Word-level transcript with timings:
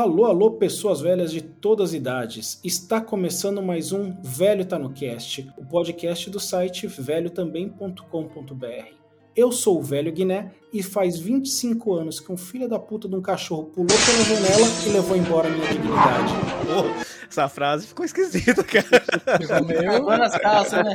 Alô, 0.00 0.24
alô, 0.24 0.52
pessoas 0.52 1.02
velhas 1.02 1.30
de 1.30 1.42
todas 1.42 1.90
as 1.90 1.94
idades. 1.94 2.58
Está 2.64 3.02
começando 3.02 3.60
mais 3.60 3.92
um 3.92 4.16
Velho 4.22 4.64
Tá 4.64 4.78
no 4.78 4.94
Cast, 4.94 5.52
o 5.58 5.66
podcast 5.66 6.30
do 6.30 6.40
site 6.40 6.86
velhotambém.com.br. 6.86 8.94
Eu 9.36 9.52
sou 9.52 9.78
o 9.78 9.82
Velho 9.82 10.10
Guiné 10.10 10.52
e 10.72 10.82
faz 10.82 11.18
25 11.18 11.92
anos 11.92 12.18
que 12.18 12.32
um 12.32 12.36
filho 12.38 12.66
da 12.66 12.78
puta 12.78 13.06
de 13.06 13.14
um 13.14 13.20
cachorro 13.20 13.64
pulou 13.64 13.88
pela 13.88 14.24
janela 14.24 14.66
e 14.86 14.88
levou 14.88 15.18
embora 15.18 15.50
minha 15.50 15.70
dignidade. 15.70 16.32
Pô, 16.64 16.86
essa 17.28 17.46
frase 17.50 17.86
ficou 17.86 18.06
esquisita, 18.06 18.64
cara. 18.64 19.02
Ficou 19.38 20.16
nas 20.16 20.34
calças, 20.38 20.82
né? 20.82 20.94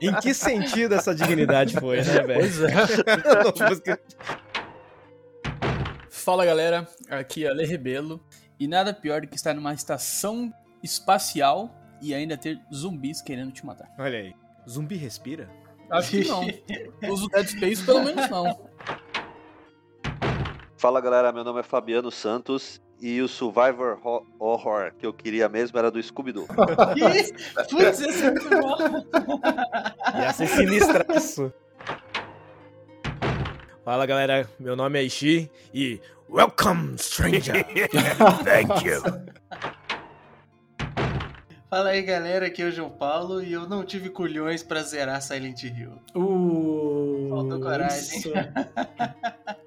em 0.00 0.12
que 0.14 0.34
sentido 0.34 0.96
essa 0.96 1.14
dignidade 1.14 1.78
foi, 1.78 1.98
né, 1.98 2.20
velho? 2.20 2.40
Pois 2.40 2.60
é. 2.62 2.72
Fala 6.24 6.46
galera, 6.46 6.88
aqui 7.10 7.44
é 7.44 7.50
Ale 7.50 7.66
Rebelo 7.66 8.18
e 8.58 8.66
nada 8.66 8.94
pior 8.94 9.20
do 9.20 9.26
que 9.26 9.36
estar 9.36 9.52
numa 9.52 9.74
estação 9.74 10.50
espacial 10.82 11.70
e 12.00 12.14
ainda 12.14 12.34
ter 12.34 12.58
zumbis 12.74 13.20
querendo 13.20 13.52
te 13.52 13.64
matar. 13.66 13.90
Olha 13.98 14.18
aí, 14.18 14.34
zumbi 14.66 14.96
respira? 14.96 15.50
Acho 15.90 16.10
que 16.12 16.24
não. 16.26 16.46
Uso 17.12 17.28
Dead 17.28 17.46
Space 17.46 17.84
pelo 17.84 18.02
menos 18.02 18.30
não. 18.30 18.70
Fala 20.78 20.98
galera, 21.02 21.30
meu 21.30 21.44
nome 21.44 21.60
é 21.60 21.62
Fabiano 21.62 22.10
Santos 22.10 22.80
e 23.02 23.20
o 23.20 23.28
Survivor 23.28 23.98
Ho- 24.02 24.26
Horror 24.38 24.94
que 24.98 25.04
eu 25.04 25.12
queria 25.12 25.46
mesmo 25.46 25.78
era 25.78 25.90
do 25.90 26.02
Scooby-Doo. 26.02 26.46
Putz, 27.70 28.00
esse 28.00 28.24
é 28.24 28.30
muito 28.30 28.48
bom. 28.48 28.76
Ia 30.18 30.32
ser 30.32 30.46
sinistraço. 30.46 31.52
Fala 33.84 34.06
galera, 34.06 34.48
meu 34.58 34.74
nome 34.74 34.98
é 34.98 35.02
Ishi 35.02 35.50
e 35.72 36.00
Welcome, 36.30 36.96
stranger! 36.98 37.64
Thank 38.44 38.86
you! 38.86 39.02
Fala 41.68 41.90
aí 41.90 42.02
galera, 42.02 42.46
aqui 42.46 42.62
é 42.62 42.66
o 42.66 42.70
João 42.70 42.88
Paulo 42.90 43.42
e 43.42 43.52
eu 43.52 43.68
não 43.68 43.84
tive 43.84 44.08
culhões 44.08 44.62
pra 44.62 44.82
zerar 44.82 45.20
Silent 45.20 45.64
Hill. 45.64 45.92
Uh, 46.14 47.26
Faltou 47.30 47.60
coragem. 47.60 47.98
isso. 48.18 48.32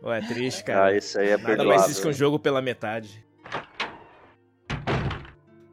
Ué, 0.04 0.18
é 0.18 0.22
triste, 0.22 0.62
Ah, 0.62 0.66
cara. 0.66 0.96
esse 0.98 1.20
aí 1.20 1.28
é 1.28 1.32
Nada 1.32 1.44
mais 1.44 1.58
perdoável. 1.58 1.84
triste 1.86 2.02
que 2.02 2.08
um 2.08 2.14
jogo 2.14 2.40
pela 2.40 2.62
metade. 2.62 3.24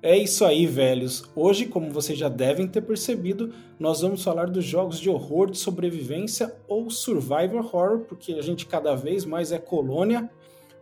É 0.07 0.19
isso 0.19 0.45
aí, 0.45 0.67
velhos. 0.67 1.25
Hoje, 1.35 1.65
como 1.65 1.91
vocês 1.91 2.19
já 2.19 2.29
devem 2.29 2.69
ter 2.69 2.83
percebido, 2.83 3.55
nós 3.81 4.03
vamos 4.03 4.23
falar 4.23 4.51
dos 4.51 4.63
jogos 4.63 5.01
de 5.01 5.09
horror 5.09 5.51
de 5.51 5.57
sobrevivência 5.57 6.55
ou 6.69 6.91
survivor 6.91 7.65
horror, 7.65 8.01
porque 8.01 8.35
a 8.35 8.43
gente 8.43 8.67
cada 8.67 8.95
vez 8.95 9.25
mais 9.25 9.51
é 9.51 9.59
colônia. 9.59 10.31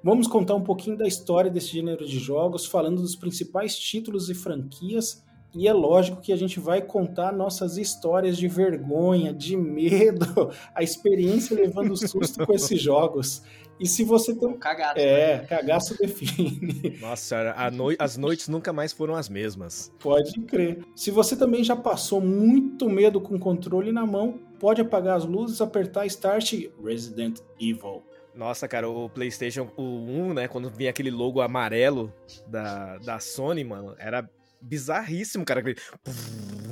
Vamos 0.03 0.27
contar 0.27 0.57
um 0.57 0.65
pouquinho 0.65 0.99
da 0.99 1.07
história 1.07 1.49
desse 1.49 1.69
gênero 1.69 2.05
de 2.05 2.19
jogos, 2.19 2.67
falando 2.67 3.01
dos 3.01 3.15
principais 3.15 3.79
títulos 3.79 4.29
e 4.29 4.35
franquias. 4.35 5.23
E 5.55 5.69
é 5.69 5.73
lógico 5.73 6.21
que 6.21 6.33
a 6.33 6.37
gente 6.37 6.59
vai 6.59 6.83
contar 6.83 7.31
nossas 7.31 7.77
histórias 7.77 8.37
de 8.37 8.49
vergonha, 8.49 9.33
de 9.33 9.57
medo, 9.57 10.51
a 10.75 10.83
experiência 10.83 11.55
levando 11.55 11.97
susto 11.97 12.45
com 12.45 12.53
esses 12.55 12.83
jogos. 12.83 13.41
E 13.81 13.87
se 13.87 14.05
você 14.05 14.35
tem. 14.35 14.53
Cagado. 14.59 14.99
É, 15.01 15.41
cagaço 15.41 15.97
define. 15.99 16.99
Nossa 17.01 17.23
senhora, 17.23 17.55
a 17.57 17.71
noi- 17.71 17.97
as 17.99 18.17
noites 18.17 18.49
nunca 18.49 18.73
mais 18.73 18.93
foram 18.93 19.15
as 19.15 19.29
mesmas. 19.29 19.93
Pode 19.99 20.39
crer. 20.43 20.85
Se 20.95 21.11
você 21.11 21.35
também 21.37 21.65
já 21.65 21.75
passou 21.75 22.21
muito 22.21 22.89
medo 22.89 23.21
com 23.21 23.35
o 23.35 23.39
controle 23.39 23.91
na 23.93 24.07
mão, 24.07 24.39
pode 24.61 24.81
apagar 24.81 25.17
as 25.17 25.25
luzes, 25.25 25.61
apertar 25.61 26.07
Start 26.07 26.53
e 26.53 26.73
Resident 26.83 27.41
Evil. 27.61 28.03
Nossa, 28.35 28.67
cara, 28.67 28.89
o 28.89 29.11
PlayStation 29.11 29.69
o 29.77 29.83
1, 29.83 30.33
né? 30.35 30.49
Quando 30.49 30.71
vinha 30.71 30.91
aquele 30.91 31.11
logo 31.11 31.41
amarelo 31.41 32.13
da, 32.47 32.97
da 32.99 33.19
Sony, 33.19 33.63
mano, 33.65 33.95
era 33.99 34.29
bizarríssimo, 34.63 35.45
cara. 35.45 35.63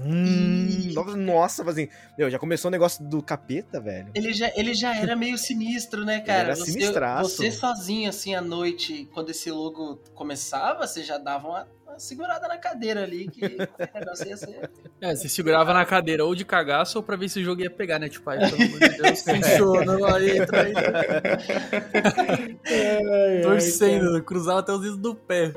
Hum, 0.04 0.92
Nossa, 1.16 1.68
assim, 1.68 1.88
meu, 2.16 2.30
já 2.30 2.38
começou 2.38 2.68
o 2.68 2.72
negócio 2.72 3.04
do 3.04 3.22
capeta, 3.22 3.80
velho. 3.80 4.10
Ele 4.14 4.32
já, 4.32 4.50
ele 4.56 4.74
já 4.74 4.96
era 4.96 5.14
meio 5.14 5.36
sinistro, 5.36 6.04
né, 6.04 6.20
cara? 6.20 6.40
era 6.40 6.56
você, 6.56 6.72
sinistraço. 6.72 7.36
você 7.36 7.50
sozinho, 7.50 8.08
assim, 8.08 8.34
à 8.34 8.40
noite, 8.40 9.08
quando 9.12 9.30
esse 9.30 9.50
logo 9.50 10.00
começava, 10.14 10.86
você 10.86 11.02
já 11.02 11.18
dava 11.18 11.48
uma, 11.48 11.68
uma 11.86 11.98
segurada 11.98 12.48
na 12.48 12.56
cadeira 12.56 13.02
ali, 13.02 13.28
que 13.28 13.44
o 13.44 13.48
negócio 13.98 14.26
ia 14.26 14.36
ser... 14.36 14.70
É, 15.00 15.14
você 15.14 15.28
segurava 15.28 15.74
na 15.74 15.84
cadeira 15.84 16.24
ou 16.24 16.34
de 16.34 16.44
cagaço 16.44 16.98
ou 16.98 17.04
pra 17.04 17.16
ver 17.16 17.28
se 17.28 17.40
o 17.40 17.44
jogo 17.44 17.60
ia 17.60 17.70
pegar, 17.70 17.98
né? 17.98 18.08
Tipo, 18.08 18.30
aí, 18.30 18.38
pelo 18.38 18.56
amor 18.62 18.80
de 18.80 19.02
Deus, 19.02 19.22
funciona, 19.22 19.98
vai, 19.98 20.38
entra 20.38 20.62
aí. 20.62 20.72
Torcendo, 23.42 24.22
cruzava 24.22 24.60
até 24.60 24.72
os 24.72 24.80
dedos 24.80 24.98
do 24.98 25.14
pé. 25.14 25.52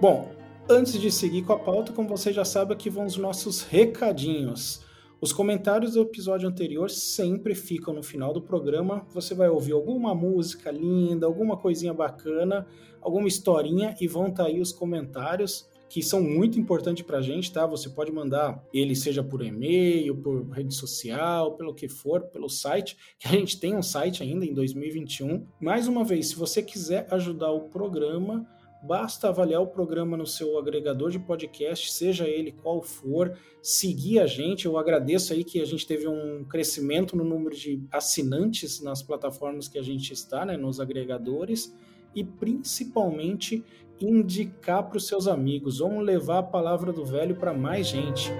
Bom, 0.00 0.30
antes 0.70 0.92
de 0.92 1.10
seguir 1.10 1.42
com 1.42 1.52
a 1.52 1.58
pauta, 1.58 1.92
como 1.92 2.08
você 2.08 2.32
já 2.32 2.44
sabe, 2.44 2.72
aqui 2.72 2.88
vão 2.88 3.04
os 3.04 3.16
nossos 3.16 3.62
recadinhos. 3.62 4.80
Os 5.20 5.32
comentários 5.32 5.94
do 5.94 6.02
episódio 6.02 6.48
anterior 6.48 6.88
sempre 6.88 7.52
ficam 7.52 7.92
no 7.92 8.00
final 8.00 8.32
do 8.32 8.40
programa. 8.40 9.04
Você 9.12 9.34
vai 9.34 9.48
ouvir 9.48 9.72
alguma 9.72 10.14
música 10.14 10.70
linda, 10.70 11.26
alguma 11.26 11.56
coisinha 11.56 11.92
bacana, 11.92 12.64
alguma 13.00 13.26
historinha 13.26 13.96
e 14.00 14.06
vão 14.06 14.28
estar 14.28 14.44
aí 14.44 14.60
os 14.60 14.70
comentários 14.70 15.68
que 15.88 16.00
são 16.00 16.22
muito 16.22 16.60
importantes 16.60 17.02
pra 17.02 17.20
gente, 17.20 17.52
tá? 17.52 17.66
Você 17.66 17.90
pode 17.90 18.12
mandar 18.12 18.62
ele 18.72 18.94
seja 18.94 19.24
por 19.24 19.42
e-mail, 19.42 20.14
por 20.16 20.48
rede 20.50 20.74
social, 20.74 21.56
pelo 21.56 21.74
que 21.74 21.88
for, 21.88 22.20
pelo 22.28 22.48
site, 22.48 22.96
que 23.18 23.26
a 23.26 23.32
gente 23.32 23.58
tem 23.58 23.74
um 23.74 23.82
site 23.82 24.22
ainda 24.22 24.44
em 24.44 24.54
2021. 24.54 25.44
Mais 25.60 25.88
uma 25.88 26.04
vez, 26.04 26.28
se 26.28 26.36
você 26.36 26.62
quiser 26.62 27.08
ajudar 27.10 27.50
o 27.50 27.68
programa, 27.68 28.46
Basta 28.82 29.28
avaliar 29.28 29.60
o 29.60 29.66
programa 29.66 30.16
no 30.16 30.26
seu 30.26 30.56
agregador 30.56 31.10
de 31.10 31.18
podcast, 31.18 31.92
seja 31.92 32.28
ele 32.28 32.52
qual 32.52 32.80
for, 32.80 33.36
seguir 33.60 34.20
a 34.20 34.26
gente. 34.26 34.66
Eu 34.66 34.78
agradeço 34.78 35.32
aí 35.32 35.42
que 35.42 35.60
a 35.60 35.64
gente 35.64 35.86
teve 35.86 36.06
um 36.06 36.44
crescimento 36.44 37.16
no 37.16 37.24
número 37.24 37.56
de 37.56 37.82
assinantes 37.90 38.80
nas 38.80 39.02
plataformas 39.02 39.66
que 39.66 39.78
a 39.78 39.82
gente 39.82 40.12
está, 40.12 40.46
né, 40.46 40.56
nos 40.56 40.78
agregadores, 40.78 41.74
e 42.14 42.22
principalmente 42.22 43.64
indicar 44.00 44.84
para 44.88 44.96
os 44.96 45.06
seus 45.06 45.26
amigos. 45.26 45.78
Vamos 45.78 46.04
levar 46.04 46.38
a 46.38 46.42
palavra 46.42 46.92
do 46.92 47.04
velho 47.04 47.36
para 47.36 47.52
mais 47.52 47.88
gente. 47.88 48.30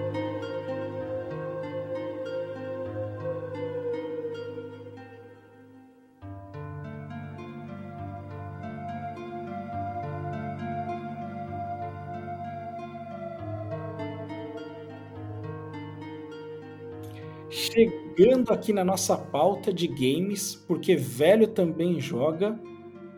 Chegando 18.19 18.51
aqui 18.51 18.73
na 18.73 18.83
nossa 18.83 19.17
pauta 19.17 19.71
de 19.71 19.87
games, 19.87 20.53
porque 20.67 20.93
velho 20.93 21.47
também 21.47 22.01
joga, 22.01 22.59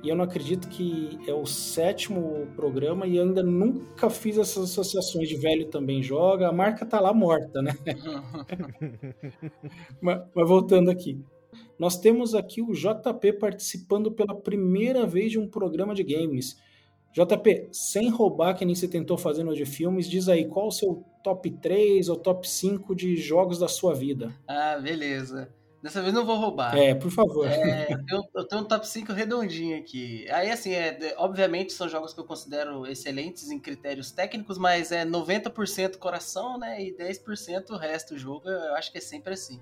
e 0.03 0.09
eu 0.09 0.15
não 0.15 0.23
acredito 0.23 0.69
que 0.69 1.17
é 1.25 1.33
o 1.33 1.43
sétimo 1.43 2.45
programa 2.55 3.07
e 3.07 3.19
ainda 3.19 3.41
nunca 3.41 4.11
fiz 4.11 4.37
essas 4.37 4.65
associações 4.65 5.27
de 5.27 5.37
velho 5.37 5.71
também 5.71 6.03
joga. 6.03 6.49
A 6.49 6.53
marca 6.53 6.85
tá 6.85 6.99
lá 6.99 7.11
morta, 7.15 7.63
né? 7.63 7.75
mas, 9.99 10.21
mas 10.35 10.47
voltando 10.47 10.91
aqui. 10.91 11.19
Nós 11.79 11.99
temos 11.99 12.35
aqui 12.35 12.61
o 12.61 12.71
JP 12.71 13.33
participando 13.39 14.11
pela 14.11 14.39
primeira 14.39 15.07
vez 15.07 15.31
de 15.31 15.39
um 15.39 15.49
programa 15.49 15.95
de 15.95 16.03
games. 16.03 16.57
JP, 17.11 17.69
sem 17.71 18.09
roubar 18.09 18.55
que 18.55 18.65
nem 18.65 18.73
você 18.73 18.87
tentou 18.87 19.17
fazer 19.17 19.43
no 19.43 19.53
de 19.53 19.65
filmes, 19.65 20.09
diz 20.09 20.29
aí 20.29 20.45
qual 20.45 20.67
o 20.67 20.71
seu 20.71 21.03
top 21.23 21.51
3 21.51 22.09
ou 22.09 22.15
top 22.15 22.47
5 22.49 22.95
de 22.95 23.17
jogos 23.17 23.59
da 23.59 23.67
sua 23.67 23.93
vida. 23.93 24.33
Ah, 24.47 24.77
beleza. 24.81 25.53
Dessa 25.81 25.99
vez 25.99 26.13
não 26.13 26.23
vou 26.23 26.35
roubar. 26.35 26.77
É, 26.77 26.93
por 26.93 27.09
favor. 27.09 27.47
É, 27.47 27.87
eu, 28.09 28.23
eu 28.35 28.47
tenho 28.47 28.61
um 28.61 28.65
top 28.65 28.87
5 28.87 29.11
redondinho 29.13 29.77
aqui. 29.79 30.29
Aí, 30.29 30.51
assim, 30.51 30.73
é, 30.73 31.15
obviamente 31.17 31.73
são 31.73 31.89
jogos 31.89 32.13
que 32.13 32.19
eu 32.19 32.23
considero 32.23 32.85
excelentes 32.85 33.49
em 33.49 33.59
critérios 33.59 34.11
técnicos, 34.11 34.59
mas 34.59 34.91
é 34.91 35.03
90% 35.03 35.97
coração, 35.97 36.59
né? 36.59 36.81
E 36.83 36.95
10% 36.95 37.71
o 37.71 37.77
resto 37.77 38.13
do 38.13 38.19
jogo. 38.19 38.47
Eu 38.47 38.75
acho 38.75 38.91
que 38.91 38.99
é 38.99 39.01
sempre 39.01 39.33
assim. 39.33 39.59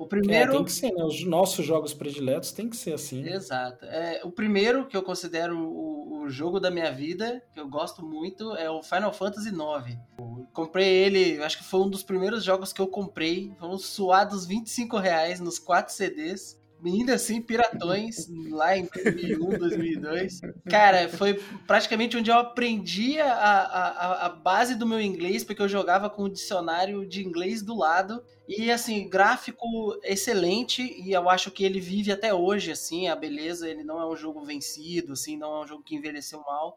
O 0.00 0.04
É, 0.04 0.08
primeiro. 0.08 0.52
tem 0.52 0.64
que 0.64 0.72
ser, 0.72 0.92
né? 0.92 1.04
Os 1.04 1.24
nossos 1.26 1.64
jogos 1.64 1.92
prediletos 1.92 2.52
tem 2.52 2.68
que 2.70 2.76
ser 2.76 2.94
assim. 2.94 3.22
Exato. 3.26 3.84
É, 3.84 4.22
o 4.24 4.30
primeiro 4.30 4.86
que 4.86 4.96
eu 4.96 5.02
considero 5.02 5.58
o, 5.58 6.22
o 6.22 6.30
jogo 6.30 6.58
da 6.58 6.70
minha 6.70 6.90
vida, 6.90 7.42
que 7.52 7.60
eu 7.60 7.68
gosto 7.68 8.02
muito, 8.04 8.54
é 8.56 8.70
o 8.70 8.82
Final 8.82 9.12
Fantasy 9.12 9.48
IX. 9.50 9.98
Eu 10.18 10.46
comprei 10.52 10.88
ele, 10.88 11.42
acho 11.42 11.58
que 11.58 11.64
foi 11.64 11.80
um 11.80 11.90
dos 11.90 12.02
primeiros 12.02 12.42
jogos 12.42 12.72
que 12.72 12.80
eu 12.80 12.88
comprei. 12.88 13.52
Foram 13.58 13.76
suados 13.78 14.46
25 14.46 14.96
reais 14.96 15.38
nos 15.40 15.58
quatro 15.58 15.92
CDs. 15.92 16.59
Ainda 16.84 17.14
assim 17.14 17.40
piratões, 17.42 18.28
lá 18.50 18.76
em 18.76 18.86
2001, 18.86 19.58
2002. 19.58 20.40
Cara, 20.68 21.08
foi 21.08 21.34
praticamente 21.66 22.16
onde 22.16 22.30
eu 22.30 22.38
aprendi 22.38 23.20
a, 23.20 23.32
a, 23.32 24.26
a 24.26 24.28
base 24.28 24.74
do 24.74 24.86
meu 24.86 25.00
inglês, 25.00 25.44
porque 25.44 25.62
eu 25.62 25.68
jogava 25.68 26.08
com 26.08 26.24
o 26.24 26.30
dicionário 26.30 27.06
de 27.06 27.24
inglês 27.24 27.62
do 27.62 27.76
lado. 27.76 28.22
E, 28.48 28.70
assim, 28.70 29.08
gráfico 29.08 29.66
excelente, 30.02 30.82
e 30.82 31.12
eu 31.12 31.30
acho 31.30 31.50
que 31.50 31.64
ele 31.64 31.80
vive 31.80 32.10
até 32.10 32.34
hoje, 32.34 32.72
assim, 32.72 33.08
a 33.08 33.14
beleza, 33.14 33.68
ele 33.68 33.84
não 33.84 34.00
é 34.00 34.06
um 34.06 34.16
jogo 34.16 34.44
vencido, 34.44 35.12
assim, 35.12 35.36
não 35.36 35.56
é 35.56 35.64
um 35.64 35.66
jogo 35.66 35.84
que 35.84 35.94
envelheceu 35.94 36.40
mal. 36.40 36.76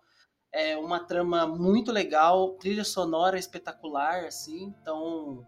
É 0.51 0.77
uma 0.77 0.99
trama 0.99 1.47
muito 1.47 1.91
legal, 1.91 2.49
trilha 2.59 2.83
sonora 2.83 3.39
espetacular, 3.39 4.25
assim, 4.25 4.71
então 4.79 5.43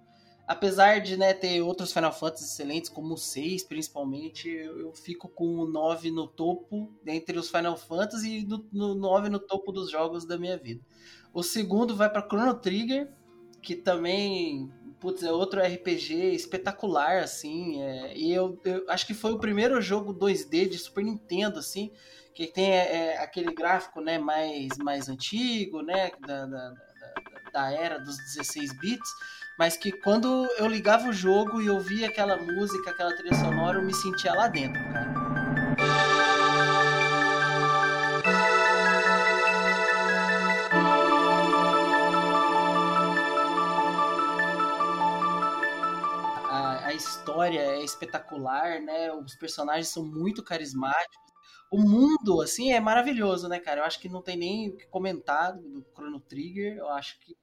apesar 0.48 1.00
de 1.02 1.18
né, 1.18 1.34
ter 1.34 1.62
outros 1.62 1.92
Final 1.92 2.14
Fantasy 2.14 2.46
excelentes, 2.46 2.90
como 2.90 3.14
o 3.16 3.18
6 3.18 3.64
principalmente, 3.64 4.50
eu, 4.50 4.80
eu, 4.80 4.94
fico 4.94 5.28
com 5.28 5.58
o 5.60 5.68
9 5.68 6.12
no 6.12 6.28
topo 6.28 6.94
entre 7.06 7.38
os 7.38 7.50
Final 7.50 7.78
Fantasy 7.78 8.40
e 8.40 8.46
no, 8.46 8.66
no 8.72 8.96
9 8.96 9.30
no 9.30 9.40
topo 9.40 9.72
dos 9.72 9.90
jogos 9.90 10.26
da 10.26 10.38
minha 10.38 10.58
vida. 10.58 10.82
O 11.34 11.44
segundo 11.44 11.96
vai 11.96 12.10
para 12.10 12.28
Chrono 12.28 12.54
Trigger, 12.54 13.12
que 13.62 13.76
também 13.76 14.72
putz, 15.00 15.24
é 15.24 15.32
outro 15.32 15.62
RPG 15.62 16.34
espetacular, 16.34 17.24
assim. 17.24 17.82
É, 17.82 18.18
e 18.18 18.32
eu, 18.32 18.60
eu, 18.64 18.90
acho 18.90 19.06
que 19.06 19.14
foi 19.14 19.34
o 19.34 19.40
primeiro 19.40 19.82
jogo 19.82 20.14
2D 20.14 20.70
de 20.70 20.78
Super 20.78 21.04
Nintendo, 21.04 21.60
assim, 21.60 21.92
que 22.34 22.48
tem 22.48 22.72
é, 22.72 22.96
é 22.96 23.18
aquele 23.20 23.54
gráfico 23.54 24.02
né, 24.02 24.18
mais, 24.18 24.78
mais 24.78 25.10
antigo, 25.10 25.82
né? 25.82 26.12
Da, 26.26 26.46
da, 26.46 26.70
da, 26.70 26.76
da 27.54 27.72
era 27.72 28.00
dos 28.00 28.18
16 28.18 28.74
bits 28.80 29.10
mas 29.58 29.78
que 29.78 29.92
quando 29.92 30.46
eu 30.58 30.68
ligava 30.68 31.08
o 31.08 31.14
jogo 31.14 31.62
e 31.62 31.70
ouvia 31.70 32.08
aquela 32.08 32.36
música, 32.38 32.92
aquela 32.92 33.16
trilha 33.16 33.36
sonora, 33.36 33.78
eu 33.78 33.84
me 33.84 33.94
sentia 33.94 34.34
lá 34.34 34.48
dentro, 34.48 34.82
cara. 34.92 35.14
A, 46.50 46.88
a 46.88 46.94
história 46.94 47.60
é 47.62 47.84
espetacular, 47.84 48.82
né? 48.82 49.12
Os 49.14 49.36
personagens 49.36 49.88
são 49.88 50.06
muito 50.06 50.44
carismáticos. 50.44 51.26
O 51.72 51.80
mundo, 51.82 52.42
assim, 52.42 52.74
é 52.74 52.80
maravilhoso, 52.80 53.48
né, 53.48 53.60
cara? 53.60 53.82
Eu 53.82 53.86
acho 53.86 54.00
que 54.00 54.10
não 54.10 54.22
tem 54.22 54.38
nem 54.38 54.70
o 54.70 54.78
que 54.78 54.86
comentar 54.88 55.54
do 55.54 55.86
Chrono 55.94 56.20
Trigger. 56.20 56.78
Eu 56.78 56.90
acho 56.90 57.20
que 57.22 57.36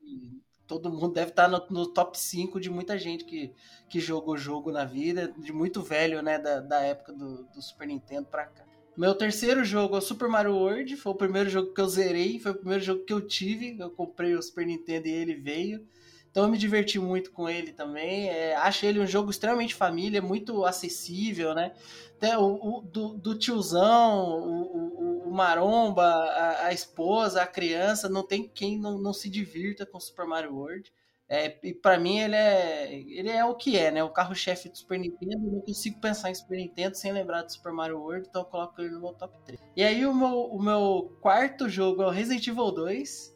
todo 0.78 0.90
mundo 0.90 1.12
deve 1.12 1.30
estar 1.30 1.48
no, 1.48 1.62
no, 1.68 1.86
top 1.86 2.18
5 2.18 2.58
de 2.58 2.70
muita 2.70 2.96
gente 2.96 3.24
que, 3.24 3.52
que 3.88 4.00
jogou 4.00 4.38
jogo 4.38 4.72
na 4.72 4.84
vida, 4.84 5.32
de 5.36 5.52
muito 5.52 5.82
velho, 5.82 6.22
né, 6.22 6.38
da, 6.38 6.60
da 6.60 6.80
época 6.80 7.12
do, 7.12 7.44
do 7.44 7.60
Super 7.60 7.86
Nintendo 7.86 8.26
pra 8.26 8.46
cá. 8.46 8.64
Meu 8.96 9.14
terceiro 9.14 9.64
jogo 9.64 9.96
é 9.96 9.98
o 9.98 10.02
Super 10.02 10.28
Mario 10.28 10.54
World, 10.54 10.96
foi 10.96 11.12
o 11.12 11.16
primeiro 11.16 11.50
jogo 11.50 11.74
que 11.74 11.80
eu 11.80 11.88
zerei, 11.88 12.38
foi 12.38 12.52
o 12.52 12.56
primeiro 12.56 12.82
jogo 12.82 13.04
que 13.04 13.12
eu 13.12 13.20
tive, 13.20 13.76
eu 13.78 13.90
comprei 13.90 14.34
o 14.34 14.42
Super 14.42 14.66
Nintendo 14.66 15.08
e 15.08 15.12
ele 15.12 15.34
veio. 15.34 15.86
Então 16.32 16.44
eu 16.44 16.48
me 16.48 16.56
diverti 16.56 16.98
muito 16.98 17.30
com 17.30 17.48
ele 17.48 17.72
também. 17.72 18.30
É, 18.30 18.56
acho 18.56 18.86
ele 18.86 18.98
um 18.98 19.06
jogo 19.06 19.30
extremamente 19.30 19.74
família, 19.74 20.22
muito 20.22 20.64
acessível, 20.64 21.54
né? 21.54 21.72
Até 22.16 22.38
o, 22.38 22.54
o 22.54 22.80
do, 22.80 23.18
do, 23.18 23.38
tiozão, 23.38 24.40
o, 24.40 25.24
o, 25.26 25.28
o 25.28 25.30
maromba, 25.30 26.04
a, 26.04 26.66
a, 26.68 26.72
esposa, 26.72 27.42
a 27.42 27.46
criança, 27.46 28.08
não 28.08 28.26
tem 28.26 28.48
quem 28.48 28.78
não, 28.78 28.96
não 28.96 29.12
se 29.12 29.28
divirta 29.28 29.84
com 29.84 30.00
Super 30.00 30.26
Mario 30.26 30.54
World. 30.54 30.90
É, 31.28 31.58
e 31.62 31.74
para 31.74 31.98
mim 31.98 32.18
ele 32.18 32.36
é, 32.36 32.92
ele 32.94 33.28
é 33.28 33.44
o 33.44 33.54
que 33.54 33.76
é, 33.76 33.90
né? 33.90 34.02
O 34.02 34.10
carro-chefe 34.10 34.70
do 34.70 34.78
Super 34.78 34.98
Nintendo. 34.98 35.46
Eu 35.46 35.52
não 35.52 35.60
consigo 35.60 36.00
pensar 36.00 36.30
em 36.30 36.34
Super 36.34 36.56
Nintendo 36.56 36.96
sem 36.96 37.12
lembrar 37.12 37.42
do 37.42 37.52
Super 37.52 37.72
Mario 37.72 37.98
World, 37.98 38.26
então 38.28 38.42
eu 38.42 38.46
coloco 38.46 38.80
ele 38.80 38.90
no 38.90 39.00
meu 39.00 39.12
top 39.12 39.38
3. 39.44 39.60
E 39.76 39.82
aí 39.82 40.06
o 40.06 40.14
meu, 40.14 40.44
o 40.44 40.62
meu 40.62 41.14
quarto 41.20 41.68
jogo 41.68 42.02
é 42.02 42.06
o 42.06 42.10
Resident 42.10 42.46
Evil 42.46 42.70
2. 42.70 43.32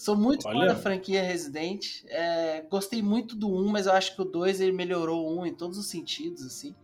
Sou 0.00 0.16
muito 0.16 0.44
fã 0.44 0.64
da 0.64 0.74
franquia 0.74 1.22
Resident. 1.22 2.04
É, 2.06 2.62
gostei 2.70 3.02
muito 3.02 3.36
do 3.36 3.54
1, 3.54 3.68
mas 3.68 3.84
eu 3.84 3.92
acho 3.92 4.16
que 4.16 4.22
o 4.22 4.24
2 4.24 4.62
ele 4.62 4.72
melhorou 4.72 5.26
o 5.26 5.42
1 5.42 5.46
em 5.48 5.54
todos 5.54 5.76
os 5.76 5.90
sentidos, 5.90 6.42
assim. 6.42 6.74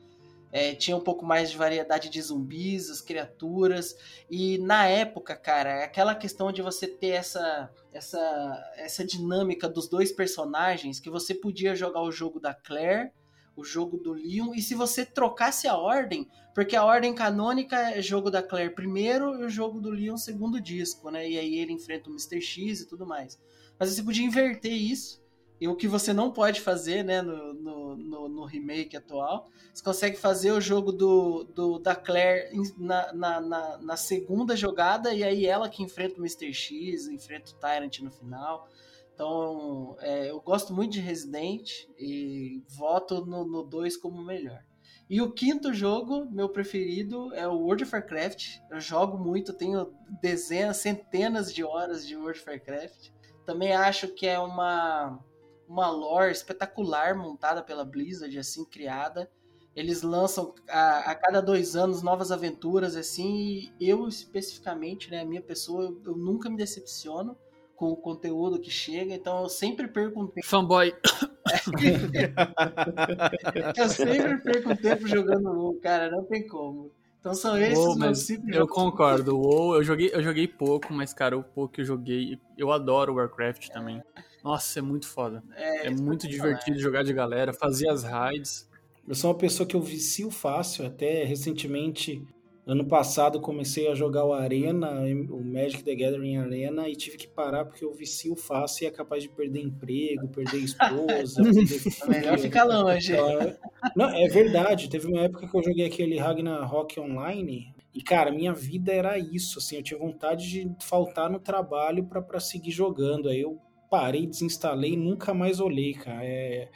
É, 0.52 0.74
tinha 0.74 0.94
um 0.94 1.00
pouco 1.00 1.24
mais 1.24 1.50
de 1.50 1.56
variedade 1.56 2.10
de 2.10 2.20
zumbis, 2.20 2.90
as 2.90 3.00
criaturas. 3.00 3.96
E 4.30 4.58
na 4.58 4.86
época, 4.86 5.34
cara, 5.34 5.82
aquela 5.82 6.14
questão 6.14 6.52
de 6.52 6.60
você 6.60 6.86
ter 6.86 7.12
essa, 7.12 7.70
essa, 7.90 8.72
essa 8.76 9.02
dinâmica 9.02 9.66
dos 9.66 9.88
dois 9.88 10.12
personagens, 10.12 11.00
que 11.00 11.08
você 11.08 11.34
podia 11.34 11.74
jogar 11.74 12.02
o 12.02 12.12
jogo 12.12 12.38
da 12.38 12.52
Claire 12.52 13.12
o 13.56 13.64
jogo 13.64 13.96
do 13.96 14.12
Leon. 14.12 14.54
E 14.54 14.60
se 14.60 14.74
você 14.74 15.04
trocasse 15.04 15.66
a 15.66 15.76
ordem, 15.76 16.28
porque 16.54 16.76
a 16.76 16.84
ordem 16.84 17.14
canônica 17.14 17.76
é 17.76 18.02
jogo 18.02 18.30
da 18.30 18.42
Claire 18.42 18.74
primeiro 18.74 19.40
e 19.40 19.44
o 19.44 19.48
jogo 19.48 19.80
do 19.80 19.90
Leon 19.90 20.16
segundo 20.16 20.60
disco, 20.60 21.10
né? 21.10 21.28
E 21.28 21.38
aí 21.38 21.58
ele 21.58 21.72
enfrenta 21.72 22.08
o 22.08 22.12
Mr. 22.12 22.40
X 22.40 22.82
e 22.82 22.86
tudo 22.86 23.06
mais. 23.06 23.38
Mas 23.78 23.90
você 23.90 24.02
podia 24.02 24.24
inverter 24.24 24.72
isso. 24.72 25.24
E 25.58 25.66
o 25.66 25.74
que 25.74 25.88
você 25.88 26.12
não 26.12 26.30
pode 26.30 26.60
fazer, 26.60 27.02
né, 27.02 27.22
no, 27.22 27.54
no, 27.54 27.96
no, 27.96 28.28
no 28.28 28.44
remake 28.44 28.94
atual, 28.94 29.48
você 29.72 29.82
consegue 29.82 30.16
fazer 30.16 30.52
o 30.52 30.60
jogo 30.60 30.92
do, 30.92 31.44
do 31.44 31.78
da 31.78 31.94
Claire 31.94 32.50
na, 32.76 33.12
na, 33.14 33.40
na, 33.40 33.78
na 33.78 33.96
segunda 33.96 34.54
jogada, 34.54 35.14
e 35.14 35.24
aí 35.24 35.46
ela 35.46 35.70
que 35.70 35.82
enfrenta 35.82 36.16
o 36.16 36.22
Mr. 36.22 36.52
X, 36.52 37.08
enfrenta 37.08 37.52
o 37.52 37.54
Tyrant 37.54 38.00
no 38.00 38.10
final. 38.10 38.68
Então, 39.16 39.96
é, 40.00 40.30
eu 40.30 40.38
gosto 40.42 40.74
muito 40.74 40.92
de 40.92 41.00
Resident 41.00 41.70
e 41.98 42.62
voto 42.68 43.24
no 43.24 43.62
2 43.62 43.96
como 43.96 44.22
melhor. 44.22 44.62
E 45.08 45.22
o 45.22 45.32
quinto 45.32 45.72
jogo, 45.72 46.26
meu 46.30 46.50
preferido, 46.50 47.32
é 47.32 47.48
o 47.48 47.56
World 47.56 47.84
of 47.84 47.94
Warcraft. 47.94 48.58
Eu 48.70 48.78
jogo 48.78 49.16
muito, 49.16 49.54
tenho 49.54 49.90
dezenas, 50.20 50.76
centenas 50.76 51.54
de 51.54 51.64
horas 51.64 52.06
de 52.06 52.14
World 52.14 52.40
of 52.40 52.50
Warcraft. 52.50 53.08
Também 53.46 53.72
acho 53.72 54.08
que 54.08 54.26
é 54.26 54.38
uma, 54.38 55.18
uma 55.66 55.88
lore 55.88 56.32
espetacular 56.32 57.16
montada 57.16 57.62
pela 57.62 57.86
Blizzard, 57.86 58.38
assim, 58.38 58.66
criada. 58.66 59.30
Eles 59.74 60.02
lançam 60.02 60.54
a, 60.68 61.10
a 61.10 61.14
cada 61.14 61.40
dois 61.40 61.74
anos 61.74 62.02
novas 62.02 62.30
aventuras, 62.30 62.96
assim, 62.96 63.72
e 63.80 63.88
eu 63.88 64.06
especificamente, 64.08 65.10
né, 65.10 65.22
a 65.22 65.26
minha 65.26 65.42
pessoa, 65.42 65.84
eu, 65.84 66.02
eu 66.04 66.16
nunca 66.18 66.50
me 66.50 66.56
decepciono 66.58 67.34
com 67.76 67.90
o 67.90 67.96
conteúdo 67.96 68.58
que 68.58 68.70
chega, 68.70 69.14
então 69.14 69.42
eu 69.42 69.48
sempre 69.48 69.86
perco 69.86 70.22
um 70.22 70.26
tempo. 70.26 70.46
Fanboy. 70.46 70.94
eu 73.76 73.88
sempre 73.88 74.38
perco 74.38 74.70
um 74.70 74.76
tempo 74.76 75.06
jogando 75.06 75.50
WoW, 75.50 75.78
cara, 75.80 76.10
não 76.10 76.24
tem 76.24 76.46
como. 76.46 76.90
Então 77.20 77.34
são 77.34 77.58
esses 77.58 77.78
WoW, 77.78 77.98
meus 77.98 78.20
cinco 78.20 78.48
Eu 78.50 78.66
concordo, 78.66 79.36
o 79.36 79.40
WoW 79.40 79.76
eu 79.76 79.84
joguei, 79.84 80.10
eu 80.12 80.22
joguei 80.22 80.48
pouco, 80.48 80.92
mas 80.92 81.12
cara, 81.12 81.36
o 81.36 81.44
pouco 81.44 81.74
que 81.74 81.82
eu 81.82 81.84
joguei, 81.84 82.38
eu 82.56 82.72
adoro 82.72 83.14
Warcraft 83.14 83.68
também. 83.68 84.02
Nossa, 84.42 84.78
é 84.78 84.82
muito 84.82 85.06
foda. 85.06 85.42
É, 85.54 85.88
é 85.88 85.90
muito 85.90 86.26
divertido 86.26 86.78
jogar 86.78 87.02
de 87.02 87.12
galera, 87.12 87.52
fazer 87.52 87.90
as 87.90 88.04
raids. 88.04 88.66
Eu 89.06 89.14
sou 89.14 89.30
uma 89.30 89.38
pessoa 89.38 89.66
que 89.66 89.76
eu 89.76 89.82
vicio 89.82 90.30
fácil, 90.30 90.86
até 90.86 91.24
recentemente 91.24 92.26
Ano 92.66 92.84
passado 92.84 93.40
comecei 93.40 93.88
a 93.88 93.94
jogar 93.94 94.24
o 94.24 94.32
Arena, 94.32 94.90
o 95.30 95.40
Magic 95.40 95.84
the 95.84 95.94
Gathering 95.94 96.38
Arena, 96.38 96.88
e 96.88 96.96
tive 96.96 97.16
que 97.16 97.28
parar 97.28 97.64
porque 97.64 97.84
eu 97.84 97.92
vicio 97.92 98.34
fácil 98.34 98.84
e 98.84 98.86
é 98.88 98.90
capaz 98.90 99.22
de 99.22 99.28
perder 99.28 99.60
emprego, 99.60 100.26
perder 100.28 100.58
esposa. 100.58 101.42
perder 101.46 102.08
Melhor 102.08 102.38
ficar 102.38 102.64
longe. 102.64 103.12
Então, 103.12 103.56
não, 103.94 104.08
é 104.08 104.26
verdade. 104.26 104.90
Teve 104.90 105.06
uma 105.06 105.22
época 105.22 105.46
que 105.46 105.56
eu 105.56 105.62
joguei 105.62 105.86
aquele 105.86 106.18
Ragnarok 106.18 106.98
Online, 106.98 107.72
e, 107.96 108.02
cara, 108.02 108.30
minha 108.30 108.52
vida 108.52 108.92
era 108.92 109.16
isso, 109.16 109.58
assim, 109.58 109.76
eu 109.76 109.82
tinha 109.82 109.98
vontade 109.98 110.50
de 110.50 110.70
faltar 110.84 111.30
no 111.30 111.38
trabalho 111.38 112.04
para 112.04 112.38
seguir 112.38 112.70
jogando. 112.70 113.26
Aí 113.26 113.40
eu 113.40 113.58
parei, 113.90 114.26
desinstalei 114.26 114.92
e 114.92 114.96
nunca 114.96 115.32
mais 115.34 115.60
olhei, 115.60 115.94
cara. 115.94 116.24
É, 116.24 116.68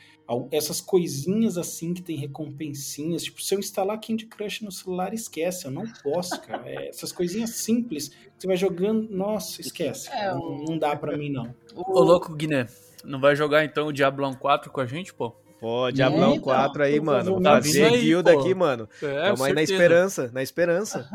essas 0.53 0.81
coisinhas 0.81 1.59
assim 1.59 1.93
que 1.93 2.03
tem 2.03 2.17
recompensinhas, 2.17 3.25
tipo, 3.25 3.43
se 3.43 3.55
eu 3.55 3.59
instalar 3.59 4.01
Candy 4.01 4.27
Crush 4.27 4.63
no 4.63 4.71
celular, 4.71 5.13
esquece, 5.13 5.67
eu 5.67 5.71
não 5.71 5.85
posso, 6.03 6.41
cara. 6.41 6.63
É, 6.69 6.89
essas 6.89 7.11
coisinhas 7.11 7.51
simples, 7.51 8.11
você 8.39 8.47
vai 8.47 8.57
jogando, 8.57 9.09
nossa, 9.11 9.61
esquece. 9.61 10.09
É, 10.11 10.33
não, 10.33 10.65
não, 10.69 10.79
dá 10.79 10.95
para 10.95 11.17
mim, 11.17 11.31
não. 11.31 11.55
Ô, 11.75 12.01
louco, 12.01 12.35
Guiné, 12.35 12.67
não 13.05 13.21
vai 13.21 13.35
jogar 13.35 13.65
então 13.65 13.89
o 13.89 13.93
Diablão 13.93 14.33
4 14.35 14.71
com 14.71 14.81
a 14.81 14.87
gente, 14.87 15.13
pô? 15.13 15.35
Pô, 15.61 15.91
Diablão 15.91 16.33
Eita, 16.33 16.45
4 16.45 16.83
aí, 16.83 17.01
mano. 17.01 17.43
Tá 17.43 17.61
vindo 17.61 17.99
guilda 17.99 18.33
aqui, 18.33 18.55
mano. 18.55 18.89
É, 19.03 19.31
Tamo 19.31 19.45
aí 19.45 19.53
na 19.53 19.63
esperança, 19.63 20.31
na 20.33 20.43
esperança. 20.43 21.07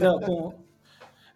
Não, 0.00 0.18
com, 0.18 0.54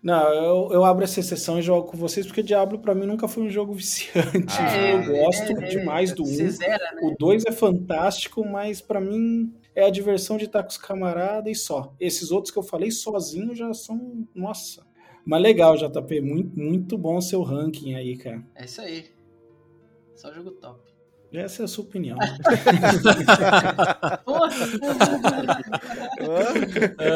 não, 0.02 0.32
eu, 0.32 0.72
eu 0.72 0.84
abro 0.84 1.04
essa 1.04 1.20
exceção 1.20 1.58
e 1.58 1.62
jogo 1.62 1.88
com 1.88 1.96
vocês, 1.96 2.26
porque 2.26 2.42
Diablo 2.42 2.78
para 2.78 2.94
mim 2.94 3.06
nunca 3.06 3.28
foi 3.28 3.42
um 3.42 3.50
jogo 3.50 3.72
viciante. 3.74 4.56
Ah, 4.58 4.92
eu 4.92 5.22
gosto 5.22 5.52
é, 5.52 5.66
demais 5.68 6.14
do 6.14 6.24
1. 6.24 6.26
Um. 6.26 6.58
né? 6.58 6.78
O 7.02 7.14
2 7.18 7.44
é 7.46 7.52
fantástico, 7.52 8.44
mas 8.44 8.80
para 8.80 9.00
mim 9.00 9.52
é 9.74 9.84
a 9.84 9.90
diversão 9.90 10.38
de 10.38 10.46
estar 10.46 10.62
com 10.62 10.70
os 10.70 10.78
camaradas 10.78 11.52
e 11.52 11.54
só. 11.54 11.94
Esses 12.00 12.30
outros 12.30 12.52
que 12.52 12.58
eu 12.58 12.62
falei 12.62 12.90
sozinho 12.90 13.54
já 13.54 13.72
são. 13.74 14.26
Nossa. 14.34 14.86
Mas 15.24 15.42
legal, 15.42 15.76
JP. 15.76 16.20
Muito, 16.22 16.58
muito 16.58 16.96
bom 16.96 17.20
seu 17.20 17.42
ranking 17.42 17.94
aí, 17.94 18.16
cara. 18.16 18.42
É 18.54 18.64
isso 18.64 18.80
aí. 18.80 19.10
Só 20.16 20.32
jogo 20.32 20.50
top. 20.52 20.89
Essa 21.32 21.62
é 21.62 21.64
a 21.64 21.68
sua 21.68 21.84
opinião. 21.84 22.18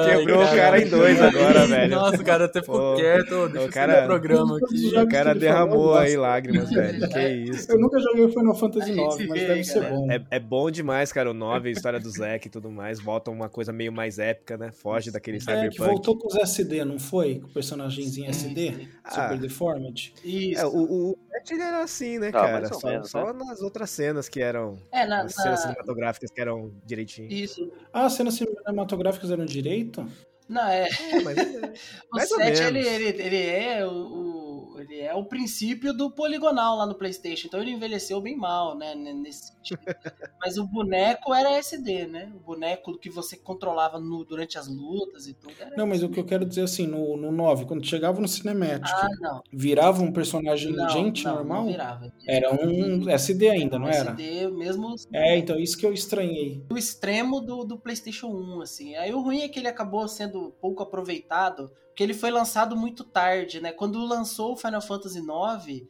Quebrou 0.07 0.43
o 0.45 0.49
cara 0.55 0.81
em 0.81 0.89
dois 0.89 1.21
agora, 1.21 1.67
velho. 1.67 1.95
Nossa, 1.97 2.17
o 2.21 2.25
cara 2.25 2.45
até 2.47 2.61
ficou 2.61 2.93
Pô, 2.93 2.97
quieto. 2.97 3.49
Deixa 3.49 3.61
o 3.61 3.67
eu 3.67 3.71
cara- 3.71 4.07
programa 4.07 4.57
aqui. 4.59 4.93
O 4.97 5.09
cara 5.09 5.35
derramou 5.35 5.95
aí 5.97 6.17
lá. 6.17 6.29
lágrimas, 6.29 6.71
velho. 6.71 7.09
Que 7.09 7.29
isso. 7.29 7.71
Eu 7.71 7.79
nunca 7.79 7.99
joguei 8.01 8.25
o 8.25 8.29
Final 8.31 8.55
Fantasy 8.55 8.93
IX, 8.93 9.29
mas 9.29 9.41
deve 9.41 9.65
ser 9.65 9.91
bom. 9.91 10.11
É, 10.11 10.23
é 10.31 10.41
bom 10.41 10.71
demais, 10.71 11.13
cara, 11.13 11.31
o 11.31 11.35
9, 11.35 11.69
a 11.69 11.73
história 11.73 12.01
do 12.01 12.11
Zack 12.11 12.47
e 12.47 12.51
tudo 12.51 12.71
mais. 12.71 13.01
Volta 13.01 13.31
uma 13.31 13.49
coisa 13.49 13.73
meio 13.73 13.93
mais 13.93 14.19
épica, 14.19 14.57
né? 14.57 14.71
Foge 14.73 15.11
daquele 15.11 15.37
É, 15.37 15.41
que 15.41 15.45
cyberpunk. 15.47 15.79
voltou 15.91 16.19
com 16.19 16.29
os 16.29 16.37
SD, 16.37 16.85
não 16.85 16.99
foi? 16.99 17.41
Com 17.41 17.47
o 17.47 17.51
personagemzinho 17.51 18.29
SD? 18.31 18.75
Ah. 19.05 19.11
Super 19.11 19.39
Deformed? 19.39 20.15
Isso. 20.25 20.61
É, 20.61 20.67
o, 20.67 21.13
o 21.13 21.19
Ele 21.51 21.63
era 21.63 21.83
assim, 21.83 22.19
né, 22.19 22.29
Ah, 22.29 22.33
cara? 22.33 22.73
Só, 22.73 22.89
menos, 22.89 23.11
só 23.11 23.33
nas 23.33 23.61
outras 23.61 23.91
cenas 23.91 24.29
que 24.29 24.41
eram. 24.41 24.79
É, 24.93 25.05
na, 25.07 25.23
As 25.23 25.35
cenas 25.35 25.51
na- 25.51 25.57
cinematográficas 25.69 26.31
que 26.31 26.41
eram 26.41 26.73
direitinho. 26.85 27.31
Isso. 27.33 27.71
Ah, 27.93 28.07
as 28.07 28.13
cenas 28.15 28.35
cinematográficas 28.35 29.31
eram 29.31 29.45
direito? 29.45 30.07
Não, 30.49 30.67
é. 30.69 30.87
É, 30.89 31.21
mas 31.23 31.37
é- 31.39 31.43
O 32.13 32.17
Mais 32.17 32.31
ou 32.31 32.39
7, 32.39 32.63
ele, 32.63 32.87
ele, 32.87 33.23
ele 33.23 33.47
é 33.47 33.87
o, 33.87 33.91
o- 33.91 34.54
ele 34.81 35.01
é 35.01 35.15
o 35.15 35.25
princípio 35.25 35.93
do 35.93 36.11
poligonal 36.11 36.77
lá 36.77 36.87
no 36.87 36.95
Playstation, 36.95 37.47
então 37.49 37.61
ele 37.61 37.71
envelheceu 37.73 38.21
bem 38.21 38.37
mal, 38.37 38.77
né, 38.77 38.95
nesse 38.95 39.49
sentido. 39.49 39.81
Mas 40.41 40.59
o 40.59 40.67
boneco 40.67 41.33
era 41.35 41.53
SD, 41.53 42.07
né? 42.07 42.31
O 42.37 42.41
boneco 42.41 42.99
que 42.99 43.09
você 43.09 43.37
controlava 43.37 43.99
no- 43.99 44.25
durante 44.25 44.59
as 44.59 44.69
lutas 44.69 45.27
e 45.27 45.35
tudo. 45.35 45.55
Não, 45.77 45.87
mas 45.87 46.03
o 46.03 46.09
que 46.09 46.21
eu 46.21 46.25
quero 46.25 46.45
dizer 46.45 46.63
assim, 46.63 46.87
no, 46.87 47.17
no 47.17 47.33
9, 47.33 47.65
quando 47.65 47.85
chegava 47.87 48.21
no 48.21 48.29
Cinematic, 48.29 48.87
Ah, 48.93 49.41
virava 49.53 50.03
um 50.03 50.13
personagem 50.13 50.73
Não, 50.73 50.89
gente 50.91 51.25
não, 51.25 51.37
normal? 51.37 51.63
Não 51.63 51.71
virava. 51.71 52.13
Era 52.29 52.53
um 52.55 53.09
SD 53.09 53.49
ainda, 53.49 53.79
não 53.79 53.89
era? 53.89 54.11
SD 54.11 54.49
mesmo 54.51 54.95
É, 55.13 55.37
então 55.39 55.59
isso 55.59 55.79
que 55.79 55.87
eu 55.87 55.93
estranhei. 55.93 56.63
o 56.71 56.77
extremo 56.77 57.41
do, 57.41 57.65
do 57.65 57.79
PlayStation 57.79 58.29
1, 58.29 58.61
assim. 58.61 58.95
Aí 58.97 59.13
o 59.15 59.21
ruim 59.23 59.41
é 59.43 59.49
que 59.49 59.59
ele 59.59 59.69
acabou 59.69 60.07
sendo 60.09 60.51
pouco 60.61 60.83
aproveitado, 60.83 61.71
porque 61.95 62.03
ele 62.03 62.13
foi 62.13 62.33
lançado 62.33 62.77
muito 62.77 63.05
tarde, 63.05 63.61
né? 63.61 63.71
Quando 63.71 64.05
lançou 64.05 64.55
o 64.55 64.57
Final 64.57 64.83
Fantasy 64.83 65.21
IX, 65.21 65.87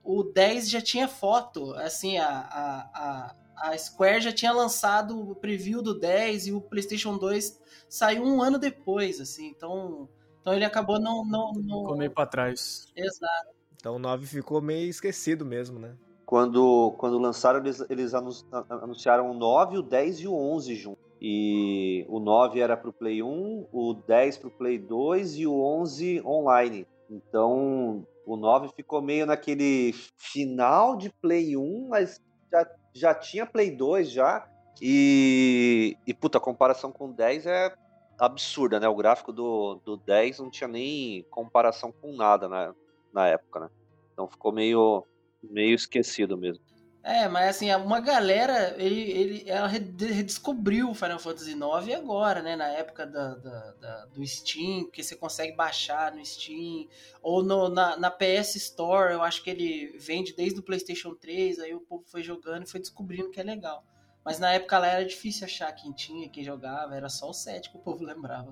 o 0.00 0.22
10 0.22 0.70
já 0.70 0.80
tinha 0.80 1.08
foto, 1.08 1.74
assim, 1.74 2.18
a, 2.18 2.28
a, 2.28 2.90
a, 2.94 3.70
a 3.72 3.76
Square 3.76 4.20
já 4.20 4.32
tinha 4.32 4.52
lançado 4.52 5.18
o 5.18 5.34
preview 5.34 5.82
do 5.82 5.98
10 5.98 6.46
e 6.46 6.52
o 6.52 6.60
PlayStation 6.60 7.18
2 7.18 7.60
saiu 7.88 8.22
um 8.22 8.40
ano 8.40 8.60
depois, 8.60 9.20
assim. 9.20 9.48
Então, 9.48 10.08
então 10.40 10.54
ele 10.54 10.64
acabou 10.64 11.00
não... 11.00 11.24
não, 11.24 11.52
não... 11.52 11.80
Ficou 11.80 11.96
meio 11.96 12.12
pra 12.12 12.26
trás. 12.26 12.86
Exato. 12.94 13.48
Então 13.74 13.96
o 13.96 13.98
9 13.98 14.26
ficou 14.26 14.62
meio 14.62 14.88
esquecido 14.88 15.44
mesmo, 15.44 15.80
né? 15.80 15.96
Quando, 16.24 16.94
quando 16.96 17.18
lançaram, 17.18 17.58
eles, 17.58 17.84
eles 17.90 18.14
anunciaram 18.14 19.28
o 19.28 19.34
9, 19.34 19.78
o 19.78 19.82
10 19.82 20.20
e 20.20 20.28
o 20.28 20.32
11 20.32 20.76
juntos. 20.76 20.99
E 21.20 22.06
o 22.08 22.18
9 22.18 22.60
era 22.60 22.76
pro 22.76 22.92
Play 22.92 23.22
1, 23.22 23.68
o 23.70 23.94
10 23.94 24.38
pro 24.38 24.50
Play 24.50 24.78
2 24.78 25.36
e 25.36 25.46
o 25.46 25.60
11 25.60 26.22
online. 26.24 26.86
Então, 27.10 28.06
o 28.24 28.36
9 28.36 28.70
ficou 28.74 29.02
meio 29.02 29.26
naquele 29.26 29.92
final 30.16 30.96
de 30.96 31.10
Play 31.10 31.56
1, 31.56 31.88
mas 31.88 32.20
já, 32.50 32.70
já 32.94 33.14
tinha 33.14 33.44
Play 33.44 33.70
2 33.70 34.10
já. 34.10 34.48
E, 34.80 35.96
e, 36.06 36.14
puta, 36.14 36.38
a 36.38 36.40
comparação 36.40 36.90
com 36.90 37.10
o 37.10 37.12
10 37.12 37.46
é 37.46 37.74
absurda, 38.18 38.80
né? 38.80 38.88
O 38.88 38.96
gráfico 38.96 39.32
do, 39.32 39.80
do 39.84 39.96
10 39.98 40.38
não 40.38 40.50
tinha 40.50 40.68
nem 40.68 41.22
comparação 41.30 41.92
com 41.92 42.14
nada 42.14 42.48
na, 42.48 42.74
na 43.12 43.26
época, 43.26 43.60
né? 43.60 43.68
Então 44.12 44.28
ficou 44.28 44.52
meio, 44.52 45.04
meio 45.42 45.74
esquecido 45.74 46.36
mesmo. 46.38 46.64
É, 47.02 47.26
mas 47.28 47.56
assim, 47.56 47.74
uma 47.74 47.98
galera, 47.98 48.74
ele, 48.78 49.00
ele, 49.00 49.50
ela 49.50 49.66
rede- 49.66 50.04
redescobriu 50.12 50.90
o 50.90 50.94
Final 50.94 51.18
Fantasy 51.18 51.54
IX 51.54 51.94
agora, 51.94 52.42
né? 52.42 52.56
Na 52.56 52.66
época 52.68 53.06
da, 53.06 53.34
da- 53.36 53.72
da- 53.72 54.04
do 54.06 54.24
Steam, 54.26 54.84
que 54.90 55.02
você 55.02 55.16
consegue 55.16 55.56
baixar 55.56 56.12
no 56.14 56.22
Steam, 56.24 56.86
ou 57.22 57.42
no- 57.42 57.70
na, 57.70 57.96
na 57.96 58.10
PS 58.10 58.58
Store, 58.58 59.14
eu 59.14 59.22
acho 59.22 59.42
que 59.42 59.48
ele 59.48 59.96
vende 59.98 60.34
desde 60.36 60.60
o 60.60 60.62
PlayStation 60.62 61.14
3, 61.14 61.58
aí 61.58 61.74
o 61.74 61.80
povo 61.80 62.04
foi 62.06 62.22
jogando 62.22 62.64
e 62.64 62.70
foi 62.70 62.80
descobrindo 62.80 63.30
que 63.30 63.40
é 63.40 63.42
legal. 63.44 63.82
Mas 64.22 64.38
na 64.38 64.52
época 64.52 64.78
lá 64.78 64.88
era 64.88 65.04
difícil 65.06 65.46
achar 65.46 65.72
quem 65.72 65.92
tinha, 65.92 66.28
quem 66.28 66.44
jogava, 66.44 66.94
era 66.94 67.08
só 67.08 67.30
o 67.30 67.32
7 67.32 67.70
que 67.70 67.78
o 67.78 67.80
povo 67.80 68.04
lembrava. 68.04 68.50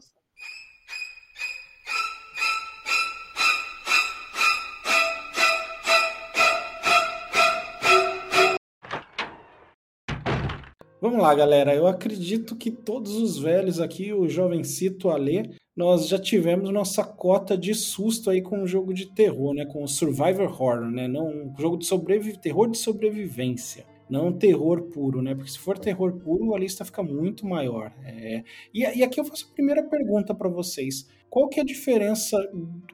Vamos 11.00 11.22
lá, 11.22 11.32
galera. 11.32 11.72
Eu 11.72 11.86
acredito 11.86 12.56
que 12.56 12.72
todos 12.72 13.14
os 13.14 13.38
velhos 13.38 13.80
aqui, 13.80 14.12
o 14.12 14.28
jovencito 14.28 15.08
Alê, 15.08 15.50
nós 15.76 16.08
já 16.08 16.18
tivemos 16.18 16.70
nossa 16.70 17.04
cota 17.04 17.56
de 17.56 17.72
susto 17.72 18.30
aí 18.30 18.42
com 18.42 18.62
um 18.62 18.66
jogo 18.66 18.92
de 18.92 19.06
terror, 19.06 19.54
né? 19.54 19.64
Com 19.64 19.84
o 19.84 19.88
Survivor 19.88 20.46
Horror, 20.46 20.90
né? 20.90 21.06
Não 21.06 21.28
um 21.28 21.54
jogo 21.56 21.76
de 21.76 21.86
sobrevi 21.86 22.36
terror 22.36 22.68
de 22.68 22.78
sobrevivência. 22.78 23.86
Não 24.10 24.32
terror 24.32 24.82
puro, 24.88 25.22
né? 25.22 25.36
Porque 25.36 25.52
se 25.52 25.58
for 25.60 25.78
terror 25.78 26.14
puro, 26.14 26.52
a 26.52 26.58
lista 26.58 26.84
fica 26.84 27.00
muito 27.00 27.46
maior. 27.46 27.92
É. 28.04 28.42
E, 28.74 28.80
e 28.80 29.04
aqui 29.04 29.20
eu 29.20 29.24
faço 29.24 29.46
a 29.48 29.54
primeira 29.54 29.84
pergunta 29.84 30.34
para 30.34 30.48
vocês. 30.48 31.06
Qual 31.30 31.48
que 31.48 31.60
é 31.60 31.62
a 31.62 31.66
diferença 31.66 32.36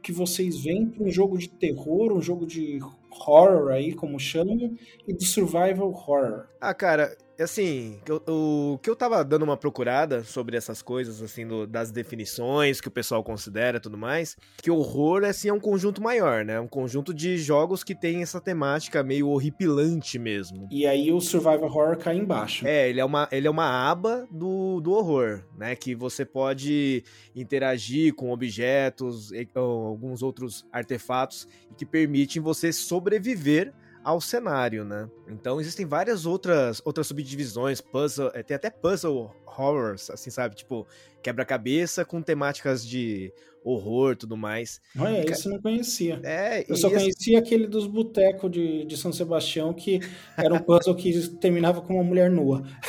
que 0.02 0.12
vocês 0.12 0.62
veem 0.62 0.87
para 0.87 1.04
um 1.04 1.11
jogo 1.11 1.38
de 1.38 1.49
terror, 1.49 2.12
um 2.12 2.20
jogo 2.20 2.44
de 2.44 2.80
horror 3.11 3.70
aí, 3.70 3.94
como 3.94 4.18
chamam, 4.18 4.76
e 5.08 5.14
do 5.14 5.25
survival 5.25 5.88
horror? 5.88 6.49
Ah, 6.61 6.75
cara, 6.75 7.16
assim, 7.43 8.00
eu- 8.07 8.23
o 8.29 8.79
que 8.79 8.88
eu 8.88 8.95
tava 8.97 9.25
dando 9.25 9.43
uma 9.43 9.57
procurada 9.57 10.23
sobre 10.25 10.57
essas 10.57 10.81
coisas, 10.83 11.21
assim, 11.23 11.47
do- 11.47 11.67
das 11.67 11.91
definições 11.91 12.81
que 12.81 12.88
o 12.88 12.91
pessoal 12.91 13.23
considera 13.25 13.79
e 13.79 13.81
tudo 13.81 13.99
mais, 13.99 14.37
que 14.62 14.71
horror, 14.71 15.25
assim, 15.25 15.49
é 15.49 15.53
um 15.53 15.59
conjunto 15.61 16.03
maior, 16.03 16.45
né? 16.45 16.61
Um 16.61 16.69
conjunto 16.69 17.12
de 17.12 17.37
jogos 17.38 17.83
que 17.83 17.95
tem 17.95 18.23
essa 18.23 18.41
temática 18.41 19.03
meio 19.03 19.29
horripilante 19.29 20.19
mesmo. 20.19 20.69
E 20.71 20.87
aí 20.87 21.11
o 21.12 21.21
survival 21.21 21.64
horror 21.64 21.97
cai 21.97 22.17
embaixo. 22.17 22.67
É, 22.67 22.88
ele 22.88 23.00
é 23.00 23.05
uma, 23.05 23.29
ele 23.33 23.47
é 23.47 23.50
uma 23.50 23.91
aba 23.91 24.26
do, 24.31 24.81
do 24.81 24.93
horror, 24.93 25.43
né? 25.57 25.75
Que 25.75 25.95
você 25.95 26.25
pode 26.25 27.03
interagir 27.35 28.14
com 28.14 28.31
objetos, 28.31 29.33
e, 29.33 29.49
ou 29.55 29.87
alguns 29.87 30.23
outros 30.23 30.64
artefatos 30.73 31.47
e 31.71 31.75
que 31.75 31.85
permitem 31.87 32.41
você 32.41 32.73
sobreviver 32.73 33.73
ao 34.04 34.20
cenário, 34.20 34.84
né? 34.84 35.08
Então 35.26 35.61
existem 35.61 35.87
várias 35.87 36.26
outras 36.26 36.80
outras 36.84 37.06
subdivisões, 37.06 37.80
puzzle, 37.80 38.30
é, 38.34 38.42
tem 38.42 38.54
até 38.54 38.70
puzzle 38.70 39.34
horrors, 39.46 40.11
assim, 40.11 40.30
sabe? 40.30 40.54
Tipo, 40.54 40.87
quebra-cabeça 41.25 42.04
com 42.04 42.21
temáticas 42.23 42.87
de 42.87 43.33
horror 43.66 44.12
e 44.12 44.16
tudo 44.16 44.37
mais. 44.37 44.78
Olha, 44.99 45.25
esse 45.31 45.47
eu 45.49 45.52
não 45.52 45.59
conhecia. 45.62 46.21
É, 46.23 46.66
Eu 46.69 46.75
e 46.75 46.76
só 46.76 46.88
assim- 46.88 46.97
conhecia 46.97 47.38
aquele 47.38 47.66
dos 47.66 47.87
botecos 47.87 48.50
de, 48.50 48.85
de 48.85 48.95
São 48.95 49.11
Sebastião, 49.11 49.73
que 49.73 50.00
era 50.37 50.52
um 50.52 50.59
puzzle 50.59 50.95
que 50.95 51.28
terminava 51.38 51.81
com 51.81 51.95
uma 51.95 52.04
mulher 52.04 52.31
nua. 52.31 52.62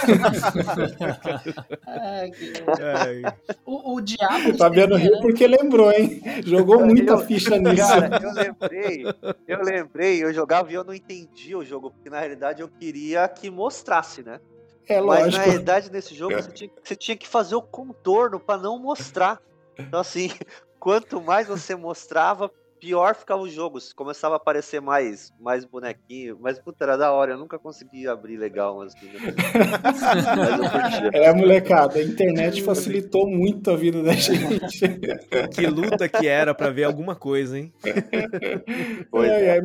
Que- 2.35 3.23
O, 3.65 3.95
o 3.95 4.01
Diabo. 4.01 4.49
O 4.51 4.57
Fabiano 4.57 4.95
riu 4.95 5.19
porque 5.21 5.47
lembrou, 5.47 5.91
hein? 5.91 6.21
Jogou 6.45 6.85
muita 6.85 7.13
Eu- 7.13 7.19
ficha 7.19 7.57
nisso. 7.57 7.87
Cara, 7.87 8.19
eu 8.21 8.33
lembrei, 8.33 9.03
eu 9.47 9.61
lembrei, 9.63 10.23
eu 10.23 10.33
jogava 10.33 10.71
e 10.71 10.75
eu 10.75 10.83
não 10.83 10.93
entendia 10.93 11.57
o 11.57 11.63
jogo, 11.63 11.91
porque 11.91 12.09
na 12.09 12.19
realidade 12.19 12.61
eu 12.61 12.67
queria 12.67 13.27
que 13.27 13.49
mostrasse, 13.49 14.23
né? 14.23 14.39
É 14.93 15.01
Mas 15.01 15.19
na 15.19 15.23
lógico. 15.25 15.43
realidade 15.45 15.91
nesse 15.91 16.15
jogo 16.15 16.35
você 16.35 16.51
tinha, 16.51 16.69
você 16.83 16.95
tinha 16.95 17.17
que 17.17 17.27
fazer 17.27 17.55
o 17.55 17.61
contorno 17.61 18.39
pra 18.39 18.57
não 18.57 18.79
mostrar. 18.79 19.41
Então 19.77 19.99
assim, 19.99 20.29
quanto 20.79 21.21
mais 21.21 21.47
você 21.47 21.75
mostrava, 21.75 22.51
pior 22.79 23.15
ficava 23.15 23.41
o 23.41 23.49
jogo. 23.49 23.79
Começava 23.95 24.35
a 24.35 24.37
aparecer 24.37 24.81
mais, 24.81 25.33
mais 25.39 25.65
bonequinho, 25.65 26.37
mas 26.39 26.59
puta, 26.59 26.83
era 26.83 26.97
da 26.97 27.11
hora, 27.11 27.33
eu 27.33 27.37
nunca 27.37 27.57
consegui 27.57 28.07
abrir 28.07 28.37
legal 28.37 28.81
assim. 28.81 29.07
Né? 29.07 29.19
Mas 30.37 30.59
eu 30.59 30.69
curtia. 30.69 31.09
É, 31.13 31.33
molecada, 31.33 31.99
a 31.99 32.03
internet 32.03 32.61
facilitou 32.63 33.27
muito 33.27 33.71
a 33.71 33.75
vida 33.75 34.01
da 34.03 34.13
gente. 34.13 34.79
que 35.53 35.67
luta 35.67 36.07
que 36.07 36.27
era 36.27 36.53
pra 36.53 36.69
ver 36.69 36.83
alguma 36.83 37.15
coisa, 37.15 37.57
hein? 37.57 37.73
É. 37.83 39.51
ai, 39.51 39.61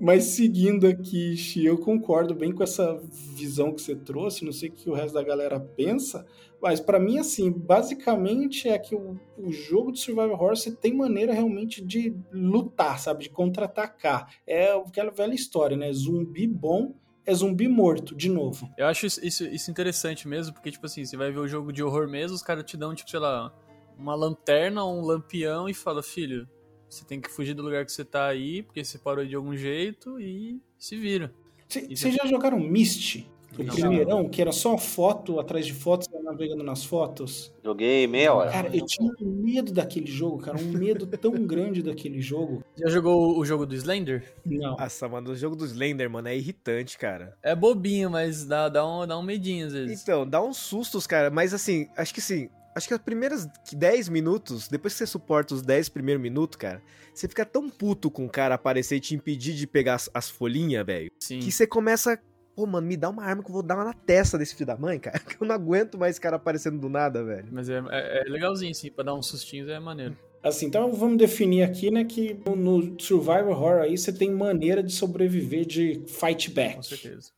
Mas 0.00 0.24
seguindo 0.24 0.86
aqui, 0.86 1.36
Xi, 1.36 1.64
eu 1.64 1.78
concordo 1.78 2.34
bem 2.34 2.52
com 2.52 2.62
essa 2.62 3.00
visão 3.34 3.72
que 3.72 3.82
você 3.82 3.94
trouxe, 3.94 4.44
não 4.44 4.52
sei 4.52 4.68
o 4.68 4.72
que 4.72 4.90
o 4.90 4.94
resto 4.94 5.14
da 5.14 5.22
galera 5.22 5.58
pensa, 5.58 6.24
mas 6.62 6.80
pra 6.80 6.98
mim, 6.98 7.18
assim, 7.18 7.50
basicamente 7.50 8.68
é 8.68 8.78
que 8.78 8.94
o, 8.94 9.18
o 9.36 9.50
jogo 9.50 9.92
de 9.92 10.00
Survival 10.00 10.32
Horror 10.32 10.56
você 10.56 10.70
tem 10.70 10.94
maneira 10.94 11.32
realmente 11.32 11.84
de 11.84 12.14
lutar, 12.32 12.98
sabe? 12.98 13.24
De 13.24 13.30
contra-atacar. 13.30 14.34
É 14.46 14.72
aquela 14.72 15.10
velha 15.10 15.34
história, 15.34 15.76
né? 15.76 15.92
Zumbi 15.92 16.46
bom 16.46 16.94
é 17.26 17.34
zumbi 17.34 17.68
morto, 17.68 18.14
de 18.14 18.28
novo. 18.28 18.68
Eu 18.76 18.86
acho 18.86 19.06
isso, 19.06 19.24
isso, 19.24 19.44
isso 19.44 19.70
interessante 19.70 20.26
mesmo, 20.26 20.52
porque, 20.52 20.70
tipo 20.70 20.86
assim, 20.86 21.04
você 21.04 21.16
vai 21.16 21.30
ver 21.30 21.38
o 21.38 21.46
jogo 21.46 21.72
de 21.72 21.82
horror 21.82 22.08
mesmo, 22.08 22.34
os 22.34 22.42
caras 22.42 22.64
te 22.64 22.76
dão, 22.76 22.94
tipo, 22.94 23.10
sei 23.10 23.20
lá, 23.20 23.54
uma 23.96 24.14
lanterna, 24.14 24.84
um 24.84 25.02
lampião 25.02 25.68
e 25.68 25.74
fala, 25.74 26.02
filho, 26.02 26.48
você 26.88 27.04
tem 27.04 27.20
que 27.20 27.30
fugir 27.30 27.54
do 27.54 27.62
lugar 27.62 27.84
que 27.84 27.92
você 27.92 28.04
tá 28.04 28.26
aí, 28.26 28.62
porque 28.62 28.82
você 28.82 28.98
parou 28.98 29.24
de 29.24 29.36
algum 29.36 29.56
jeito 29.56 30.18
e 30.20 30.60
se 30.78 30.96
vira. 30.96 31.32
Vocês 31.68 32.14
já 32.14 32.26
jogaram 32.26 32.58
Myst? 32.58 33.26
O 33.58 33.62
Não. 33.62 33.74
primeirão, 33.74 34.28
que 34.28 34.40
era 34.40 34.52
só 34.52 34.78
foto 34.78 35.38
atrás 35.38 35.66
de 35.66 35.72
ia 35.72 35.78
navegando 36.30 36.62
nas 36.62 36.84
fotos. 36.84 37.52
Joguei 37.64 38.06
meia 38.06 38.32
hora. 38.32 38.50
Cara, 38.50 38.76
eu 38.76 38.84
tinha 38.86 39.12
um 39.20 39.42
medo 39.42 39.72
daquele 39.72 40.06
jogo, 40.06 40.38
cara. 40.38 40.58
Um 40.58 40.72
medo 40.72 41.06
tão 41.18 41.32
grande 41.46 41.82
daquele 41.82 42.20
jogo. 42.20 42.64
Já 42.76 42.88
jogou 42.88 43.38
o 43.38 43.44
jogo 43.44 43.66
do 43.66 43.74
Slender? 43.74 44.34
Não. 44.44 44.76
Nossa, 44.76 45.08
mano, 45.08 45.30
o 45.30 45.36
jogo 45.36 45.56
do 45.56 45.64
Slender, 45.64 46.08
mano, 46.08 46.28
é 46.28 46.36
irritante, 46.36 46.96
cara. 46.98 47.36
É 47.42 47.54
bobinho, 47.54 48.10
mas 48.10 48.44
dá, 48.44 48.68
dá, 48.68 48.86
um, 48.86 49.06
dá 49.06 49.18
um 49.18 49.22
medinho 49.22 49.66
às 49.66 49.72
vezes. 49.72 50.02
Então, 50.02 50.26
dá 50.26 50.42
uns 50.42 50.56
sustos, 50.56 51.06
cara, 51.06 51.30
mas 51.30 51.52
assim, 51.52 51.88
acho 51.96 52.14
que 52.14 52.20
sim. 52.20 52.48
Acho 52.74 52.86
que 52.86 52.94
as 52.94 53.00
primeiras 53.00 53.48
10 53.72 54.08
minutos, 54.08 54.68
depois 54.68 54.94
que 54.94 54.98
você 54.98 55.06
suporta 55.06 55.54
os 55.54 55.62
10 55.62 55.88
primeiros 55.88 56.22
minutos, 56.22 56.56
cara, 56.56 56.80
você 57.12 57.26
fica 57.26 57.44
tão 57.44 57.68
puto 57.68 58.10
com 58.10 58.24
o 58.24 58.30
cara 58.30 58.54
aparecer 58.54 58.96
e 58.96 59.00
te 59.00 59.14
impedir 59.14 59.54
de 59.54 59.66
pegar 59.66 59.96
as, 59.96 60.08
as 60.14 60.30
folhinhas, 60.30 60.86
velho, 60.86 61.10
Sim. 61.18 61.40
que 61.40 61.50
você 61.50 61.66
começa. 61.66 62.18
Pô, 62.54 62.66
mano, 62.66 62.86
me 62.86 62.96
dá 62.96 63.08
uma 63.08 63.24
arma 63.24 63.42
que 63.42 63.48
eu 63.48 63.52
vou 63.54 63.62
dar 63.62 63.76
uma 63.76 63.84
na 63.84 63.92
testa 63.92 64.36
desse 64.36 64.54
filho 64.54 64.66
da 64.66 64.76
mãe, 64.76 64.98
cara. 64.98 65.18
Que 65.24 65.42
eu 65.42 65.46
não 65.46 65.54
aguento 65.54 65.96
mais 65.98 66.12
esse 66.12 66.20
cara 66.20 66.36
aparecendo 66.36 66.78
do 66.78 66.88
nada, 66.88 67.24
velho. 67.24 67.46
Mas 67.50 67.68
é, 67.70 67.82
é, 67.90 68.22
é 68.26 68.30
legalzinho, 68.30 68.74
sim, 68.74 68.90
pra 68.90 69.04
dar 69.04 69.14
uns 69.14 69.26
sustinhos 69.26 69.68
é 69.68 69.78
maneiro. 69.78 70.16
Assim, 70.42 70.66
então 70.66 70.90
vamos 70.92 71.18
definir 71.18 71.62
aqui, 71.62 71.90
né, 71.90 72.02
que 72.02 72.34
no- 72.56 72.98
Survivor 72.98 73.50
Horror 73.50 73.82
aí 73.82 73.96
você 73.98 74.10
tem 74.10 74.30
maneira 74.30 74.82
de 74.82 74.90
sobreviver 74.92 75.66
de 75.66 76.02
fight 76.06 76.50
back. 76.50 76.76
Com 76.76 76.82
certeza. 76.82 77.30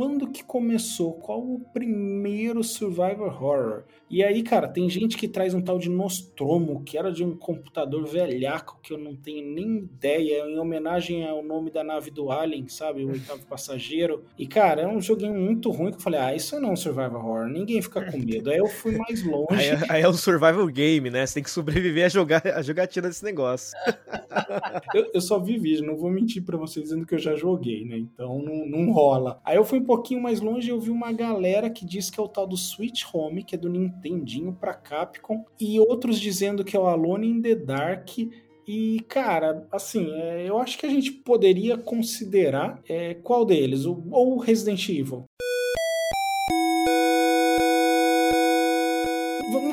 Quando 0.00 0.28
que 0.28 0.42
começou? 0.42 1.12
Qual 1.12 1.40
o 1.40 1.60
primeiro 1.74 2.64
Survivor 2.64 3.26
Horror? 3.42 3.82
E 4.08 4.24
aí, 4.24 4.42
cara, 4.42 4.66
tem 4.66 4.88
gente 4.88 5.14
que 5.18 5.28
traz 5.28 5.52
um 5.52 5.60
tal 5.60 5.78
de 5.78 5.90
Nostromo, 5.90 6.82
que 6.82 6.96
era 6.96 7.12
de 7.12 7.22
um 7.22 7.36
computador 7.36 8.06
velhaco 8.06 8.80
que 8.82 8.94
eu 8.94 8.98
não 8.98 9.14
tenho 9.14 9.46
nem 9.46 9.76
ideia, 9.76 10.46
em 10.48 10.58
homenagem 10.58 11.28
ao 11.28 11.44
nome 11.44 11.70
da 11.70 11.84
nave 11.84 12.10
do 12.10 12.32
Alien, 12.32 12.66
sabe? 12.66 13.04
O 13.04 13.10
oitavo 13.12 13.44
passageiro. 13.46 14.24
E, 14.38 14.46
cara, 14.46 14.80
é 14.80 14.88
um 14.88 15.02
joguinho 15.02 15.34
muito 15.34 15.70
ruim 15.70 15.90
que 15.90 15.98
eu 15.98 16.00
falei, 16.00 16.18
ah, 16.18 16.34
isso 16.34 16.58
não 16.58 16.70
é 16.70 16.72
um 16.72 16.76
Survivor 16.76 17.22
Horror, 17.22 17.48
ninguém 17.48 17.82
fica 17.82 18.10
com 18.10 18.16
medo. 18.16 18.50
Aí 18.50 18.56
eu 18.56 18.68
fui 18.68 18.96
mais 18.96 19.22
longe. 19.28 19.48
Aí, 19.50 19.66
é- 19.68 19.86
aí 19.90 20.02
é 20.02 20.08
o 20.08 20.14
survival 20.14 20.66
game, 20.68 21.10
né? 21.10 21.26
Você 21.26 21.34
tem 21.34 21.42
que 21.42 21.50
sobreviver 21.50 22.06
a 22.06 22.08
jogar 22.08 22.42
a 22.46 22.62
jogatina 22.62 23.06
desse 23.06 23.22
negócio. 23.22 23.76
Eu, 24.94 25.10
eu 25.14 25.20
só 25.20 25.38
vi 25.38 25.58
vídeo, 25.58 25.84
não 25.84 25.96
vou 25.96 26.10
mentir 26.10 26.42
pra 26.44 26.56
vocês 26.56 26.84
dizendo 26.84 27.04
que 27.06 27.14
eu 27.14 27.18
já 27.18 27.34
joguei, 27.34 27.84
né? 27.84 27.98
Então 27.98 28.40
não, 28.40 28.66
não 28.66 28.92
rola. 28.92 29.40
Aí 29.44 29.56
eu 29.56 29.64
fui 29.64 29.78
um 29.80 29.84
pouquinho 29.90 30.22
mais 30.22 30.40
longe 30.40 30.70
eu 30.70 30.78
vi 30.78 30.88
uma 30.88 31.10
galera 31.10 31.68
que 31.68 31.84
diz 31.84 32.10
que 32.10 32.20
é 32.20 32.22
o 32.22 32.28
tal 32.28 32.46
do 32.46 32.56
Switch 32.56 33.02
Home, 33.12 33.42
que 33.42 33.56
é 33.56 33.58
do 33.58 33.68
Nintendinho 33.68 34.52
pra 34.52 34.72
Capcom, 34.72 35.44
e 35.60 35.80
outros 35.80 36.20
dizendo 36.20 36.64
que 36.64 36.76
é 36.76 36.78
o 36.78 36.86
Alone 36.86 37.26
in 37.26 37.42
the 37.42 37.56
Dark. 37.56 38.08
E, 38.68 39.00
cara, 39.08 39.66
assim, 39.72 40.08
é, 40.12 40.48
eu 40.48 40.58
acho 40.58 40.78
que 40.78 40.86
a 40.86 40.88
gente 40.88 41.10
poderia 41.10 41.76
considerar 41.76 42.80
é, 42.88 43.14
qual 43.14 43.44
deles? 43.44 43.84
O, 43.84 44.00
ou 44.12 44.38
Resident 44.38 44.88
Evil. 44.88 45.24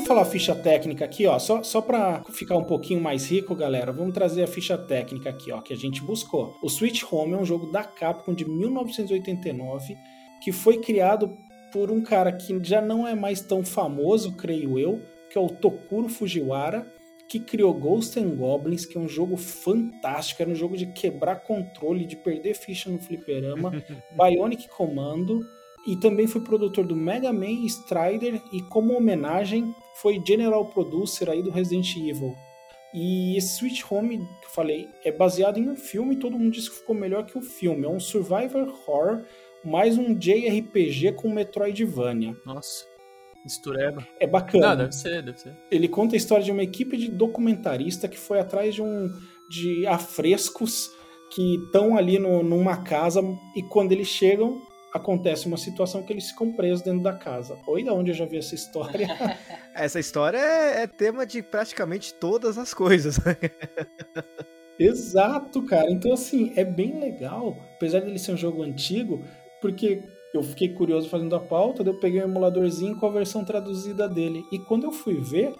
Falar 0.07 0.21
a 0.21 0.25
ficha 0.25 0.55
técnica 0.55 1.03
aqui, 1.03 1.27
ó. 1.27 1.37
Só, 1.37 1.61
só 1.61 1.81
para 1.81 2.23
ficar 2.31 2.55
um 2.55 2.63
pouquinho 2.63 3.01
mais 3.01 3.29
rico, 3.29 3.53
galera, 3.53 3.91
vamos 3.91 4.13
trazer 4.13 4.43
a 4.43 4.47
ficha 4.47 4.77
técnica 4.77 5.29
aqui, 5.29 5.51
ó, 5.51 5.61
que 5.61 5.73
a 5.73 5.77
gente 5.77 6.01
buscou. 6.01 6.57
O 6.63 6.69
Switch 6.69 7.03
Home 7.11 7.33
é 7.33 7.37
um 7.37 7.45
jogo 7.45 7.71
da 7.71 7.83
Capcom 7.83 8.33
de 8.33 8.49
1989 8.49 9.97
que 10.41 10.51
foi 10.51 10.77
criado 10.77 11.37
por 11.73 11.91
um 11.91 12.01
cara 12.01 12.31
que 12.31 12.57
já 12.63 12.81
não 12.81 13.05
é 13.05 13.13
mais 13.13 13.41
tão 13.41 13.65
famoso, 13.65 14.37
creio 14.37 14.79
eu, 14.79 15.01
que 15.29 15.37
é 15.37 15.41
o 15.41 15.49
Tokuro 15.49 16.07
Fujiwara, 16.07 16.89
que 17.27 17.39
criou 17.39 17.73
Ghosts 17.73 18.15
and 18.17 18.35
Goblins, 18.35 18.85
que 18.85 18.97
é 18.97 19.01
um 19.01 19.09
jogo 19.09 19.35
fantástico, 19.35 20.41
era 20.41 20.49
um 20.49 20.55
jogo 20.55 20.77
de 20.77 20.85
quebrar 20.85 21.43
controle, 21.43 22.05
de 22.05 22.15
perder 22.15 22.53
ficha 22.53 22.89
no 22.89 22.99
fliperama, 22.99 23.71
Bionic 24.15 24.69
Commando, 24.69 25.45
e 25.85 25.97
também 25.97 26.27
foi 26.27 26.41
produtor 26.41 26.85
do 26.85 26.95
Mega 26.95 27.33
Man 27.33 27.65
Strider 27.65 28.41
e 28.53 28.61
como 28.61 28.95
homenagem 28.95 29.73
foi 30.01 30.21
General 30.25 30.65
Producer 30.65 31.29
aí 31.29 31.41
do 31.41 31.51
Resident 31.51 31.95
Evil. 31.95 32.35
E 32.93 33.37
esse 33.37 33.55
Sweet 33.55 33.85
Home 33.89 34.17
que 34.17 34.45
eu 34.45 34.49
falei 34.49 34.89
é 35.03 35.11
baseado 35.11 35.57
em 35.57 35.69
um 35.69 35.75
filme 35.75 36.15
e 36.15 36.19
todo 36.19 36.37
mundo 36.37 36.53
disse 36.53 36.69
que 36.69 36.77
ficou 36.77 36.95
melhor 36.95 37.25
que 37.25 37.37
o 37.37 37.41
filme. 37.41 37.85
É 37.85 37.89
um 37.89 37.99
survivor 37.99 38.67
horror 38.67 39.23
mais 39.63 39.97
um 39.97 40.13
JRPG 40.15 41.13
com 41.13 41.29
Metroidvania. 41.29 42.35
Nossa. 42.45 42.85
Mistureba. 43.43 44.05
É 44.19 44.27
bacana. 44.27 44.69
Não, 44.69 44.77
deve 44.77 44.91
ser, 44.93 45.21
deve 45.21 45.39
ser. 45.39 45.55
Ele 45.71 45.87
conta 45.87 46.15
a 46.15 46.17
história 46.17 46.43
de 46.43 46.51
uma 46.51 46.63
equipe 46.63 46.97
de 46.97 47.09
documentarista 47.09 48.07
que 48.07 48.17
foi 48.17 48.39
atrás 48.39 48.75
de 48.75 48.81
um 48.81 49.11
de 49.49 49.87
afrescos 49.87 50.91
que 51.33 51.55
estão 51.65 51.97
ali 51.97 52.19
no, 52.19 52.43
numa 52.43 52.77
casa 52.83 53.21
e 53.55 53.63
quando 53.63 53.91
eles 53.91 54.07
chegam 54.07 54.61
acontece 54.93 55.47
uma 55.47 55.57
situação 55.57 56.03
que 56.03 56.13
eles 56.13 56.29
ficam 56.29 56.51
presos 56.51 56.81
dentro 56.81 57.01
da 57.01 57.13
casa. 57.13 57.57
Oi, 57.67 57.83
da 57.83 57.93
onde 57.93 58.11
eu 58.11 58.15
já 58.15 58.25
vi 58.25 58.37
essa 58.37 58.55
história? 58.55 59.07
Essa 59.73 59.99
história 59.99 60.39
é, 60.39 60.83
é 60.83 60.87
tema 60.87 61.23
de 61.23 61.43
praticamente 61.43 62.11
todas 62.15 62.57
as 62.57 62.73
coisas. 62.73 63.23
né? 63.23 63.37
Exato, 64.79 65.61
cara. 65.63 65.91
Então, 65.91 66.11
assim, 66.13 66.51
é 66.55 66.63
bem 66.63 66.99
legal, 66.99 67.55
apesar 67.75 68.01
dele 68.01 68.17
ser 68.17 68.31
um 68.31 68.37
jogo 68.37 68.63
antigo, 68.63 69.23
porque 69.61 70.01
eu 70.33 70.41
fiquei 70.43 70.69
curioso 70.69 71.09
fazendo 71.09 71.35
a 71.35 71.39
pauta, 71.39 71.83
daí 71.83 71.93
eu 71.93 71.99
peguei 71.99 72.21
um 72.21 72.25
emuladorzinho 72.25 72.95
com 72.99 73.05
a 73.05 73.11
versão 73.11 73.45
traduzida 73.45 74.09
dele. 74.09 74.43
E 74.51 74.59
quando 74.59 74.85
eu 74.85 74.91
fui 74.91 75.19
ver, 75.21 75.53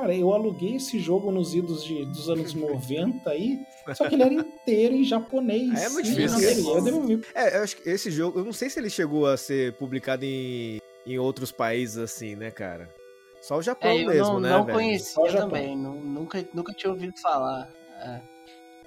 cara, 0.00 0.14
eu 0.14 0.32
aluguei 0.32 0.76
esse 0.76 0.98
jogo 0.98 1.30
nos 1.30 1.54
idos 1.54 1.84
de, 1.84 2.04
dos 2.06 2.28
anos 2.28 2.52
90 2.54 3.30
aí, 3.30 3.58
só 3.94 4.08
que 4.08 4.14
ele 4.14 4.22
era 4.22 4.34
inteiro 4.34 4.94
em 4.94 5.04
japonês. 5.04 5.82
É 5.82 5.88
muito 5.88 6.06
difícil. 6.10 6.38
Eu, 6.40 6.54
devolvi, 6.54 6.78
eu 6.78 6.84
devolvi. 6.84 7.20
É, 7.34 7.58
eu 7.58 7.62
acho 7.62 7.76
que 7.76 7.88
esse 7.88 8.10
jogo, 8.10 8.40
eu 8.40 8.44
não 8.44 8.52
sei 8.52 8.68
se 8.68 8.78
ele 8.80 8.90
chegou 8.90 9.26
a 9.26 9.36
ser 9.36 9.72
publicado 9.74 10.24
em, 10.24 10.78
em 11.06 11.18
outros 11.18 11.52
países 11.52 11.98
assim, 11.98 12.34
né, 12.34 12.50
cara? 12.50 12.92
Só 13.40 13.58
o 13.58 13.62
Japão 13.62 13.90
É, 13.90 14.02
eu 14.02 14.06
mesmo, 14.08 14.32
não, 14.34 14.40
né, 14.40 14.50
não 14.50 14.64
velho? 14.64 14.78
conhecia 14.78 15.12
Só 15.14 15.22
o 15.22 15.28
Japão. 15.28 15.48
também, 15.50 15.76
nu- 15.76 16.00
nunca, 16.00 16.48
nunca 16.54 16.72
tinha 16.72 16.90
ouvido 16.92 17.12
falar. 17.20 17.70
É. 18.00 18.20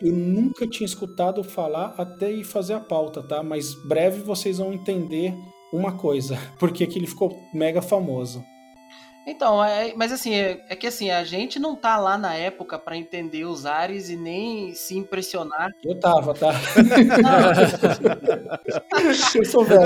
Eu 0.02 0.14
nunca 0.14 0.68
tinha 0.68 0.86
escutado 0.86 1.44
falar 1.44 1.94
até 1.98 2.32
ir 2.32 2.44
fazer 2.44 2.74
a 2.74 2.80
pauta, 2.80 3.22
tá? 3.24 3.42
Mas 3.42 3.74
breve 3.88 4.22
vocês 4.22 4.58
vão 4.58 4.74
entender 4.74 5.34
uma 5.74 5.98
coisa, 5.98 6.38
porque 6.60 6.86
que 6.88 6.98
ele 7.00 7.08
ficou 7.08 7.32
mega 7.54 7.82
famoso. 7.82 8.44
Então, 9.30 9.62
é- 9.62 9.94
mas 9.94 10.14
assim, 10.14 10.34
é, 10.34 10.64
é 10.70 10.76
que 10.76 10.88
assim, 10.88 11.12
a 11.12 11.22
gente 11.26 11.60
não 11.60 11.76
tá 11.76 11.98
lá 11.98 12.18
na 12.18 12.34
época 12.34 12.80
pra 12.80 12.96
entender 12.96 13.44
os 13.44 13.66
ares 13.66 14.10
e 14.10 14.16
nem 14.16 14.74
se 14.74 14.98
impressionar. 14.98 15.70
Eu 15.84 16.00
tava, 16.00 16.34
tá? 16.34 16.54
Não, 17.22 17.40
eu 19.36 19.46
sou 19.46 19.66
velho. 19.66 19.82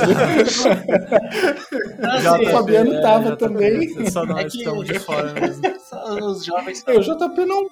assim, 0.46 2.22
Já 2.22 2.40
O 2.40 2.46
Fabiano 2.52 2.94
é, 2.94 3.02
tava 3.02 3.32
JP, 3.32 3.38
também. 3.38 4.12
Só 4.12 4.26
nós 4.26 4.40
É 4.42 4.44
que 4.44 4.58
estamos 4.60 4.82
o- 4.82 4.84
de 4.94 5.00
fora 5.00 5.34
mesmo. 5.34 5.62
só 5.80 6.04
os 6.22 6.46
jovens. 6.46 6.84
Eu, 6.86 7.02
JP 7.02 7.46
não. 7.46 7.68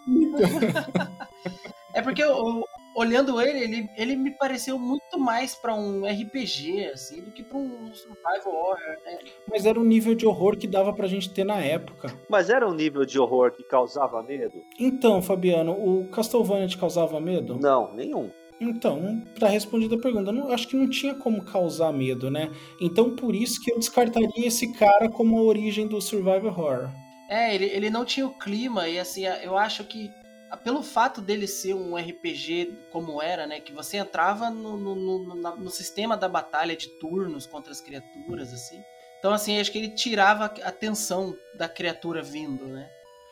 É 1.94 2.02
porque 2.02 2.24
eu- 2.24 2.64
olhando 3.00 3.40
ele, 3.40 3.60
ele, 3.60 3.90
ele 3.96 4.16
me 4.18 4.32
pareceu 4.32 4.78
muito 4.78 5.18
mais 5.18 5.56
pra 5.56 5.74
um 5.74 6.06
RPG, 6.06 6.90
assim, 6.94 7.22
do 7.22 7.32
que 7.32 7.42
pra 7.42 7.58
um 7.58 7.94
survival 7.94 8.54
horror, 8.54 8.78
né? 9.06 9.20
Mas 9.50 9.66
era 9.66 9.80
o 9.80 9.84
nível 9.84 10.14
de 10.14 10.28
horror 10.28 10.58
que 10.58 10.68
dava 10.68 10.92
pra 10.92 11.08
gente 11.08 11.34
ter 11.34 11.46
na 11.46 11.60
época. 11.60 12.14
Mas 12.30 12.50
era 12.50 12.68
um 12.68 12.74
nível 12.74 13.06
de 13.06 13.18
horror 13.18 13.52
que 13.52 13.64
causava 13.64 14.22
medo? 14.22 14.62
Então, 14.78 15.22
Fabiano, 15.22 15.72
o 15.72 16.10
Castlevania 16.10 16.68
te 16.68 16.78
causava 16.78 17.22
medo? 17.22 17.58
Não, 17.58 17.94
nenhum. 17.94 18.30
Então, 18.60 19.24
pra 19.36 19.48
responder 19.48 19.94
a 19.96 19.98
pergunta, 19.98 20.34
não, 20.34 20.52
acho 20.52 20.68
que 20.68 20.76
não 20.76 20.90
tinha 20.90 21.16
como 21.16 21.46
causar 21.46 21.94
medo, 21.94 22.30
né? 22.30 22.52
Então, 22.82 23.16
por 23.16 23.34
isso 23.34 23.62
que 23.64 23.72
eu 23.72 23.80
descartaria 23.80 24.46
esse 24.46 24.74
cara 24.74 25.10
como 25.10 25.40
a 25.40 25.44
origem 25.44 25.88
do 25.88 26.02
survival 26.02 26.48
horror. 26.48 26.90
É, 27.30 27.56
ele, 27.56 27.66
ele 27.66 27.90
não 27.90 28.04
tinha 28.04 28.26
o 28.26 28.38
clima, 28.38 28.90
e 28.90 29.00
assim, 29.00 29.24
eu 29.44 29.56
acho 29.58 29.86
que 29.86 30.12
pelo 30.58 30.82
fato 30.84 31.22
dele 31.22 31.48
ser 31.48 31.74
um 31.74 31.96
RPG 31.96 32.78
como 32.92 33.22
era, 33.22 33.46
né? 33.46 33.60
Que 33.60 33.72
você 33.74 33.98
entrava 33.98 34.50
no, 34.50 34.78
no, 34.78 34.96
no, 34.96 35.56
no 35.56 35.70
sistema 35.70 36.18
da 36.18 36.28
batalha 36.28 36.76
de 36.76 36.88
turnos 37.00 37.46
contra 37.46 37.72
as 37.72 37.82
criaturas, 37.82 38.54
assim. 38.54 38.82
Então, 39.20 39.34
assim, 39.34 39.60
acho 39.60 39.72
que 39.72 39.78
ele 39.78 39.90
tirava 39.90 40.46
a 40.46 40.72
tensão 40.72 41.36
da 41.56 41.68
criatura 41.68 42.22
vindo, 42.22 42.66
né? 42.68 42.90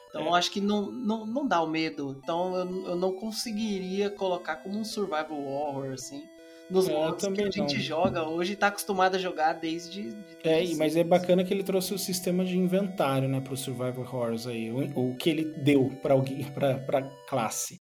Então, 0.09 0.21
É. 0.21 0.27
eu 0.27 0.35
acho 0.35 0.51
que 0.51 0.61
não, 0.61 0.91
não, 0.91 1.25
não 1.25 1.47
dá 1.47 1.61
o 1.61 1.67
medo. 1.67 2.15
Então, 2.21 2.55
eu, 2.55 2.85
eu 2.87 2.95
não 2.95 3.13
conseguiria 3.13 4.09
colocar 4.09 4.57
como 4.57 4.77
um 4.77 4.83
survival 4.85 5.41
horror, 5.45 5.93
assim. 5.93 6.23
Nos 6.69 6.87
É, 6.89 6.93
modos 6.93 7.25
que 7.25 7.41
a 7.41 7.49
gente 7.49 7.75
não. 7.75 7.81
joga 7.81 8.27
hoje, 8.27 8.55
tá 8.55 8.67
acostumado 8.67 9.15
a 9.15 9.19
jogar 9.19 9.53
desde... 9.53 10.11
de- 10.11 10.17
É, 10.43 10.63
mas 10.75 10.95
é 10.97 11.03
bacana 11.03 11.43
que 11.43 11.53
ele 11.53 11.63
trouxe 11.63 11.93
o 11.93 11.97
sistema 11.97 12.43
de 12.43 12.57
inventário, 12.57 13.29
né, 13.29 13.39
pro 13.39 13.55
survival 13.55 14.01
horrors 14.01 14.45
aí, 14.47 14.69
o, 14.69 15.11
o 15.11 15.15
que 15.15 15.29
ele 15.29 15.45
deu 15.63 15.89
pra 16.01 16.13
alguém, 16.13 16.43
pra, 16.53 16.77
pra 16.79 17.01
classe. 17.27 17.79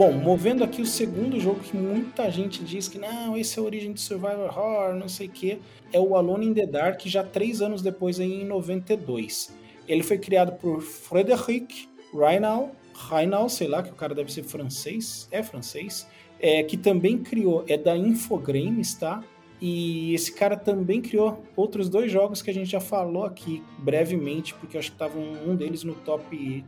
Bom, 0.00 0.12
movendo 0.12 0.64
aqui 0.64 0.80
o 0.80 0.86
segundo 0.86 1.38
jogo 1.38 1.60
que 1.60 1.76
muita 1.76 2.30
gente 2.30 2.64
diz 2.64 2.88
que 2.88 2.98
não, 2.98 3.36
esse 3.36 3.58
é 3.58 3.62
a 3.62 3.66
origem 3.66 3.92
de 3.92 4.00
Survival 4.00 4.46
Horror, 4.46 4.94
não 4.94 5.10
sei 5.10 5.26
o 5.26 5.30
que, 5.30 5.60
é 5.92 6.00
o 6.00 6.16
Alone 6.16 6.46
in 6.46 6.54
the 6.54 6.64
Dark, 6.64 7.02
já 7.04 7.22
três 7.22 7.60
anos 7.60 7.82
depois, 7.82 8.18
aí, 8.18 8.40
em 8.40 8.46
92. 8.46 9.54
Ele 9.86 10.02
foi 10.02 10.16
criado 10.16 10.52
por 10.52 10.80
Frederic 10.80 11.86
Reinal, 12.14 12.74
Reinal, 13.10 13.50
sei 13.50 13.68
lá, 13.68 13.82
que 13.82 13.90
o 13.90 13.94
cara 13.94 14.14
deve 14.14 14.32
ser 14.32 14.42
francês, 14.42 15.28
é 15.30 15.42
francês, 15.42 16.08
é, 16.40 16.62
que 16.62 16.78
também 16.78 17.18
criou, 17.18 17.62
é 17.68 17.76
da 17.76 17.94
Infogrames, 17.94 18.94
tá? 18.94 19.22
E 19.60 20.14
esse 20.14 20.32
cara 20.32 20.56
também 20.56 21.02
criou 21.02 21.44
outros 21.54 21.90
dois 21.90 22.10
jogos 22.10 22.40
que 22.40 22.48
a 22.48 22.54
gente 22.54 22.70
já 22.70 22.80
falou 22.80 23.24
aqui 23.24 23.62
brevemente, 23.78 24.54
porque 24.54 24.78
eu 24.78 24.80
acho 24.80 24.92
que 24.92 24.96
tava 24.96 25.18
um 25.18 25.54
deles 25.54 25.84
no 25.84 25.94
top 25.94 26.64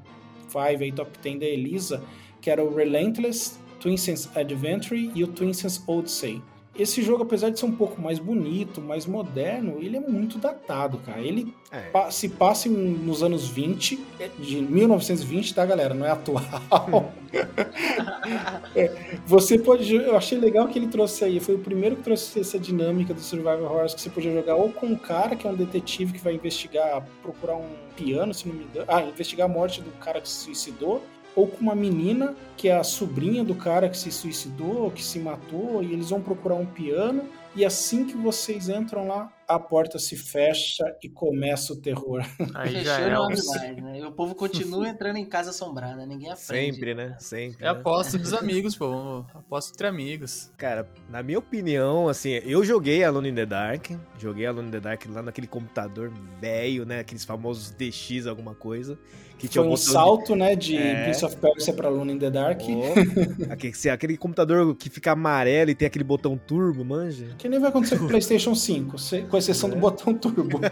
5 0.52 0.58
aí, 0.58 0.92
top 0.92 1.18
10 1.18 1.40
da 1.40 1.46
Elisa, 1.46 2.02
que 2.42 2.50
era 2.50 2.62
o 2.62 2.74
Relentless, 2.74 3.54
Twin 3.80 3.96
Sense 3.96 4.28
Adventure 4.34 5.10
e 5.14 5.24
o 5.24 5.28
Twin 5.28 5.52
Sense 5.52 5.80
Odyssey. 5.86 6.42
Esse 6.74 7.02
jogo, 7.02 7.22
apesar 7.22 7.50
de 7.50 7.60
ser 7.60 7.66
um 7.66 7.72
pouco 7.72 8.00
mais 8.00 8.18
bonito, 8.18 8.80
mais 8.80 9.04
moderno, 9.04 9.76
ele 9.78 9.98
é 9.98 10.00
muito 10.00 10.38
datado, 10.38 10.96
cara. 10.98 11.20
Ele 11.20 11.54
é. 11.70 11.80
pa 11.90 12.10
se 12.10 12.30
passa 12.30 12.66
nos 12.66 13.22
anos 13.22 13.46
20, 13.46 14.02
de 14.38 14.56
1920, 14.56 15.54
tá, 15.54 15.66
galera? 15.66 15.92
Não 15.92 16.06
é 16.06 16.10
atual. 16.10 17.12
é, 18.74 19.18
você 19.26 19.58
pode. 19.58 19.94
Eu 19.94 20.16
achei 20.16 20.38
legal 20.38 20.66
que 20.66 20.78
ele 20.78 20.88
trouxe 20.88 21.26
aí. 21.26 21.40
Foi 21.40 21.56
o 21.56 21.58
primeiro 21.58 21.96
que 21.96 22.02
trouxe 22.02 22.40
essa 22.40 22.58
dinâmica 22.58 23.12
do 23.12 23.20
Survival 23.20 23.64
Horror 23.64 23.94
que 23.94 24.00
você 24.00 24.08
podia 24.08 24.32
jogar 24.32 24.54
ou 24.54 24.72
com 24.72 24.86
um 24.86 24.96
cara 24.96 25.36
que 25.36 25.46
é 25.46 25.50
um 25.50 25.54
detetive 25.54 26.14
que 26.14 26.24
vai 26.24 26.36
investigar, 26.36 27.06
procurar 27.22 27.56
um 27.56 27.68
piano, 27.94 28.32
se 28.32 28.48
não 28.48 28.54
me 28.54 28.64
engano. 28.64 28.86
Ah, 28.88 29.02
investigar 29.02 29.44
a 29.44 29.52
morte 29.52 29.82
do 29.82 29.90
cara 29.98 30.22
que 30.22 30.28
se 30.28 30.44
suicidou 30.44 31.02
ou 31.34 31.46
com 31.46 31.58
uma 31.60 31.74
menina 31.74 32.34
que 32.56 32.68
é 32.68 32.76
a 32.76 32.84
sobrinha 32.84 33.42
do 33.42 33.54
cara 33.54 33.88
que 33.88 33.96
se 33.96 34.10
suicidou, 34.10 34.90
que 34.90 35.02
se 35.02 35.18
matou, 35.18 35.82
e 35.82 35.92
eles 35.92 36.10
vão 36.10 36.20
procurar 36.20 36.54
um 36.54 36.66
piano. 36.66 37.24
E 37.54 37.64
assim 37.64 38.04
que 38.04 38.16
vocês 38.16 38.68
entram 38.68 39.08
lá, 39.08 39.32
a 39.54 39.58
porta 39.58 39.98
se 39.98 40.16
fecha 40.16 40.84
e 41.02 41.08
começa 41.08 41.72
o 41.72 41.76
terror. 41.76 42.22
Aí 42.54 42.84
já 42.84 43.00
é 43.00 43.10
demais, 43.10 43.76
né? 43.82 44.00
E 44.00 44.04
o 44.04 44.12
povo 44.12 44.34
continua 44.34 44.88
entrando 44.88 45.16
em 45.16 45.24
casa 45.24 45.50
assombrada, 45.50 46.06
ninguém 46.06 46.30
aprende. 46.30 46.74
Sempre, 46.74 46.94
né? 46.94 47.16
Sempre. 47.18 47.64
É 47.64 47.68
aposta 47.68 48.18
dos 48.18 48.32
amigos, 48.34 48.76
pô. 48.76 49.24
Aposta 49.34 49.72
entre 49.72 49.86
amigos. 49.86 50.50
Cara, 50.56 50.88
na 51.08 51.22
minha 51.22 51.38
opinião, 51.38 52.08
assim, 52.08 52.30
eu 52.44 52.64
joguei 52.64 53.04
Alone 53.04 53.30
in 53.30 53.34
the 53.34 53.46
Dark. 53.46 53.90
Joguei 54.18 54.46
Alone 54.46 54.68
in 54.68 54.72
the 54.72 54.80
Dark 54.80 55.04
lá 55.08 55.22
naquele 55.22 55.46
computador 55.46 56.12
velho, 56.40 56.84
né? 56.84 57.00
Aqueles 57.00 57.24
famosos 57.24 57.70
DX, 57.70 58.26
alguma 58.26 58.54
coisa. 58.54 58.98
Que 59.42 59.48
Foi 59.48 59.66
um 59.66 59.76
salto, 59.76 60.34
de... 60.34 60.38
né, 60.38 60.54
de 60.54 60.76
é... 60.76 61.02
Prince 61.02 61.24
of 61.24 61.36
Persia 61.36 61.72
pra 61.72 61.88
Alone 61.88 62.12
in 62.12 62.18
the 62.18 62.30
Dark. 62.30 62.60
Oh, 62.62 63.52
aquele, 63.52 63.90
aquele 63.90 64.16
computador 64.16 64.72
que 64.76 64.88
fica 64.88 65.10
amarelo 65.12 65.70
e 65.70 65.74
tem 65.74 65.86
aquele 65.86 66.04
botão 66.04 66.38
turbo, 66.38 66.84
manja. 66.84 67.26
Que 67.38 67.48
nem 67.48 67.58
vai 67.58 67.70
acontecer 67.70 67.98
com 67.98 68.04
o 68.04 68.08
PlayStation 68.08 68.54
5, 68.54 68.96
com 69.28 69.36
exceção 69.42 69.68
é. 69.68 69.72
do 69.72 69.78
botão 69.78 70.14
turbo. 70.14 70.60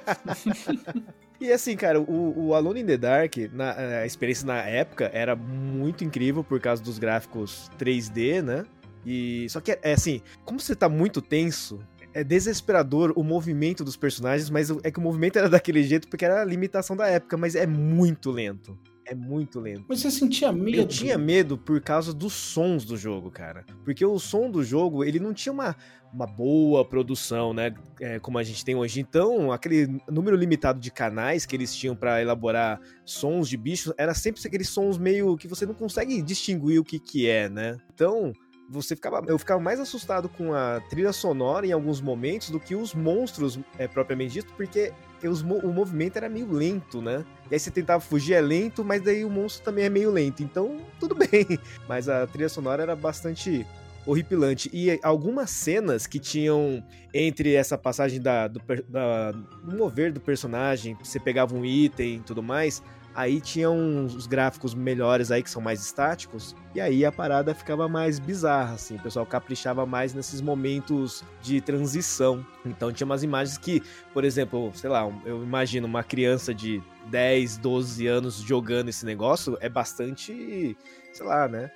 E 1.41 1.51
assim, 1.51 1.75
cara, 1.75 1.99
o, 1.99 2.49
o 2.49 2.55
Alone 2.55 2.83
in 2.83 2.85
the 2.85 2.99
Dark, 2.99 3.35
na, 3.55 3.73
a 4.03 4.07
experiência 4.07 4.47
na 4.47 4.59
época 4.59 5.11
era 5.15 5.35
muito 5.35 6.05
incrível 6.05 6.45
por 6.45 6.61
causa 6.61 6.83
dos 6.83 6.99
gráficos 6.99 7.71
3D, 7.79 8.43
né? 8.43 8.67
E 9.07 9.49
só 9.49 9.59
que 9.59 9.79
é 9.83 9.93
assim, 9.95 10.21
como 10.45 10.61
você 10.61 10.77
tá 10.77 10.87
muito 10.87 11.23
tenso, 11.23 11.81
é 12.13 12.23
desesperador 12.23 13.15
o 13.17 13.23
movimento 13.23 13.83
dos 13.83 13.97
personagens, 13.97 14.51
mas 14.51 14.71
é 14.83 14.91
que 14.91 14.99
o 14.99 15.03
movimento 15.03 15.39
era 15.39 15.49
daquele 15.49 15.83
jeito 15.83 16.09
porque 16.09 16.27
era 16.27 16.43
a 16.43 16.45
limitação 16.45 16.95
da 16.95 17.07
época, 17.07 17.39
mas 17.39 17.55
é 17.55 17.67
muito 17.67 18.31
lento. 18.31 18.79
É 19.11 19.15
muito 19.15 19.59
lento. 19.59 19.85
Mas 19.89 20.01
você 20.01 20.09
sentia 20.09 20.53
medo? 20.53 20.77
Eu 20.77 20.87
tinha 20.87 21.19
medo 21.19 21.59
por 21.59 21.81
causa 21.81 22.15
dos 22.15 22.33
sons 22.33 22.85
do 22.85 22.97
jogo, 22.97 23.29
cara. 23.29 23.67
Porque 23.85 24.07
o 24.07 24.21
som 24.21 24.49
do 24.49 24.63
jogo, 24.63 25.03
ele 25.03 25.19
não 25.19 25.35
tinha 25.35 25.53
uma, 25.53 25.75
uma 26.15 26.29
boa 26.29 26.85
produção, 26.85 27.53
né? 27.53 27.75
É, 28.01 28.21
como 28.21 28.39
a 28.39 28.45
gente 28.45 28.65
tem 28.65 28.77
hoje. 28.77 29.01
Então, 29.01 29.51
aquele 29.51 30.01
número 30.09 30.37
limitado 30.37 30.79
de 30.79 30.93
canais 30.93 31.45
que 31.45 31.57
eles 31.57 31.75
tinham 31.75 31.97
para 31.97 32.23
elaborar 32.23 32.81
sons 33.05 33.49
de 33.49 33.57
bichos, 33.57 33.93
era 33.99 34.15
sempre 34.15 34.41
aqueles 34.47 34.69
sons 34.69 34.97
meio 34.97 35.37
que 35.37 35.49
você 35.49 35.67
não 35.67 35.75
consegue 35.75 36.23
distinguir 36.23 36.79
o 36.79 36.85
que 36.85 37.01
que 37.01 37.29
é, 37.29 37.49
né? 37.49 37.79
Então, 37.93 38.33
você 38.71 38.95
ficava, 38.95 39.23
eu 39.27 39.37
ficava 39.37 39.61
mais 39.61 39.81
assustado 39.81 40.29
com 40.29 40.55
a 40.55 40.81
trilha 40.89 41.13
sonora 41.13 41.67
em 41.67 41.73
alguns 41.73 42.01
momentos 42.01 42.51
do 42.51 42.61
que 42.61 42.77
os 42.77 42.95
monstros 42.95 43.59
é, 43.77 43.89
propriamente 43.89 44.35
dito, 44.35 44.53
porque 44.55 44.93
os, 45.25 45.43
o 45.43 45.73
movimento 45.73 46.17
era 46.17 46.29
meio 46.29 46.51
lento, 46.51 47.03
né? 47.03 47.25
E 47.51 47.55
aí 47.55 47.59
você 47.59 47.71
tentava 47.71 48.01
fugir, 48.01 48.35
é 48.35 48.41
lento, 48.41 48.85
mas 48.85 49.03
daí 49.03 49.25
o 49.25 49.31
monstro 49.31 49.65
também 49.65 49.85
é 49.85 49.91
meio 49.91 50.11
lento. 50.13 50.43
Então, 50.43 50.79
tudo 51.01 51.17
bem. 51.19 51.59
Mas 51.89 52.09
a 52.09 52.27
trilha 52.29 52.49
sonora 52.49 52.83
era 52.83 52.95
bastante 52.95 53.67
horripilante. 54.07 54.71
E 54.73 54.99
algumas 55.03 55.51
cenas 55.51 56.07
que 56.07 56.19
tinham 56.19 56.83
entre 57.13 57.55
essa 57.55 57.77
passagem 57.77 58.21
da, 58.21 58.47
do, 58.47 58.61
da, 58.89 59.33
do 59.33 59.77
mover 59.77 60.13
do 60.13 60.21
personagem, 60.21 60.97
você 61.03 61.19
pegava 61.19 61.55
um 61.55 61.65
item 61.65 62.17
e 62.17 62.21
tudo 62.21 62.43
mais, 62.43 62.83
Aí 63.15 63.41
tinha 63.41 63.69
uns 63.71 64.27
gráficos 64.27 64.73
melhores 64.73 65.31
aí 65.31 65.43
que 65.43 65.51
são 65.51 65.61
mais 65.61 65.81
estáticos, 65.81 66.55
e 66.75 66.81
aí 66.81 67.05
a 67.05 67.11
parada 67.11 67.55
ficava 67.55 67.89
mais 67.89 68.19
bizarra, 68.21 68.75
assim, 68.75 68.97
o 68.97 69.01
pessoal 69.01 69.27
caprichava 69.27 69.85
mais 69.85 70.15
nesses 70.15 70.41
momentos 70.41 71.25
de 71.43 71.61
transição. 71.61 72.47
Então 72.65 72.93
tinha 72.93 73.05
umas 73.05 73.23
imagens 73.23 73.59
que, 73.59 73.83
por 74.13 74.25
exemplo, 74.25 74.71
sei 74.75 74.89
lá, 74.89 75.11
eu 75.25 75.43
imagino 75.43 75.87
uma 75.87 76.05
criança 76.05 76.55
de 76.55 76.81
10, 77.07 77.59
12 77.59 78.07
anos 78.07 78.37
jogando 78.37 78.89
esse 78.89 79.05
negócio, 79.05 79.59
é 79.61 79.69
bastante, 79.69 80.77
sei 81.13 81.27
lá, 81.27 81.49
né? 81.49 81.71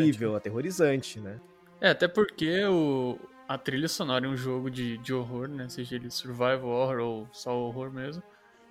Incrível, 0.00 0.34
aterrorizante, 0.34 1.20
né? 1.20 1.38
É, 1.80 1.90
até 1.90 2.08
porque 2.08 2.64
o, 2.64 3.18
a 3.48 3.58
trilha 3.58 3.88
sonora 3.88 4.26
em 4.26 4.30
um 4.30 4.36
jogo 4.36 4.70
de, 4.70 4.98
de 4.98 5.12
horror, 5.12 5.48
né? 5.48 5.68
Seja 5.68 5.96
ele 5.96 6.10
survival 6.10 6.66
horror 6.66 6.98
ou 7.00 7.28
só 7.32 7.56
horror 7.56 7.92
mesmo, 7.92 8.22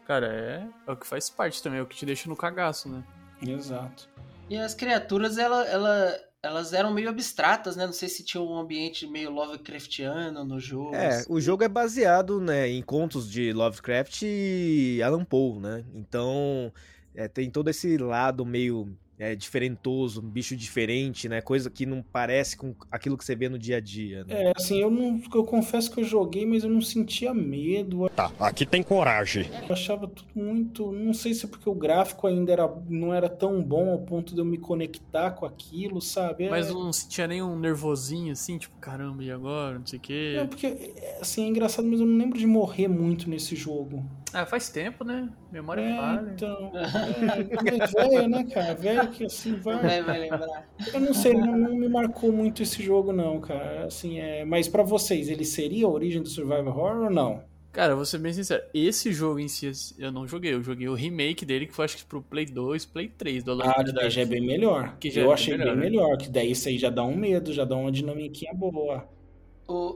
Cara, 0.05 0.27
é, 0.27 0.67
é 0.87 0.91
o 0.91 0.97
que 0.97 1.07
faz 1.07 1.29
parte 1.29 1.61
também, 1.61 1.79
é 1.79 1.81
o 1.81 1.85
que 1.85 1.95
te 1.95 2.05
deixa 2.05 2.29
no 2.29 2.35
cagaço, 2.35 2.89
né? 2.89 3.03
Exato. 3.41 4.09
E 4.49 4.57
as 4.57 4.73
criaturas, 4.73 5.37
ela, 5.37 5.65
ela, 5.65 6.19
elas 6.43 6.73
eram 6.73 6.93
meio 6.93 7.09
abstratas, 7.09 7.75
né? 7.75 7.85
Não 7.85 7.93
sei 7.93 8.09
se 8.09 8.23
tinha 8.23 8.41
um 8.41 8.57
ambiente 8.57 9.07
meio 9.07 9.29
Lovecraftiano 9.29 10.43
no 10.43 10.59
jogo. 10.59 10.93
É, 10.95 11.07
assim. 11.07 11.25
o 11.29 11.39
jogo 11.39 11.63
é 11.63 11.69
baseado 11.69 12.41
né, 12.41 12.67
em 12.67 12.81
contos 12.81 13.31
de 13.31 13.53
Lovecraft 13.53 14.23
e 14.23 15.01
Alan 15.03 15.23
Poe, 15.23 15.59
né? 15.59 15.85
Então 15.93 16.71
é, 17.15 17.27
tem 17.27 17.49
todo 17.49 17.69
esse 17.69 17.97
lado 17.97 18.45
meio 18.45 18.97
é, 19.21 19.35
diferentoso, 19.35 20.19
um 20.19 20.27
bicho 20.27 20.55
diferente, 20.55 21.29
né? 21.29 21.41
Coisa 21.41 21.69
que 21.69 21.85
não 21.85 22.01
parece 22.01 22.57
com 22.57 22.73
aquilo 22.89 23.15
que 23.15 23.23
você 23.23 23.35
vê 23.35 23.47
no 23.47 23.59
dia 23.59 23.77
a 23.77 23.79
dia. 23.79 24.23
Né? 24.23 24.45
É, 24.45 24.53
assim, 24.55 24.81
eu 24.81 24.89
não. 24.89 25.21
Eu 25.31 25.43
confesso 25.43 25.91
que 25.91 25.99
eu 25.99 26.03
joguei, 26.03 26.43
mas 26.43 26.63
eu 26.63 26.71
não 26.71 26.81
sentia 26.81 27.31
medo. 27.31 28.09
Tá, 28.09 28.31
aqui 28.39 28.65
tem 28.65 28.81
coragem. 28.81 29.45
Eu 29.69 29.73
achava 29.73 30.07
tudo 30.07 30.27
muito. 30.33 30.91
Não 30.91 31.13
sei 31.13 31.35
se 31.35 31.45
é 31.45 31.47
porque 31.47 31.69
o 31.69 31.75
gráfico 31.75 32.25
ainda 32.25 32.51
era, 32.51 32.67
não 32.89 33.13
era 33.13 33.29
tão 33.29 33.61
bom 33.61 33.91
ao 33.91 33.99
ponto 33.99 34.33
de 34.33 34.41
eu 34.41 34.45
me 34.45 34.57
conectar 34.57 35.29
com 35.31 35.45
aquilo, 35.45 36.01
sabe? 36.01 36.45
É... 36.45 36.49
Mas 36.49 36.71
não 36.71 36.91
sentia 36.91 37.27
nenhum 37.27 37.55
nervosinho 37.59 38.31
assim, 38.31 38.57
tipo, 38.57 38.75
caramba, 38.79 39.23
e 39.23 39.29
agora? 39.29 39.77
Não 39.77 39.85
sei 39.85 39.99
o 39.99 40.01
quê. 40.01 40.37
É, 40.39 40.45
porque, 40.47 40.95
assim, 41.21 41.45
é 41.45 41.47
engraçado, 41.47 41.87
mas 41.87 41.99
eu 41.99 42.07
não 42.07 42.17
lembro 42.17 42.39
de 42.39 42.47
morrer 42.47 42.87
muito 42.87 43.29
nesse 43.29 43.55
jogo. 43.55 44.03
Ah, 44.33 44.45
faz 44.45 44.69
tempo, 44.69 45.03
né? 45.03 45.29
Memória 45.51 45.81
é, 45.81 45.95
falha. 45.95 46.31
Então. 46.33 46.71
É, 46.75 48.09
velho, 48.09 48.29
né, 48.29 48.43
cara? 48.45 48.73
Velho 48.75 49.07
que 49.09 49.25
assim 49.25 49.55
vai. 49.55 49.97
É, 49.97 50.01
vai 50.01 50.19
lembrar. 50.19 50.69
Eu 50.93 50.99
não 50.99 51.13
sei, 51.13 51.33
não, 51.33 51.57
não, 51.57 51.75
me 51.75 51.89
marcou 51.89 52.31
muito 52.31 52.63
esse 52.63 52.81
jogo, 52.81 53.11
não, 53.11 53.39
cara. 53.41 53.85
Assim, 53.85 54.19
é... 54.19 54.45
Mas 54.45 54.67
para 54.67 54.83
vocês, 54.83 55.27
ele 55.27 55.43
seria 55.43 55.85
a 55.85 55.89
origem 55.89 56.21
do 56.21 56.29
Survival 56.29 56.67
Horror 56.67 57.03
ou 57.05 57.09
não? 57.09 57.43
Cara, 57.71 57.95
vou 57.95 58.03
ser 58.03 58.17
bem 58.17 58.33
sincero, 58.33 58.61
esse 58.73 59.13
jogo 59.13 59.39
em 59.39 59.47
si 59.47 59.71
eu 59.97 60.11
não 60.11 60.27
joguei, 60.27 60.53
eu 60.53 60.61
joguei 60.61 60.89
o 60.89 60.93
remake 60.93 61.45
dele, 61.45 61.65
que 61.65 61.73
foi 61.73 61.85
acho 61.85 61.97
que 61.97 62.03
pro 62.03 62.21
Play 62.21 62.45
2, 62.45 62.85
Play 62.85 63.07
3 63.07 63.45
do 63.45 63.51
Alone 63.51 63.69
Ah, 63.69 63.81
que 63.81 64.09
já 64.09 64.21
é 64.21 64.25
bem 64.25 64.41
melhor. 64.41 64.97
Que 64.99 65.07
eu 65.17 65.31
é 65.31 65.33
achei 65.33 65.57
melhor, 65.57 65.77
bem 65.77 65.83
né? 65.83 65.89
melhor, 65.89 66.17
que 66.17 66.29
daí 66.29 66.51
isso 66.51 66.67
aí 66.67 66.77
já 66.77 66.89
dá 66.89 67.03
um 67.03 67.15
medo, 67.15 67.53
já 67.53 67.63
dá 67.63 67.77
uma 67.77 67.89
dinamiquinha 67.89 68.53
boa. 68.53 69.07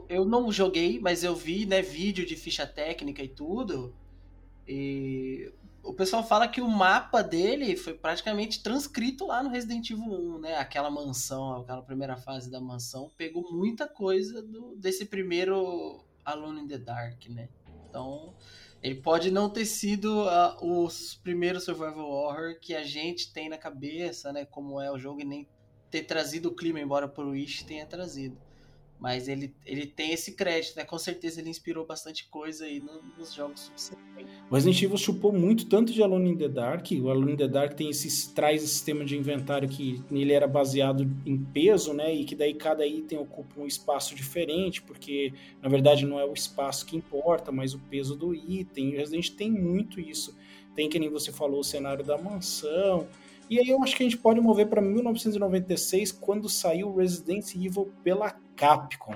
eu 0.08 0.24
não 0.24 0.50
joguei, 0.50 0.98
mas 0.98 1.22
eu 1.22 1.34
vi, 1.34 1.66
né, 1.66 1.82
vídeo 1.82 2.24
de 2.24 2.34
ficha 2.34 2.66
técnica 2.66 3.22
e 3.22 3.28
tudo. 3.28 3.94
E 4.66 5.52
o 5.82 5.94
pessoal 5.94 6.26
fala 6.26 6.48
que 6.48 6.60
o 6.60 6.68
mapa 6.68 7.22
dele 7.22 7.76
foi 7.76 7.94
praticamente 7.94 8.62
transcrito 8.62 9.26
lá 9.26 9.42
no 9.42 9.50
Resident 9.50 9.90
Evil 9.90 10.36
1, 10.36 10.38
né? 10.40 10.56
Aquela 10.56 10.90
mansão, 10.90 11.60
aquela 11.60 11.82
primeira 11.82 12.16
fase 12.16 12.50
da 12.50 12.60
mansão, 12.60 13.10
pegou 13.16 13.52
muita 13.52 13.86
coisa 13.86 14.42
do, 14.42 14.74
desse 14.76 15.06
primeiro 15.06 16.04
Alone 16.24 16.62
in 16.62 16.66
the 16.66 16.78
Dark, 16.78 17.28
né? 17.28 17.48
Então, 17.88 18.34
ele 18.82 18.96
pode 18.96 19.30
não 19.30 19.48
ter 19.48 19.64
sido 19.64 20.24
uh, 20.24 20.84
os 20.84 21.14
primeiros 21.14 21.64
survival 21.64 22.10
horror 22.10 22.58
que 22.60 22.74
a 22.74 22.82
gente 22.82 23.32
tem 23.32 23.48
na 23.48 23.56
cabeça, 23.56 24.32
né? 24.32 24.44
Como 24.44 24.80
é 24.80 24.90
o 24.90 24.98
jogo, 24.98 25.20
e 25.20 25.24
nem 25.24 25.48
ter 25.90 26.02
trazido 26.02 26.48
o 26.48 26.54
clima, 26.54 26.80
embora 26.80 27.12
o 27.16 27.30
Wish 27.30 27.64
tenha 27.64 27.86
trazido. 27.86 28.36
Mas 28.98 29.28
ele, 29.28 29.54
ele 29.64 29.86
tem 29.86 30.12
esse 30.12 30.32
crédito, 30.32 30.76
né? 30.76 30.84
Com 30.84 30.98
certeza 30.98 31.40
ele 31.40 31.50
inspirou 31.50 31.84
bastante 31.84 32.26
coisa 32.28 32.64
aí 32.64 32.80
no, 32.80 33.02
nos 33.18 33.34
jogos 33.34 33.60
subsequentes. 33.60 34.34
O 34.50 34.54
Resident 34.54 34.82
Evil 34.82 34.96
chupou 34.96 35.32
muito 35.32 35.66
tanto 35.66 35.92
de 35.92 36.02
Alone 36.02 36.30
in 36.30 36.36
the 36.36 36.48
Dark. 36.48 36.86
O 36.92 37.10
Alone 37.10 37.32
in 37.32 37.36
the 37.36 37.48
Dark 37.48 37.74
tem 37.74 37.90
esse, 37.90 38.32
traz 38.32 38.62
esse 38.62 38.72
sistema 38.72 39.04
de 39.04 39.16
inventário 39.16 39.68
que 39.68 40.02
nele 40.10 40.32
era 40.32 40.46
baseado 40.46 41.02
em 41.26 41.36
peso, 41.36 41.92
né? 41.92 42.14
E 42.14 42.24
que 42.24 42.34
daí 42.34 42.54
cada 42.54 42.86
item 42.86 43.18
ocupa 43.18 43.60
um 43.60 43.66
espaço 43.66 44.14
diferente, 44.14 44.80
porque 44.80 45.32
na 45.60 45.68
verdade 45.68 46.06
não 46.06 46.18
é 46.18 46.24
o 46.24 46.32
espaço 46.32 46.86
que 46.86 46.96
importa, 46.96 47.52
mas 47.52 47.74
o 47.74 47.78
peso 47.78 48.16
do 48.16 48.34
item. 48.34 48.94
O 48.94 48.96
Resident 48.96 49.30
tem 49.30 49.50
muito 49.50 50.00
isso. 50.00 50.34
Tem, 50.74 50.88
que 50.88 50.98
nem 50.98 51.08
você 51.08 51.32
falou, 51.32 51.60
o 51.60 51.64
cenário 51.64 52.04
da 52.04 52.16
mansão. 52.16 53.06
E 53.48 53.60
aí 53.60 53.68
eu 53.68 53.80
acho 53.80 53.96
que 53.96 54.02
a 54.02 54.06
gente 54.06 54.18
pode 54.18 54.40
mover 54.40 54.66
para 54.68 54.82
1996, 54.82 56.10
quando 56.10 56.48
saiu 56.48 56.92
Resident 56.92 57.54
Evil 57.54 57.92
pela 58.02 58.32
Capcom. 58.56 59.14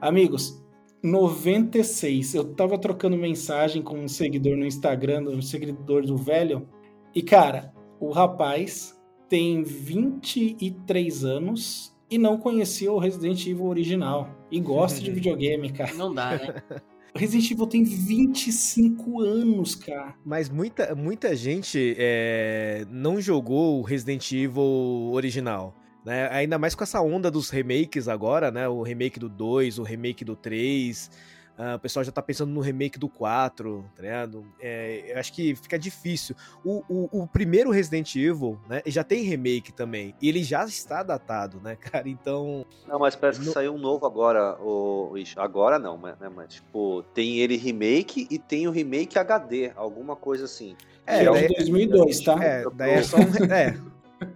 Amigos, 0.00 0.64
96. 1.02 2.34
Eu 2.34 2.54
tava 2.54 2.78
trocando 2.78 3.16
mensagem 3.16 3.82
com 3.82 3.98
um 3.98 4.06
seguidor 4.06 4.56
no 4.56 4.64
Instagram, 4.64 5.22
um 5.30 5.42
seguidor 5.42 6.06
do 6.06 6.16
velho, 6.16 6.68
e 7.12 7.22
cara, 7.22 7.74
o 7.98 8.12
rapaz 8.12 8.96
tem 9.28 9.64
23 9.64 11.24
anos 11.24 11.97
e 12.10 12.18
não 12.18 12.38
conhecia 12.38 12.92
o 12.92 12.98
Resident 12.98 13.46
Evil 13.46 13.66
original. 13.66 14.28
E 14.50 14.60
gosta 14.60 15.00
de 15.00 15.10
videogame, 15.12 15.70
cara. 15.72 15.94
Não 15.94 16.12
dá, 16.12 16.30
né? 16.30 16.62
Resident 17.14 17.50
Evil 17.50 17.66
tem 17.66 17.84
25 17.84 19.20
anos, 19.20 19.74
cara. 19.74 20.14
Mas 20.24 20.48
muita, 20.48 20.94
muita 20.94 21.34
gente 21.34 21.96
é, 21.98 22.86
não 22.90 23.20
jogou 23.20 23.80
o 23.80 23.82
Resident 23.82 24.30
Evil 24.32 25.10
original. 25.12 25.74
Né? 26.04 26.28
Ainda 26.30 26.58
mais 26.58 26.74
com 26.74 26.84
essa 26.84 27.02
onda 27.02 27.30
dos 27.30 27.50
remakes 27.50 28.08
agora, 28.08 28.50
né? 28.50 28.68
O 28.68 28.82
remake 28.82 29.18
do 29.18 29.28
2, 29.28 29.78
o 29.78 29.82
remake 29.82 30.24
do 30.24 30.36
3. 30.36 31.10
Uh, 31.58 31.74
o 31.74 31.78
pessoal 31.80 32.04
já 32.04 32.12
tá 32.12 32.22
pensando 32.22 32.52
no 32.52 32.60
remake 32.60 33.00
do 33.00 33.08
4, 33.08 33.84
tá 33.96 34.02
ligado? 34.02 34.46
É, 34.60 35.12
eu 35.12 35.18
acho 35.18 35.32
que 35.32 35.56
fica 35.56 35.76
difícil. 35.76 36.36
O, 36.64 36.84
o, 36.88 37.22
o, 37.22 37.26
primeiro 37.26 37.72
Resident 37.72 38.14
Evil, 38.14 38.60
né, 38.68 38.80
já 38.86 39.02
tem 39.02 39.24
remake 39.24 39.72
também. 39.72 40.14
E 40.22 40.28
ele 40.28 40.44
já 40.44 40.64
está 40.64 41.02
datado, 41.02 41.60
né, 41.60 41.74
cara? 41.80 42.08
Então. 42.08 42.64
Não, 42.86 43.00
mas 43.00 43.16
parece 43.16 43.40
que 43.40 43.46
no... 43.46 43.52
saiu 43.52 43.74
um 43.74 43.78
novo 43.78 44.06
agora, 44.06 44.56
o. 44.62 45.14
Agora 45.36 45.80
não, 45.80 45.98
né? 45.98 46.14
Mas, 46.34 46.54
tipo, 46.54 47.02
tem 47.12 47.38
ele 47.38 47.56
remake 47.56 48.28
e 48.30 48.38
tem 48.38 48.68
o 48.68 48.70
remake 48.70 49.18
HD, 49.18 49.72
alguma 49.74 50.14
coisa 50.14 50.44
assim. 50.44 50.76
É, 51.04 51.24
é 51.24 51.32
daí, 51.32 51.48
2002, 51.48 52.20
tá? 52.20 52.44
É, 52.44 52.64
daí 52.72 52.92
é 52.92 53.02
só 53.02 53.16
um. 53.16 53.52
É. 53.52 53.76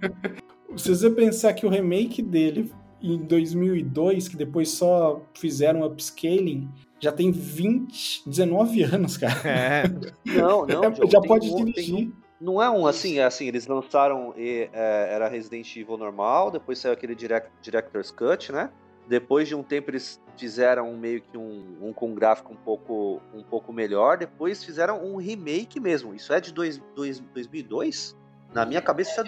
Se 0.76 0.88
você 0.88 1.08
pensar 1.10 1.52
que 1.52 1.66
o 1.66 1.68
remake 1.68 2.20
dele 2.20 2.72
em 3.00 3.18
2002, 3.18 4.28
que 4.28 4.36
depois 4.36 4.70
só 4.70 5.20
fizeram 5.34 5.84
upscaling, 5.84 6.68
já 7.02 7.10
tem 7.10 7.32
20, 7.32 8.22
19 8.24 8.82
anos, 8.84 9.16
cara. 9.16 9.40
É. 9.44 9.82
Não, 10.24 10.64
não. 10.64 10.84
É, 10.84 10.94
já 11.10 11.20
pode 11.20 11.50
um, 11.50 11.64
dirigir. 11.64 12.06
Um, 12.06 12.12
não 12.40 12.62
é 12.62 12.70
um 12.70 12.86
assim, 12.86 13.18
é 13.18 13.24
assim, 13.24 13.48
eles 13.48 13.66
lançaram, 13.66 14.32
e, 14.36 14.68
é, 14.72 15.08
era 15.12 15.28
Resident 15.28 15.76
Evil 15.76 15.96
normal, 15.96 16.50
depois 16.50 16.78
saiu 16.78 16.92
aquele 16.92 17.14
direct, 17.14 17.50
Director's 17.60 18.10
Cut, 18.10 18.52
né? 18.52 18.70
Depois 19.08 19.48
de 19.48 19.54
um 19.54 19.64
tempo 19.64 19.90
eles 19.90 20.20
fizeram 20.36 20.96
meio 20.96 21.20
que 21.20 21.36
um, 21.36 21.76
um 21.82 21.92
com 21.92 22.14
gráfico 22.14 22.52
um 22.52 22.56
pouco, 22.56 23.20
um 23.34 23.42
pouco 23.42 23.72
melhor, 23.72 24.16
depois 24.16 24.62
fizeram 24.62 25.04
um 25.04 25.16
remake 25.16 25.80
mesmo. 25.80 26.14
Isso 26.14 26.32
é 26.32 26.40
de 26.40 26.52
dois, 26.52 26.80
dois, 26.94 27.18
2002? 27.18 28.16
Na 28.54 28.64
minha 28.64 28.82
cabeça 28.82 29.10
isso 29.10 29.20
é 29.20 29.24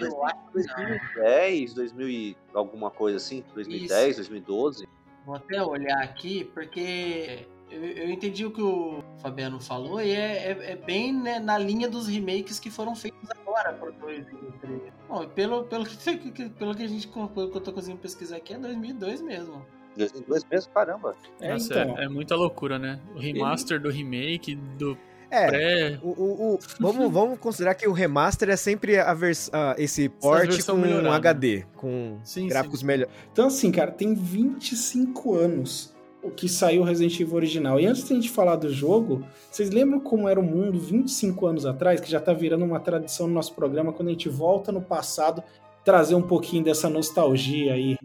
2010, 0.53 1.73
2000 1.73 2.09
e 2.09 2.37
alguma 2.53 2.89
coisa 2.89 3.17
assim, 3.17 3.43
2010, 3.53 4.09
isso. 4.09 4.17
2012. 4.19 4.87
Vou 5.25 5.35
até 5.35 5.61
olhar 5.61 6.03
aqui, 6.03 6.45
porque 6.53 7.47
eu, 7.69 7.83
eu, 7.83 8.09
entendi 8.09 8.45
o 8.45 8.51
que 8.51 8.61
o 8.61 9.03
Fabiano 9.17 9.59
falou 9.59 10.01
e 10.01 10.11
é, 10.11 10.51
é, 10.51 10.71
é 10.71 10.75
bem 10.75 11.13
né, 11.13 11.39
na 11.39 11.57
linha 11.57 11.89
dos 11.89 12.07
remakes 12.07 12.59
que 12.59 12.69
foram 12.69 12.95
feitos 12.95 13.29
agora 13.31 13.73
por 13.73 13.91
2003. 13.93 14.93
Bom, 15.07 15.27
pelo, 15.29 15.63
pelo, 15.63 15.85
que, 15.85 16.49
pelo 16.49 16.75
que 16.75 16.83
a 16.83 16.87
gente 16.87 17.07
pelo 17.07 17.49
que 17.49 17.57
eu 17.57 17.61
tô 17.61 17.73
conseguindo 17.73 17.99
pesquisar 17.99 18.37
aqui, 18.37 18.53
é 18.53 18.57
2002 18.57 19.21
mesmo. 19.21 19.65
2002 19.97 20.43
mesmo, 20.45 20.73
caramba. 20.73 21.15
É, 21.39 21.53
Nossa, 21.53 21.81
então. 21.81 21.97
é, 21.97 22.05
é, 22.05 22.07
muita 22.07 22.35
loucura, 22.35 22.77
né? 22.77 22.99
O 23.15 23.19
remaster 23.19 23.77
Ele... 23.77 23.83
do 23.83 23.89
remake, 23.89 24.55
do 24.55 24.97
é, 25.29 25.47
pré... 25.47 25.99
o, 26.03 26.09
o, 26.09 26.53
o, 26.55 26.59
vamos, 26.79 27.11
vamos 27.11 27.39
considerar 27.39 27.75
que 27.75 27.87
o 27.87 27.93
remaster 27.93 28.49
é 28.49 28.55
sempre 28.55 28.99
a 28.99 29.13
vers, 29.13 29.47
uh, 29.47 29.75
esse 29.77 30.09
port 30.09 30.65
com 30.65 30.75
melhorada. 30.75 31.15
HD, 31.15 31.65
com 31.75 32.19
sim, 32.23 32.47
gráficos 32.47 32.83
melhores. 32.83 33.13
Então, 33.31 33.47
assim, 33.47 33.71
cara, 33.71 33.91
tem 33.91 34.13
25 34.13 35.35
anos 35.35 35.94
o 36.25 36.31
que 36.31 36.49
saiu 36.49 36.81
o 36.81 36.85
Resident 36.85 37.19
Evil 37.19 37.35
original. 37.35 37.79
E 37.79 37.85
antes 37.85 38.03
de 38.03 38.11
a 38.11 38.15
gente 38.15 38.31
falar 38.31 38.55
do 38.55 38.67
jogo, 38.73 39.23
vocês 39.51 39.69
lembram 39.69 39.99
como 39.99 40.27
era 40.27 40.39
o 40.39 40.43
mundo 40.43 40.79
25 40.79 41.45
anos 41.45 41.65
atrás, 41.67 42.01
que 42.01 42.09
já 42.09 42.19
tá 42.19 42.33
virando 42.33 42.65
uma 42.65 42.79
tradição 42.79 43.27
no 43.27 43.33
nosso 43.33 43.53
programa, 43.53 43.93
quando 43.93 44.09
a 44.09 44.11
gente 44.11 44.27
volta 44.27 44.71
no 44.71 44.81
passado, 44.81 45.43
trazer 45.83 46.15
um 46.15 46.23
pouquinho 46.23 46.63
dessa 46.63 46.89
nostalgia 46.89 47.73
aí. 47.73 47.95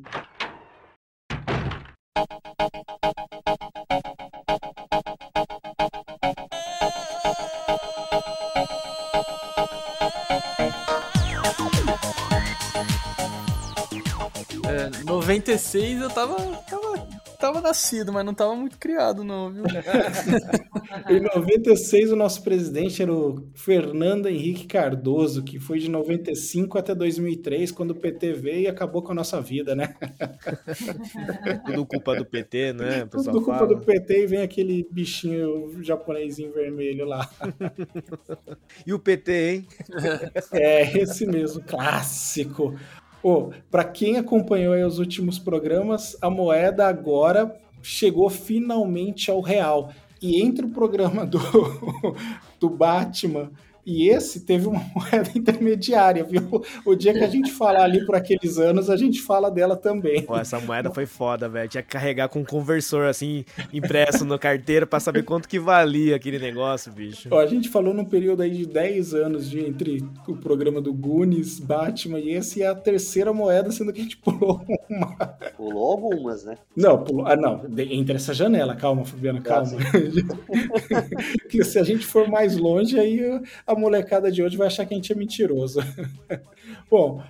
É, 14.66 15.04
96 15.04 16.02
eu 16.02 16.10
tava, 16.10 16.36
tava 16.68 16.79
tava 17.40 17.60
nascido, 17.60 18.12
mas 18.12 18.24
não 18.24 18.34
tava 18.34 18.54
muito 18.54 18.78
criado, 18.78 19.24
não, 19.24 19.50
viu? 19.50 19.64
em 21.08 21.20
96, 21.20 22.12
o 22.12 22.16
nosso 22.16 22.42
presidente 22.42 23.02
era 23.02 23.12
o 23.12 23.48
Fernando 23.54 24.28
Henrique 24.28 24.66
Cardoso, 24.66 25.42
que 25.42 25.58
foi 25.58 25.78
de 25.78 25.88
95 25.88 26.78
até 26.78 26.94
2003, 26.94 27.72
quando 27.72 27.92
o 27.92 27.94
PT 27.94 28.34
veio 28.34 28.60
e 28.62 28.68
acabou 28.68 29.02
com 29.02 29.12
a 29.12 29.14
nossa 29.14 29.40
vida, 29.40 29.74
né? 29.74 29.94
Tudo 31.66 31.86
culpa 31.86 32.14
do 32.14 32.24
PT, 32.24 32.72
né? 32.74 33.06
Tudo 33.06 33.30
culpa 33.30 33.58
fala. 33.58 33.66
do 33.66 33.80
PT 33.80 34.24
e 34.24 34.26
vem 34.26 34.42
aquele 34.42 34.86
bichinho 34.90 35.82
japonesinho 35.82 36.52
vermelho 36.52 37.06
lá. 37.06 37.28
e 38.86 38.92
o 38.92 38.98
PT, 38.98 39.32
hein? 39.32 39.66
É, 40.52 40.98
esse 40.98 41.26
mesmo, 41.26 41.62
clássico. 41.62 42.74
Oh, 43.22 43.50
para 43.70 43.84
quem 43.84 44.16
acompanhou 44.16 44.74
os 44.86 44.98
últimos 44.98 45.38
programas, 45.38 46.16
a 46.22 46.30
moeda 46.30 46.86
agora 46.86 47.54
chegou 47.82 48.30
finalmente 48.30 49.30
ao 49.30 49.40
real. 49.40 49.92
E 50.22 50.42
entre 50.42 50.66
o 50.66 50.70
programa 50.70 51.26
do, 51.26 51.38
do 52.58 52.68
Batman 52.68 53.50
e 53.90 54.08
esse 54.08 54.40
teve 54.40 54.68
uma 54.68 54.80
moeda 54.94 55.30
intermediária, 55.34 56.22
viu? 56.22 56.62
O 56.84 56.94
dia 56.94 57.12
que 57.12 57.24
a 57.24 57.28
gente 57.28 57.50
falar 57.50 57.82
ali 57.82 58.06
por 58.06 58.14
aqueles 58.14 58.56
anos, 58.56 58.88
a 58.88 58.96
gente 58.96 59.20
fala 59.20 59.50
dela 59.50 59.76
também. 59.76 60.22
Pô, 60.22 60.36
essa 60.36 60.60
moeda 60.60 60.90
foi 60.90 61.06
foda, 61.06 61.48
velho. 61.48 61.68
Tinha 61.68 61.82
que 61.82 61.88
carregar 61.88 62.28
com 62.28 62.40
um 62.40 62.44
conversor, 62.44 63.06
assim, 63.06 63.44
impresso 63.72 64.24
na 64.24 64.38
carteira 64.38 64.86
para 64.86 65.00
saber 65.00 65.24
quanto 65.24 65.48
que 65.48 65.58
valia 65.58 66.14
aquele 66.14 66.38
negócio, 66.38 66.92
bicho. 66.92 67.28
Ó, 67.32 67.40
a 67.40 67.46
gente 67.46 67.68
falou 67.68 67.92
num 67.92 68.04
período 68.04 68.42
aí 68.42 68.50
de 68.50 68.66
10 68.66 69.14
anos 69.14 69.50
de 69.50 69.60
entre 69.60 70.04
o 70.28 70.36
programa 70.36 70.80
do 70.80 70.92
Goonies, 70.92 71.58
Batman 71.58 72.20
e 72.20 72.30
esse 72.30 72.62
é 72.62 72.68
a 72.68 72.74
terceira 72.74 73.32
moeda, 73.32 73.72
sendo 73.72 73.92
que 73.92 74.00
a 74.00 74.04
gente 74.04 74.16
pulou 74.18 74.64
uma. 74.88 75.16
Pulou 75.56 75.92
algumas, 75.92 76.44
né? 76.44 76.56
Não, 76.76 77.02
pulou. 77.02 77.26
Ah, 77.26 77.36
não. 77.36 77.62
Entre 77.76 78.14
essa 78.14 78.32
janela, 78.32 78.76
calma, 78.76 79.04
Fabiana, 79.04 79.40
calma. 79.40 79.72
Porque 81.42 81.62
se 81.64 81.78
a 81.78 81.82
gente 81.82 82.06
for 82.06 82.28
mais 82.28 82.56
longe, 82.56 82.98
aí 82.98 83.20
a 83.66 83.74
molecada 83.80 84.30
de 84.30 84.42
hoje 84.42 84.56
vai 84.56 84.66
achar 84.66 84.86
que 84.86 84.94
a 84.94 84.96
gente 84.96 85.12
é 85.12 85.16
mentiroso. 85.16 85.80
Bom, 86.90 87.22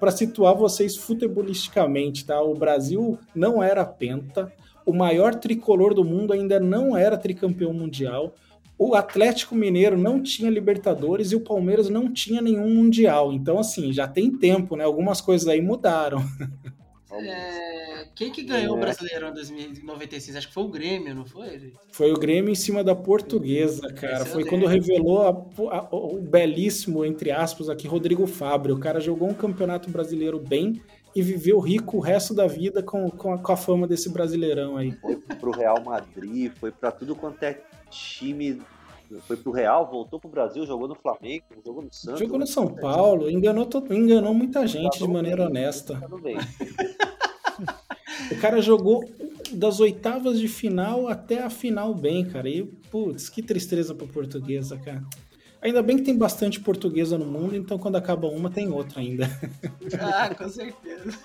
para 0.00 0.10
situar 0.10 0.54
vocês 0.54 0.96
futebolisticamente, 0.96 2.24
tá? 2.24 2.42
O 2.42 2.54
Brasil 2.54 3.18
não 3.34 3.62
era 3.62 3.84
penta, 3.84 4.52
o 4.84 4.92
maior 4.92 5.34
tricolor 5.34 5.94
do 5.94 6.04
mundo 6.04 6.32
ainda 6.32 6.58
não 6.58 6.96
era 6.96 7.16
tricampeão 7.16 7.72
mundial, 7.72 8.34
o 8.76 8.94
Atlético 8.94 9.54
Mineiro 9.54 9.96
não 9.96 10.20
tinha 10.20 10.50
Libertadores 10.50 11.30
e 11.30 11.36
o 11.36 11.40
Palmeiras 11.40 11.88
não 11.88 12.12
tinha 12.12 12.42
nenhum 12.42 12.74
Mundial. 12.74 13.32
Então, 13.32 13.58
assim, 13.58 13.92
já 13.92 14.08
tem 14.08 14.30
tempo, 14.30 14.74
né? 14.74 14.84
Algumas 14.84 15.20
coisas 15.20 15.46
aí 15.46 15.60
mudaram. 15.60 16.18
É, 17.20 18.06
quem 18.14 18.30
que 18.30 18.42
ganhou 18.42 18.74
é. 18.74 18.78
o 18.78 18.80
Brasileirão 18.80 19.30
em 19.30 19.34
2096? 19.34 20.36
Acho 20.36 20.48
que 20.48 20.54
foi 20.54 20.62
o 20.62 20.68
Grêmio, 20.68 21.14
não 21.14 21.24
foi? 21.24 21.72
Foi 21.92 22.12
o 22.12 22.18
Grêmio 22.18 22.50
em 22.50 22.54
cima 22.54 22.82
da 22.82 22.94
Portuguesa, 22.94 23.92
cara. 23.92 24.24
Foi 24.24 24.44
quando 24.44 24.66
revelou 24.66 25.22
a, 25.22 25.76
a, 25.76 25.88
o 25.94 26.20
belíssimo, 26.20 27.04
entre 27.04 27.30
aspas, 27.30 27.68
aqui, 27.68 27.86
Rodrigo 27.86 28.26
Fábio. 28.26 28.74
O 28.74 28.80
cara 28.80 29.00
jogou 29.00 29.28
um 29.28 29.34
campeonato 29.34 29.90
brasileiro 29.90 30.38
bem 30.38 30.82
e 31.14 31.22
viveu 31.22 31.60
rico 31.60 31.98
o 31.98 32.00
resto 32.00 32.34
da 32.34 32.46
vida 32.46 32.82
com, 32.82 33.08
com, 33.08 33.32
a, 33.32 33.38
com 33.38 33.52
a 33.52 33.56
fama 33.56 33.86
desse 33.86 34.08
brasileirão 34.10 34.76
aí. 34.76 34.92
Foi 34.92 35.16
pro 35.16 35.52
Real 35.52 35.82
Madrid, 35.82 36.52
foi 36.58 36.72
para 36.72 36.90
tudo 36.90 37.14
quanto 37.14 37.42
é 37.42 37.60
time 37.90 38.60
foi 39.22 39.36
pro 39.36 39.52
Real, 39.52 39.90
voltou 39.90 40.18
pro 40.18 40.28
Brasil, 40.28 40.66
jogou 40.66 40.88
no 40.88 40.94
Flamengo, 40.94 41.44
jogou 41.64 41.82
no 41.82 41.92
Santos. 41.92 42.20
Jogou 42.20 42.38
no 42.38 42.46
São 42.46 42.66
Paulo, 42.66 43.30
enganou, 43.30 43.66
todo, 43.66 43.92
enganou 43.94 44.34
muita 44.34 44.66
gente 44.66 44.98
de 44.98 45.08
maneira 45.08 45.46
honesta. 45.46 46.00
Tá. 46.00 46.08
O 48.30 48.40
cara 48.40 48.60
jogou 48.60 49.04
das 49.52 49.80
oitavas 49.80 50.38
de 50.40 50.48
final 50.48 51.08
até 51.08 51.42
a 51.42 51.50
final 51.50 51.94
bem, 51.94 52.24
cara. 52.24 52.48
E, 52.48 52.64
putz, 52.90 53.28
que 53.28 53.42
tristeza 53.42 53.94
pra 53.94 54.06
portuguesa, 54.06 54.76
cara. 54.78 55.02
Ainda 55.64 55.82
bem 55.82 55.96
que 55.96 56.02
tem 56.02 56.16
bastante 56.16 56.60
portuguesa 56.60 57.16
no 57.16 57.24
mundo, 57.24 57.56
então 57.56 57.78
quando 57.78 57.96
acaba 57.96 58.26
uma, 58.26 58.50
tem 58.50 58.68
outra 58.68 59.00
ainda. 59.00 59.26
Ah, 59.98 60.34
com 60.34 60.48
certeza. 60.48 61.18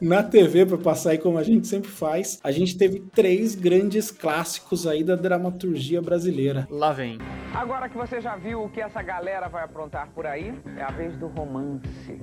Na 0.00 0.22
TV, 0.22 0.66
pra 0.66 0.76
passar 0.76 1.10
aí 1.10 1.18
como 1.18 1.38
a 1.38 1.42
gente 1.42 1.66
sempre 1.66 1.88
faz, 1.88 2.38
a 2.42 2.50
gente 2.50 2.76
teve 2.76 3.00
três 3.00 3.54
grandes 3.54 4.10
clássicos 4.10 4.86
aí 4.86 5.02
da 5.02 5.14
dramaturgia 5.14 6.02
brasileira. 6.02 6.66
Lá 6.70 6.92
vem. 6.92 7.18
Agora 7.54 7.88
que 7.88 7.96
você 7.96 8.20
já 8.20 8.36
viu 8.36 8.62
o 8.64 8.68
que 8.68 8.80
essa 8.80 9.00
galera 9.02 9.48
vai 9.48 9.64
aprontar 9.64 10.10
por 10.14 10.26
aí, 10.26 10.52
é 10.76 10.82
a 10.82 10.90
vez 10.90 11.16
do 11.16 11.28
romance. 11.28 12.20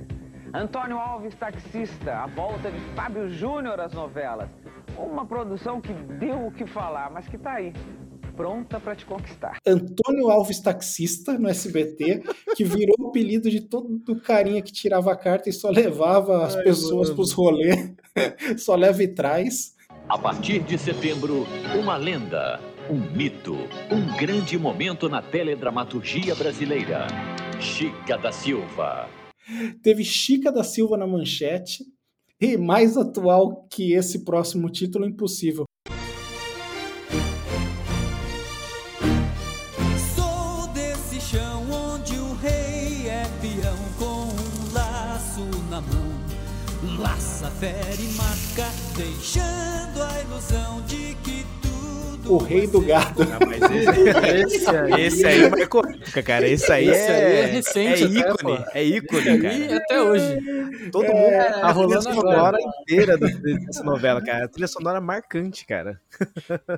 Antônio 0.54 0.98
Alves 0.98 1.34
Taxista, 1.34 2.12
a 2.12 2.26
volta 2.26 2.70
de 2.70 2.80
Fábio 2.94 3.28
Júnior 3.30 3.80
às 3.80 3.92
novelas. 3.92 4.48
Uma 4.96 5.24
produção 5.24 5.80
que 5.80 5.92
deu 5.92 6.46
o 6.46 6.52
que 6.52 6.66
falar, 6.66 7.10
mas 7.10 7.26
que 7.26 7.38
tá 7.38 7.52
aí, 7.52 7.72
pronta 8.40 8.80
pra 8.80 8.96
te 8.96 9.04
conquistar. 9.04 9.58
Antônio 9.66 10.30
Alves 10.30 10.60
Taxista, 10.60 11.38
no 11.38 11.46
SBT, 11.46 12.22
que 12.56 12.64
virou 12.64 12.96
o 12.98 13.08
apelido 13.08 13.50
de 13.50 13.60
todo 13.60 14.00
o 14.08 14.20
carinha 14.20 14.62
que 14.62 14.72
tirava 14.72 15.12
a 15.12 15.16
carta 15.16 15.50
e 15.50 15.52
só 15.52 15.68
levava 15.68 16.46
as 16.46 16.56
Ai, 16.56 16.64
pessoas 16.64 17.08
mano. 17.08 17.16
pros 17.16 17.32
rolês. 17.32 17.92
só 18.56 18.74
leva 18.74 19.02
e 19.02 19.08
traz. 19.08 19.74
A 20.08 20.16
partir 20.16 20.60
de 20.60 20.78
setembro, 20.78 21.46
uma 21.78 21.98
lenda, 21.98 22.58
um 22.88 23.14
mito, 23.14 23.54
um 23.92 24.16
grande 24.16 24.58
momento 24.58 25.06
na 25.06 25.20
teledramaturgia 25.20 26.34
brasileira. 26.34 27.06
Chica 27.60 28.16
da 28.16 28.32
Silva. 28.32 29.06
Teve 29.82 30.02
Chica 30.02 30.50
da 30.50 30.64
Silva 30.64 30.96
na 30.96 31.06
manchete. 31.06 31.84
E 32.40 32.56
mais 32.56 32.96
atual 32.96 33.66
que 33.70 33.92
esse 33.92 34.24
próximo 34.24 34.70
título, 34.70 35.04
impossível. 35.04 35.66
Fere 47.60 48.02
e 48.02 48.12
marca, 48.14 48.72
deixando 48.96 50.02
a 50.02 50.20
ilusão 50.22 50.80
de 50.86 51.14
que 51.22 51.44
tudo. 51.60 52.34
O 52.34 52.38
rei 52.38 52.66
do 52.66 52.80
gado. 52.80 53.22
Ah, 53.24 53.38
mas 53.46 53.60
esse, 53.62 54.56
Esse 54.56 54.70
aí, 54.70 55.02
esse 55.02 55.26
aí 55.26 55.42
época, 55.44 56.22
cara. 56.22 56.48
Esse 56.48 56.72
aí 56.72 56.88
Esse 56.88 57.10
é, 57.10 57.14
aí 57.16 57.32
é 57.42 57.46
recente 57.46 58.02
é 58.02 58.06
até, 58.06 58.30
ícone. 58.30 58.36
pô. 58.58 58.64
É 58.74 58.84
ícone, 58.84 59.38
cara. 59.42 59.76
até 59.76 60.00
hoje. 60.02 60.38
Todo 60.90 61.06
mundo 61.12 61.32
É, 61.32 61.50
tá 61.60 61.72
rolando 61.72 62.08
a 62.08 62.12
trilha 62.12 62.20
agora. 62.20 62.58
sonora 62.58 62.58
inteira 62.82 63.18
dessa 63.18 63.82
novela, 63.82 64.22
cara. 64.24 64.44
A 64.44 64.48
trilha 64.48 64.68
sonora 64.68 65.00
marcante, 65.00 65.66
cara. 65.66 66.00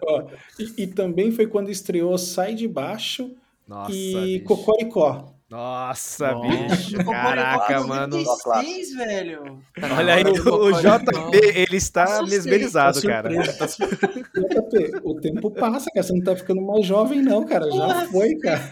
Ó, 0.05 0.27
e, 0.59 0.83
e 0.83 0.87
também 0.87 1.31
foi 1.33 1.47
quando 1.47 1.71
estreou 1.71 2.16
Sai 2.18 2.55
de 2.55 2.66
Baixo 2.66 3.31
Nossa, 3.68 3.92
e 3.92 4.38
bicho. 4.38 4.45
Cocoricó. 4.45 5.35
Nossa, 5.53 6.33
Nossa. 6.33 6.49
bicho. 6.49 7.05
Caraca, 7.05 7.87
mano. 7.87 8.17
96, 8.17 8.95
velho. 8.95 9.59
Olha 9.99 10.15
aí, 10.15 10.25
o 10.25 10.73
JP, 10.73 11.47
ele 11.55 11.77
está 11.77 12.23
mesmerizado, 12.23 13.03
Tá 13.03 13.07
cara. 13.07 13.29
surpreso, 13.31 13.59
tá. 13.59 13.67
JP, 13.67 15.01
o 15.05 15.21
tempo 15.21 15.51
passa, 15.51 15.91
cara. 15.95 16.03
Você 16.07 16.15
não 16.15 16.23
tá 16.23 16.35
ficando 16.35 16.62
mais 16.62 16.87
jovem, 16.87 17.21
não, 17.21 17.45
cara. 17.45 17.67
Já 17.71 17.77
Nossa. 17.77 18.07
foi, 18.07 18.35
cara. 18.37 18.62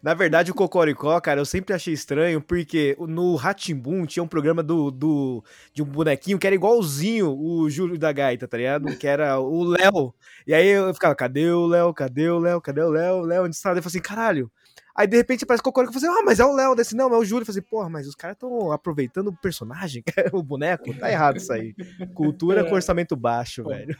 Na 0.00 0.14
verdade, 0.14 0.52
o 0.52 0.54
Cocoricó, 0.54 1.20
cara, 1.20 1.40
eu 1.40 1.44
sempre 1.44 1.74
achei 1.74 1.92
estranho, 1.92 2.40
porque 2.40 2.96
no 3.00 3.34
Ratimbum 3.34 4.06
tinha 4.06 4.22
um 4.22 4.28
programa 4.28 4.62
do, 4.62 4.92
do, 4.92 5.42
de 5.72 5.82
um 5.82 5.86
bonequinho 5.86 6.38
que 6.38 6.46
era 6.46 6.54
igualzinho 6.54 7.36
o 7.36 7.68
Júlio 7.68 7.98
da 7.98 8.12
Gaita, 8.12 8.46
tá 8.46 8.56
ligado? 8.56 8.96
Que 8.96 9.08
era 9.08 9.40
o 9.40 9.64
Léo. 9.64 10.14
E 10.46 10.54
aí 10.54 10.68
eu 10.68 10.94
ficava, 10.94 11.14
cadê 11.16 11.50
o 11.50 11.66
Léo? 11.66 11.92
Cadê 11.92 12.28
o 12.28 12.38
Léo? 12.38 12.60
Cadê 12.60 12.82
o 12.82 12.90
Léo? 12.90 13.16
O 13.16 13.22
Léo, 13.22 13.44
onde 13.46 13.56
está? 13.56 13.70
Eu 13.70 13.76
falei 13.76 13.86
assim, 13.88 14.00
caralho. 14.00 14.48
Aí 14.96 15.06
de 15.08 15.16
repente 15.16 15.42
aparece 15.42 15.60
o 15.60 15.64
Cocoricó 15.64 15.90
e 15.90 15.94
falei 15.94 16.08
assim, 16.08 16.20
ah, 16.20 16.24
mas 16.24 16.38
é 16.38 16.44
o 16.44 16.52
Léo. 16.52 16.74
Desse 16.74 16.94
não, 16.94 17.12
é 17.12 17.18
o 17.18 17.24
Júlio. 17.24 17.42
Eu 17.42 17.46
falei 17.46 17.58
assim, 17.58 17.68
porra, 17.68 17.88
mas 17.90 18.06
os 18.06 18.14
caras 18.14 18.36
estão 18.36 18.70
aproveitando 18.70 19.28
o 19.28 19.36
personagem, 19.36 20.04
o 20.32 20.42
boneco. 20.42 20.94
Tá 20.94 21.10
errado 21.10 21.36
isso 21.38 21.52
aí. 21.52 21.74
Cultura 22.14 22.60
É. 22.60 22.64
com 22.64 22.74
orçamento 22.74 23.16
baixo, 23.16 23.64
velho. 23.64 23.96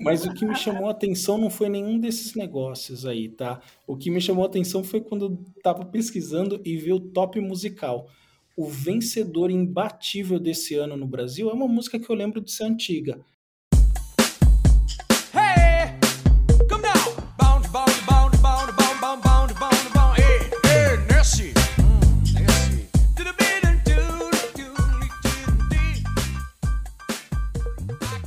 Mas 0.00 0.24
o 0.24 0.32
que 0.32 0.46
me 0.46 0.54
chamou 0.54 0.86
a 0.88 0.92
atenção 0.92 1.38
não 1.38 1.50
foi 1.50 1.68
nenhum 1.68 1.98
desses 1.98 2.34
negócios 2.34 3.04
aí, 3.04 3.28
tá? 3.28 3.60
O 3.86 3.96
que 3.96 4.10
me 4.10 4.20
chamou 4.20 4.44
a 4.44 4.46
atenção 4.48 4.84
foi 4.84 5.00
quando 5.00 5.24
eu 5.24 5.44
tava 5.62 5.84
pesquisando 5.84 6.60
e 6.64 6.76
vi 6.76 6.92
o 6.92 7.00
top 7.00 7.40
musical. 7.40 8.08
O 8.56 8.66
vencedor 8.68 9.50
imbatível 9.50 10.38
desse 10.38 10.74
ano 10.74 10.96
no 10.96 11.06
Brasil 11.06 11.48
é 11.50 11.52
uma 11.52 11.68
música 11.68 11.98
que 11.98 12.08
eu 12.10 12.14
lembro 12.16 12.40
de 12.40 12.50
ser 12.52 12.64
antiga. 12.64 13.20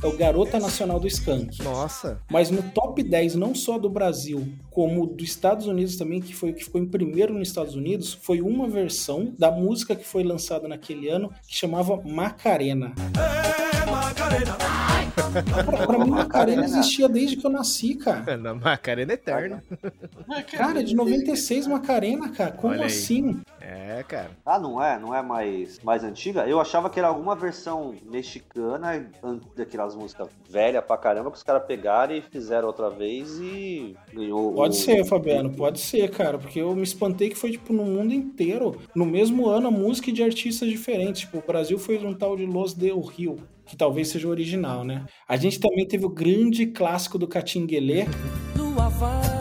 É 0.02 0.06
o 0.06 0.16
Garota 0.16 0.58
Nacional 0.58 0.98
do 0.98 1.06
Skank. 1.06 1.62
Nossa. 1.62 2.20
Mas 2.28 2.50
no 2.50 2.60
top 2.70 3.02
10, 3.04 3.36
não 3.36 3.54
só 3.54 3.78
do 3.78 3.88
Brasil, 3.88 4.52
como 4.68 5.06
dos 5.06 5.28
Estados 5.28 5.66
Unidos 5.68 5.96
também, 5.96 6.20
que 6.20 6.34
foi 6.34 6.50
o 6.50 6.54
que 6.54 6.64
ficou 6.64 6.80
em 6.80 6.86
primeiro 6.86 7.32
nos 7.32 7.46
Estados 7.46 7.76
Unidos, 7.76 8.12
foi 8.12 8.40
uma 8.40 8.66
versão 8.66 9.32
da 9.38 9.50
música 9.50 9.94
que 9.94 10.04
foi 10.04 10.24
lançada 10.24 10.66
naquele 10.66 11.08
ano, 11.08 11.32
que 11.46 11.56
chamava 11.56 12.02
Macarena. 12.04 12.92
Pra, 15.64 15.86
pra 15.86 15.98
mim, 15.98 16.10
Macarena 16.10 16.64
existia 16.64 17.08
desde 17.08 17.36
que 17.36 17.46
eu 17.46 17.50
nasci, 17.50 17.94
cara. 17.94 18.36
Na 18.36 18.54
Macarena 18.54 19.12
Eterna. 19.12 19.62
Cara, 20.50 20.82
de 20.82 20.94
96 20.94 21.66
Macarena, 21.66 22.28
cara. 22.30 22.52
Como 22.52 22.82
assim? 22.82 23.40
É, 23.64 24.02
cara. 24.08 24.30
Ah, 24.44 24.58
não 24.58 24.82
é? 24.82 24.98
Não 24.98 25.14
é 25.14 25.22
mais, 25.22 25.78
mais 25.84 26.02
antiga? 26.02 26.46
Eu 26.48 26.60
achava 26.60 26.90
que 26.90 26.98
era 26.98 27.06
alguma 27.08 27.36
versão 27.36 27.94
mexicana 28.04 29.08
an- 29.22 29.40
daquelas 29.56 29.94
músicas 29.94 30.28
velhas 30.50 30.84
pra 30.84 30.96
caramba 30.96 31.30
que 31.30 31.36
os 31.36 31.42
caras 31.44 31.64
pegaram 31.64 32.14
e 32.14 32.20
fizeram 32.22 32.66
outra 32.66 32.90
vez 32.90 33.38
e 33.40 33.96
ganhou. 34.12 34.52
Pode 34.52 34.74
o- 34.74 34.78
ser, 34.78 35.04
Fabiano, 35.04 35.50
pode 35.54 35.78
ser, 35.80 36.10
cara, 36.10 36.38
porque 36.38 36.60
eu 36.60 36.74
me 36.74 36.82
espantei 36.82 37.28
que 37.28 37.36
foi, 37.38 37.52
tipo, 37.52 37.72
no 37.72 37.84
mundo 37.84 38.12
inteiro, 38.12 38.76
no 38.94 39.06
mesmo 39.06 39.46
ano, 39.48 39.68
a 39.68 39.70
música 39.70 40.10
de 40.10 40.22
artistas 40.24 40.68
diferentes. 40.68 41.20
Tipo, 41.22 41.38
o 41.38 41.42
Brasil 41.46 41.78
foi 41.78 41.98
um 42.04 42.14
tal 42.14 42.36
de 42.36 42.44
Los 42.46 42.74
Del 42.74 43.00
Rio, 43.00 43.36
que 43.64 43.76
talvez 43.76 44.08
seja 44.08 44.26
o 44.26 44.30
original, 44.30 44.82
né? 44.82 45.04
A 45.28 45.36
gente 45.36 45.60
também 45.60 45.86
teve 45.86 46.04
o 46.04 46.08
grande 46.10 46.66
clássico 46.66 47.16
do 47.16 47.28
Catinguelê, 47.28 48.06
Lua 48.56 48.88
vai 48.88 49.31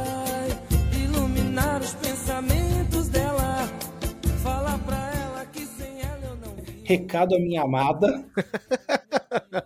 Recado 6.92 7.36
à 7.36 7.40
Minha 7.40 7.62
Amada. 7.64 8.26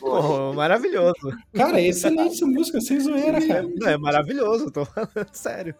Pô, 0.00 0.52
maravilhoso. 0.52 1.14
Cara, 1.54 1.80
é 1.80 1.86
excelente 1.88 2.34
essa 2.34 2.46
música, 2.46 2.80
sem 2.80 2.98
zoeira, 3.00 3.46
cara. 3.46 3.62
Não, 3.76 3.88
é 3.88 3.96
maravilhoso, 3.96 4.70
tô 4.70 4.84
falando 4.84 5.10
sério. 5.32 5.74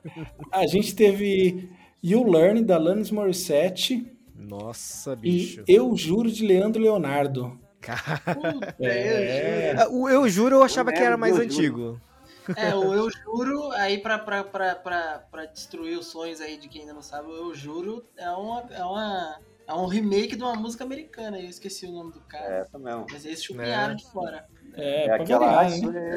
A 0.53 0.67
gente 0.67 0.95
teve 0.95 1.69
You 2.03 2.25
Learn, 2.31 2.63
da 2.65 2.77
Alanis 2.77 3.11
Morissette, 3.11 4.07
Nossa, 4.35 5.13
e 5.15 5.17
bicho. 5.17 5.65
Eu 5.67 5.95
Juro, 5.97 6.31
de 6.31 6.47
Leandro 6.47 6.81
Leonardo. 6.83 7.59
Cara, 7.81 8.21
Puta, 8.35 8.75
É. 8.81 9.73
eu 9.73 9.77
juro. 9.79 9.93
o 10.03 10.09
eu 10.09 10.29
juro, 10.29 10.55
eu 10.57 10.63
achava 10.63 10.93
que 10.93 10.99
era 11.01 11.17
mais 11.17 11.35
juro. 11.35 11.45
antigo. 11.45 12.01
É, 12.57 12.73
o 12.77 12.95
Eu 12.95 13.11
Juro, 13.11 13.73
aí 13.73 13.99
pra, 13.99 14.21
pra, 14.21 14.45
pra, 14.45 14.77
pra, 14.77 15.19
pra 15.33 15.47
destruir 15.47 15.99
os 15.99 16.07
sonhos 16.07 16.41
aí 16.41 16.57
de 16.57 16.69
quem 16.69 16.83
ainda 16.83 16.95
não 16.95 17.03
sabe, 17.03 17.27
o 17.29 17.35
Eu 17.35 17.55
Juro 17.57 18.05
é, 18.17 18.31
uma, 18.31 18.61
é, 18.71 18.85
uma, 18.85 19.37
é 19.67 19.75
um 19.75 19.87
remake 19.87 20.37
de 20.37 20.43
uma 20.43 20.55
música 20.55 20.85
americana, 20.85 21.39
eu 21.39 21.49
esqueci 21.49 21.87
o 21.87 21.93
nome 21.93 22.13
do 22.13 22.19
É 22.19 22.23
cara. 22.29 22.55
essa 22.59 22.79
mesmo. 22.79 23.07
Mas 23.11 23.25
eles 23.25 23.43
chupinharam 23.43 23.95
É. 23.95 23.97
de 23.97 24.05
fora. 24.11 24.49
É, 24.75 25.07
É 25.07 25.13
aquela. 25.15 25.47
variar, 25.65 25.81
né? 25.81 26.17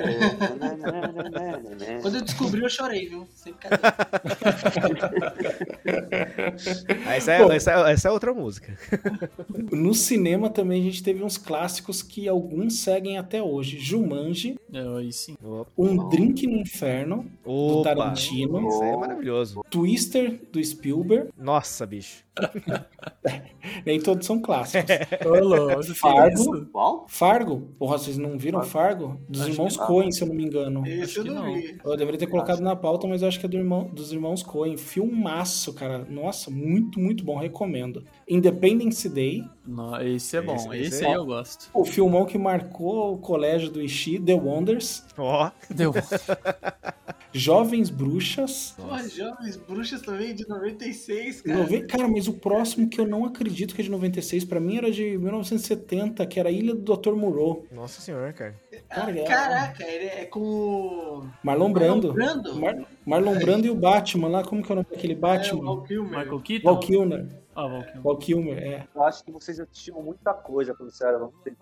Quando 2.02 2.16
eu 2.16 2.22
descobri, 2.22 2.62
eu 2.62 2.70
chorei, 2.70 3.08
viu? 3.10 3.28
Sem 3.34 3.54
Essa 7.08 7.34
é, 7.34 7.44
Bom. 7.44 7.52
essa, 7.52 7.72
é, 7.72 7.92
essa 7.94 8.08
é 8.08 8.12
outra 8.12 8.34
música. 8.34 8.78
No 9.72 9.94
cinema 9.94 10.50
também 10.50 10.82
a 10.82 10.84
gente 10.84 11.04
teve 11.04 11.24
uns 11.24 11.38
clássicos 11.38 12.02
que 12.02 12.28
alguns 12.28 12.80
seguem 12.80 13.18
até 13.18 13.42
hoje. 13.42 13.80
Jumanji, 13.80 14.58
É, 14.74 14.80
aí 14.98 15.12
sim. 15.12 15.36
Um 15.78 16.10
Drink 16.10 16.46
no 16.48 16.58
Inferno, 16.58 17.26
do 17.44 17.52
Opa, 17.80 17.96
Tarantino, 17.96 18.68
Isso 18.68 18.84
é 18.84 18.98
maravilhoso. 18.98 19.62
Twister, 19.70 20.40
do 20.52 20.64
Spielberg. 20.64 21.30
Nossa, 21.38 21.86
bicho. 21.86 22.24
Nem 23.86 24.00
todos 24.00 24.26
são 24.26 24.40
clássicos. 24.42 24.90
Fargo. 25.96 27.06
Fargo? 27.08 27.62
Porra, 27.78 27.98
vocês 27.98 28.18
não 28.18 28.38
viram 28.40 28.64
Fargo? 28.64 29.20
Dos 29.30 29.42
Acho 29.42 29.52
irmãos. 29.52 29.78
Coen, 29.78 30.12
se 30.12 30.22
eu 30.22 30.28
não 30.28 30.36
me 30.36 30.44
engano. 30.46 30.84
Esse 30.88 31.18
eu 31.18 31.24
que 31.24 31.30
não 31.30 31.46
não. 31.46 31.54
vi. 31.54 31.78
Eu 31.84 31.96
deveria 31.98 32.20
ter 32.20 32.28
colocado 32.28 32.62
na 32.62 32.76
pauta, 32.76 33.08
mas 33.08 33.22
eu 33.22 33.28
acho 33.28 33.40
que 33.40 33.46
é 33.46 33.50
do 33.50 33.58
irmão, 33.58 33.90
dos 33.94 34.12
irmãos 34.12 34.42
Coen. 34.42 34.78
Filmaço, 34.78 35.74
cara. 35.74 36.06
Nossa, 36.10 36.50
muito, 36.50 37.00
muito 37.00 37.24
bom. 37.24 37.38
Recomendo. 37.38 38.04
Independence 38.28 39.08
Day. 39.10 39.44
Não, 39.68 40.02
esse 40.02 40.38
é 40.38 40.42
bom. 40.42 40.56
Esse- 40.56 40.68
Esse, 40.70 40.82
esse 40.96 41.06
aí 41.06 41.12
é- 41.12 41.16
eu 41.18 41.26
gosto. 41.26 41.70
O 41.74 41.86
filmão 41.86 42.26
que 42.26 42.38
marcou 42.38 43.14
o 43.14 43.18
colégio 43.18 43.70
do 43.70 43.82
Ishii, 43.82 44.20
The 44.20 44.34
Wonders. 44.34 45.04
Ó, 45.18 45.52
Deu. 45.70 45.94
Jovens 47.34 47.90
Bruxas. 47.90 48.74
Porra, 48.78 49.08
Jovens 49.08 49.56
Bruxas 49.58 50.02
também 50.02 50.34
de 50.34 50.48
96, 50.48 51.42
cara. 51.42 51.58
Nove- 51.60 51.82
Cara, 51.86 52.08
mas 52.08 52.28
o 52.28 52.34
próximo 52.34 52.90
que 52.90 53.00
eu 53.00 53.08
não 53.08 53.26
acredito 53.26 53.76
que 53.76 53.82
é 53.82 53.84
de 53.84 53.92
96, 53.92 54.44
pra 54.46 54.60
mim 54.60 54.78
era 54.78 54.92
de 54.92 55.18
1970, 55.18 56.26
que 56.26 56.40
era 56.40 56.50
Ilha 56.52 56.74
do 56.76 56.96
Dr. 56.98 57.14
Moreau. 57.14 57.66
nossa 57.72 58.02
senhora, 58.02 58.32
cara. 58.34 58.56
Cara, 58.90 59.20
é- 59.20 59.24
Caraca, 59.24 59.84
ele 59.84 60.06
é 60.06 60.26
com 60.26 60.40
o. 60.42 61.24
Marlon 61.44 61.72
Brando. 61.72 62.14
Brando? 62.14 62.60
Mar- 62.60 62.86
Marlon 63.06 63.38
Brando 63.38 63.68
e 63.68 63.70
o 63.70 63.76
Batman 63.76 64.28
lá, 64.30 64.44
como 64.44 64.64
que 64.64 64.72
é 64.72 64.74
o 64.74 64.76
nome 64.78 64.88
daquele 64.90 65.14
É, 65.14 65.16
o 65.16 65.20
Batman? 65.20 65.64
Val 65.66 65.84
Kilmer. 65.84 66.20
Michael 66.20 66.40
Keaton? 66.42 66.64
Val 66.72 66.80
Kilmer. 66.80 67.28
Ah, 67.56 67.68
Val 67.68 67.82
Kilmer. 67.84 68.02
Val 68.04 68.18
Kilmer, 68.18 68.58
é. 68.58 68.88
Eu 68.96 69.04
acho 69.04 69.24
que 69.24 69.32
vocês 69.32 69.60
assistiam 69.60 70.02
muita 70.02 70.34
coisa 70.34 70.74
quando 70.74 70.90
vocês 70.92 71.10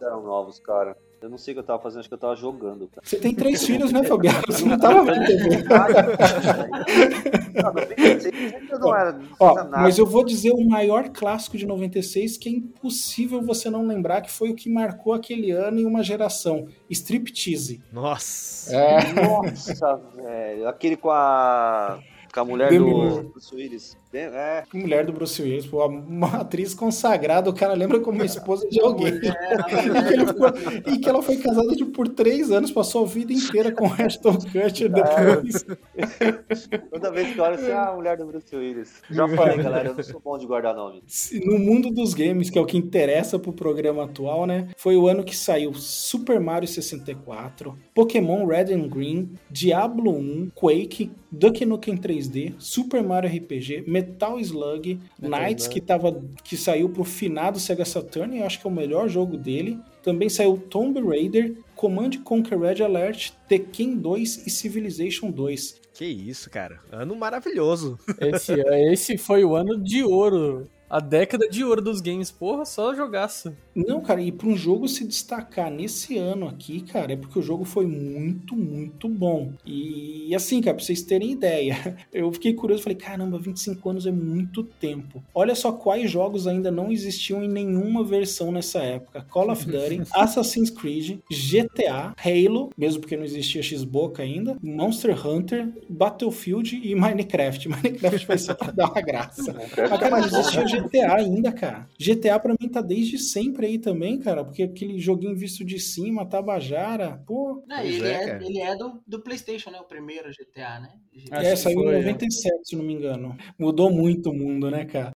eram 0.02 0.24
novos, 0.24 0.60
cara. 0.60 0.96
Eu 1.20 1.30
não 1.30 1.38
sei 1.38 1.52
o 1.54 1.56
que 1.56 1.60
eu 1.62 1.64
tava 1.66 1.82
fazendo, 1.82 2.00
acho 2.02 2.10
que 2.10 2.14
eu 2.14 2.20
tava 2.20 2.36
jogando, 2.36 2.88
cara. 2.88 3.02
Você 3.04 3.18
tem 3.18 3.34
três 3.34 3.66
filhos, 3.66 3.92
né, 3.92 4.04
Fabiano? 4.04 4.42
Você 4.46 4.64
não 4.66 4.78
tava 4.78 5.04
vendo 5.04 5.26
TV. 5.26 5.64
Não, 7.58 7.74
96 7.74 8.54
ainda 8.54 8.78
não 8.80 8.96
era, 8.96 9.12
não 9.14 9.28
Ó, 9.40 9.52
tinha 9.52 9.64
nada. 9.64 9.84
mas 9.84 9.98
eu 9.98 10.06
vou 10.06 10.24
dizer 10.24 10.52
o 10.52 10.64
maior 10.64 11.10
clássico 11.10 11.58
de 11.58 11.66
96 11.66 12.38
que 12.38 12.48
é 12.50 12.52
impossível 12.52 13.42
você 13.42 13.68
não 13.68 13.88
lembrar 13.88 14.22
que 14.22 14.30
foi 14.30 14.52
o 14.52 14.56
que 14.56 14.70
marcou 14.70 15.12
aquele 15.14 15.50
ano 15.50 15.80
e 15.80 15.86
uma 15.86 16.04
geração. 16.04 16.68
Striptease. 16.90 17.82
Nossa. 17.92 18.76
É. 18.76 19.14
Nossa, 19.14 19.96
velho. 20.16 20.68
Aquele 20.68 20.96
com 20.98 21.10
a. 21.10 22.00
Com 22.32 22.40
a 22.42 22.46
mulher 22.46 22.70
Demi 22.70 22.92
do. 22.92 23.24
Bruce 23.30 23.56
Willis. 23.56 23.98
É, 24.14 24.64
Mulher 24.74 25.06
do 25.06 25.12
Bruce 25.12 25.42
Willis, 25.42 25.66
pô, 25.66 25.86
uma 25.86 26.42
atriz 26.42 26.74
consagrada, 26.74 27.50
o 27.50 27.54
cara 27.54 27.74
lembra 27.74 28.00
como 28.00 28.24
esposa 28.24 28.68
de 28.70 28.80
alguém. 28.80 29.20
e, 30.88 30.98
que 31.00 31.08
que 31.08 31.10
ela 31.10 31.24
foi 31.24 31.38
casada 31.38 31.74
tipo, 31.74 31.92
por 31.92 32.10
três 32.10 32.52
anos, 32.52 32.70
passou 32.70 33.06
a 33.06 33.08
vida 33.08 33.32
inteira 33.32 33.72
com 33.72 33.88
o 33.88 33.94
Ashton 33.94 34.38
Kutcher 34.38 34.92
depois. 34.92 35.66
toda 36.92 37.12
vez 37.12 37.34
que 37.34 37.40
eu 37.40 37.44
olho 37.46 37.56
assim, 37.56 37.72
ah, 37.72 37.88
a 37.88 37.96
mulher 37.96 38.18
do 38.18 38.26
Bruce 38.26 38.54
Willis. 38.54 39.02
Já 39.10 39.28
falei, 39.30 39.58
galera, 39.58 39.90
eu 39.90 39.96
não 39.96 40.04
sou 40.04 40.20
bom 40.20 40.38
de 40.38 40.46
guardar 40.46 40.76
nome. 40.76 41.02
No 41.46 41.58
mundo 41.58 41.90
dos 41.90 42.14
games, 42.14 42.50
que 42.50 42.60
é 42.60 42.62
o 42.62 42.66
que 42.66 42.78
interessa 42.78 43.40
pro 43.40 43.54
programa 43.54 44.04
atual, 44.04 44.46
né? 44.46 44.68
Foi 44.76 44.98
o 44.98 45.08
ano 45.08 45.24
que 45.24 45.36
saiu 45.36 45.74
Super 45.74 46.40
Mario 46.40 46.68
64, 46.68 47.78
Pokémon 47.94 48.46
Red 48.46 48.74
and 48.74 48.90
Green, 48.90 49.32
Diablo 49.50 50.12
1, 50.12 50.52
Quake, 50.54 51.12
Duck 51.32 51.66
Nukem 51.66 51.98
3D, 51.98 52.56
Super 52.60 53.02
Mario 53.02 53.30
RPG, 53.30 53.84
Metal 54.08 54.40
Slug, 54.40 55.00
Knights, 55.22 55.66
Slug. 55.66 55.74
que, 55.74 55.82
tava, 55.82 56.24
que 56.44 56.56
saiu 56.58 56.90
pro 56.90 57.04
finado 57.04 57.60
Sega 57.60 57.86
Saturn, 57.86 58.40
eu 58.40 58.46
acho 58.46 58.60
que 58.60 58.68
é 58.68 58.70
o 58.70 58.74
melhor 58.74 59.08
jogo 59.10 59.38
dele. 59.38 59.80
Também 60.02 60.30
saiu 60.30 60.58
Tomb 60.58 61.00
Raider, 61.02 61.56
Command 61.76 62.12
Conquer 62.24 62.58
Red 62.58 62.82
Alert, 62.84 63.32
Tekken 63.48 63.98
2 63.98 64.48
e 64.48 64.50
Civilization 64.50 65.30
2. 65.30 65.82
Que 65.94 66.06
isso, 66.06 66.50
cara. 66.50 66.80
Ano 66.92 67.16
maravilhoso. 67.16 68.00
Esse, 68.22 68.54
esse 68.92 69.18
foi 69.18 69.44
o 69.44 69.56
ano 69.56 69.82
de 69.84 70.04
ouro. 70.04 70.68
A 70.90 71.00
década 71.00 71.50
de 71.50 71.64
ouro 71.64 71.82
dos 71.82 72.00
games. 72.00 72.32
Porra, 72.32 72.66
só 72.66 72.94
jogaço. 72.94 73.54
Não, 73.78 74.02
cara, 74.02 74.20
e 74.20 74.32
para 74.32 74.48
um 74.48 74.58
jogo 74.58 74.88
se 74.88 75.06
destacar 75.06 75.70
nesse 75.70 76.18
ano 76.18 76.48
aqui, 76.48 76.82
cara, 76.82 77.14
é 77.14 77.16
porque 77.16 77.38
o 77.38 77.44
jogo 77.44 77.64
foi 77.64 77.86
muito, 77.86 78.56
muito 78.56 79.08
bom. 79.08 79.54
E 79.64 80.34
assim, 80.34 80.62
cara, 80.62 80.76
pra 80.76 80.84
vocês 80.84 81.04
terem 81.04 81.32
ideia, 81.34 81.96
eu 82.12 82.32
fiquei 82.32 82.56
curioso, 82.56 82.82
falei, 82.82 82.98
caramba, 82.98 83.38
25 83.38 83.88
anos 83.88 84.08
é 84.08 84.12
muito 84.12 84.64
tempo. 84.64 85.24
Olha 85.32 85.54
só 85.54 85.72
quais 85.72 86.10
jogos 86.10 86.48
ainda 86.48 86.72
não 86.72 86.92
existiam 86.92 87.44
em 87.44 87.48
nenhuma 87.48 88.04
versão 88.04 88.52
nessa 88.52 88.80
época: 88.80 89.24
Call 89.30 89.52
of 89.52 89.64
Duty, 89.64 90.02
Assassin's 90.12 90.72
Creed, 90.72 91.20
GTA, 91.30 92.16
Halo, 92.18 92.72
mesmo 92.76 93.02
porque 93.02 93.16
não 93.16 93.26
existia 93.26 93.62
Xbox 93.62 94.20
ainda, 94.20 94.58
Monster 94.60 95.28
Hunter, 95.28 95.72
Battlefield 95.88 96.82
e 96.84 96.96
Minecraft. 96.96 97.70
Minecraft 97.70 98.26
vai 98.26 98.38
ser 98.40 98.56
pra 98.56 98.72
dar 98.72 98.90
uma 98.90 99.02
graça. 99.02 99.54
Mas, 99.54 100.00
cara, 100.00 100.20
não 100.20 100.26
existia 100.26 100.64
GTA 100.64 101.16
ainda, 101.16 101.52
cara. 101.52 101.88
GTA 102.00 102.40
pra 102.40 102.56
mim 102.60 102.68
tá 102.68 102.82
desde 102.82 103.20
sempre 103.20 103.67
aí 103.68 103.78
também, 103.78 104.20
cara, 104.20 104.44
porque 104.44 104.64
aquele 104.64 105.00
joguinho 105.00 105.36
visto 105.36 105.64
de 105.64 105.80
cima, 105.80 106.26
Tabajara, 106.26 107.24
pô. 107.26 107.64
Não, 107.68 107.80
ele, 107.80 108.08
é, 108.08 108.30
é, 108.30 108.40
ele 108.42 108.60
é 108.60 108.76
do, 108.76 109.02
do 109.06 109.22
PlayStation, 109.22 109.70
né? 109.70 109.80
O 109.80 109.86
primeiro 109.86 110.30
GTA, 110.30 110.80
né? 110.80 110.94
Acho 111.32 111.48
é, 111.48 111.56
saiu 111.56 111.82
foi, 111.82 111.96
em 111.96 112.00
é. 112.00 112.02
97, 112.02 112.56
se 112.64 112.76
não 112.76 112.84
me 112.84 112.94
engano. 112.94 113.38
Mudou 113.60 113.92
muito 113.92 114.30
o 114.30 114.34
mundo, 114.34 114.72
né, 114.72 114.86
cara? 114.86 115.12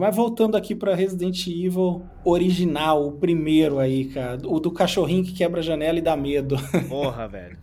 Mas 0.00 0.16
voltando 0.16 0.56
aqui 0.56 0.74
pra 0.74 0.94
Resident 0.94 1.46
Evil 1.46 2.00
original, 2.24 3.06
o 3.06 3.12
primeiro 3.12 3.78
aí, 3.78 4.06
cara, 4.06 4.40
o 4.46 4.58
do 4.58 4.70
cachorrinho 4.70 5.22
que 5.22 5.34
quebra 5.34 5.60
a 5.60 5.62
janela 5.62 5.98
e 5.98 6.00
dá 6.00 6.16
medo. 6.16 6.56
Porra, 6.88 7.28
velho. 7.28 7.58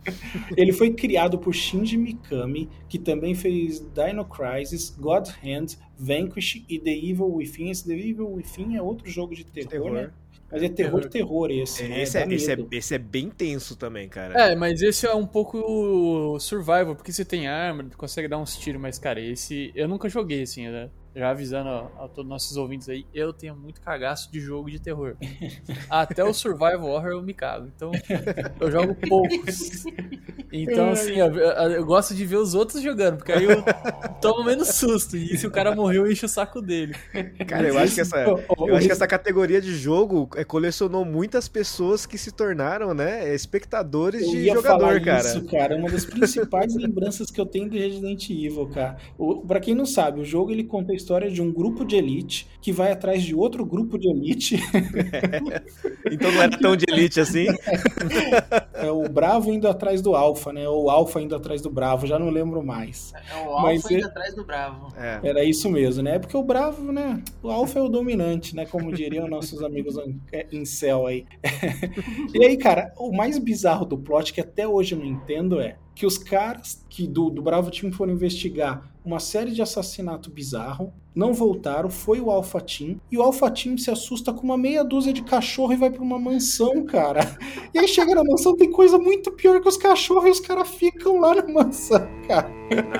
Ele 0.56 0.72
foi 0.72 0.92
criado 0.92 1.36
por 1.36 1.52
Shinji 1.52 1.96
Mikami, 1.96 2.68
que 2.88 2.96
também 2.96 3.34
fez 3.34 3.80
Dino 3.80 4.24
Crisis, 4.24 4.88
God 4.90 5.28
Hand, 5.44 5.78
Vanquish 5.98 6.64
e 6.68 6.78
The 6.78 6.92
Evil 6.92 7.34
Within. 7.34 7.70
Esse 7.70 7.84
The 7.84 7.94
Evil 7.94 8.30
Within 8.34 8.76
é 8.76 8.82
outro 8.82 9.10
jogo 9.10 9.34
de 9.34 9.44
terror, 9.44 9.70
Terror. 9.70 9.92
né? 9.92 10.10
Mas 10.50 10.62
é 10.62 10.68
terror, 10.68 11.04
terror 11.08 11.50
esse, 11.50 11.82
né? 11.88 12.02
Esse 12.02 12.18
é, 12.18 12.32
esse, 12.32 12.52
é, 12.52 12.56
esse 12.70 12.94
é 12.94 12.98
bem 12.98 13.28
tenso 13.28 13.76
também, 13.76 14.08
cara. 14.08 14.52
É, 14.52 14.56
mas 14.56 14.80
esse 14.80 15.06
é 15.06 15.14
um 15.14 15.26
pouco 15.26 16.38
survival, 16.38 16.94
porque 16.96 17.12
você 17.12 17.24
tem 17.24 17.48
arma, 17.48 17.84
consegue 17.96 18.28
dar 18.28 18.38
uns 18.38 18.56
tiros, 18.56 18.80
mas, 18.80 18.98
cara, 18.98 19.20
esse. 19.20 19.70
Eu 19.74 19.86
nunca 19.86 20.08
joguei, 20.08 20.42
assim, 20.42 20.68
né? 20.68 20.88
Já 21.18 21.30
avisando 21.30 21.68
a, 21.68 22.04
a 22.04 22.08
todos 22.08 22.28
nossos 22.30 22.56
ouvintes 22.56 22.88
aí, 22.88 23.04
eu 23.12 23.32
tenho 23.32 23.56
muito 23.56 23.80
cagaço 23.80 24.30
de 24.30 24.38
jogo 24.38 24.70
de 24.70 24.78
terror. 24.78 25.16
Até 25.90 26.22
o 26.22 26.32
survival 26.32 26.84
horror 26.84 27.08
eu 27.10 27.22
me 27.22 27.34
cago. 27.34 27.66
Então, 27.74 27.90
eu 28.60 28.70
jogo 28.70 28.94
poucos. 28.94 29.82
Então, 30.52 30.90
assim, 30.90 31.14
eu, 31.14 31.34
eu- 31.34 31.84
gosto 31.84 32.14
de 32.14 32.24
ver 32.24 32.36
os 32.36 32.54
outros 32.54 32.80
jogando, 32.82 33.16
porque 33.16 33.32
aí 33.32 33.44
eu 33.44 33.64
tomo 34.20 34.44
menos 34.44 34.68
susto. 34.68 35.16
E 35.16 35.36
se 35.36 35.44
o 35.46 35.50
cara 35.50 35.74
morreu, 35.74 36.06
eu 36.06 36.12
encho 36.12 36.26
o 36.26 36.28
saco 36.28 36.62
dele. 36.62 36.94
Cara, 37.48 37.66
eu 37.68 37.78
acho 37.78 37.94
que 37.96 38.00
essa, 38.00 38.16
eu 38.22 38.76
acho 38.76 38.86
que 38.86 38.92
essa 38.92 39.06
categoria 39.06 39.60
de 39.60 39.74
jogo 39.74 40.28
é, 40.36 40.44
colecionou 40.44 41.04
muitas 41.04 41.48
pessoas 41.48 42.06
que 42.06 42.16
se 42.16 42.30
tornaram, 42.30 42.94
né, 42.94 43.34
espectadores 43.34 44.22
Eu 44.22 44.30
de 44.30 44.36
ia 44.38 44.54
jogador, 44.54 44.80
falar 44.80 45.00
cara. 45.00 45.20
isso, 45.20 45.44
cara. 45.46 45.74
É 45.74 45.76
uma 45.76 45.90
das 45.90 46.04
principais 46.04 46.74
lembranças 46.76 47.28
que 47.30 47.40
eu 47.40 47.46
tenho 47.46 47.68
de 47.68 47.78
Resident 47.78 48.30
Evil, 48.30 48.68
cara. 48.68 48.96
O, 49.18 49.42
pra 49.46 49.58
quem 49.58 49.74
não 49.74 49.86
sabe, 49.86 50.20
o 50.20 50.24
jogo 50.24 50.50
ele 50.52 50.64
conta 50.64 50.92
a 50.92 50.94
história 51.08 51.30
de 51.30 51.40
um 51.40 51.50
grupo 51.50 51.86
de 51.86 51.96
elite 51.96 52.46
que 52.60 52.70
vai 52.70 52.92
atrás 52.92 53.22
de 53.22 53.34
outro 53.34 53.64
grupo 53.64 53.98
de 53.98 54.10
elite. 54.10 54.60
Então 56.10 56.32
não 56.32 56.42
era 56.42 56.58
tão 56.58 56.74
de 56.76 56.84
elite 56.88 57.20
assim. 57.20 57.46
É 58.74 58.90
o 58.90 59.08
Bravo 59.08 59.52
indo 59.52 59.66
atrás 59.66 60.00
do 60.00 60.14
Alpha, 60.14 60.52
né? 60.52 60.68
Ou 60.68 60.84
o 60.84 60.90
Alpha 60.90 61.20
indo 61.20 61.34
atrás 61.34 61.60
do 61.60 61.68
Bravo, 61.68 62.06
já 62.06 62.16
não 62.18 62.30
lembro 62.30 62.64
mais. 62.64 63.12
É 63.30 63.34
o 63.46 63.60
Mas 63.60 63.82
Alpha 63.82 63.94
indo 63.94 64.04
é- 64.04 64.08
atrás 64.08 64.34
do 64.34 64.44
Bravo. 64.44 64.94
É. 64.96 65.20
Era 65.22 65.44
isso 65.44 65.68
mesmo, 65.68 66.02
né? 66.02 66.18
Porque 66.18 66.36
o 66.36 66.42
Bravo, 66.44 66.92
né? 66.92 67.20
O 67.42 67.50
Alpha 67.50 67.80
é 67.80 67.82
o 67.82 67.88
dominante, 67.88 68.54
né? 68.54 68.64
Como 68.66 68.92
diriam 68.92 69.26
nossos 69.26 69.62
amigos 69.62 69.96
em- 69.98 70.20
é, 70.32 70.46
em 70.52 70.64
céu 70.64 71.06
aí. 71.06 71.26
e 72.32 72.44
aí, 72.44 72.56
cara, 72.56 72.92
o 72.96 73.12
mais 73.12 73.36
bizarro 73.38 73.84
do 73.84 73.98
plot, 73.98 74.32
que 74.32 74.40
até 74.40 74.66
hoje 74.66 74.94
eu 74.94 74.98
não 75.00 75.06
entendo, 75.06 75.60
é 75.60 75.76
que 75.98 76.06
os 76.06 76.16
caras 76.16 76.86
que 76.88 77.08
do, 77.08 77.28
do 77.28 77.42
Bravo 77.42 77.72
Team 77.72 77.90
foram 77.90 78.12
investigar 78.12 78.88
uma 79.04 79.18
série 79.18 79.50
de 79.50 79.60
assassinato 79.60 80.30
bizarro 80.30 80.94
não 81.18 81.34
voltaram, 81.34 81.90
foi 81.90 82.20
o 82.20 82.30
Alpha 82.30 82.60
Team, 82.60 83.00
e 83.10 83.18
o 83.18 83.22
Alpha 83.22 83.50
Team 83.50 83.76
se 83.76 83.90
assusta 83.90 84.32
com 84.32 84.42
uma 84.44 84.56
meia 84.56 84.84
dúzia 84.84 85.12
de 85.12 85.22
cachorro 85.22 85.72
e 85.72 85.76
vai 85.76 85.90
pra 85.90 86.00
uma 86.00 86.18
mansão, 86.18 86.84
cara. 86.86 87.20
E 87.74 87.78
aí 87.78 87.88
chega 87.88 88.14
na 88.14 88.22
mansão, 88.22 88.56
tem 88.56 88.70
coisa 88.70 88.98
muito 88.98 89.32
pior 89.32 89.60
que 89.60 89.68
os 89.68 89.76
cachorros 89.76 90.26
e 90.26 90.30
os 90.30 90.40
caras 90.40 90.68
ficam 90.68 91.18
lá 91.18 91.34
na 91.34 91.46
mansão, 91.48 92.08
cara. 92.28 92.48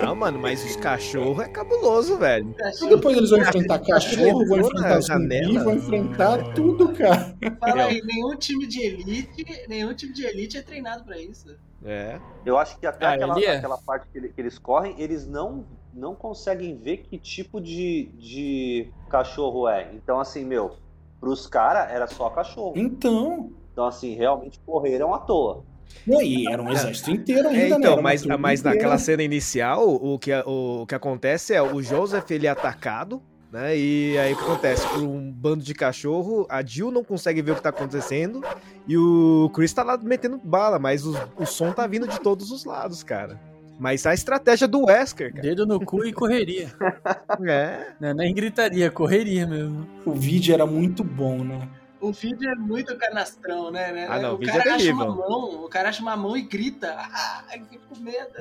Não, 0.02 0.16
mano, 0.16 0.38
mas 0.38 0.64
os 0.64 0.74
cachorros 0.76 1.44
é 1.44 1.48
cabuloso, 1.48 2.16
velho. 2.16 2.54
E 2.82 2.88
depois 2.88 3.16
eles 3.16 3.30
vão 3.30 3.38
enfrentar 3.38 3.78
cachorro, 3.78 4.46
vão 4.46 4.58
Entrou 4.58 4.72
enfrentar 4.72 5.00
zumbi, 5.00 5.58
vão 5.58 5.74
enfrentar 5.74 6.54
tudo, 6.54 6.92
cara. 6.92 7.36
Fala 7.60 7.84
aí, 7.84 8.02
nenhum 8.02 8.34
time 8.36 8.66
de 8.66 8.80
elite, 8.80 9.46
nenhum 9.68 9.94
time 9.94 10.12
de 10.12 10.26
elite 10.26 10.56
é 10.56 10.62
treinado 10.62 11.04
pra 11.04 11.18
isso. 11.18 11.56
É. 11.84 12.18
Eu 12.44 12.58
acho 12.58 12.78
que 12.78 12.86
até 12.86 13.06
Ah, 13.06 13.12
aquela, 13.12 13.40
é. 13.40 13.56
aquela 13.56 13.78
parte 13.78 14.08
que 14.10 14.40
eles 14.40 14.58
correm, 14.58 14.96
eles 14.98 15.26
não, 15.26 15.64
não 15.98 16.14
conseguem 16.14 16.76
ver 16.76 16.98
que 16.98 17.18
tipo 17.18 17.60
de, 17.60 18.10
de 18.18 18.88
cachorro 19.10 19.68
é. 19.68 19.90
Então, 19.92 20.20
assim, 20.20 20.44
meu, 20.44 20.76
pros 21.20 21.46
caras 21.46 21.90
era 21.90 22.06
só 22.06 22.30
cachorro. 22.30 22.74
Então. 22.76 23.50
Então, 23.72 23.86
assim, 23.86 24.14
realmente 24.14 24.58
correram 24.64 25.12
à 25.14 25.18
toa. 25.18 25.64
Não, 26.06 26.22
e 26.22 26.46
era 26.46 26.62
um 26.62 26.70
exército 26.70 27.10
inteiro 27.10 27.48
ainda, 27.48 27.60
É, 27.60 27.68
né? 27.70 27.76
então, 27.78 27.94
uma 27.94 28.02
mas, 28.02 28.24
mas 28.24 28.62
naquela 28.62 28.98
cena 28.98 29.22
inicial, 29.22 29.88
o 29.88 30.18
que, 30.18 30.30
o, 30.46 30.86
que 30.86 30.94
acontece 30.94 31.54
é 31.54 31.62
o 31.62 31.82
Joseph 31.82 32.30
ele 32.30 32.46
é 32.46 32.50
atacado, 32.50 33.22
né? 33.50 33.76
E 33.76 34.18
aí 34.18 34.32
o 34.32 34.36
que 34.36 34.42
acontece? 34.42 34.86
Por 34.88 35.02
um 35.02 35.32
bando 35.32 35.64
de 35.64 35.74
cachorro, 35.74 36.46
a 36.48 36.62
Jill 36.62 36.90
não 36.90 37.02
consegue 37.02 37.40
ver 37.40 37.52
o 37.52 37.54
que 37.56 37.62
tá 37.62 37.70
acontecendo 37.70 38.42
e 38.86 38.96
o 38.96 39.50
Chris 39.54 39.72
tá 39.72 39.82
lá 39.82 39.96
metendo 39.96 40.38
bala, 40.42 40.78
mas 40.78 41.06
o, 41.06 41.14
o 41.36 41.46
som 41.46 41.72
tá 41.72 41.86
vindo 41.86 42.06
de 42.06 42.20
todos 42.20 42.50
os 42.50 42.64
lados, 42.64 43.02
cara. 43.02 43.40
Mas 43.78 44.04
a 44.06 44.12
estratégia 44.12 44.66
do 44.66 44.86
Wesker, 44.86 45.30
cara. 45.30 45.42
Dedo 45.42 45.64
no 45.64 45.78
cu 45.84 46.04
e 46.04 46.12
correria. 46.12 46.68
É. 47.46 47.92
Não, 48.00 48.14
nem 48.14 48.34
gritaria, 48.34 48.90
correria 48.90 49.46
mesmo. 49.46 49.86
O 50.04 50.12
vídeo 50.12 50.52
era 50.52 50.66
muito 50.66 51.04
bom, 51.04 51.44
né? 51.44 51.68
O 52.00 52.12
vídeo 52.12 52.48
é 52.48 52.54
muito 52.54 52.96
canastrão, 52.96 53.70
né? 53.70 53.92
né? 53.92 54.06
Ah, 54.08 54.18
não, 54.20 54.32
o 54.32 54.34
o 54.34 54.38
vídeo 54.38 54.52
cara 54.52 54.70
é 54.70 54.72
acha 54.72 54.84
terrível. 54.84 55.06
uma 55.06 55.16
mão, 55.16 55.64
o 55.64 55.68
cara 55.68 55.88
acha 55.88 56.02
uma 56.02 56.16
mão 56.16 56.36
e 56.36 56.42
grita. 56.42 56.94
Ah, 56.96 57.44
eu 57.56 57.64
fico 57.66 57.82
com 57.88 58.00
medo. 58.00 58.32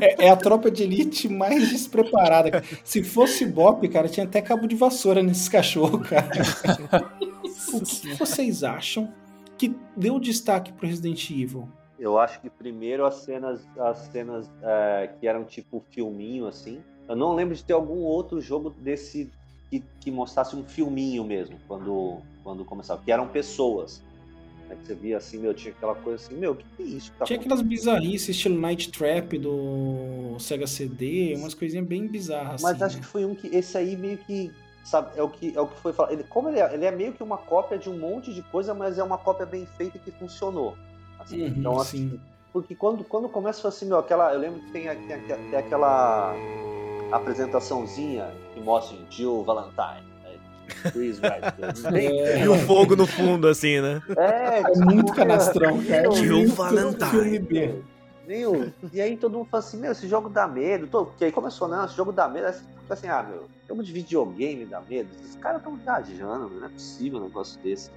É, 0.00 0.26
é 0.26 0.30
a 0.30 0.36
tropa 0.36 0.70
de 0.70 0.82
elite 0.82 1.28
mais 1.28 1.68
despreparada. 1.68 2.62
Se 2.84 3.02
fosse 3.02 3.44
Bop, 3.46 3.86
cara, 3.88 4.08
tinha 4.08 4.24
até 4.26 4.40
cabo 4.42 4.66
de 4.66 4.76
vassoura 4.76 5.22
nesses 5.22 5.48
cachorros, 5.48 6.06
cara. 6.08 6.30
O 7.72 7.80
que 7.80 8.14
vocês 8.14 8.62
acham 8.62 9.12
que 9.56 9.74
deu 9.96 10.20
destaque 10.20 10.72
pro 10.72 10.86
Resident 10.86 11.30
Evil? 11.30 11.68
Eu 11.98 12.18
acho 12.18 12.40
que 12.40 12.50
primeiro 12.50 13.06
as 13.06 13.16
cenas, 13.16 13.66
as 13.78 13.98
cenas 14.10 14.50
é, 14.62 15.10
que 15.18 15.26
eram 15.26 15.44
tipo 15.44 15.82
filminho, 15.90 16.46
assim. 16.46 16.82
Eu 17.08 17.16
não 17.16 17.34
lembro 17.34 17.54
de 17.54 17.64
ter 17.64 17.72
algum 17.72 18.00
outro 18.00 18.40
jogo 18.40 18.70
desse 18.70 19.30
que, 19.70 19.82
que 20.00 20.10
mostrasse 20.10 20.54
um 20.54 20.64
filminho 20.64 21.24
mesmo, 21.24 21.58
quando, 21.66 22.18
quando 22.42 22.64
começava. 22.64 23.02
Que 23.02 23.10
eram 23.10 23.28
pessoas. 23.28 24.02
Né, 24.68 24.76
que 24.76 24.86
você 24.86 24.94
via 24.94 25.16
assim, 25.16 25.38
meu, 25.38 25.54
tinha 25.54 25.72
aquela 25.72 25.94
coisa 25.94 26.24
assim, 26.24 26.34
meu, 26.34 26.52
o 26.52 26.56
que, 26.56 26.64
que 26.76 26.82
é 26.82 26.86
isso 26.86 27.12
que 27.12 27.18
tá 27.18 27.24
Tinha 27.24 27.38
aquelas 27.38 27.62
bizarrices, 27.62 28.30
estilo 28.30 28.60
Night 28.60 28.90
Trap 28.90 29.38
do 29.38 30.36
Sega 30.40 30.66
CD, 30.66 31.34
umas 31.36 31.54
coisinhas 31.54 31.86
bem 31.86 32.06
bizarras. 32.06 32.62
Mas 32.62 32.74
assim, 32.74 32.84
acho 32.84 32.96
né? 32.96 33.00
que 33.00 33.06
foi 33.06 33.24
um 33.24 33.34
que 33.34 33.46
esse 33.48 33.78
aí 33.78 33.96
meio 33.96 34.18
que 34.18 34.52
sabe 34.84 35.18
é 35.18 35.22
o 35.22 35.28
que 35.28 35.56
é 35.56 35.60
o 35.60 35.66
que 35.66 35.78
foi 35.80 35.92
falado. 35.92 36.12
Ele, 36.12 36.24
como 36.24 36.48
ele 36.48 36.60
é, 36.60 36.74
ele 36.74 36.84
é 36.84 36.90
meio 36.90 37.12
que 37.12 37.22
uma 37.22 37.38
cópia 37.38 37.78
de 37.78 37.88
um 37.88 37.98
monte 37.98 38.32
de 38.34 38.42
coisa, 38.42 38.74
mas 38.74 38.98
é 38.98 39.02
uma 39.02 39.18
cópia 39.18 39.46
bem 39.46 39.66
feita 39.76 39.98
que 39.98 40.10
funcionou. 40.10 40.76
Assim, 41.26 41.42
Uhum, 41.42 41.48
então 41.48 41.74
sim. 41.74 41.80
assim, 41.80 42.20
porque 42.52 42.74
quando 42.74 43.04
quando 43.04 43.28
começa 43.28 43.66
assim, 43.68 43.86
meu, 43.86 43.98
aquela 43.98 44.32
eu 44.32 44.40
lembro 44.40 44.60
que 44.60 44.70
tem, 44.72 44.84
tem, 45.06 45.20
tem 45.20 45.58
aquela 45.58 46.34
apresentaçãozinha 47.12 48.30
que 48.54 48.60
mostra 48.60 48.96
Jill 49.10 49.42
Valentine. 49.44 50.06
né? 50.24 50.36
É, 51.94 52.44
E 52.44 52.48
o 52.48 52.54
fogo 52.58 52.96
no 52.96 53.06
fundo, 53.06 53.46
assim, 53.48 53.80
né? 53.80 54.02
É, 54.16 54.60
é 54.60 54.76
muito 54.84 55.12
canastrão, 55.12 55.82
cara. 55.84 56.10
Jill 56.12 56.38
Muito 56.38 56.54
Valentine. 56.54 57.84
Meu, 58.26 58.72
e 58.92 59.00
aí 59.00 59.16
todo 59.16 59.38
mundo 59.38 59.48
fala 59.48 59.62
assim, 59.62 59.76
meu, 59.76 59.92
esse 59.92 60.08
jogo 60.08 60.28
dá 60.28 60.48
medo. 60.48 60.88
Todo, 60.88 61.06
porque 61.06 61.26
aí 61.26 61.32
começou, 61.32 61.68
não, 61.68 61.84
esse 61.84 61.94
jogo 61.94 62.10
dá 62.10 62.26
medo. 62.28 62.46
Aí 62.48 62.52
você 62.54 62.60
fica 62.82 62.94
assim, 62.94 63.06
ah, 63.08 63.22
meu, 63.22 63.44
jogo 63.68 63.82
de 63.84 63.92
videogame 63.92 64.64
dá 64.66 64.80
medo. 64.80 65.08
Esses 65.22 65.36
caras 65.36 65.58
estão 65.58 65.76
viajando, 65.76 66.48
não 66.50 66.66
é 66.66 66.68
possível 66.68 67.20
um 67.20 67.24
negócio 67.24 67.60
desse. 67.60 67.90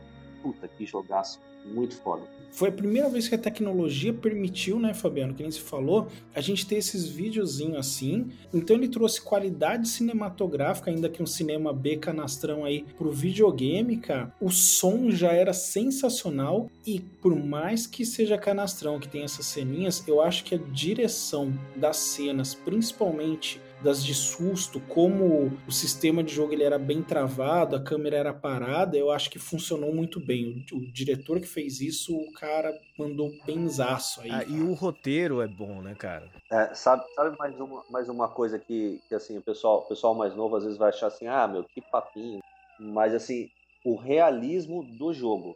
Puta, 0.44 0.68
que 0.68 0.86
jogaço. 0.86 1.40
Muito 1.66 1.96
foda. 1.98 2.22
Foi 2.52 2.70
a 2.70 2.72
primeira 2.72 3.10
vez 3.10 3.28
que 3.28 3.36
a 3.36 3.38
tecnologia 3.38 4.14
permitiu, 4.14 4.80
né, 4.80 4.94
Fabiano, 4.94 5.34
que 5.34 5.42
nem 5.42 5.52
se 5.52 5.62
falou, 5.62 6.08
a 6.34 6.42
gente 6.42 6.66
ter 6.66 6.76
esses 6.76 7.08
videozinhos 7.08 7.78
assim. 7.78 8.30
Então 8.54 8.76
ele 8.76 8.88
trouxe 8.88 9.22
qualidade 9.22 9.88
cinematográfica, 9.88 10.92
ainda 10.92 11.10
que 11.10 11.22
um 11.22 11.28
cinema 11.28 11.72
B 11.72 11.98
canastrão 11.98 12.66
aí 12.66 12.86
pro 12.98 13.12
videogame, 13.12 13.98
cara. 13.98 14.34
O 14.42 14.50
som 14.50 15.10
já 15.12 15.32
era 15.32 15.54
sensacional 15.54 16.70
e 16.86 17.00
por 17.00 17.36
mais 17.36 17.86
que 17.86 18.06
seja 18.06 18.38
canastrão, 18.38 19.00
que 19.00 19.08
tem 19.08 19.24
essas 19.24 19.46
ceninhas, 19.46 20.04
eu 20.08 20.22
acho 20.22 20.44
que 20.44 20.56
a 20.56 20.58
direção 20.58 21.54
das 21.76 21.98
cenas, 21.98 22.54
principalmente 22.54 23.62
das 23.82 24.04
de 24.04 24.14
susto, 24.14 24.80
como 24.82 25.52
o 25.68 25.72
sistema 25.72 26.24
de 26.24 26.34
jogo 26.34 26.54
ele 26.54 26.64
era 26.64 26.78
bem 26.78 27.02
travado, 27.02 27.76
a 27.76 27.84
câmera 27.84 28.18
era 28.18 28.34
parada, 28.34 28.98
eu 28.98 29.12
acho 29.12 29.30
que 29.30 29.40
funcionou 29.40 29.94
muito 29.94 30.20
bem. 30.20 30.66
O, 30.72 30.78
o 30.78 30.92
diretor 30.92 31.40
que 31.40 31.48
fez 31.48 31.80
isso, 31.80 32.16
o 32.16 32.32
cara 32.34 32.74
mandou 32.98 33.32
benzaço 33.46 34.22
aí. 34.22 34.32
Ah, 34.32 34.44
e 34.48 34.62
o 34.62 34.74
roteiro 34.74 35.42
é 35.42 35.48
bom, 35.48 35.82
né, 35.82 35.96
cara? 35.96 36.30
É, 36.52 36.74
sabe 36.74 37.04
sabe 37.16 37.38
mais, 37.38 37.60
uma, 37.60 37.84
mais 37.90 38.10
uma 38.10 38.28
coisa 38.28 38.60
que, 38.60 39.00
que 39.08 39.16
assim, 39.16 39.38
o 39.38 39.42
pessoal, 39.42 39.80
o 39.80 39.88
pessoal 39.88 40.14
mais 40.14 40.36
novo 40.36 40.56
às 40.56 40.64
vezes 40.64 40.78
vai 40.78 40.90
achar 40.90 41.08
assim, 41.08 41.28
ah, 41.28 41.48
meu, 41.48 41.64
que 41.64 41.82
papinho. 41.82 42.40
Mas 42.80 43.14
assim, 43.14 43.50
o 43.86 43.96
realismo 43.96 44.84
do 44.84 45.14
jogo. 45.14 45.56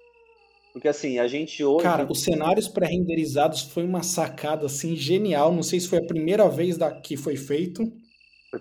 Porque 0.72 0.88
assim, 0.88 1.20
a 1.20 1.28
gente 1.28 1.64
hoje. 1.64 1.84
Cara, 1.84 2.08
os 2.10 2.24
cenários 2.24 2.68
pré-renderizados 2.68 3.62
foi 3.62 3.84
uma 3.84 4.02
sacada 4.02 4.66
assim 4.66 4.96
genial. 4.96 5.52
Não 5.52 5.62
sei 5.62 5.80
se 5.80 5.88
foi 5.88 6.00
a 6.00 6.06
primeira 6.06 6.50
vez 6.50 6.78
da, 6.78 6.92
que 6.92 7.16
foi 7.16 7.36
feito. 7.36 7.84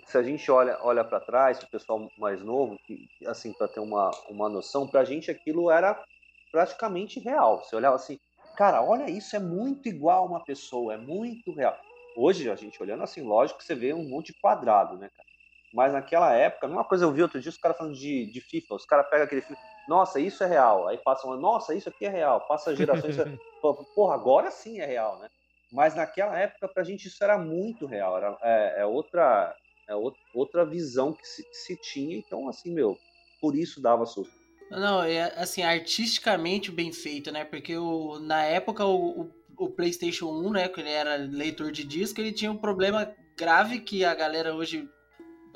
Se 0.04 0.16
a 0.18 0.22
gente 0.22 0.50
olha, 0.50 0.78
olha 0.82 1.04
para 1.04 1.20
trás, 1.20 1.62
o 1.62 1.70
pessoal 1.70 2.10
mais 2.16 2.42
novo, 2.42 2.78
que, 2.86 3.06
assim, 3.26 3.52
para 3.52 3.68
ter 3.68 3.80
uma, 3.80 4.10
uma 4.28 4.48
noção, 4.48 4.86
pra 4.86 5.04
gente 5.04 5.30
aquilo 5.30 5.70
era 5.70 6.02
praticamente 6.50 7.20
real. 7.20 7.62
Você 7.62 7.74
olhava 7.74 7.96
assim, 7.96 8.18
cara, 8.56 8.82
olha 8.82 9.10
isso, 9.10 9.34
é 9.34 9.38
muito 9.38 9.88
igual 9.88 10.24
a 10.24 10.26
uma 10.26 10.44
pessoa, 10.44 10.94
é 10.94 10.98
muito 10.98 11.52
real. 11.52 11.78
Hoje, 12.16 12.50
a 12.50 12.56
gente 12.56 12.82
olhando 12.82 13.02
assim, 13.02 13.22
lógico 13.22 13.58
que 13.58 13.64
você 13.64 13.74
vê 13.74 13.94
um 13.94 14.08
monte 14.08 14.26
de 14.26 14.38
quadrado, 14.40 14.98
né, 14.98 15.08
cara? 15.16 15.28
Mas 15.72 15.92
naquela 15.94 16.32
época, 16.34 16.66
a 16.66 16.68
mesma 16.68 16.84
coisa 16.84 17.04
eu 17.06 17.12
vi 17.12 17.22
outro 17.22 17.40
dia, 17.40 17.48
os 17.48 17.56
caras 17.56 17.78
falando 17.78 17.94
de, 17.94 18.26
de 18.30 18.40
FIFA, 18.42 18.74
os 18.74 18.84
caras 18.84 19.08
pegam 19.08 19.24
aquele 19.24 19.40
FIFA, 19.40 19.58
nossa, 19.88 20.20
isso 20.20 20.44
é 20.44 20.46
real. 20.46 20.86
Aí 20.86 20.98
passam, 20.98 21.36
nossa, 21.36 21.74
isso 21.74 21.88
aqui 21.88 22.04
é 22.04 22.08
real. 22.08 22.40
Passa 22.46 22.76
gerações, 22.76 23.18
é... 23.18 23.24
porra, 23.94 24.14
agora 24.14 24.50
sim 24.50 24.80
é 24.80 24.86
real, 24.86 25.18
né? 25.18 25.28
Mas 25.72 25.94
naquela 25.94 26.38
época, 26.38 26.68
pra 26.68 26.84
gente, 26.84 27.08
isso 27.08 27.22
era 27.24 27.38
muito 27.38 27.86
real. 27.86 28.16
Era, 28.16 28.38
é, 28.42 28.82
é 28.82 28.86
outra, 28.86 29.56
é 29.88 29.92
out- 29.92 30.18
outra 30.34 30.64
visão 30.64 31.12
que 31.12 31.26
se, 31.26 31.42
que 31.42 31.54
se 31.54 31.76
tinha. 31.76 32.16
Então, 32.16 32.48
assim, 32.48 32.72
meu, 32.72 32.96
por 33.40 33.56
isso 33.56 33.80
dava 33.80 34.06
susto. 34.06 34.32
Não, 34.70 35.02
é 35.02 35.24
assim, 35.36 35.62
artisticamente 35.62 36.70
bem 36.70 36.92
feito, 36.92 37.30
né? 37.30 37.44
Porque 37.44 37.76
o, 37.76 38.18
na 38.18 38.42
época 38.44 38.86
o, 38.86 39.22
o, 39.22 39.30
o 39.58 39.70
PlayStation 39.70 40.26
1, 40.30 40.50
né, 40.50 40.68
que 40.68 40.80
ele 40.80 40.90
era 40.90 41.16
leitor 41.16 41.70
de 41.70 41.84
disco, 41.84 42.20
ele 42.20 42.32
tinha 42.32 42.50
um 42.50 42.56
problema 42.56 43.14
grave 43.36 43.80
que 43.80 44.04
a 44.04 44.14
galera 44.14 44.54
hoje 44.54 44.88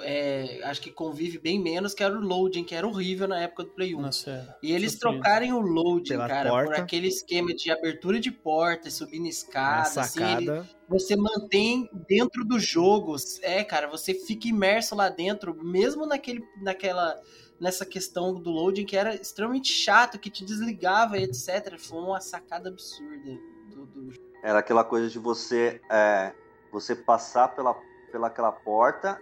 é, 0.01 0.61
acho 0.65 0.81
que 0.81 0.91
convive 0.91 1.39
bem 1.39 1.61
menos, 1.63 1.95
que 1.95 2.03
era 2.03 2.15
o 2.17 2.21
loading, 2.21 2.65
que 2.65 2.75
era 2.75 2.87
horrível 2.87 3.27
na 3.27 3.41
época 3.41 3.65
do 3.65 3.71
Play 3.71 3.95
1. 3.95 4.01
Nossa, 4.01 4.31
é. 4.31 4.57
E 4.63 4.73
eles 4.73 4.93
sofrido. 4.93 5.15
trocarem 5.21 5.53
o 5.53 5.61
loading, 5.61 6.11
Pela 6.11 6.29
cara, 6.29 6.51
por 6.51 6.65
porta. 6.67 6.83
aquele 6.83 7.09
esquema 7.09 7.55
de 7.55 7.71
abertura 7.71 8.21
de 8.21 8.31
porta, 8.31 8.91
subindo 8.91 9.27
escada, 9.27 10.01
assim, 10.01 10.23
ele- 10.37 10.65
você 10.89 11.17
mantém 11.17 11.89
dentro 12.09 12.45
dos 12.45 12.65
jogos. 12.65 13.41
É, 13.43 13.65
cara, 13.65 13.87
você 13.89 14.15
fica 14.15 14.49
imerso 14.49 14.95
lá 14.95 15.09
dentro, 15.09 15.55
mesmo 15.65 16.07
naquele, 16.07 16.45
naquela, 16.63 17.19
nessa 17.61 17.85
questão 17.87 18.35
do 18.35 18.51
loading 18.51 18.85
que 18.85 18.97
era 18.97 19.15
extremamente 19.15 19.73
chato, 19.73 20.19
que 20.19 20.31
te 20.31 20.45
desligava 20.45 21.19
e 21.19 21.25
etc. 21.25 21.79
Foi 21.79 21.99
uma 21.99 22.21
sacada 22.21 22.69
absurda 22.69 23.33
do, 23.71 23.87
do 23.87 24.11
jogo. 24.13 24.27
Era 24.43 24.59
aquela 24.61 24.85
coisa 24.85 25.09
de 25.09 25.19
você, 25.19 25.81
é, 25.91 26.33
você 26.71 26.95
passar 26.95 27.49
pela, 27.49 27.75
pela 28.13 28.27
aquela 28.29 28.53
porta 28.53 29.19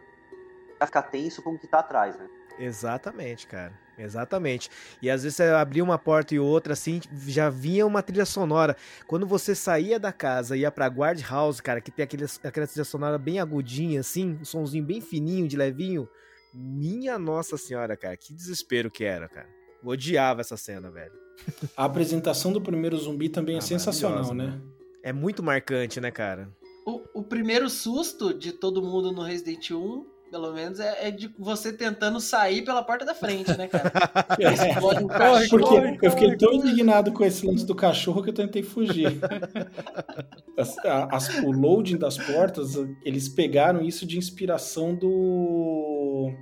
e 0.81 0.87
ficar 0.87 1.03
tenso 1.03 1.43
com 1.43 1.51
o 1.51 1.59
que 1.59 1.67
tá 1.67 1.81
atrás, 1.81 2.17
né? 2.19 2.29
Exatamente, 2.59 3.47
cara. 3.47 3.73
Exatamente. 3.97 4.71
E 5.01 5.09
às 5.09 5.23
vezes 5.23 5.37
você 5.37 5.45
abria 5.45 5.83
uma 5.83 5.99
porta 5.99 6.35
e 6.35 6.39
outra, 6.39 6.73
assim, 6.73 7.01
já 7.27 7.49
vinha 7.49 7.87
uma 7.87 8.03
trilha 8.03 8.25
sonora. 8.25 8.77
Quando 9.07 9.27
você 9.27 9.55
saía 9.55 9.99
da 9.99 10.13
casa 10.13 10.57
e 10.57 10.61
ia 10.61 10.71
pra 10.71 10.87
guard 10.87 11.21
house, 11.29 11.61
cara, 11.61 11.81
que 11.81 11.91
tem 11.91 12.03
aquele, 12.03 12.25
aquela 12.43 12.67
trilha 12.67 12.85
sonora 12.85 13.19
bem 13.19 13.39
agudinha, 13.39 14.01
assim, 14.01 14.39
um 14.41 14.45
sonzinho 14.45 14.85
bem 14.85 15.01
fininho, 15.01 15.47
de 15.47 15.57
levinho. 15.57 16.09
Minha 16.53 17.19
nossa 17.19 17.57
senhora, 17.57 17.97
cara, 17.97 18.17
que 18.17 18.33
desespero 18.33 18.91
que 18.91 19.05
era, 19.05 19.29
cara. 19.29 19.49
Eu 19.83 19.91
odiava 19.91 20.41
essa 20.41 20.57
cena, 20.57 20.91
velho. 20.91 21.13
A 21.77 21.85
apresentação 21.85 22.53
do 22.53 22.61
primeiro 22.61 22.97
zumbi 22.97 23.29
também 23.29 23.57
é 23.57 23.59
Ah, 23.59 23.63
sensacional, 23.63 24.23
maravilhosa, 24.23 24.59
né? 24.59 24.63
É 25.03 25.13
muito 25.13 25.43
marcante, 25.43 26.01
né, 26.01 26.11
cara? 26.11 26.49
O, 26.87 27.21
o 27.21 27.23
primeiro 27.23 27.69
susto 27.69 28.33
de 28.33 28.53
todo 28.53 28.83
mundo 28.83 29.13
no 29.13 29.23
Resident 29.23 29.71
1 29.71 30.14
pelo 30.35 30.53
menos, 30.53 30.81
é, 30.81 31.07
é 31.07 31.11
de 31.13 31.33
você 31.39 31.73
tentando 31.73 32.19
sair 32.21 32.65
pela 32.65 32.83
porta 32.83 33.05
da 33.05 33.15
frente, 33.15 33.57
né, 33.57 33.69
cara? 33.69 33.93
É, 34.41 34.71
Explode 34.71 35.05
um 35.05 35.07
porque 35.07 35.19
cachorro. 35.19 35.99
eu 36.03 36.11
fiquei 36.11 36.37
tão 36.37 36.53
indignado 36.55 37.13
com 37.13 37.25
esse 37.25 37.47
lance 37.47 37.65
do 37.65 37.73
cachorro 37.75 38.21
que 38.21 38.31
eu 38.31 38.35
tentei 38.35 38.65
fugir. 38.65 39.13
As- 40.59 40.77
as- 41.11 41.39
o 41.45 41.53
loading 41.53 41.97
das 41.99 42.17
portas, 42.19 42.75
eles 43.05 43.29
pegaram 43.29 43.81
isso 43.81 44.05
de 44.05 44.19
inspiração 44.19 44.93
do 44.95 46.33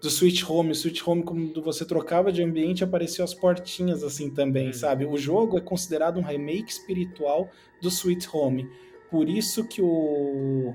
do 0.00 0.10
Switch 0.10 0.42
Home. 0.48 0.70
O 0.72 0.74
Switch 0.74 1.06
Home, 1.06 1.22
quando 1.22 1.62
você 1.62 1.84
trocava 1.84 2.32
de 2.32 2.42
ambiente, 2.42 2.82
apareciam 2.82 3.24
as 3.24 3.34
portinhas 3.34 4.02
assim 4.02 4.30
também, 4.30 4.70
Hum. 4.70 4.72
sabe? 4.72 5.04
O 5.04 5.16
jogo 5.18 5.58
é 5.58 5.60
considerado 5.60 6.18
um 6.18 6.22
remake 6.24 6.72
espiritual 6.72 7.48
do 7.80 7.88
Sweet 7.88 8.26
Home. 8.32 8.68
Por 9.10 9.28
isso 9.28 9.64
que 9.68 9.80
o, 9.82 10.72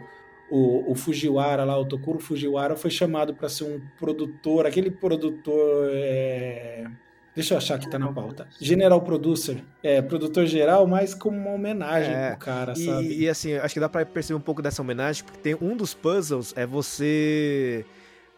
o, 0.50 0.91
o 0.91 0.95
Fujiwara 0.95 1.64
lá, 1.64 1.78
o 1.78 1.86
Tokuro 1.86 2.20
Fujiwara, 2.20 2.76
foi 2.76 2.89
chamado 2.89 3.34
para 3.36 3.50
ser 3.50 3.64
um 3.66 3.82
produtor, 3.98 4.66
aquele 4.66 4.89
produtor. 4.91 5.89
é, 5.91 6.86
Deixa 7.36 7.54
eu 7.54 7.58
achar 7.60 7.78
que 7.78 7.88
tá 7.88 8.00
na 8.00 8.12
pauta. 8.12 8.48
General 8.60 9.00
Producer. 9.00 9.64
É, 9.84 10.02
produtor 10.02 10.48
geral, 10.48 10.88
mas 10.88 11.14
como 11.14 11.38
uma 11.38 11.52
homenagem 11.52 12.12
É, 12.12 12.30
pro 12.32 12.39
cara, 12.39 12.74
E, 12.76 12.84
sabe? 12.86 13.14
e, 13.20 13.30
assim, 13.30 13.54
acho 13.54 13.76
que 13.76 13.80
dá 13.80 13.88
pra 13.88 14.04
perceber 14.04 14.38
um 14.38 14.41
pouco 14.41 14.60
dessa 14.60 14.82
homenagem, 14.82 15.24
porque 15.24 15.39
tem 15.39 15.56
um 15.62 15.78
dos 15.78 15.93
puzzles 15.93 16.52
é 16.58 16.66
você 16.66 17.86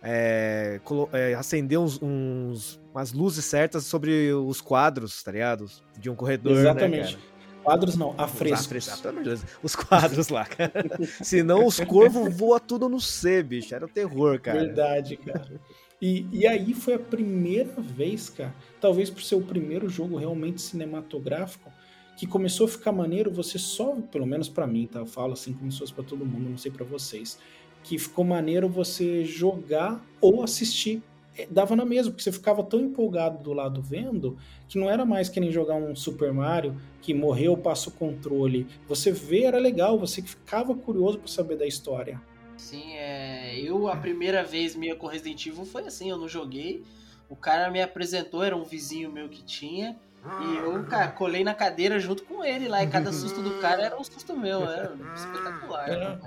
é, 0.03 0.79
é, 1.13 1.33
acender 1.33 1.79
uns, 1.79 1.97
uns- 2.01 2.79
umas 2.93 3.13
luzes 3.13 3.45
certas 3.45 3.85
sobre 3.85 4.33
os 4.33 4.59
quadros, 4.59 5.23
tá 5.23 5.31
ligado? 5.31 5.65
De 5.97 6.09
um 6.09 6.15
corredor, 6.15 6.53
né, 6.55 6.59
Exatamente. 6.59 7.13
cara? 7.15 7.28
Quadros 7.63 7.95
não, 7.95 8.11
Os 8.11 8.19
afrescos. 8.19 9.01
Deus. 9.23 9.41
Os 9.61 9.75
quadros 9.75 10.29
lá, 10.29 10.45
cara. 10.45 10.71
Senão 11.21 11.65
os 11.65 11.79
corvos 11.79 12.35
voam 12.35 12.59
tudo 12.59 12.87
no 12.87 12.99
C, 12.99 13.43
bicho. 13.43 13.75
Era 13.75 13.85
o 13.85 13.89
terror, 13.89 14.39
cara. 14.39 14.59
Verdade, 14.59 15.17
cara. 15.17 15.59
E, 16.01 16.25
e 16.31 16.47
aí 16.47 16.73
foi 16.73 16.93
a 16.93 16.99
primeira 16.99 17.81
vez, 17.81 18.29
cara, 18.29 18.55
talvez 18.79 19.09
por 19.09 19.21
ser 19.21 19.35
o 19.35 19.41
primeiro 19.41 19.89
jogo 19.89 20.15
realmente 20.15 20.61
cinematográfico, 20.61 21.69
que 22.15 22.25
começou 22.25 22.65
a 22.65 22.69
ficar 22.69 22.91
maneiro 22.91 23.29
você 23.29 23.59
só, 23.59 23.95
pelo 24.09 24.25
menos 24.25 24.47
pra 24.47 24.65
mim, 24.65 24.87
tá? 24.87 24.99
Eu 24.99 25.05
falo 25.05 25.33
assim 25.33 25.53
como 25.53 25.71
se 25.71 25.79
fosse 25.79 25.93
pra 25.93 26.03
todo 26.03 26.25
mundo, 26.25 26.49
não 26.49 26.57
sei 26.57 26.71
pra 26.71 26.85
vocês, 26.85 27.37
que 27.83 27.97
ficou 27.97 28.23
maneiro 28.23 28.69
você 28.69 29.25
jogar 29.25 30.03
ou 30.21 30.43
assistir. 30.43 31.01
É, 31.39 31.47
Dava 31.49 31.73
na 31.75 31.85
mesma, 31.85 32.11
porque 32.11 32.23
você 32.23 32.31
ficava 32.31 32.61
tão 32.63 32.81
empolgado 32.81 33.41
do 33.41 33.53
lado 33.53 33.81
vendo 33.81 34.37
que 34.67 34.77
não 34.77 34.89
era 34.89 35.05
mais 35.05 35.29
que 35.29 35.39
nem 35.39 35.51
jogar 35.51 35.75
um 35.75 35.95
Super 35.95 36.33
Mario 36.33 36.75
que 37.01 37.13
morreu, 37.13 37.55
passa 37.55 37.89
o 37.89 37.93
controle. 37.93 38.67
Você 38.87 39.11
vê, 39.11 39.43
era 39.43 39.57
legal, 39.57 39.97
você 39.97 40.21
ficava 40.21 40.75
curioso 40.75 41.19
pra 41.19 41.27
saber 41.29 41.55
da 41.55 41.65
história. 41.65 42.21
Sim, 42.57 42.93
é, 42.95 43.57
eu 43.57 43.87
a 43.87 43.95
primeira 43.95 44.43
vez 44.43 44.75
minha 44.75 44.95
com 44.95 45.07
Resident 45.07 45.45
Evil 45.45 45.63
foi 45.63 45.83
assim, 45.83 46.09
eu 46.09 46.17
não 46.17 46.27
joguei. 46.27 46.83
O 47.29 47.35
cara 47.35 47.71
me 47.71 47.81
apresentou, 47.81 48.43
era 48.43 48.55
um 48.55 48.65
vizinho 48.65 49.11
meu 49.11 49.29
que 49.29 49.41
tinha. 49.43 49.97
E 50.41 50.57
eu, 50.57 50.83
cara, 50.83 51.07
colei 51.09 51.43
na 51.43 51.53
cadeira 51.53 51.99
junto 51.99 52.23
com 52.23 52.43
ele 52.43 52.67
lá. 52.67 52.83
E 52.83 52.87
cada 52.87 53.11
susto 53.13 53.41
do 53.41 53.59
cara 53.59 53.83
era 53.83 53.99
um 53.99 54.03
susto 54.03 54.35
meu, 54.35 54.63
era 54.69 54.93
espetacular. 55.15 55.89
É. 55.89 56.19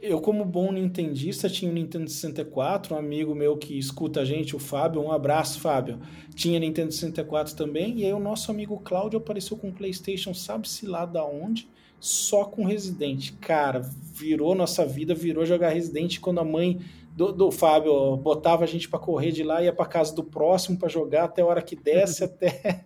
Eu, 0.00 0.18
como 0.18 0.46
bom 0.46 0.72
nintendista, 0.72 1.46
tinha 1.48 1.70
um 1.70 1.74
Nintendo 1.74 2.08
64, 2.08 2.94
um 2.94 2.98
amigo 2.98 3.34
meu 3.34 3.54
que 3.58 3.78
escuta 3.78 4.20
a 4.20 4.24
gente, 4.24 4.56
o 4.56 4.58
Fábio, 4.58 5.02
um 5.02 5.12
abraço, 5.12 5.60
Fábio. 5.60 6.00
Tinha 6.34 6.58
Nintendo 6.58 6.90
64 6.90 7.54
também, 7.54 7.98
e 7.98 8.06
aí 8.06 8.12
o 8.14 8.18
nosso 8.18 8.50
amigo 8.50 8.80
Cláudio 8.80 9.18
apareceu 9.18 9.58
com 9.58 9.68
o 9.68 9.72
PlayStation, 9.72 10.32
sabe-se 10.32 10.86
lá 10.86 11.04
da 11.04 11.22
onde, 11.22 11.68
só 12.00 12.46
com 12.46 12.64
Resident. 12.64 13.32
Cara, 13.42 13.80
virou 14.14 14.54
nossa 14.54 14.86
vida, 14.86 15.14
virou 15.14 15.44
jogar 15.44 15.68
Resident 15.68 16.18
quando 16.18 16.40
a 16.40 16.44
mãe 16.44 16.80
do, 17.14 17.32
do 17.32 17.50
Fábio 17.50 18.16
botava 18.16 18.64
a 18.64 18.66
gente 18.66 18.88
pra 18.88 18.98
correr 18.98 19.30
de 19.30 19.44
lá, 19.44 19.62
ia 19.62 19.72
pra 19.72 19.86
casa 19.86 20.14
do 20.14 20.24
próximo 20.24 20.78
pra 20.78 20.88
jogar 20.88 21.24
até 21.24 21.42
a 21.42 21.46
hora 21.46 21.62
que 21.62 21.76
desce, 21.76 22.24
até. 22.24 22.84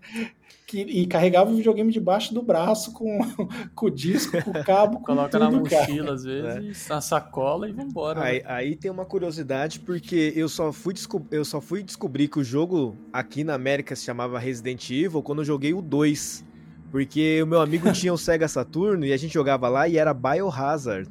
Que, 0.66 0.82
e 0.82 1.06
carregava 1.06 1.50
o 1.50 1.56
videogame 1.56 1.90
debaixo 1.90 2.34
do 2.34 2.42
braço 2.42 2.92
com, 2.92 3.18
com 3.74 3.86
o 3.86 3.90
disco, 3.90 4.42
com 4.44 4.50
o 4.50 4.64
cabo, 4.64 4.98
com 4.98 5.04
Coloca 5.06 5.30
tudo, 5.30 5.40
na 5.40 5.62
cara. 5.62 5.80
mochila, 5.80 6.12
às 6.12 6.24
vezes, 6.24 6.86
na 6.88 7.00
sacola 7.00 7.66
e 7.70 7.72
vambora. 7.72 8.22
Aí, 8.22 8.40
né? 8.40 8.44
aí 8.46 8.76
tem 8.76 8.90
uma 8.90 9.06
curiosidade, 9.06 9.80
porque 9.80 10.34
eu 10.36 10.46
só, 10.46 10.70
fui 10.70 10.92
eu 11.30 11.44
só 11.44 11.58
fui 11.58 11.82
descobrir 11.82 12.28
que 12.28 12.38
o 12.38 12.44
jogo 12.44 12.94
aqui 13.10 13.44
na 13.44 13.54
América 13.54 13.96
se 13.96 14.04
chamava 14.04 14.38
Resident 14.38 14.90
Evil 14.90 15.22
quando 15.22 15.38
eu 15.38 15.44
joguei 15.46 15.72
o 15.72 15.80
2. 15.80 16.44
Porque 16.90 17.42
o 17.42 17.46
meu 17.46 17.60
amigo 17.60 17.90
tinha 17.92 18.12
o 18.12 18.18
Sega 18.18 18.46
Saturno 18.46 19.06
e 19.06 19.12
a 19.12 19.16
gente 19.16 19.32
jogava 19.32 19.68
lá 19.68 19.88
e 19.88 19.96
era 19.96 20.12
Biohazard, 20.12 21.08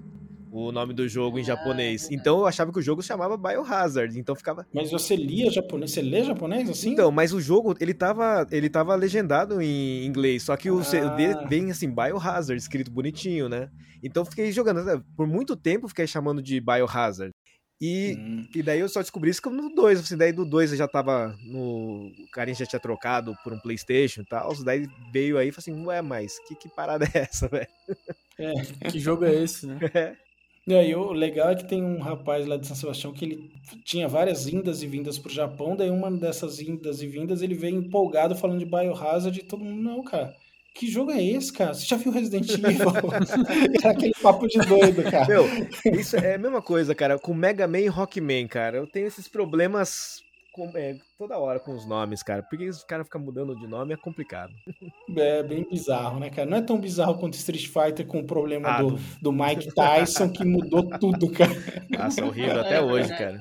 o 0.52 0.72
nome 0.72 0.94
do 0.94 1.08
jogo 1.08 1.38
em 1.38 1.42
Ah, 1.42 1.46
japonês. 1.46 2.10
Então 2.12 2.40
eu 2.40 2.46
achava 2.48 2.72
que 2.72 2.80
o 2.80 2.82
jogo 2.82 3.02
se 3.02 3.08
chamava 3.08 3.38
Biohazard, 3.38 4.18
então 4.20 4.36
ficava... 4.36 4.66
Mas 4.74 4.92
você 4.92 5.16
lia 5.16 5.50
japonês? 5.52 5.92
Você 5.92 6.02
lê 6.02 6.24
japonês 6.24 6.70
assim? 6.70 6.92
Então, 6.92 7.12
mas 7.12 7.34
o 7.34 7.40
jogo, 7.42 7.76
ele 7.80 7.94
tava, 7.94 8.46
ele 8.52 8.70
tava 8.70 8.96
legendado 8.96 9.62
em 9.62 10.06
inglês, 10.06 10.44
só 10.44 10.56
que 10.56 10.70
o 10.72 10.80
Ah. 10.80 11.46
vem 11.48 11.72
assim, 11.72 11.90
Biohazard, 11.90 12.56
escrito 12.62 12.92
bonitinho, 12.92 13.50
né? 13.50 13.70
Então 14.04 14.22
eu 14.22 14.26
fiquei 14.26 14.52
jogando, 14.52 14.84
né? 14.84 15.02
por 15.16 15.28
muito 15.28 15.56
tempo 15.56 15.86
eu 15.86 15.90
fiquei 15.90 16.08
chamando 16.08 16.42
de 16.42 16.60
Biohazard. 16.62 17.32
E 17.80 18.16
Hum. 18.18 18.48
e 18.56 18.64
daí 18.64 18.80
eu 18.80 18.90
só 18.90 19.02
descobri 19.02 19.30
isso 19.30 19.48
no 19.52 19.70
2. 19.76 20.00
Assim, 20.00 20.18
daí 20.18 20.32
do 20.34 20.44
2 20.44 20.72
eu 20.72 20.78
já 20.80 20.88
tava 20.88 21.36
no. 21.44 22.08
O 22.08 22.32
carinha 22.32 22.56
já 22.56 22.66
tinha 22.66 22.80
trocado 22.80 23.36
por 23.44 23.54
um 23.54 23.60
PlayStation 23.60 24.22
e 24.22 24.26
tal. 24.26 24.52
Daí 24.64 24.88
veio 25.14 25.38
aí 25.38 25.50
e 25.50 25.52
falei 25.52 25.76
assim: 25.78 25.86
Ué, 25.86 26.02
mas 26.02 26.40
que, 26.48 26.56
que 26.56 26.70
parada 26.70 27.06
é 27.14 27.20
essa, 27.20 27.48
velho? 27.50 27.68
Que 28.92 29.00
jogo 29.00 29.26
é 29.26 29.44
esse, 29.44 29.68
né? 29.68 29.78
E 30.68 30.76
aí, 30.76 30.94
o 30.94 31.14
legal 31.14 31.50
é 31.52 31.56
que 31.56 31.66
tem 31.66 31.82
um 31.82 32.00
rapaz 32.00 32.46
lá 32.46 32.58
de 32.58 32.68
São 32.68 32.76
Sebastião 32.76 33.14
que 33.14 33.24
ele 33.24 33.52
tinha 33.86 34.06
várias 34.06 34.50
indas 34.50 34.84
e 34.84 34.88
vindas 34.88 35.18
pro 35.18 35.32
Japão, 35.32 35.78
daí 35.78 35.90
uma 35.90 36.12
dessas 36.12 36.60
indas 36.60 37.02
e 37.02 37.08
vindas 37.08 37.42
ele 37.42 37.56
veio 37.56 37.78
empolgado 37.78 38.36
falando 38.36 38.60
de 38.60 38.66
Biohazard 38.66 39.40
e 39.40 39.44
todo 39.44 39.64
mundo, 39.64 39.82
não, 39.82 40.04
cara, 40.04 40.36
que 40.76 40.86
jogo 40.86 41.12
é 41.12 41.24
esse, 41.24 41.54
cara? 41.54 41.74
Você 41.74 41.86
já 41.86 41.96
viu 41.96 42.12
Resident 42.12 42.50
Evil? 42.54 42.92
Era 43.82 43.92
aquele 43.92 44.14
papo 44.22 44.46
de 44.46 44.60
doido, 44.60 45.04
cara. 45.04 45.26
Meu, 45.26 45.46
isso 45.98 46.18
é 46.18 46.36
a 46.36 46.38
mesma 46.38 46.62
coisa, 46.62 46.94
cara, 46.94 47.18
com 47.18 47.34
Mega 47.34 47.66
Man 47.66 47.80
e 47.80 47.88
Rockman, 47.88 48.46
cara. 48.48 48.78
Eu 48.78 48.86
tenho 48.88 49.08
esses 49.08 49.30
problemas 49.30 50.22
com- 50.58 50.72
é, 50.76 50.98
toda 51.18 51.38
hora 51.38 51.60
com 51.60 51.72
os 51.76 51.86
nomes, 51.86 52.24
cara. 52.24 52.42
Porque 52.42 52.68
os 52.68 52.84
caras 52.84 53.06
ficam 53.06 53.22
mudando 53.22 53.56
de 53.56 53.68
nome 53.68 53.94
é 53.94 53.98
complicado. 53.98 54.52
É 55.16 55.44
bem 55.44 55.64
bizarro, 55.70 56.20
né, 56.20 56.30
cara? 56.32 56.50
Não 56.50 56.58
é 56.58 56.62
tão 56.62 56.80
bizarro 56.80 57.18
quanto 57.20 57.36
Street 57.36 57.68
Fighter 57.68 58.06
com 58.08 58.20
o 58.20 58.26
problema 58.26 58.68
Ah, 58.70 58.82
do, 58.82 59.00
do- 59.22 59.32
Mike 59.32 59.74
Tyson 59.74 60.30
que 60.30 60.44
mudou 60.44 60.90
tudo, 61.00 61.32
cara. 61.32 61.52
Nossa, 61.90 62.26
horrível 62.26 62.60
até 62.62 62.76
É 62.78 62.82
hoje, 62.82 63.10
cara. 63.10 63.40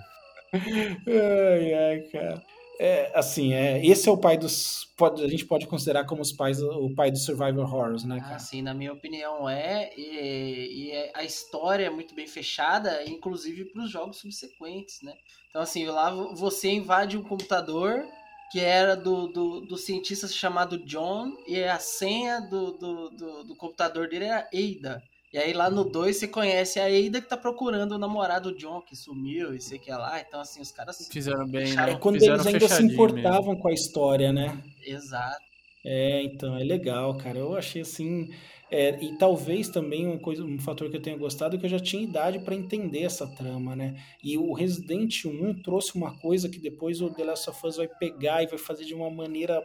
Ai, 0.53 1.75
ai, 1.75 2.01
cara. 2.13 2.43
É, 2.79 3.11
assim, 3.19 3.55
é, 3.55 3.85
esse 3.85 4.09
é 4.09 4.13
o 4.13 4.19
pai 4.19 4.37
dos. 4.37 4.85
Pode, 4.97 5.25
a 5.25 5.29
gente 5.29 5.45
pode 5.47 5.67
considerar 5.67 6.05
como 6.05 6.23
os 6.23 6.33
pais, 6.33 6.61
o 6.63 6.95
pai 6.95 7.11
dos 7.11 7.25
Survivor 7.25 7.65
Horrors, 7.65 8.05
né, 8.05 8.19
cara? 8.21 8.37
Assim, 8.37 8.63
na 8.63 8.75
minha 8.75 8.93
opinião 8.93 9.49
é, 9.49 9.91
e, 9.97 10.87
e 10.87 10.91
é- 10.91 11.13
a 11.15 11.25
história 11.25 11.85
é 11.87 11.91
muito 11.91 12.15
bem 12.15 12.27
fechada, 12.27 13.05
inclusive 13.09 13.65
para 13.67 13.83
os 13.83 13.91
jogos 13.91 14.19
subsequentes, 14.19 15.01
né? 15.03 15.13
Então, 15.49 15.63
assim, 15.63 15.87
lá 15.87 16.11
vo- 16.11 16.35
você 16.35 16.71
invade 16.71 17.17
um 17.17 17.23
computador 17.23 18.05
que 18.53 18.61
era 18.61 18.95
do, 18.95 19.27
do, 19.29 19.61
do 19.63 19.77
cientista 19.77 20.29
chamado 20.29 20.79
John, 20.85 21.33
e 21.49 21.63
a 21.65 21.79
senha 21.79 22.41
do, 22.41 22.73
do, 22.73 23.11
do, 23.11 23.45
do 23.45 23.57
computador 23.57 24.09
dele 24.09 24.27
era 24.27 24.49
Ada. 24.53 25.03
E 25.37 25.39
aí 25.39 25.53
lá 25.53 25.69
no 25.69 25.85
2 25.85 26.17
você 26.17 26.27
conhece 26.27 26.81
a 26.81 26.87
Ada 26.87 27.21
que 27.21 27.29
tá 27.29 27.37
procurando 27.37 27.93
o 27.93 27.99
namorado 27.99 28.57
John, 28.57 28.81
que 28.81 28.97
sumiu 28.97 29.55
e 29.55 29.61
sei 29.61 29.79
que 29.79 29.91
é 29.91 29.95
lá. 29.95 30.19
Então, 30.19 30.41
assim, 30.41 30.63
os 30.63 30.73
caras. 30.73 31.07
Fizeram 31.13 31.47
bem, 31.47 31.75
né? 31.75 31.91
É 31.91 31.95
quando 31.95 32.15
Fizeram 32.15 32.37
eles 32.37 32.47
ainda 32.47 32.67
se 32.67 32.83
importavam 32.83 33.55
com 33.55 33.69
a 33.69 33.73
história, 33.75 34.33
né? 34.33 34.59
Exato. 34.83 35.45
É, 35.85 36.23
então, 36.23 36.57
é 36.57 36.65
legal, 36.65 37.19
cara. 37.19 37.39
Eu 37.39 37.55
achei 37.55 37.83
assim. 37.83 38.31
é, 38.71 38.99
e 39.05 39.19
talvez 39.19 39.69
também 39.69 40.07
uma 40.07 40.19
coisa, 40.19 40.43
um 40.43 40.59
fator 40.59 40.89
que 40.89 40.97
eu 40.97 41.03
tenha 41.03 41.19
gostado 41.19 41.57
é 41.57 41.59
que 41.59 41.67
eu 41.67 41.71
já 41.71 41.79
tinha 41.79 42.03
idade 42.03 42.39
para 42.39 42.55
entender 42.55 43.03
essa 43.03 43.27
trama, 43.27 43.77
né? 43.77 43.95
E 44.25 44.39
o 44.39 44.55
Resident 44.55 45.27
1 45.27 45.61
trouxe 45.61 45.97
uma 45.97 46.17
coisa 46.19 46.49
que 46.49 46.59
depois 46.59 47.03
o 47.03 47.11
The 47.11 47.25
Last 47.25 47.51
of 47.51 47.67
Us 47.67 47.77
vai 47.77 47.89
pegar 47.89 48.43
e 48.43 48.47
vai 48.47 48.59
fazer 48.59 48.87
de 48.87 48.95
uma 48.95 49.11
maneira 49.11 49.63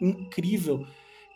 incrível, 0.00 0.84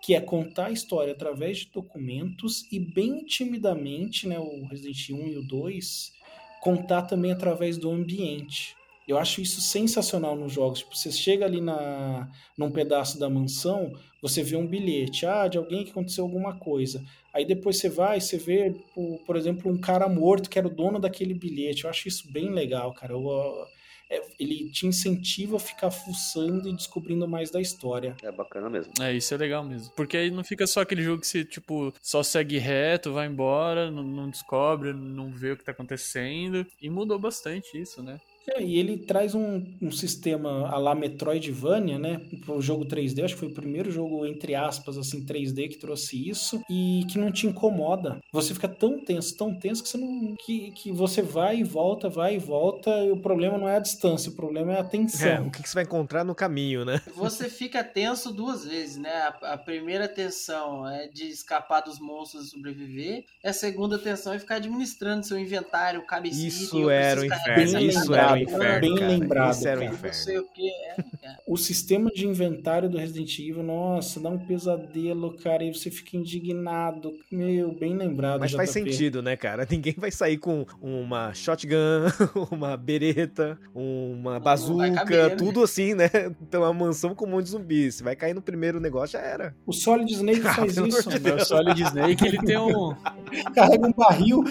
que 0.03 0.16
é 0.16 0.20
contar 0.20 0.66
a 0.66 0.72
história 0.72 1.12
através 1.12 1.59
de 1.59 1.70
documentos 1.70 2.66
e 2.72 2.80
bem 2.80 3.24
timidamente, 3.24 4.26
né, 4.26 4.36
o 4.36 4.66
Resident 4.66 5.11
1 5.11 5.28
e 5.28 5.36
o 5.38 5.42
2, 5.42 6.12
contar 6.61 7.03
também 7.03 7.30
através 7.30 7.78
do 7.78 7.88
ambiente. 7.88 8.76
Eu 9.07 9.16
acho 9.16 9.40
isso 9.40 9.61
sensacional 9.61 10.36
nos 10.36 10.53
jogos. 10.53 10.80
Tipo, 10.80 10.96
você 10.96 11.12
chega 11.12 11.44
ali 11.44 11.61
na, 11.61 12.28
num 12.59 12.70
pedaço 12.70 13.18
da 13.18 13.30
mansão, 13.30 13.92
você 14.20 14.42
vê 14.42 14.57
um 14.57 14.66
bilhete, 14.66 15.24
ah, 15.24 15.46
de 15.46 15.57
alguém 15.57 15.84
que 15.84 15.90
aconteceu 15.90 16.24
alguma 16.24 16.57
coisa. 16.57 17.05
Aí 17.32 17.44
depois 17.44 17.78
você 17.78 17.88
vai, 17.88 18.20
você 18.20 18.36
vê, 18.36 18.74
por, 18.94 19.18
por 19.24 19.36
exemplo, 19.36 19.70
um 19.70 19.78
cara 19.78 20.09
morto 20.09 20.50
que 20.50 20.59
era 20.59 20.66
o 20.66 20.74
dono 20.74 20.98
daquele 20.98 21.34
bilhete. 21.34 21.84
Eu 21.84 21.90
acho 21.90 22.09
isso 22.09 22.30
bem 22.30 22.50
legal, 22.50 22.92
cara. 22.92 23.12
Eu, 23.12 23.66
ele 24.39 24.71
te 24.71 24.87
incentiva 24.87 25.57
a 25.57 25.61
ficar 25.61 25.91
fuçando 25.91 26.69
e 26.69 26.75
descobrindo 26.75 27.27
mais 27.29 27.51
da 27.51 27.61
história. 27.61 28.17
É 28.23 28.33
bacana 28.33 28.69
mesmo. 28.69 28.93
É, 29.01 29.13
isso 29.13 29.33
é 29.35 29.37
legal 29.37 29.65
mesmo. 29.65 29.93
Porque 29.95 30.17
aí 30.17 30.31
não 30.31 30.45
fica 30.45 30.67
só 30.67 30.81
aquele 30.81 31.03
jogo 31.03 31.21
que 31.21 31.27
você, 31.27 31.45
tipo, 31.45 31.93
só 32.03 32.23
segue 32.23 32.59
reto, 32.59 33.13
vai 33.13 33.27
embora, 33.27 33.91
não, 33.91 34.03
não 34.03 34.31
descobre, 34.31 34.93
não 34.93 35.31
vê 35.31 35.53
o 35.53 35.57
que 35.57 35.65
tá 35.65 35.73
acontecendo. 35.73 36.67
E 36.81 36.91
mudou 36.91 37.19
bastante 37.19 37.81
isso, 37.81 38.03
né? 38.03 38.19
É, 38.49 38.62
e 38.62 38.78
ele 38.78 38.97
traz 38.97 39.34
um, 39.34 39.64
um 39.80 39.90
sistema 39.90 40.68
a 40.68 40.78
la 40.78 40.95
Metroidvania, 40.95 41.99
né? 41.99 42.20
Pro 42.45 42.61
jogo 42.61 42.84
3D, 42.84 43.24
acho 43.24 43.34
que 43.34 43.40
foi 43.40 43.49
o 43.49 43.55
primeiro 43.55 43.90
jogo, 43.90 44.26
entre 44.26 44.55
aspas, 44.55 44.99
assim, 44.99 45.24
3D 45.24 45.68
que 45.68 45.76
trouxe 45.76 46.28
isso, 46.28 46.61
e 46.68 47.05
que 47.09 47.18
não 47.18 47.30
te 47.30 47.47
incomoda. 47.47 48.18
Você 48.32 48.53
fica 48.53 48.68
tão 48.68 48.99
tenso, 48.99 49.36
tão 49.36 49.55
tenso 49.55 49.82
que 49.82 49.88
você 49.88 49.99
não. 49.99 50.34
que, 50.45 50.70
que 50.72 50.93
você 50.93 51.22
vai 51.22 51.59
e 51.59 51.64
volta, 51.64 52.09
vai 52.09 52.34
e 52.34 52.38
volta, 52.38 52.90
e 53.05 53.11
o 53.11 53.16
problema 53.16 53.57
não 53.59 53.68
é 53.68 53.76
a 53.76 53.80
distância, 53.80 54.30
o 54.30 54.34
problema 54.34 54.72
é 54.72 54.80
a 54.80 54.84
tensão. 54.84 55.28
É, 55.28 55.40
o 55.40 55.51
que, 55.51 55.62
que 55.62 55.68
você 55.68 55.74
vai 55.74 55.84
encontrar 55.84 56.24
no 56.24 56.34
caminho, 56.34 56.84
né? 56.84 57.01
Você 57.14 57.49
fica 57.49 57.84
tenso 57.84 58.32
duas 58.32 58.64
vezes, 58.64 58.97
né? 58.97 59.11
A, 59.11 59.53
a 59.53 59.59
primeira 59.59 60.09
tensão 60.09 60.88
é 60.88 61.07
de 61.09 61.28
escapar 61.28 61.80
dos 61.82 62.01
monstros 62.01 62.47
e 62.47 62.51
sobreviver, 62.51 63.24
e 63.43 63.49
a 63.49 63.53
segunda 63.53 63.99
tensão 63.99 64.32
é 64.32 64.38
ficar 64.38 64.57
administrando 64.57 65.24
seu 65.24 65.38
inventário, 65.38 66.05
cabecita. 66.07 66.47
Isso 66.47 66.90
era 66.90 67.20
o 67.20 67.24
inferno, 67.24 67.80
isso 67.80 68.14
era 68.14 68.32
o 68.33 68.39
lembrado, 68.39 68.61
inferno. 68.62 68.80
bem 68.80 68.95
cara. 68.95 69.09
lembrado, 69.09 69.53
Isso 69.55 69.68
era 69.68 69.76
o 69.76 69.80
cara. 69.80 69.91
Não 69.91 69.99
inferno. 69.99 70.14
sei 70.16 70.39
o 70.39 70.45
que 70.53 70.68
é, 70.70 70.97
cara. 71.22 71.39
O 71.47 71.57
sistema 71.57 72.11
de 72.11 72.26
inventário 72.26 72.89
do 72.89 72.99
Resident 72.99 73.39
Evil, 73.39 73.62
nossa, 73.62 74.20
dá 74.20 74.28
um 74.28 74.39
pesadelo, 74.39 75.37
cara, 75.39 75.64
e 75.64 75.72
você 75.74 75.91
fica 75.91 76.16
indignado. 76.16 77.12
Meu, 77.30 77.72
bem 77.78 77.97
lembrado. 77.97 78.41
Mas 78.41 78.53
faz 78.53 78.70
JP. 78.72 78.80
sentido, 78.93 79.22
né, 79.22 79.37
cara? 79.37 79.66
Ninguém 79.70 79.95
vai 79.97 80.11
sair 80.11 80.39
com 80.39 80.64
uma 80.80 81.33
shotgun, 81.35 82.07
uma 82.51 82.76
bereta, 82.76 83.59
uma 83.74 84.39
bazuca, 84.41 84.91
caber, 84.93 85.30
né? 85.30 85.37
tudo 85.37 85.62
assim, 85.62 85.95
né? 85.95 86.11
Então, 86.43 86.62
uma 86.62 86.72
mansão 86.72 87.14
com 87.14 87.24
um 87.26 87.30
monte 87.30 87.45
de 87.45 87.51
zumbi. 87.51 87.91
Se 87.91 88.03
vai 88.03 88.14
cair 88.14 88.35
no 88.35 88.43
primeiro 88.43 88.78
negócio, 88.78 89.18
já 89.18 89.24
era. 89.24 89.55
O 89.66 89.72
Solid 89.72 90.12
Snake 90.12 90.43
Ah, 90.45 90.55
faz 90.55 90.76
isso. 90.76 91.09
de 91.09 91.20
mano. 91.20 91.37
O 91.37 91.45
Solid 91.45 91.83
Snake, 91.83 92.26
ele 92.26 92.39
tem 92.39 92.59
um... 92.59 92.95
Carrega 93.55 93.87
um 93.87 93.93
barril. 93.93 94.43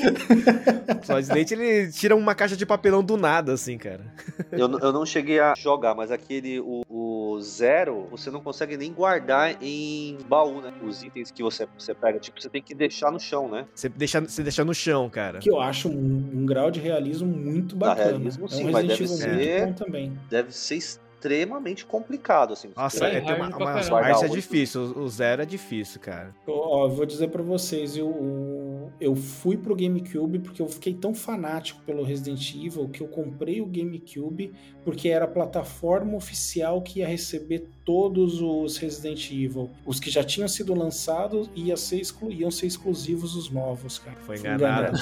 Só 1.03 1.19
de 1.19 1.31
leite, 1.31 1.53
ele 1.53 1.91
tira 1.91 2.15
uma 2.15 2.33
caixa 2.33 2.55
de 2.55 2.65
papelão 2.65 3.03
do 3.03 3.17
nada, 3.17 3.53
assim, 3.53 3.70
cara. 3.77 4.05
Eu, 4.51 4.69
eu 4.79 4.91
não 4.91 5.05
cheguei 5.05 5.39
a 5.39 5.53
jogar, 5.55 5.95
mas 5.95 6.11
aquele, 6.11 6.59
o, 6.59 6.81
o 6.89 7.39
Zero, 7.41 8.07
você 8.11 8.29
não 8.29 8.41
consegue 8.41 8.75
nem 8.75 8.91
guardar 8.93 9.55
em 9.61 10.17
baú, 10.27 10.61
né? 10.61 10.71
Os 10.83 11.01
itens 11.03 11.31
que 11.31 11.41
você, 11.41 11.67
você 11.77 11.93
pega, 11.93 12.19
tipo, 12.19 12.41
você 12.41 12.49
tem 12.49 12.61
que 12.61 12.75
deixar 12.75 13.11
no 13.11 13.19
chão, 13.19 13.49
né? 13.49 13.65
Você 13.73 13.87
deixa, 13.89 14.19
você 14.21 14.43
deixa 14.43 14.65
no 14.65 14.73
chão, 14.73 15.09
cara. 15.09 15.39
Que 15.39 15.49
eu 15.49 15.59
acho 15.59 15.89
um, 15.89 16.29
um 16.33 16.45
grau 16.45 16.69
de 16.69 16.79
realismo 16.79 17.27
muito 17.27 17.75
Ah, 17.75 17.79
bacana. 17.79 18.09
realismo 18.09 18.45
é 18.45 18.49
sim, 18.49 18.67
um 18.67 18.71
mas 18.71 18.87
deve 18.87 19.07
ser- 19.07 19.73
também. 19.75 20.17
Deve 20.29 20.51
ser 20.51 20.75
extremamente 21.21 21.85
complicado, 21.85 22.53
assim. 22.53 22.71
Nossa, 22.75 23.05
é, 23.05 23.21
tem 23.21 23.35
uma, 23.35 23.47
uma 23.55 23.83
parte 23.83 24.25
é 24.25 24.27
difícil. 24.27 24.81
O 24.81 25.07
zero 25.07 25.43
é 25.43 25.45
difícil, 25.45 25.99
cara. 26.01 26.33
Ó, 26.47 26.85
eu 26.85 26.89
vou 26.89 27.05
dizer 27.05 27.29
pra 27.29 27.43
vocês, 27.43 27.95
eu, 27.95 28.09
eu, 28.09 28.91
eu 28.99 29.15
fui 29.15 29.55
pro 29.55 29.75
GameCube 29.75 30.39
porque 30.39 30.61
eu 30.61 30.67
fiquei 30.67 30.93
tão 30.93 31.13
fanático 31.13 31.81
pelo 31.83 32.03
Resident 32.03 32.55
Evil 32.55 32.89
que 32.89 33.01
eu 33.01 33.07
comprei 33.07 33.61
o 33.61 33.65
GameCube 33.65 34.51
porque 34.83 35.09
era 35.09 35.25
a 35.25 35.27
plataforma 35.27 36.15
oficial 36.15 36.81
que 36.81 36.99
ia 36.99 37.07
receber 37.07 37.67
todos 37.85 38.41
os 38.41 38.77
Resident 38.77 39.29
Evil. 39.31 39.69
Os 39.85 39.99
que 39.99 40.09
já 40.09 40.23
tinham 40.23 40.47
sido 40.47 40.73
lançados 40.73 41.49
ia 41.55 41.75
ser 41.75 41.99
exclu- 41.99 42.31
iam 42.31 42.51
ser 42.51 42.67
exclusivos 42.67 43.35
os 43.35 43.49
novos, 43.49 43.99
cara. 43.99 44.17
Foi 44.21 44.37
enganado. 44.37 44.97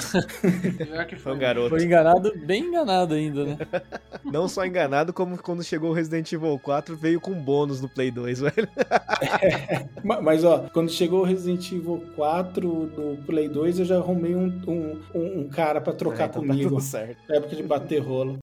Pior 0.76 1.04
que 1.06 1.16
Foi 1.16 1.22
foi. 1.22 1.34
um 1.34 1.38
garoto. 1.38 1.68
Foi 1.70 1.84
enganado, 1.84 2.32
bem 2.46 2.64
enganado 2.64 3.14
ainda, 3.14 3.44
né? 3.44 3.58
Não 4.24 4.48
só 4.48 4.64
enganado, 4.64 5.12
como 5.12 5.36
quando 5.42 5.62
chegou 5.64 5.90
o 5.90 5.92
Resident 5.94 6.30
Evil 6.32 6.58
4, 6.58 6.96
veio 6.96 7.20
com 7.20 7.32
bônus 7.34 7.80
no 7.80 7.88
Play 7.88 8.10
2, 8.10 8.40
velho. 8.40 8.68
Ma- 10.04 10.20
Mas 10.20 10.44
ó, 10.44 10.68
quando 10.72 10.90
chegou 10.90 11.20
o 11.20 11.24
Resident 11.24 11.70
Evil 11.72 12.02
4 12.16 12.86
do 12.86 13.18
Play 13.26 13.48
2, 13.48 13.80
eu 13.80 13.84
já 13.84 13.96
arrumei 13.96 14.34
um, 14.34 14.46
um, 14.66 15.00
um- 15.14 15.48
cara 15.48 15.80
pra 15.80 15.92
trocar 15.92 16.24
É, 16.24 16.26
então 16.26 16.42
tá 16.42 16.48
comigo. 16.48 16.68
tudo 16.70 16.80
certo. 16.80 17.16
Na 17.28 17.36
época 17.36 17.56
de 17.56 17.62
bater 17.62 17.98
rolo. 17.98 18.38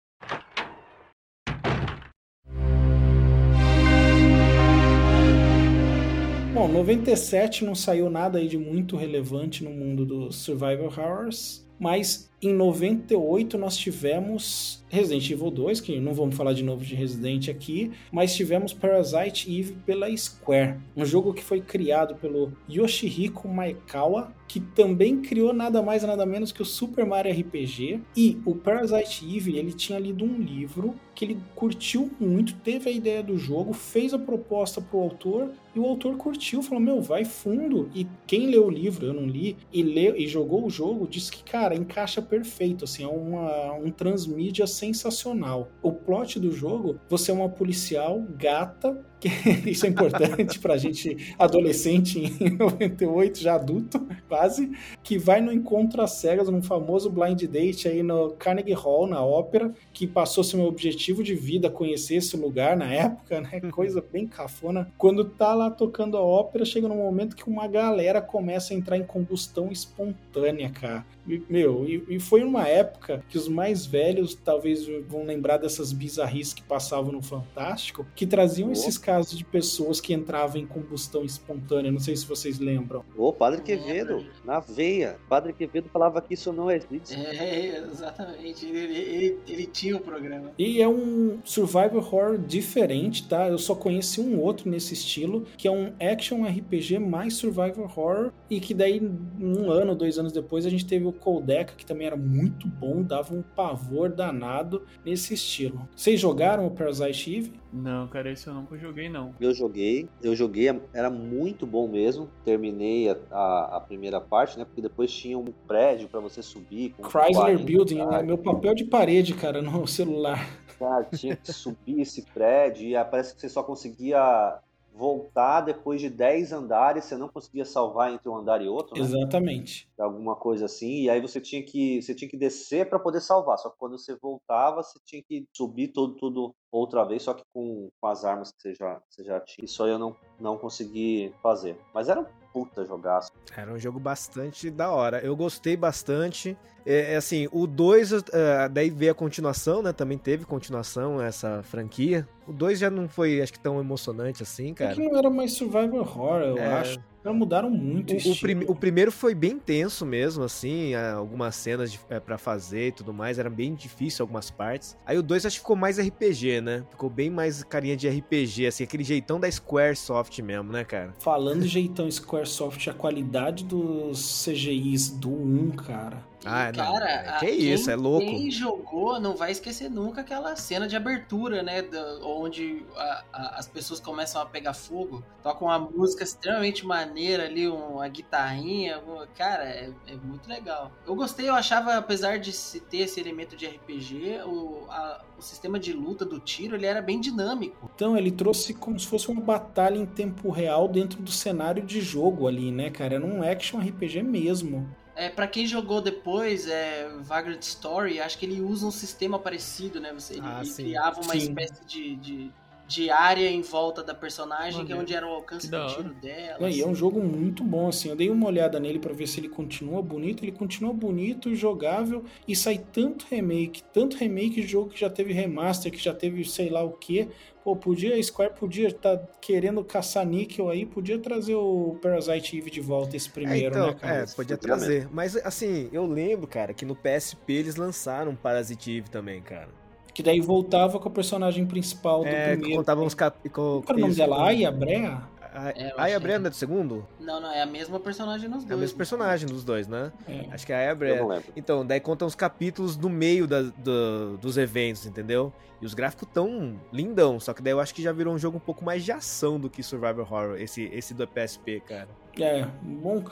Bom, 6.58 6.68
97 6.68 7.64
não 7.64 7.76
saiu 7.76 8.10
nada 8.10 8.40
aí 8.40 8.48
de 8.48 8.58
muito 8.58 8.98
relevante 8.98 9.64
no 9.64 9.70
mundo 9.70 10.04
dos 10.04 10.38
survival 10.38 10.88
horrors, 10.88 11.64
mas 11.80 12.32
em 12.42 12.54
98 12.54 13.58
nós 13.58 13.76
tivemos 13.76 14.84
Resident 14.90 15.30
Evil 15.30 15.52
2, 15.52 15.82
que 15.82 16.00
não 16.00 16.14
vamos 16.14 16.36
falar 16.36 16.54
de 16.54 16.64
novo 16.64 16.86
de 16.86 16.96
Resident 16.96 17.50
aqui, 17.50 17.92
mas 18.12 18.36
tivemos 18.36 18.74
Parasite 18.74 19.54
Eve 19.54 19.74
pela 19.86 20.16
Square, 20.16 20.78
um 20.96 21.06
jogo 21.06 21.34
que 21.34 21.44
foi 21.44 21.62
criado 21.62 22.16
pelo 22.16 22.54
Yoshihiko 22.70 23.48
Maekawa, 23.48 24.32
que 24.48 24.62
também 24.62 25.22
criou 25.22 25.52
nada 25.52 25.82
mais 25.82 26.04
nada 26.04 26.26
menos 26.26 26.52
que 26.52 26.62
o 26.62 26.66
Super 26.66 27.06
Mario 27.06 27.34
RPG, 27.34 28.00
e 28.16 28.40
o 28.46 28.56
Parasite 28.56 29.26
Eve, 29.36 29.58
ele 29.58 29.74
tinha 29.74 30.00
lido 30.00 30.24
um 30.24 30.40
livro 30.40 30.96
que 31.14 31.26
ele 31.26 31.38
curtiu 31.56 32.12
muito, 32.20 32.54
teve 32.58 32.90
a 32.90 32.94
ideia 32.94 33.24
do 33.24 33.38
jogo, 33.38 33.74
fez 33.74 34.14
a 34.14 34.20
proposta 34.20 34.80
pro 34.80 35.00
autor 35.00 35.52
e 35.76 35.80
o 35.80 35.86
autor 35.86 36.16
curtiu, 36.16 36.62
falou: 36.62 36.80
Meu, 36.80 37.02
vai 37.02 37.26
fundo. 37.26 37.90
E 37.94 38.08
quem 38.26 38.48
leu 38.48 38.68
o 38.68 38.70
livro, 38.70 39.06
eu 39.06 39.14
não 39.14 39.26
li, 39.26 39.58
e, 39.72 39.84
leu, 39.84 40.16
e 40.16 40.28
jogou 40.28 40.66
o 40.66 40.70
jogo, 40.70 41.08
disse 41.08 41.32
que, 41.32 41.44
cara, 41.44 41.76
encaixa 41.76 42.22
perfeito. 42.28 42.86
Assim, 42.86 43.04
é 43.04 43.08
uma, 43.08 43.74
um 43.74 43.92
transmídia 43.92 44.68
sensacional. 44.68 45.70
O 45.82 45.92
plot 45.92 46.40
do 46.40 46.52
jogo: 46.52 47.00
você 47.10 47.32
é 47.32 47.34
uma 47.34 47.50
policial 47.50 48.24
gata. 48.38 49.00
Que 49.20 49.30
isso 49.70 49.86
é 49.86 49.90
importante 49.90 50.60
pra 50.60 50.78
gente 50.78 51.34
adolescente 51.40 52.20
em 52.40 52.50
98, 52.58 53.40
já 53.40 53.56
adulto, 53.56 54.06
quase, 54.28 54.72
que 55.04 55.18
vai 55.18 55.42
no 55.42 55.52
encontro 55.52 56.02
às 56.02 56.12
cegas, 56.12 56.50
num 56.50 56.62
famoso 56.62 57.10
blind 57.10 57.42
date 57.46 57.88
aí 57.88 58.04
no 58.04 58.32
Carnegie 58.32 58.74
Hall, 58.74 59.08
na 59.08 59.24
ópera, 59.24 59.74
que 59.92 60.06
passou 60.06 60.44
seu 60.44 60.62
objetivo 60.64 61.24
de 61.24 61.34
vida 61.34 61.70
conhecer 61.70 62.16
esse 62.16 62.38
lugar 62.38 62.78
na 62.78 62.94
época, 62.94 63.42
né? 63.42 63.62
Coisa 63.72 64.04
bem 64.12 64.28
cafona. 64.28 64.92
Quando 64.98 65.26
tá 65.26 65.54
lá 65.54 65.70
tocando 65.72 66.16
a 66.18 66.22
ópera, 66.22 66.64
chega 66.66 66.88
num 66.88 66.98
momento 66.98 67.36
que 67.36 67.48
uma 67.50 67.68
galera 67.68 68.22
começa 68.22 68.74
a 68.74 68.78
entrar 68.78 68.98
em 68.98 69.04
combustão 69.04 69.72
espontânea, 69.72 70.70
cara. 70.70 71.06
E, 71.28 71.42
Meu, 71.50 71.86
e, 71.88 72.04
e 72.16 72.20
foi 72.20 72.44
uma 72.44 72.68
época 72.68 73.24
que 73.28 73.38
os 73.38 73.48
mais 73.48 73.86
velhos 73.86 74.34
talvez 74.36 74.88
vão 75.08 75.24
lembrar 75.26 75.58
dessas 75.58 75.92
bizarrices 75.92 76.54
que 76.54 76.62
passavam 76.64 77.12
no 77.12 77.22
Fantástico, 77.22 78.06
que 78.16 78.26
traziam 78.26 78.68
Oh. 78.68 78.72
esses 78.74 78.98
casos 79.08 79.38
de 79.38 79.46
pessoas 79.46 80.02
que 80.02 80.14
entravam 80.14 80.58
em 80.58 80.66
combustão 80.66 81.24
espontânea. 81.24 81.90
Não 81.90 82.00
sei 82.00 82.14
se 82.14 82.26
vocês 82.26 82.60
lembram. 82.60 83.06
Ô, 83.16 83.32
Padre 83.32 83.62
Quevedo, 83.62 84.26
na 84.44 84.60
veia. 84.60 85.18
Padre 85.30 85.54
Quevedo 85.54 85.88
falava 85.88 86.22
que 86.22 86.34
isso 86.34 86.52
não 86.52 86.70
existe. 86.70 87.16
É, 87.16 87.78
exatamente. 87.90 88.66
Ele, 88.66 88.98
ele, 88.98 89.38
ele 89.48 89.66
tinha 89.66 89.96
o 89.96 90.02
programa. 90.02 90.52
E 90.60 90.82
é 90.82 90.88
um 90.90 91.40
survival 91.46 92.00
horror 92.00 92.38
diferente, 92.38 93.26
tá? 93.30 93.48
Eu 93.48 93.58
só 93.58 93.74
conheci 93.74 94.20
um 94.20 94.42
outro 94.42 94.70
nesse 94.70 94.94
estilo, 94.94 95.46
que 95.58 95.70
é 95.70 95.72
um 95.72 95.94
action 96.02 96.44
RPG 96.44 97.00
mais 97.00 97.36
survival 97.36 97.86
horror, 97.86 98.34
e 98.50 98.60
que 98.60 98.74
daí, 98.74 99.02
um 99.40 99.72
ano, 99.72 99.96
dois 99.96 100.20
anos 100.20 100.34
depois, 100.34 100.66
a 100.66 100.70
gente 100.70 100.86
teve 100.86 101.06
o 101.06 101.14
Codeca, 101.14 101.76
que 101.78 101.86
também 101.86 102.08
era 102.08 102.18
muito 102.18 102.68
bom, 102.68 103.02
dava 103.02 103.34
um 103.34 103.42
pavor 103.42 104.10
danado 104.10 104.86
nesse 105.06 105.34
estilo. 105.34 105.88
Vocês 105.96 106.20
jogaram 106.20 106.68
o 106.68 106.72
Parasite 106.72 107.38
Eve? 107.38 107.54
Não, 107.72 108.08
cara, 108.08 108.32
esse 108.32 108.48
eu 108.48 108.54
nunca 108.54 108.78
joguei, 108.78 109.10
não. 109.10 109.34
Eu 109.40 109.54
joguei, 109.54 110.08
eu 110.22 110.36
joguei, 110.36 110.68
era 110.94 111.10
muito 111.10 111.66
bom 111.66 111.88
mesmo. 111.88 112.30
Terminei 112.44 113.10
a, 113.10 113.18
a, 113.32 113.78
a 113.78 113.80
primeira 113.80 114.22
parte, 114.22 114.58
né? 114.58 114.66
Porque 114.66 114.82
depois 114.82 115.12
tinha 115.12 115.38
um 115.38 115.46
prédio 115.68 116.08
pra 116.08 116.20
você 116.20 116.42
subir. 116.42 116.94
Com 116.98 117.04
Chrysler 117.04 117.58
40 117.58 117.64
Building, 117.64 118.06
né? 118.06 118.24
meu 118.24 118.38
papel 118.38 118.74
de 118.74 118.86
parede, 118.86 119.34
cara, 119.34 119.62
no 119.62 119.86
celular. 119.88 120.48
Cara, 120.80 121.04
tinha 121.06 121.36
que 121.36 121.52
subir 121.52 122.02
esse 122.02 122.22
prédio 122.34 122.88
e 122.88 122.96
aí 122.96 123.06
parece 123.06 123.34
que 123.34 123.42
você 123.42 123.50
só 123.50 123.64
conseguia 123.64 124.62
voltar 124.98 125.62
depois 125.62 126.02
de 126.02 126.10
10 126.10 126.52
andares, 126.52 127.06
você 127.06 127.16
não 127.16 127.30
conseguia 127.30 127.64
salvar 127.64 128.12
entre 128.12 128.28
um 128.28 128.36
andar 128.36 128.62
e 128.62 128.68
outro, 128.68 128.96
né? 128.96 129.02
Exatamente. 129.02 129.88
Alguma 129.98 130.36
coisa 130.36 130.66
assim, 130.66 131.04
e 131.04 131.10
aí 131.10 131.22
você 131.22 131.40
tinha 131.40 131.64
que 131.64 132.02
você 132.02 132.16
tinha 132.16 132.30
que 132.30 132.36
descer 132.36 132.90
para 132.90 133.00
poder 133.00 133.22
salvar. 133.22 133.58
Só 133.60 133.70
que 133.70 133.78
quando 133.78 133.98
você 133.98 134.16
voltava, 134.16 134.82
você 134.82 135.00
tinha 135.06 135.22
que 135.22 135.46
subir 135.54 135.90
tudo 135.90 136.16
tudo 136.16 136.56
outra 136.72 137.04
vez, 137.04 137.24
só 137.24 137.34
que 137.34 137.44
com, 137.54 137.90
com 138.00 138.08
as 138.08 138.24
armas 138.26 138.52
que 138.52 138.62
você 138.62 138.74
já, 138.76 139.00
você 139.10 139.24
já 139.24 139.40
tinha. 139.40 139.66
Isso 139.66 139.84
aí 139.84 139.92
eu 139.92 140.00
não, 140.00 140.16
não 140.40 140.58
consegui 140.58 141.34
fazer. 141.42 141.80
Mas 141.94 142.10
era 142.10 142.20
um 142.20 142.26
puta 142.54 142.84
jogaço. 142.86 143.32
Era 143.56 143.72
um 143.72 143.78
jogo 143.80 144.00
bastante 144.00 144.70
da 144.72 144.90
hora. 144.92 145.20
Eu 145.20 145.36
gostei 145.36 145.78
bastante. 145.78 146.58
É, 146.86 147.14
é 147.14 147.16
assim, 147.18 147.48
o 147.52 147.68
2, 147.68 148.24
daí 148.72 148.90
veio 148.90 149.12
a 149.12 149.16
continuação, 149.16 149.82
né? 149.82 149.92
Também 149.94 150.18
teve 150.18 150.46
continuação 150.46 151.22
essa 151.22 151.62
franquia. 151.64 152.28
O 152.48 152.54
2 152.54 152.80
já 152.80 152.90
não 152.90 153.08
foi, 153.10 153.42
acho 153.42 153.54
que, 153.54 153.60
tão 153.60 153.80
emocionante 153.80 154.42
assim, 154.42 154.72
É 154.72 154.74
cara. 154.74 154.94
que 154.96 155.02
não 155.08 155.18
era 155.18 155.30
mais 155.30 155.54
survival 155.54 156.00
horror, 156.00 156.42
eu 156.42 156.58
É. 156.58 156.74
acho. 156.74 157.00
Já 157.28 157.34
mudaram 157.34 157.70
muito 157.70 158.14
o, 158.14 158.32
o, 158.32 158.40
prim, 158.40 158.64
o, 158.70 158.74
primeiro 158.74 159.12
foi 159.12 159.36
bem 159.36 159.60
tenso 159.60 160.06
mesmo, 160.06 160.46
assim, 160.46 160.96
algumas 160.96 161.58
cenas 161.58 161.92
de, 161.92 162.00
é, 162.10 162.22
para 162.22 162.38
fazer 162.38 162.88
e 162.88 162.92
tudo 162.94 163.14
mais, 163.14 163.38
era 163.38 163.50
bem 163.50 163.76
difícil 163.76 164.24
algumas 164.24 164.50
partes. 164.50 164.96
Aí 165.06 165.18
o 165.18 165.22
2 165.22 165.46
acho 165.46 165.58
que 165.58 165.60
ficou 165.60 165.76
mais 165.76 166.00
RPG, 166.00 166.62
né? 166.62 166.86
Ficou 166.90 167.10
bem 167.10 167.30
mais 167.30 167.66
carinha 167.66 167.98
de 167.98 168.08
RPG, 168.08 168.68
assim, 168.68 168.86
aquele 168.86 169.04
jeitão 169.04 169.42
da 169.42 169.52
Squaresoft 169.52 170.40
mesmo, 170.42 170.72
né, 170.72 170.86
cara? 170.86 171.14
Falando 171.20 171.68
jeitão 171.68 172.10
Squaresoft, 172.10 172.90
a 172.90 172.94
qualidade 172.94 173.66
dos 173.66 174.46
CGIs 174.46 175.10
do 175.10 175.30
1, 175.30 175.72
cara. 175.72 176.26
Ah, 176.48 176.72
cara, 176.72 177.24
não. 177.24 177.36
É, 177.36 177.40
que 177.40 177.46
é 177.46 177.52
isso, 177.52 177.90
é 177.92 177.96
louco. 177.96 178.26
Quem 178.26 178.50
jogou 178.50 179.20
não 179.20 179.36
vai 179.36 179.52
esquecer 179.52 179.90
nunca 179.90 180.22
aquela 180.22 180.56
cena 180.56 180.88
de 180.88 180.96
abertura, 180.96 181.62
né? 181.62 181.82
Da, 181.82 182.20
onde 182.24 182.86
a, 182.96 183.24
a, 183.32 183.60
as 183.60 183.68
pessoas 183.68 184.00
começam 184.00 184.42
a 184.42 184.46
pegar 184.46 184.74
fogo, 184.74 185.24
tocam 185.44 185.68
uma 185.68 185.80
música 185.80 186.24
extremamente 186.24 186.86
maneira 186.86 187.46
ali, 187.46 187.68
uma 187.68 188.08
guitarrinha. 188.08 189.02
Cara, 189.36 189.64
é, 189.64 189.92
é 190.08 190.16
muito 190.16 190.48
legal. 190.48 190.92
Eu 191.06 191.16
gostei, 191.16 191.50
eu 191.50 191.56
achava, 191.56 191.96
apesar 191.96 192.40
de 192.40 192.52
ter 192.90 193.00
esse 193.00 193.20
elemento 193.20 193.56
de 193.56 193.66
RPG, 193.66 194.42
o, 194.46 194.86
a, 194.90 195.24
o 195.38 195.42
sistema 195.42 195.80
de 195.80 195.94
luta 195.94 196.26
do 196.26 196.40
tiro 196.40 196.76
ele 196.76 196.86
era 196.86 197.02
bem 197.02 197.20
dinâmico. 197.20 197.90
Então, 197.96 198.18
ele 198.18 198.32
trouxe 198.32 198.74
como 198.74 199.00
se 199.00 199.08
fosse 199.08 199.30
uma 199.30 199.42
batalha 199.42 199.98
em 199.98 200.06
tempo 200.06 200.50
real 200.50 200.88
dentro 200.88 201.22
do 201.22 201.32
cenário 201.32 201.84
de 201.84 202.02
jogo 202.02 202.48
ali, 202.48 202.72
né, 202.72 202.90
cara? 202.90 203.16
Era 203.16 203.26
um 203.26 203.44
action 203.44 203.80
RPG 203.80 204.24
mesmo. 204.24 204.88
É, 205.18 205.30
para 205.30 205.48
quem 205.48 205.66
jogou 205.66 206.00
depois, 206.00 206.68
é, 206.68 207.10
Vagrant 207.22 207.64
Story, 207.64 208.20
acho 208.20 208.38
que 208.38 208.46
ele 208.46 208.62
usa 208.62 208.86
um 208.86 208.92
sistema 208.92 209.40
parecido, 209.40 210.00
né? 210.00 210.14
Você, 210.14 210.36
ele, 210.36 210.44
ah, 210.44 210.62
ele 210.62 210.72
criava 210.72 211.22
uma 211.22 211.34
sim. 211.34 211.40
espécie 211.40 211.86
de, 211.88 212.16
de, 212.18 212.52
de, 212.88 213.10
área 213.10 213.50
em 213.50 213.64
volta 213.64 214.04
da 214.04 214.14
personagem, 214.14 214.86
que 214.86 214.94
é 214.94 214.96
onde 214.96 215.16
era 215.16 215.26
o 215.26 215.32
alcance 215.32 215.72
do 215.72 215.88
tiro 215.88 216.14
dela. 216.14 216.68
É, 216.68 216.70
assim. 216.70 216.82
é 216.84 216.86
um 216.86 216.94
jogo 216.94 217.20
muito 217.20 217.64
bom, 217.64 217.88
assim. 217.88 218.10
Eu 218.10 218.16
dei 218.16 218.30
uma 218.30 218.46
olhada 218.46 218.80
nele 218.80 219.00
para 219.00 219.12
ver 219.12 219.26
se 219.26 219.40
ele 219.40 219.50
continua 219.50 220.04
bonito. 220.04 220.46
Ele 220.46 220.52
continua 220.52 220.94
bonito, 220.94 221.56
jogável, 221.56 222.24
e 222.48 222.56
sai 222.56 222.78
tanto 222.78 223.26
remake, 223.28 223.82
tanto 223.92 224.18
remake 224.18 224.62
de 224.62 224.68
jogo 224.68 224.92
que 224.92 225.00
já 225.00 225.10
teve 225.10 225.34
remaster, 225.34 225.92
que 225.92 225.98
já 225.98 226.14
teve 226.14 226.46
sei 226.46 226.70
lá 226.70 226.84
o 226.84 226.92
que. 226.92 227.28
Pô, 227.68 227.76
podia, 227.76 228.16
a 228.16 228.24
Square 228.24 228.54
podia 228.58 228.88
estar 228.88 229.18
tá 229.18 229.28
querendo 229.42 229.84
caçar 229.84 230.26
níquel 230.26 230.70
aí, 230.70 230.86
podia 230.86 231.20
trazer 231.20 231.56
o 231.56 231.98
Parasite 232.02 232.58
Eve 232.58 232.72
de 232.72 232.80
volta 232.80 233.18
esse 233.18 233.30
primeiro, 233.30 233.66
é, 233.66 233.68
então, 233.68 233.88
né, 233.88 233.94
cara? 233.94 234.16
É, 234.20 234.26
podia 234.26 234.58
trazer. 234.58 235.10
Mas, 235.12 235.36
assim, 235.36 235.90
eu 235.92 236.06
lembro, 236.06 236.48
cara, 236.48 236.74
que 236.74 236.86
no 236.86 236.96
PSP 236.96 237.52
eles 237.52 237.76
lançaram 237.76 238.34
Parasite 238.38 239.00
Eve 239.00 239.10
também, 239.10 239.42
cara. 239.42 239.68
Que 240.14 240.24
daí 240.24 240.40
voltava 240.40 240.98
com 240.98 241.10
o 241.10 241.12
personagem 241.12 241.66
principal 241.66 242.22
do 242.22 242.28
é, 242.28 242.52
primeiro. 242.54 242.78
contava 242.78 243.02
uns 243.02 243.14
cap... 243.14 243.38
Qual 243.50 243.84
era 243.86 243.98
o 243.98 244.00
nome 244.00 244.16
dela? 244.16 244.48
Aya 244.48 244.72
Brea? 244.72 245.24
A, 245.58 245.70
é, 245.72 245.94
Aya 245.98 246.20
Brenda 246.20 246.48
é 246.48 246.52
do 246.52 246.56
segundo? 246.56 247.08
Não, 247.20 247.42
não, 247.42 247.52
é 247.52 247.64
a 247.64 247.66
mesma 247.66 248.00
personagem 248.00 248.48
nos 248.48 248.60
dois. 248.60 248.72
É 248.72 248.74
a 248.76 248.78
mesma 248.78 248.98
personagem 248.98 249.48
dos 249.48 249.64
dois, 249.64 249.88
né? 249.88 250.12
É. 250.28 250.46
Acho 250.52 250.66
que 250.66 250.72
é 250.72 250.76
a 250.76 250.80
Aya 250.80 250.96
Brenda. 250.96 251.44
Então, 251.56 251.84
daí 251.84 252.00
conta 252.00 252.26
uns 252.26 252.36
capítulos 252.36 252.96
no 252.96 253.10
meio 253.10 253.48
da, 253.48 253.64
do, 253.64 254.38
dos 254.38 254.56
eventos, 254.56 255.08
entendeu? 255.08 255.52
E 255.82 255.86
os 255.86 255.96
gráficos 255.96 256.28
tão 256.32 256.80
lindão, 256.94 257.40
só 257.40 257.54
que 257.54 257.62
daí 257.62 257.74
eu 257.74 257.80
acho 257.80 257.94
que 257.94 258.04
já 258.04 258.12
virou 258.12 258.36
um 258.36 258.38
jogo 258.38 258.58
um 258.58 258.60
pouco 258.60 258.86
mais 258.86 259.04
de 259.04 259.12
ação 259.12 259.60
do 259.60 259.68
que 259.68 259.82
Survivor 259.82 260.32
Horror, 260.32 260.62
esse, 260.62 260.84
esse 260.94 261.16
do 261.16 261.28
PSP, 261.28 261.82
cara. 261.82 262.08
É, 262.40 262.68
um 262.86 262.96
bom, 262.96 263.24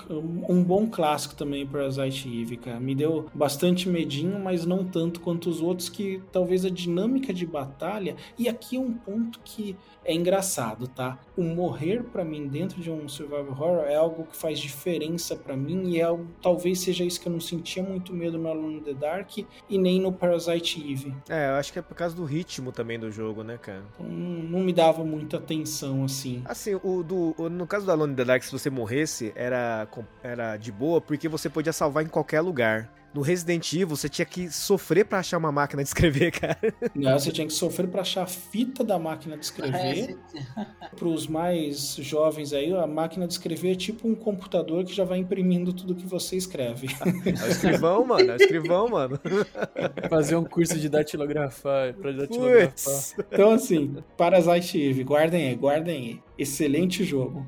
um 0.50 0.64
bom 0.64 0.88
clássico 0.88 1.36
também 1.36 1.66
para 1.66 1.90
Zite 1.90 2.42
Eve, 2.42 2.58
cara. 2.58 2.80
Me 2.80 2.96
deu 2.96 3.28
bastante 3.34 3.88
medinho, 3.88 4.40
mas 4.40 4.66
não 4.66 4.84
tanto 4.84 5.20
quanto 5.20 5.50
os 5.50 5.62
outros, 5.62 5.90
que 5.90 6.22
talvez 6.32 6.66
a 6.66 6.70
dinâmica 6.70 7.34
de 7.34 7.46
batalha. 7.46 8.16
E 8.38 8.50
aqui 8.50 8.76
é 8.76 8.80
um 8.80 8.94
ponto 8.94 9.40
que 9.44 9.76
é 10.06 10.14
engraçado, 10.14 10.88
tá? 10.88 11.18
O 11.36 11.44
morrer 11.44 12.04
para 12.04 12.24
mim 12.24 12.48
dentro 12.48 12.80
de 12.80 12.92
um 12.92 13.10
survival 13.10 13.50
horror 13.50 13.86
é 13.86 13.96
algo 13.96 14.26
que 14.26 14.38
faz 14.38 14.60
diferença 14.60 15.36
para 15.36 15.58
mim 15.58 15.90
e 15.90 16.00
é 16.00 16.04
algo, 16.04 16.28
talvez 16.42 16.80
seja 16.80 17.04
isso 17.04 17.20
que 17.20 17.28
eu 17.28 17.34
não 17.34 17.40
sentia 17.40 17.82
muito 17.82 18.14
medo 18.14 18.38
no 18.38 18.48
Alone 18.48 18.78
in 18.78 18.82
the 18.82 18.94
Dark 18.94 19.38
e 19.38 19.78
nem 19.78 20.00
no 20.00 20.14
Parasite 20.14 20.80
Eve. 20.80 21.14
É, 21.28 21.50
eu 21.50 21.54
acho 21.56 21.74
que 21.74 21.80
é 21.80 21.82
por 21.82 21.96
causa 21.96 22.16
do 22.16 22.24
ritmo 22.24 22.72
também 22.72 23.00
do 23.00 23.12
jogo, 23.12 23.44
né, 23.44 23.58
cara? 23.58 23.84
Então, 23.96 24.08
não 24.08 24.60
me 24.60 24.72
dava 24.72 25.04
muita 25.04 25.38
atenção 25.38 26.04
assim. 26.04 26.44
Assim, 26.46 26.80
o 26.84 27.02
do 27.02 27.36
no 27.50 27.66
caso 27.66 27.86
do 27.86 27.92
Alone 27.92 28.14
in 28.14 28.16
the 28.16 28.26
Dark, 28.26 28.44
se 28.44 28.52
você 28.52 28.70
morresse, 28.96 29.34
era 29.36 29.88
era 30.24 30.58
de 30.58 30.72
boa 30.72 31.02
porque 31.02 31.28
você 31.28 31.50
podia 31.50 31.74
salvar 31.74 32.04
em 32.04 32.08
qualquer 32.08 32.42
lugar 32.42 32.90
no 33.14 33.22
Resident 33.22 33.72
Evil 33.72 33.88
você 33.88 34.10
tinha 34.10 34.26
que 34.26 34.52
sofrer 34.52 35.06
para 35.06 35.20
achar 35.20 35.38
uma 35.38 35.50
máquina 35.50 35.82
de 35.82 35.88
escrever, 35.88 36.32
cara. 36.38 36.58
Não, 36.94 37.18
você 37.18 37.32
tinha 37.32 37.48
que 37.48 37.54
sofrer 37.54 37.88
para 37.88 38.02
achar 38.02 38.24
a 38.24 38.28
fita 38.28 38.84
da 38.84 39.00
máquina 39.00 39.38
de 39.38 39.46
escrever. 39.46 40.18
É, 40.36 40.66
para 40.94 41.08
os 41.08 41.26
mais 41.26 41.96
jovens 41.96 42.52
aí, 42.52 42.74
a 42.74 42.86
máquina 42.86 43.26
de 43.26 43.32
escrever 43.32 43.72
é 43.72 43.76
tipo 43.76 44.06
um 44.06 44.16
computador 44.16 44.84
que 44.84 44.94
já 44.94 45.06
vai 45.06 45.20
imprimindo 45.20 45.72
tudo 45.72 45.96
que 45.96 46.06
você 46.06 46.36
escreve. 46.36 46.90
É 47.26 47.46
o 47.46 47.48
escrivão, 47.48 48.06
mano, 48.06 48.32
é 48.32 48.34
o 48.34 48.36
escrivão, 48.36 48.90
mano. 48.90 49.18
Fazer 50.10 50.36
um 50.36 50.44
curso 50.44 50.78
de 50.78 50.90
datilografar, 50.90 51.94
para 51.94 52.12
datilografar. 52.12 53.26
Então 53.32 53.52
assim, 53.52 53.96
Parasite 54.18 54.90
Eve, 54.90 55.06
guardem 55.06 55.48
aí, 55.48 55.56
guardem 55.56 55.96
aí. 55.96 56.22
Excelente 56.38 57.06
jogo. 57.06 57.46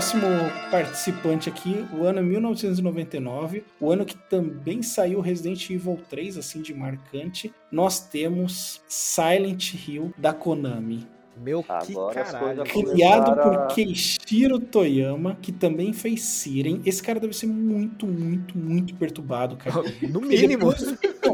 Próximo 0.00 0.26
participante 0.70 1.50
aqui, 1.50 1.86
o 1.92 2.04
ano 2.04 2.22
1999, 2.22 3.62
o 3.78 3.92
ano 3.92 4.06
que 4.06 4.16
também 4.16 4.82
saiu 4.82 5.20
Resident 5.20 5.68
Evil 5.68 6.00
3, 6.08 6.38
assim 6.38 6.62
de 6.62 6.72
marcante, 6.72 7.52
nós 7.70 8.00
temos 8.00 8.80
Silent 8.88 9.74
Hill 9.74 10.10
da 10.16 10.32
Konami. 10.32 11.06
Meu 11.42 11.62
que 11.62 11.94
caralho. 12.12 12.64
Criado 12.64 13.42
por 13.42 13.74
Keishiro 13.74 14.60
Toyama, 14.60 15.38
que 15.40 15.50
também 15.50 15.92
fez 15.92 16.22
Siren. 16.22 16.82
Esse 16.84 17.02
cara 17.02 17.18
deve 17.18 17.34
ser 17.34 17.46
muito, 17.46 18.06
muito, 18.06 18.58
muito 18.58 18.94
perturbado, 18.94 19.56
cara. 19.56 19.80
No 20.10 20.20
mínimo. 20.20 20.72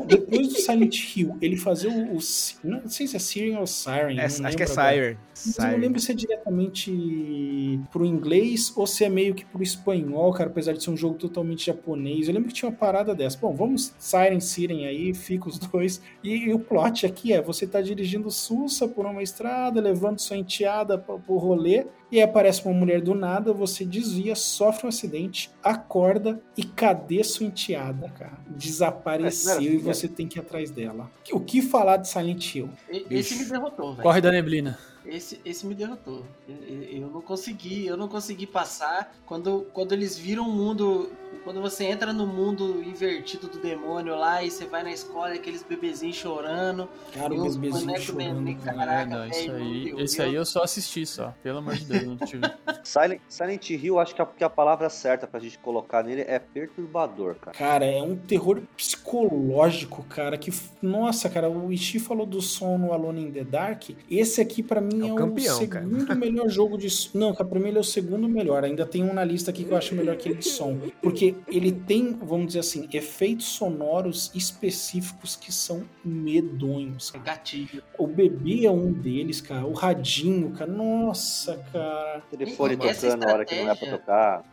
Depois, 0.07 0.49
do 0.49 0.59
Silent 0.61 1.17
Hill, 1.17 1.37
ele 1.41 1.57
fazer 1.57 1.89
o, 1.89 2.17
o, 2.17 2.19
Não 2.63 2.89
sei 2.89 3.07
se 3.07 3.17
é 3.17 3.19
Siren 3.19 3.57
ou 3.57 3.67
Siren. 3.67 4.19
É, 4.19 4.25
acho 4.25 4.57
que 4.57 4.63
é 4.63 4.67
Siren. 4.67 5.17
Eu 5.59 5.73
não 5.73 5.79
lembro 5.79 6.01
se 6.01 6.13
é 6.13 6.15
diretamente 6.15 7.81
pro 7.91 8.05
inglês 8.05 8.73
ou 8.77 8.87
se 8.87 9.05
é 9.05 9.09
meio 9.09 9.35
que 9.35 9.45
pro 9.45 9.63
espanhol, 9.63 10.33
cara, 10.33 10.51
apesar 10.51 10.73
de 10.73 10.83
ser 10.83 10.91
um 10.91 10.97
jogo 10.97 11.17
totalmente 11.17 11.67
japonês. 11.67 12.29
Eu 12.29 12.35
lembro 12.35 12.49
que 12.49 12.55
tinha 12.55 12.69
uma 12.69 12.77
parada 12.77 13.15
dessa. 13.15 13.39
Bom, 13.39 13.55
vamos 13.55 13.95
Siren, 13.99 14.41
Siren 14.41 14.87
aí, 14.87 15.13
fica 15.15 15.49
os 15.49 15.59
dois. 15.59 16.01
E, 16.23 16.49
e 16.49 16.55
o 16.55 16.59
plot 16.59 17.07
aqui 17.07 17.33
é: 17.33 17.43
você 17.43 17.67
tá 17.67 17.81
dirigindo 17.81 18.31
Sussa 18.31 18.87
por 18.87 19.05
uma 19.05 19.23
estrada, 19.23 19.81
levando 19.81 19.96
sua 20.21 20.37
enteada 20.37 20.99
pro 20.99 21.37
rolê, 21.37 21.87
e 22.11 22.19
aí 22.19 22.23
aparece 22.23 22.65
uma 22.65 22.75
mulher 22.75 23.01
do 23.01 23.15
nada, 23.15 23.53
você 23.53 23.85
desvia, 23.85 24.35
sofre 24.35 24.87
um 24.87 24.89
acidente, 24.89 25.51
acorda 25.63 26.41
e 26.57 26.63
cadê 26.63 27.25
sua 27.25 27.47
enteada, 27.47 28.09
cara? 28.11 28.39
Desapareceu 28.49 29.61
e 29.61 29.79
você 29.79 30.07
tem 30.07 30.29
que 30.29 30.39
ir 30.39 30.41
atrás 30.41 30.71
dela. 30.71 31.11
O 31.33 31.41
que 31.41 31.61
falar 31.61 31.97
de 31.97 32.09
Silent 32.09 32.55
Hill? 32.55 32.71
Esse 33.11 33.37
me 33.37 33.45
derrotou, 33.45 33.93
velho. 33.93 34.03
Corre 34.03 34.21
da 34.21 34.31
neblina. 34.31 34.79
Esse, 35.09 35.41
esse 35.45 35.67
me 35.67 35.75
derrotou. 35.75 36.25
Eu, 36.49 36.83
eu 36.83 37.09
não 37.09 37.21
consegui, 37.21 37.87
eu 37.87 37.97
não 37.97 38.09
consegui 38.09 38.47
passar 38.47 39.15
quando, 39.25 39.67
quando 39.73 39.93
eles 39.93 40.17
viram 40.19 40.49
o 40.49 40.53
mundo 40.53 41.11
quando 41.47 41.61
você 41.61 41.85
entra 41.85 42.13
no 42.13 42.27
mundo 42.27 42.83
invertido 42.83 43.47
do 43.47 43.61
demônio 43.61 44.17
lá 44.17 44.43
e 44.43 44.51
você 44.51 44.67
vai 44.67 44.83
na 44.83 44.91
escola 44.91 45.33
e 45.33 45.39
aqueles 45.39 45.63
bebezinhos 45.63 46.17
chorando. 46.17 46.89
Cara, 47.13 47.33
o 47.33 47.41
bebezinho 47.41 48.01
chorando. 48.01 48.41
Neném, 48.41 48.57
caraca, 48.57 49.07
não, 49.07 49.29
isso 49.29 49.53
aí, 49.53 49.95
esse 49.99 50.23
aí 50.23 50.35
eu 50.35 50.45
só 50.45 50.65
assisti 50.65 51.07
só, 51.07 51.33
pelo 51.45 51.59
amor 51.59 51.77
de 51.77 51.85
Deus, 51.85 52.03
não 52.03 52.17
tive. 52.17 52.43
Silent, 52.83 53.21
Silent 53.29 53.71
Hill, 53.71 53.99
acho 54.01 54.15
que 54.15 54.23
a, 54.23 54.27
que 54.27 54.43
a 54.43 54.51
palavra 54.51 54.91
certa 54.91 55.25
pra 55.27 55.39
gente 55.39 55.57
colocar 55.59 56.03
nele 56.03 56.23
é 56.23 56.39
perturbador, 56.39 57.37
cara. 57.37 57.57
Cara, 57.57 57.85
é 57.85 58.03
um 58.03 58.17
terror 58.17 58.61
psicológico, 58.77 60.03
cara, 60.05 60.37
que 60.37 60.53
nossa, 60.83 61.29
cara, 61.29 61.49
o 61.49 61.73
Ishi 61.73 62.01
falou 62.01 62.27
do 62.27 62.43
som 62.43 62.77
no 62.77 62.93
Alone 62.93 63.23
in 63.23 63.31
the 63.31 63.45
Dark. 63.45 63.91
Esse 64.11 64.41
aqui 64.41 64.65
para 64.65 64.81
mim 64.81 64.96
é, 65.05 65.09
é 65.09 65.13
o, 65.13 65.15
campeão, 65.15 65.59
segundo 65.59 66.07
cara. 66.07 66.19
melhor 66.19 66.49
jogo 66.49 66.77
de 66.77 66.89
Não, 67.15 67.35
cara, 67.35 67.49
pra 67.49 67.59
mim 67.59 67.69
ele 67.69 67.79
é 67.79 67.81
o 67.81 67.85
segundo 67.85 68.29
melhor. 68.29 68.65
Ainda 68.65 68.87
tem 68.87 69.03
um 69.03 69.13
na 69.13 69.25
lista 69.25 69.51
aqui 69.51 69.65
que 69.65 69.71
eu 69.71 69.77
acho 69.77 69.95
melhor 69.95 70.17
que 70.17 70.29
ele 70.29 70.39
de 70.39 70.49
som, 70.49 70.79
porque 71.03 71.35
ele 71.49 71.73
tem, 71.73 72.13
vamos 72.13 72.49
dizer 72.49 72.61
assim, 72.61 72.89
efeitos 72.93 73.47
sonoros 73.47 74.31
específicos 74.35 75.37
que 75.37 75.53
são 75.53 75.83
medonhos. 76.05 77.11
Cara. 77.11 77.25
Gatilho. 77.25 77.83
O 77.99 78.07
bebê 78.07 78.67
é 78.67 78.71
um 78.71 78.93
deles, 78.93 79.41
cara. 79.41 79.67
O 79.67 79.73
radinho, 79.73 80.51
cara. 80.53 80.71
Nossa, 80.71 81.57
cara. 81.73 82.23
O 82.27 82.37
telefone 82.37 82.77
tocando 82.77 83.17
na 83.17 83.33
hora 83.33 83.45
que 83.45 83.55
não 83.55 83.71
é 83.71 83.75
pra 83.75 83.91
tocar. 83.91 84.45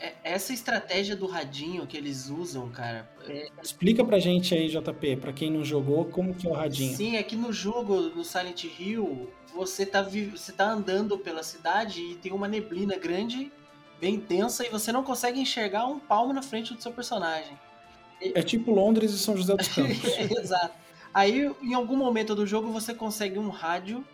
É, 0.00 0.14
essa 0.24 0.52
estratégia 0.52 1.16
do 1.16 1.26
radinho 1.26 1.86
que 1.86 1.96
eles 1.96 2.28
usam, 2.28 2.68
cara. 2.70 3.08
É... 3.28 3.48
Explica 3.62 4.04
pra 4.04 4.18
gente 4.18 4.54
aí, 4.54 4.68
JP, 4.68 5.16
pra 5.16 5.32
quem 5.32 5.50
não 5.50 5.64
jogou, 5.64 6.04
como 6.06 6.34
que 6.34 6.46
é 6.46 6.50
o 6.50 6.54
radinho. 6.54 6.94
Sim, 6.96 7.16
é 7.16 7.22
que 7.22 7.36
no 7.36 7.52
jogo, 7.52 8.00
no 8.00 8.24
Silent 8.24 8.64
Hill, 8.64 9.30
você 9.54 9.86
tá, 9.86 10.02
você 10.02 10.52
tá 10.52 10.66
andando 10.66 11.16
pela 11.16 11.42
cidade 11.42 12.02
e 12.02 12.14
tem 12.16 12.32
uma 12.32 12.48
neblina 12.48 12.96
grande 12.96 13.52
bem 14.00 14.18
tensa 14.18 14.66
e 14.66 14.70
você 14.70 14.90
não 14.90 15.04
consegue 15.04 15.40
enxergar 15.40 15.86
um 15.86 15.98
palmo 15.98 16.32
na 16.32 16.42
frente 16.42 16.74
do 16.74 16.82
seu 16.82 16.92
personagem. 16.92 17.58
É 18.20 18.42
tipo 18.42 18.72
Londres 18.72 19.12
e 19.12 19.18
São 19.18 19.36
José 19.36 19.54
dos 19.56 19.68
Campos. 19.72 20.04
Exato. 20.18 20.74
Aí, 21.12 21.50
em 21.62 21.74
algum 21.74 21.96
momento 21.96 22.34
do 22.34 22.46
jogo, 22.46 22.72
você 22.72 22.92
consegue 22.92 23.38
um 23.38 23.48
rádio. 23.48 24.04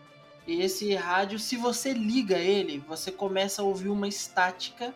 E 0.47 0.61
esse 0.61 0.95
rádio, 0.95 1.39
se 1.39 1.57
você 1.57 1.93
liga 1.93 2.37
ele, 2.37 2.79
você 2.87 3.11
começa 3.11 3.63
a 3.63 3.65
ouvir 3.65 3.89
uma 3.89 4.09
estática 4.09 4.95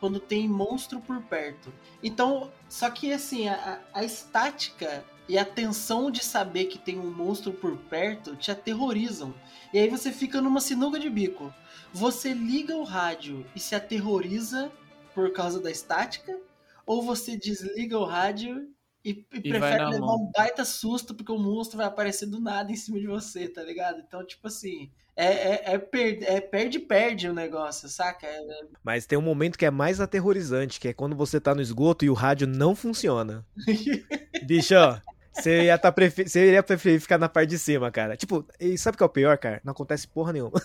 quando 0.00 0.20
tem 0.20 0.48
monstro 0.48 1.00
por 1.00 1.22
perto. 1.22 1.72
Então, 2.02 2.50
só 2.68 2.90
que 2.90 3.12
assim, 3.12 3.48
a, 3.48 3.80
a 3.94 4.04
estática 4.04 5.04
e 5.28 5.36
a 5.38 5.44
tensão 5.44 6.10
de 6.10 6.22
saber 6.24 6.66
que 6.66 6.78
tem 6.78 6.98
um 6.98 7.10
monstro 7.10 7.52
por 7.52 7.76
perto 7.76 8.36
te 8.36 8.50
aterrorizam. 8.50 9.34
E 9.72 9.78
aí 9.78 9.88
você 9.88 10.12
fica 10.12 10.40
numa 10.40 10.60
sinuca 10.60 10.98
de 10.98 11.10
bico. 11.10 11.52
Você 11.92 12.32
liga 12.32 12.76
o 12.76 12.84
rádio 12.84 13.44
e 13.54 13.60
se 13.60 13.74
aterroriza 13.74 14.70
por 15.14 15.32
causa 15.32 15.60
da 15.60 15.70
estática, 15.70 16.38
ou 16.86 17.02
você 17.02 17.36
desliga 17.36 17.98
o 17.98 18.04
rádio 18.04 18.68
e, 19.04 19.24
e 19.32 19.42
E 19.42 19.48
prefere 19.48 19.84
levar 19.86 20.00
mão. 20.06 20.16
um 20.16 20.30
baita 20.36 20.64
susto 20.64 21.14
porque 21.14 21.32
o 21.32 21.38
monstro 21.38 21.78
vai 21.78 21.86
aparecer 21.86 22.26
do 22.26 22.40
nada 22.40 22.70
em 22.70 22.76
cima 22.76 22.98
de 23.00 23.06
você, 23.06 23.48
tá 23.48 23.62
ligado? 23.62 24.00
Então, 24.06 24.24
tipo 24.26 24.46
assim, 24.46 24.90
é, 25.16 25.26
é, 25.70 25.74
é 25.74 25.78
per- 25.78 26.18
é 26.22 26.40
perde-perde 26.40 27.28
o 27.28 27.32
negócio, 27.34 27.88
saca? 27.88 28.26
É- 28.26 28.40
Mas 28.84 29.06
tem 29.06 29.18
um 29.18 29.22
momento 29.22 29.58
que 29.58 29.64
é 29.66 29.70
mais 29.70 30.00
aterrorizante, 30.00 30.78
que 30.78 30.88
é 30.88 30.92
quando 30.94 31.16
você 31.16 31.40
tá 31.40 31.54
no 31.54 31.62
esgoto 31.62 32.04
e 32.04 32.10
o 32.10 32.14
rádio 32.14 32.46
não 32.46 32.74
funciona. 32.74 33.44
Bicho, 34.40 34.74
ó, 34.74 35.00
você 35.36 35.64
ia 35.64 35.78
tá 35.78 35.92
prefe... 35.92 36.28
você 36.28 36.46
iria 36.46 36.62
preferir 36.62 37.00
ficar 37.00 37.18
na 37.18 37.28
parte 37.28 37.50
de 37.50 37.58
cima, 37.58 37.90
cara. 37.90 38.16
Tipo, 38.16 38.44
e 38.58 38.76
sabe 38.78 38.94
o 38.94 38.98
que 38.98 39.02
é 39.04 39.06
o 39.06 39.10
pior, 39.10 39.38
cara? 39.38 39.60
Não 39.64 39.72
acontece 39.72 40.08
porra 40.08 40.32
nenhuma. 40.32 40.60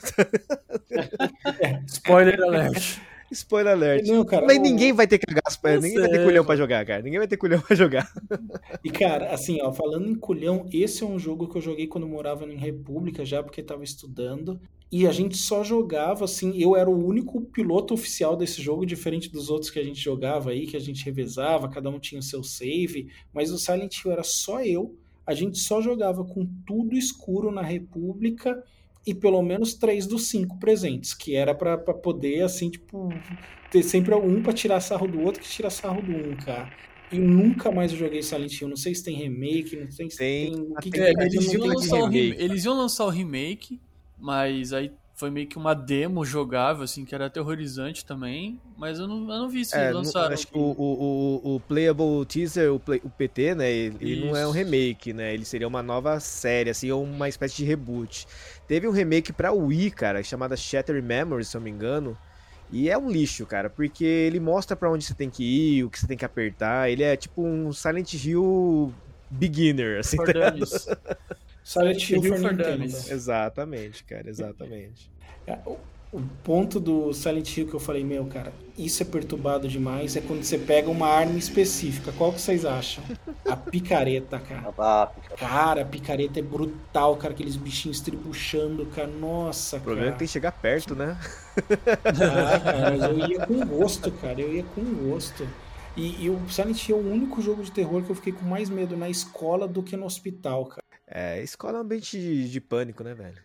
Spoiler 1.87 2.41
alert. 2.41 2.99
Spoiler 3.31 3.73
alert. 3.73 4.05
Não, 4.07 4.25
cara, 4.25 4.45
Mas 4.45 4.59
ninguém 4.59 4.91
vai 4.91 5.07
ter 5.07 5.17
cagaço, 5.17 5.57
Eu 5.63 5.81
ninguém 5.81 5.99
vai 5.99 6.09
ter 6.09 6.15
sei, 6.17 6.25
culhão 6.25 6.45
pra 6.45 6.55
jogar, 6.55 6.85
cara. 6.85 7.01
Ninguém 7.01 7.19
vai 7.19 7.27
ter 7.27 7.37
culhão 7.37 7.61
pra 7.61 7.75
jogar. 7.75 8.11
E 8.83 8.89
cara, 8.89 9.33
assim, 9.33 9.59
ó, 9.61 9.71
falando 9.71 10.09
em 10.09 10.15
culhão, 10.15 10.67
esse 10.71 11.03
é 11.03 11.05
um 11.05 11.17
jogo 11.17 11.47
que 11.47 11.57
eu 11.57 11.61
joguei 11.61 11.87
quando 11.87 12.03
eu 12.03 12.09
morava 12.09 12.45
em 12.45 12.57
República 12.57 13.23
já, 13.23 13.41
porque 13.41 13.63
tava 13.63 13.83
estudando. 13.83 14.59
E 14.91 15.07
a 15.07 15.11
gente 15.13 15.37
só 15.37 15.63
jogava, 15.63 16.25
assim, 16.25 16.61
eu 16.61 16.75
era 16.75 16.89
o 16.89 17.05
único 17.05 17.39
piloto 17.39 17.93
oficial 17.93 18.35
desse 18.35 18.61
jogo, 18.61 18.85
diferente 18.85 19.31
dos 19.31 19.49
outros 19.49 19.71
que 19.71 19.79
a 19.79 19.83
gente 19.83 20.01
jogava 20.01 20.49
aí, 20.49 20.67
que 20.67 20.75
a 20.75 20.81
gente 20.81 21.05
revezava, 21.05 21.69
cada 21.69 21.89
um 21.89 21.97
tinha 21.97 22.19
o 22.19 22.23
seu 22.23 22.43
save. 22.43 23.07
Mas 23.33 23.51
o 23.51 23.57
Silent 23.57 24.03
Hill 24.03 24.11
era 24.11 24.23
só 24.23 24.61
eu. 24.61 24.93
A 25.25 25.33
gente 25.33 25.59
só 25.59 25.81
jogava 25.81 26.25
com 26.25 26.45
tudo 26.65 26.97
escuro 26.97 27.51
na 27.51 27.61
República 27.61 28.61
e 29.05 29.13
pelo 29.13 29.41
menos 29.41 29.73
três 29.73 30.05
dos 30.05 30.27
cinco 30.27 30.57
presentes, 30.59 31.13
que 31.13 31.35
era 31.35 31.53
pra 31.55 31.77
pra 31.77 31.93
poder, 31.93 32.43
assim, 32.43 32.69
tipo, 32.69 33.09
ter 33.71 33.83
sempre 33.83 34.13
um 34.15 34.41
pra 34.43 34.53
tirar 34.53 34.79
sarro 34.79 35.07
do 35.07 35.19
outro 35.21 35.41
que 35.41 35.49
tira 35.49 35.69
sarro 35.69 36.01
do 36.01 36.11
um, 36.11 36.35
cara. 36.35 36.69
E 37.11 37.17
nunca 37.19 37.71
mais 37.71 37.91
eu 37.91 37.97
joguei 37.97 38.21
Silent 38.23 38.61
Hill. 38.61 38.69
Não 38.69 38.77
sei 38.77 38.95
se 38.95 39.03
tem 39.03 39.15
remake, 39.17 39.75
não 39.75 39.91
sei 39.91 40.09
se 40.09 40.17
Tem- 40.17 40.51
tem. 40.53 40.61
o 40.61 40.75
que 40.75 40.97
É, 40.99 41.11
mas 41.13 41.33
eu 41.33 41.41
eles, 41.41 41.53
iam 41.53 41.63
remake. 42.05 42.19
rem- 42.31 42.35
eles 42.45 42.63
iam 42.65 42.77
lançar 42.77 43.05
o 43.05 43.09
remake, 43.09 43.81
mas 44.17 44.71
aí 44.71 44.91
foi 45.21 45.29
meio 45.29 45.45
que 45.45 45.55
uma 45.55 45.75
demo 45.75 46.25
jogável, 46.25 46.83
assim, 46.83 47.05
que 47.05 47.13
era 47.13 47.27
aterrorizante 47.27 48.03
também. 48.03 48.59
Mas 48.75 48.97
eu 48.97 49.07
não, 49.07 49.19
eu 49.31 49.39
não 49.41 49.49
vi 49.49 49.63
se 49.63 49.77
É, 49.77 49.91
lançaram. 49.91 50.33
acho 50.33 50.47
que 50.47 50.57
o, 50.57 50.75
o, 50.75 51.55
o, 51.55 51.59
Playable 51.59 52.25
Teaser, 52.25 52.73
o, 52.73 52.79
play- 52.79 53.01
o 53.03 53.09
PT, 53.09 53.53
né? 53.53 53.71
Ele, 53.71 53.97
ele 54.01 54.25
não 54.25 54.35
é 54.35 54.47
um 54.47 54.51
remake, 54.51 55.13
né? 55.13 55.31
Ele 55.31 55.45
seria 55.45 55.67
uma 55.67 55.83
nova 55.83 56.19
série, 56.19 56.71
assim, 56.71 56.89
ou 56.89 57.03
uma 57.03 57.29
espécie 57.29 57.55
de 57.57 57.65
reboot. 57.65 58.25
Teve 58.67 58.87
um 58.87 58.91
remake 58.91 59.31
pra 59.31 59.51
Wii, 59.51 59.91
cara, 59.91 60.23
chamada 60.23 60.57
Shattered 60.57 61.05
Memories, 61.05 61.49
se 61.49 61.55
eu 61.55 61.59
não 61.59 61.65
me 61.65 61.69
engano. 61.71 62.17
E 62.71 62.89
é 62.89 62.97
um 62.97 63.11
lixo, 63.11 63.45
cara, 63.45 63.69
porque 63.69 64.03
ele 64.03 64.39
mostra 64.39 64.75
pra 64.75 64.89
onde 64.91 65.05
você 65.05 65.13
tem 65.13 65.29
que 65.29 65.43
ir, 65.43 65.83
o 65.83 65.89
que 65.91 65.99
você 65.99 66.07
tem 66.07 66.17
que 66.17 66.25
apertar. 66.25 66.89
Ele 66.89 67.03
é 67.03 67.15
tipo 67.15 67.45
um 67.45 67.71
Silent 67.71 68.11
Hill 68.15 68.91
beginner, 69.29 69.99
assim. 69.99 70.17
Tá. 70.17 70.23
Silent 71.63 72.09
Hill 72.09 72.23
for 72.23 72.37
for. 72.39 72.53
Dummies. 72.55 73.09
Exatamente, 73.09 74.03
cara, 74.03 74.29
exatamente. 74.29 75.11
É, 75.47 75.57
O, 76.13 76.21
ponto 76.43 76.79
do 76.79 77.13
Silent 77.13 77.55
Hill 77.55 77.67
que 77.67 77.73
eu 77.73 77.79
falei, 77.79 78.03
meu, 78.03 78.25
cara, 78.25 78.51
isso 78.77 79.01
é 79.01 79.05
perturbado 79.05 79.67
demais, 79.67 80.15
é 80.17 80.21
quando 80.21 80.43
você 80.43 80.57
pega 80.57 80.89
uma 80.89 81.07
arma 81.07 81.37
específica. 81.37 82.11
Qual 82.11 82.33
que 82.33 82.41
vocês 82.41 82.65
acham? 82.65 83.01
A 83.47 83.55
picareta, 83.55 84.37
cara. 84.39 84.73
Cara, 85.37 85.81
a 85.83 85.85
picareta 85.85 86.39
é 86.39 86.41
brutal, 86.43 87.15
cara, 87.15 87.33
aqueles 87.33 87.55
bichinhos 87.55 87.97
estribuchando, 87.97 88.85
cara. 88.87 89.07
Nossa, 89.07 89.77
O 89.77 89.81
problema 89.81 90.09
é 90.09 90.11
que 90.11 90.17
tem 90.19 90.27
cara. 90.27 90.27
que 90.27 90.33
chegar 90.33 90.51
perto, 90.51 90.95
né? 90.95 91.17
Ah, 92.05 92.59
cara, 92.59 92.91
mas 92.91 93.03
eu 93.03 93.19
ia 93.29 93.45
com 93.45 93.65
gosto, 93.65 94.11
cara. 94.11 94.41
Eu 94.41 94.53
ia 94.53 94.63
com 94.63 94.83
gosto. 95.09 95.47
E, 95.95 96.25
e 96.25 96.29
o 96.29 96.49
Silent 96.49 96.87
Hill 96.89 96.97
é 96.97 96.99
o 97.01 97.11
único 97.11 97.41
jogo 97.41 97.63
de 97.63 97.71
terror 97.71 98.03
que 98.03 98.09
eu 98.09 98.15
fiquei 98.15 98.33
com 98.33 98.45
mais 98.45 98.69
medo 98.69 98.95
na 98.97 99.09
escola 99.09 99.67
do 99.67 99.81
que 99.83 99.95
no 99.97 100.05
hospital, 100.05 100.65
cara. 100.65 100.80
É, 101.13 101.41
escola 101.43 101.77
é 101.77 101.81
um 101.81 101.83
ambiente 101.83 102.17
de, 102.17 102.49
de 102.49 102.61
pânico, 102.61 103.03
né, 103.03 103.13
velho? 103.13 103.37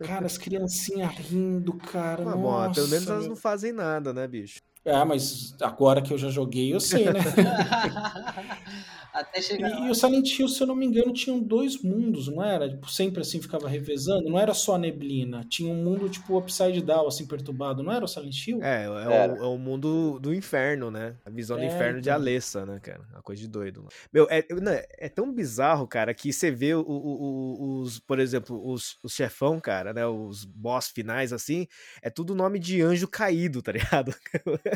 Cara, 0.00 0.26
as 0.26 0.36
criancinhas 0.36 1.14
rindo, 1.14 1.72
cara. 1.74 2.24
Bom, 2.24 2.42
Nossa, 2.42 2.74
pelo 2.74 2.88
menos 2.88 3.06
elas 3.08 3.26
não 3.28 3.36
fazem 3.36 3.72
nada, 3.72 4.12
né, 4.12 4.26
bicho? 4.26 4.60
Ah, 4.86 5.04
mas 5.04 5.54
agora 5.60 6.00
que 6.00 6.12
eu 6.12 6.18
já 6.18 6.30
joguei, 6.30 6.72
eu 6.74 6.80
sei, 6.80 7.04
né? 7.04 7.20
Até 9.12 9.42
chegar 9.42 9.68
E, 9.68 9.86
e 9.86 9.90
o 9.90 9.94
Silent 9.94 10.38
Hill, 10.38 10.48
se 10.48 10.62
eu 10.62 10.66
não 10.66 10.74
me 10.76 10.86
engano, 10.86 11.12
tinham 11.12 11.40
dois 11.40 11.82
mundos, 11.82 12.28
não 12.28 12.42
era? 12.42 12.68
Tipo, 12.68 12.88
sempre 12.90 13.20
assim 13.20 13.42
ficava 13.42 13.68
revezando, 13.68 14.28
não 14.30 14.38
era 14.38 14.54
só 14.54 14.78
neblina. 14.78 15.44
Tinha 15.48 15.72
um 15.72 15.82
mundo 15.82 16.08
tipo 16.08 16.38
upside 16.38 16.80
down, 16.80 17.08
assim, 17.08 17.26
perturbado, 17.26 17.82
não 17.82 17.92
era 17.92 18.04
o 18.04 18.08
Silent 18.08 18.46
Hill? 18.46 18.60
É, 18.62 18.84
é, 18.84 18.88
o, 18.88 19.44
é 19.44 19.46
o 19.48 19.58
mundo 19.58 20.18
do 20.20 20.32
inferno, 20.32 20.90
né? 20.90 21.16
A 21.26 21.30
visão 21.30 21.56
do 21.58 21.64
É, 21.64 21.66
inferno 21.66 22.00
de 22.00 22.08
então. 22.08 22.14
Alessa, 22.14 22.64
né, 22.64 22.78
cara? 22.80 23.00
Uma 23.12 23.22
coisa 23.22 23.42
de 23.42 23.48
doido. 23.48 23.86
Meu, 24.12 24.28
é, 24.30 24.44
não, 24.60 24.72
é 24.72 25.08
tão 25.08 25.32
bizarro, 25.32 25.88
cara, 25.88 26.14
que 26.14 26.32
você 26.32 26.50
vê 26.50 26.74
o- 26.74 26.80
o- 26.80 26.84
o- 26.86 27.80
os, 27.80 27.98
por 27.98 28.18
exemplo, 28.20 28.60
os, 28.64 28.96
os 29.02 29.12
chefão, 29.12 29.58
cara, 29.60 29.92
né? 29.92 30.06
Os 30.06 30.44
boss 30.44 30.88
finais, 30.88 31.32
assim, 31.32 31.66
é 32.00 32.10
tudo 32.10 32.34
nome 32.34 32.58
de 32.58 32.80
anjo 32.80 33.08
caído, 33.08 33.60
tá 33.60 33.72
ligado? 33.72 34.14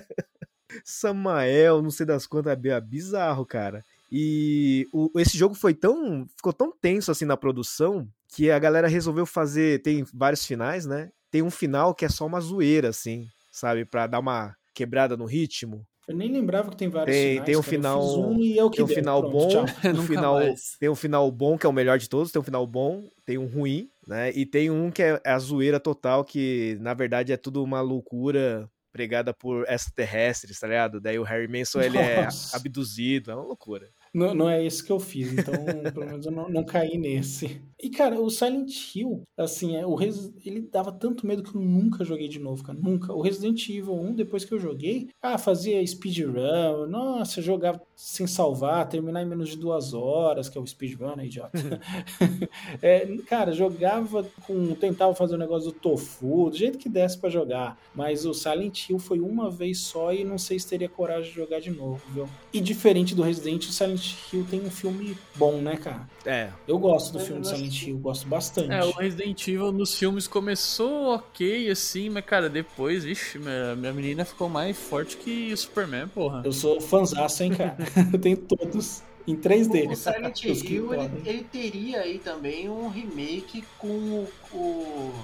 Samael, 0.84 1.80
não 1.82 1.90
sei 1.90 2.04
das 2.06 2.26
quantas, 2.26 2.52
é 2.64 2.80
bizarro, 2.80 3.46
cara. 3.46 3.84
E 4.10 4.86
o- 4.92 5.10
esse 5.18 5.36
jogo 5.36 5.54
foi 5.54 5.74
tão. 5.74 6.26
ficou 6.36 6.52
tão 6.52 6.72
tenso 6.72 7.10
assim 7.10 7.24
na 7.24 7.36
produção 7.36 8.06
que 8.34 8.50
a 8.50 8.58
galera 8.58 8.88
resolveu 8.88 9.26
fazer. 9.26 9.82
Tem 9.82 10.04
vários 10.12 10.44
finais, 10.44 10.84
né? 10.86 11.10
Tem 11.30 11.42
um 11.42 11.50
final 11.50 11.94
que 11.94 12.04
é 12.04 12.08
só 12.08 12.26
uma 12.26 12.40
zoeira, 12.40 12.88
assim, 12.88 13.26
sabe? 13.52 13.84
Pra 13.84 14.06
dar 14.06 14.20
uma 14.20 14.54
quebrada 14.74 15.16
no 15.16 15.24
ritmo. 15.24 15.84
Eu 16.06 16.14
nem 16.14 16.30
lembrava 16.30 16.70
que 16.70 16.76
tem 16.76 16.88
vários 16.88 17.16
Tem- 17.16 17.30
finais, 17.32 17.46
tem 17.46 17.56
um 17.56 17.60
cara. 17.60 17.70
Final- 17.70 18.30
um 18.30 18.38
e 18.38 18.58
é 18.58 18.62
o 18.64 18.68
que 18.70 18.76
Tem 18.76 18.84
um 18.84 18.88
deu. 18.88 18.96
final 18.96 19.20
Pronto, 19.22 19.32
bom, 19.32 19.64
um 19.64 19.66
final, 20.06 20.34
mais. 20.34 20.76
tem 20.78 20.88
um 20.90 20.94
final 20.94 21.30
bom, 21.32 21.56
que 21.56 21.64
é 21.64 21.68
o 21.68 21.72
melhor 21.72 21.98
de 21.98 22.08
todos, 22.08 22.30
tem 22.30 22.40
um 22.40 22.44
final 22.44 22.66
bom, 22.66 23.08
tem 23.24 23.38
um 23.38 23.46
ruim, 23.46 23.88
né? 24.06 24.30
E 24.32 24.44
tem 24.44 24.70
um 24.70 24.90
que 24.90 25.02
é 25.02 25.18
a 25.24 25.38
zoeira 25.38 25.80
total, 25.80 26.22
que 26.24 26.76
na 26.80 26.92
verdade 26.92 27.32
é 27.32 27.36
tudo 27.38 27.64
uma 27.64 27.80
loucura 27.80 28.68
pregada 28.94 29.34
por 29.34 29.68
extraterrestres, 29.68 30.60
tá 30.60 30.68
ligado? 30.68 31.00
Daí 31.00 31.18
o 31.18 31.24
Harry 31.24 31.48
Manson, 31.48 31.80
ele 31.80 31.98
é 31.98 32.28
abduzido, 32.52 33.32
é 33.32 33.34
uma 33.34 33.42
loucura. 33.42 33.90
Não, 34.14 34.32
não 34.32 34.48
é 34.48 34.64
esse 34.64 34.84
que 34.84 34.92
eu 34.92 35.00
fiz, 35.00 35.32
então 35.32 35.52
pelo 35.92 36.06
menos 36.06 36.24
eu 36.24 36.30
não, 36.30 36.48
não 36.48 36.64
caí 36.64 36.96
nesse. 36.96 37.60
E 37.84 37.90
cara, 37.90 38.20
o 38.20 38.30
Silent 38.30 38.72
Hill, 38.96 39.22
assim, 39.36 39.76
é, 39.76 39.84
o 39.86 39.94
Res- 39.94 40.32
ele 40.44 40.62
dava 40.62 40.90
tanto 40.90 41.26
medo 41.26 41.42
que 41.42 41.54
eu 41.54 41.60
nunca 41.60 42.04
joguei 42.04 42.28
de 42.28 42.38
novo, 42.38 42.62
cara. 42.64 42.78
Nunca. 42.80 43.12
O 43.12 43.20
Resident 43.20 43.68
Evil 43.68 43.94
1, 43.94 44.14
depois 44.14 44.44
que 44.44 44.52
eu 44.54 44.58
joguei, 44.58 45.08
ah, 45.22 45.36
fazia 45.38 45.86
speedrun, 45.86 46.86
nossa, 46.88 47.42
jogava 47.42 47.80
sem 47.94 48.26
salvar, 48.26 48.88
terminar 48.88 49.22
em 49.22 49.26
menos 49.26 49.50
de 49.50 49.56
duas 49.58 49.92
horas, 49.94 50.48
que 50.48 50.56
é 50.56 50.60
o 50.60 50.66
speedrun, 50.66 51.14
né, 51.16 51.26
idiota? 51.26 51.52
É, 52.82 53.06
cara, 53.26 53.52
jogava 53.52 54.24
com. 54.46 54.74
Tentava 54.74 55.14
fazer 55.14 55.34
o 55.34 55.38
negócio 55.38 55.70
do 55.70 55.78
tofu, 55.78 56.50
do 56.50 56.56
jeito 56.56 56.78
que 56.78 56.88
desse 56.88 57.18
pra 57.18 57.30
jogar. 57.30 57.78
Mas 57.94 58.24
o 58.26 58.34
Silent 58.34 58.88
Hill 58.88 58.98
foi 58.98 59.20
uma 59.20 59.50
vez 59.50 59.78
só 59.80 60.12
e 60.12 60.24
não 60.24 60.38
sei 60.38 60.58
se 60.58 60.68
teria 60.68 60.88
coragem 60.88 61.30
de 61.30 61.36
jogar 61.36 61.60
de 61.60 61.70
novo, 61.70 62.00
viu? 62.12 62.28
E 62.52 62.60
diferente 62.60 63.14
do 63.14 63.22
Resident, 63.22 63.64
o 63.66 63.72
Silent 63.72 64.14
Hill 64.32 64.46
tem 64.50 64.60
um 64.60 64.70
filme 64.70 65.16
bom, 65.36 65.58
né, 65.58 65.76
cara? 65.76 66.08
É, 66.24 66.50
Eu 66.66 66.78
gosto 66.78 67.12
do 67.12 67.18
Eu 67.18 67.24
filme 67.24 67.40
do 67.42 67.48
gosto 67.48 67.56
Silent 67.74 67.82
Hill, 67.82 67.98
gosto 67.98 68.26
bastante. 68.28 68.72
É, 68.72 68.84
o 68.84 68.92
Resident 68.92 69.48
Evil 69.48 69.72
nos 69.72 69.96
filmes 69.98 70.26
começou 70.26 71.14
ok, 71.14 71.70
assim, 71.70 72.08
mas, 72.08 72.24
cara, 72.24 72.48
depois, 72.48 73.04
vixe, 73.04 73.38
minha, 73.38 73.74
minha 73.74 73.92
menina 73.92 74.24
ficou 74.24 74.48
mais 74.48 74.76
forte 74.76 75.16
que 75.16 75.52
o 75.52 75.56
Superman, 75.56 76.08
porra. 76.08 76.42
Eu 76.44 76.52
sou 76.52 76.80
fãzaço, 76.80 77.42
hein, 77.42 77.54
cara? 77.54 77.76
eu 78.12 78.18
tenho 78.18 78.36
todos 78.36 79.02
em 79.26 79.36
3D. 79.36 79.90
O 79.90 79.96
Silent 79.96 80.40
que 80.40 80.48
Hill, 80.48 80.94
ele, 80.94 81.22
ele 81.24 81.44
teria 81.44 82.00
aí 82.00 82.18
também 82.18 82.68
um 82.68 82.88
remake 82.88 83.64
com 83.78 83.88
o... 83.88 84.28
o... 84.52 85.14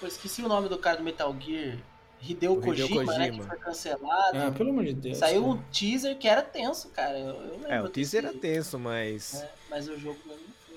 Pô, 0.00 0.06
esqueci 0.06 0.42
o 0.42 0.48
nome 0.48 0.68
do 0.68 0.78
cara 0.78 0.98
do 0.98 1.04
Metal 1.04 1.34
Gear. 1.40 1.78
Hideo 2.26 2.54
O 2.54 2.72
Hideo 2.72 2.88
Kojima, 2.88 3.18
né? 3.18 3.30
Que 3.30 3.42
foi 3.42 3.58
cancelado. 3.58 4.38
Ah, 4.38 4.50
pelo 4.50 4.70
amor 4.70 4.84
de 4.84 4.94
Deus. 4.94 5.18
Saiu 5.18 5.42
cara. 5.42 5.54
um 5.54 5.62
teaser 5.70 6.16
que 6.16 6.26
era 6.26 6.40
tenso, 6.40 6.88
cara. 6.88 7.18
Eu, 7.18 7.34
eu 7.34 7.52
lembro 7.52 7.68
é, 7.70 7.82
o 7.82 7.88
teaser 7.88 8.22
desse- 8.22 8.34
era 8.34 8.38
tenso, 8.38 8.78
mas... 8.78 9.42
é, 9.42 9.50
mas 9.68 9.88
o 9.90 9.98
jogo. 9.98 10.18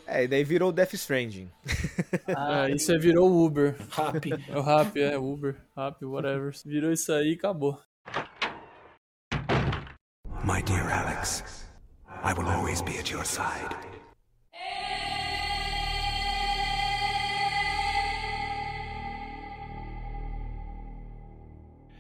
É, 0.08 0.24
e 0.24 0.28
daí 0.28 0.43
virou 0.43 0.72
Death 0.72 0.93
Stranding. 0.93 1.49
Ah, 2.30 2.64
Ah, 2.64 2.70
isso 2.70 2.91
aí 2.91 2.97
virou 2.97 3.45
Uber. 3.45 3.76
Rap. 3.91 4.30
É 4.47 4.58
o 4.58 4.62
Rap, 4.62 4.97
é 4.99 5.18
Uber, 5.18 5.55
Rap, 5.76 6.05
whatever. 6.05 6.53
Virou 6.66 6.91
isso 6.91 7.12
aí 7.12 7.32
e 7.32 7.34
acabou. 7.34 7.80
My 10.45 10.62
dear 10.64 10.89
Alex, 10.89 11.66
I 12.24 12.34
will 12.34 12.47
always 12.47 12.82
be 12.82 12.97
at 12.97 13.12
your 13.12 13.26
side. 13.26 13.76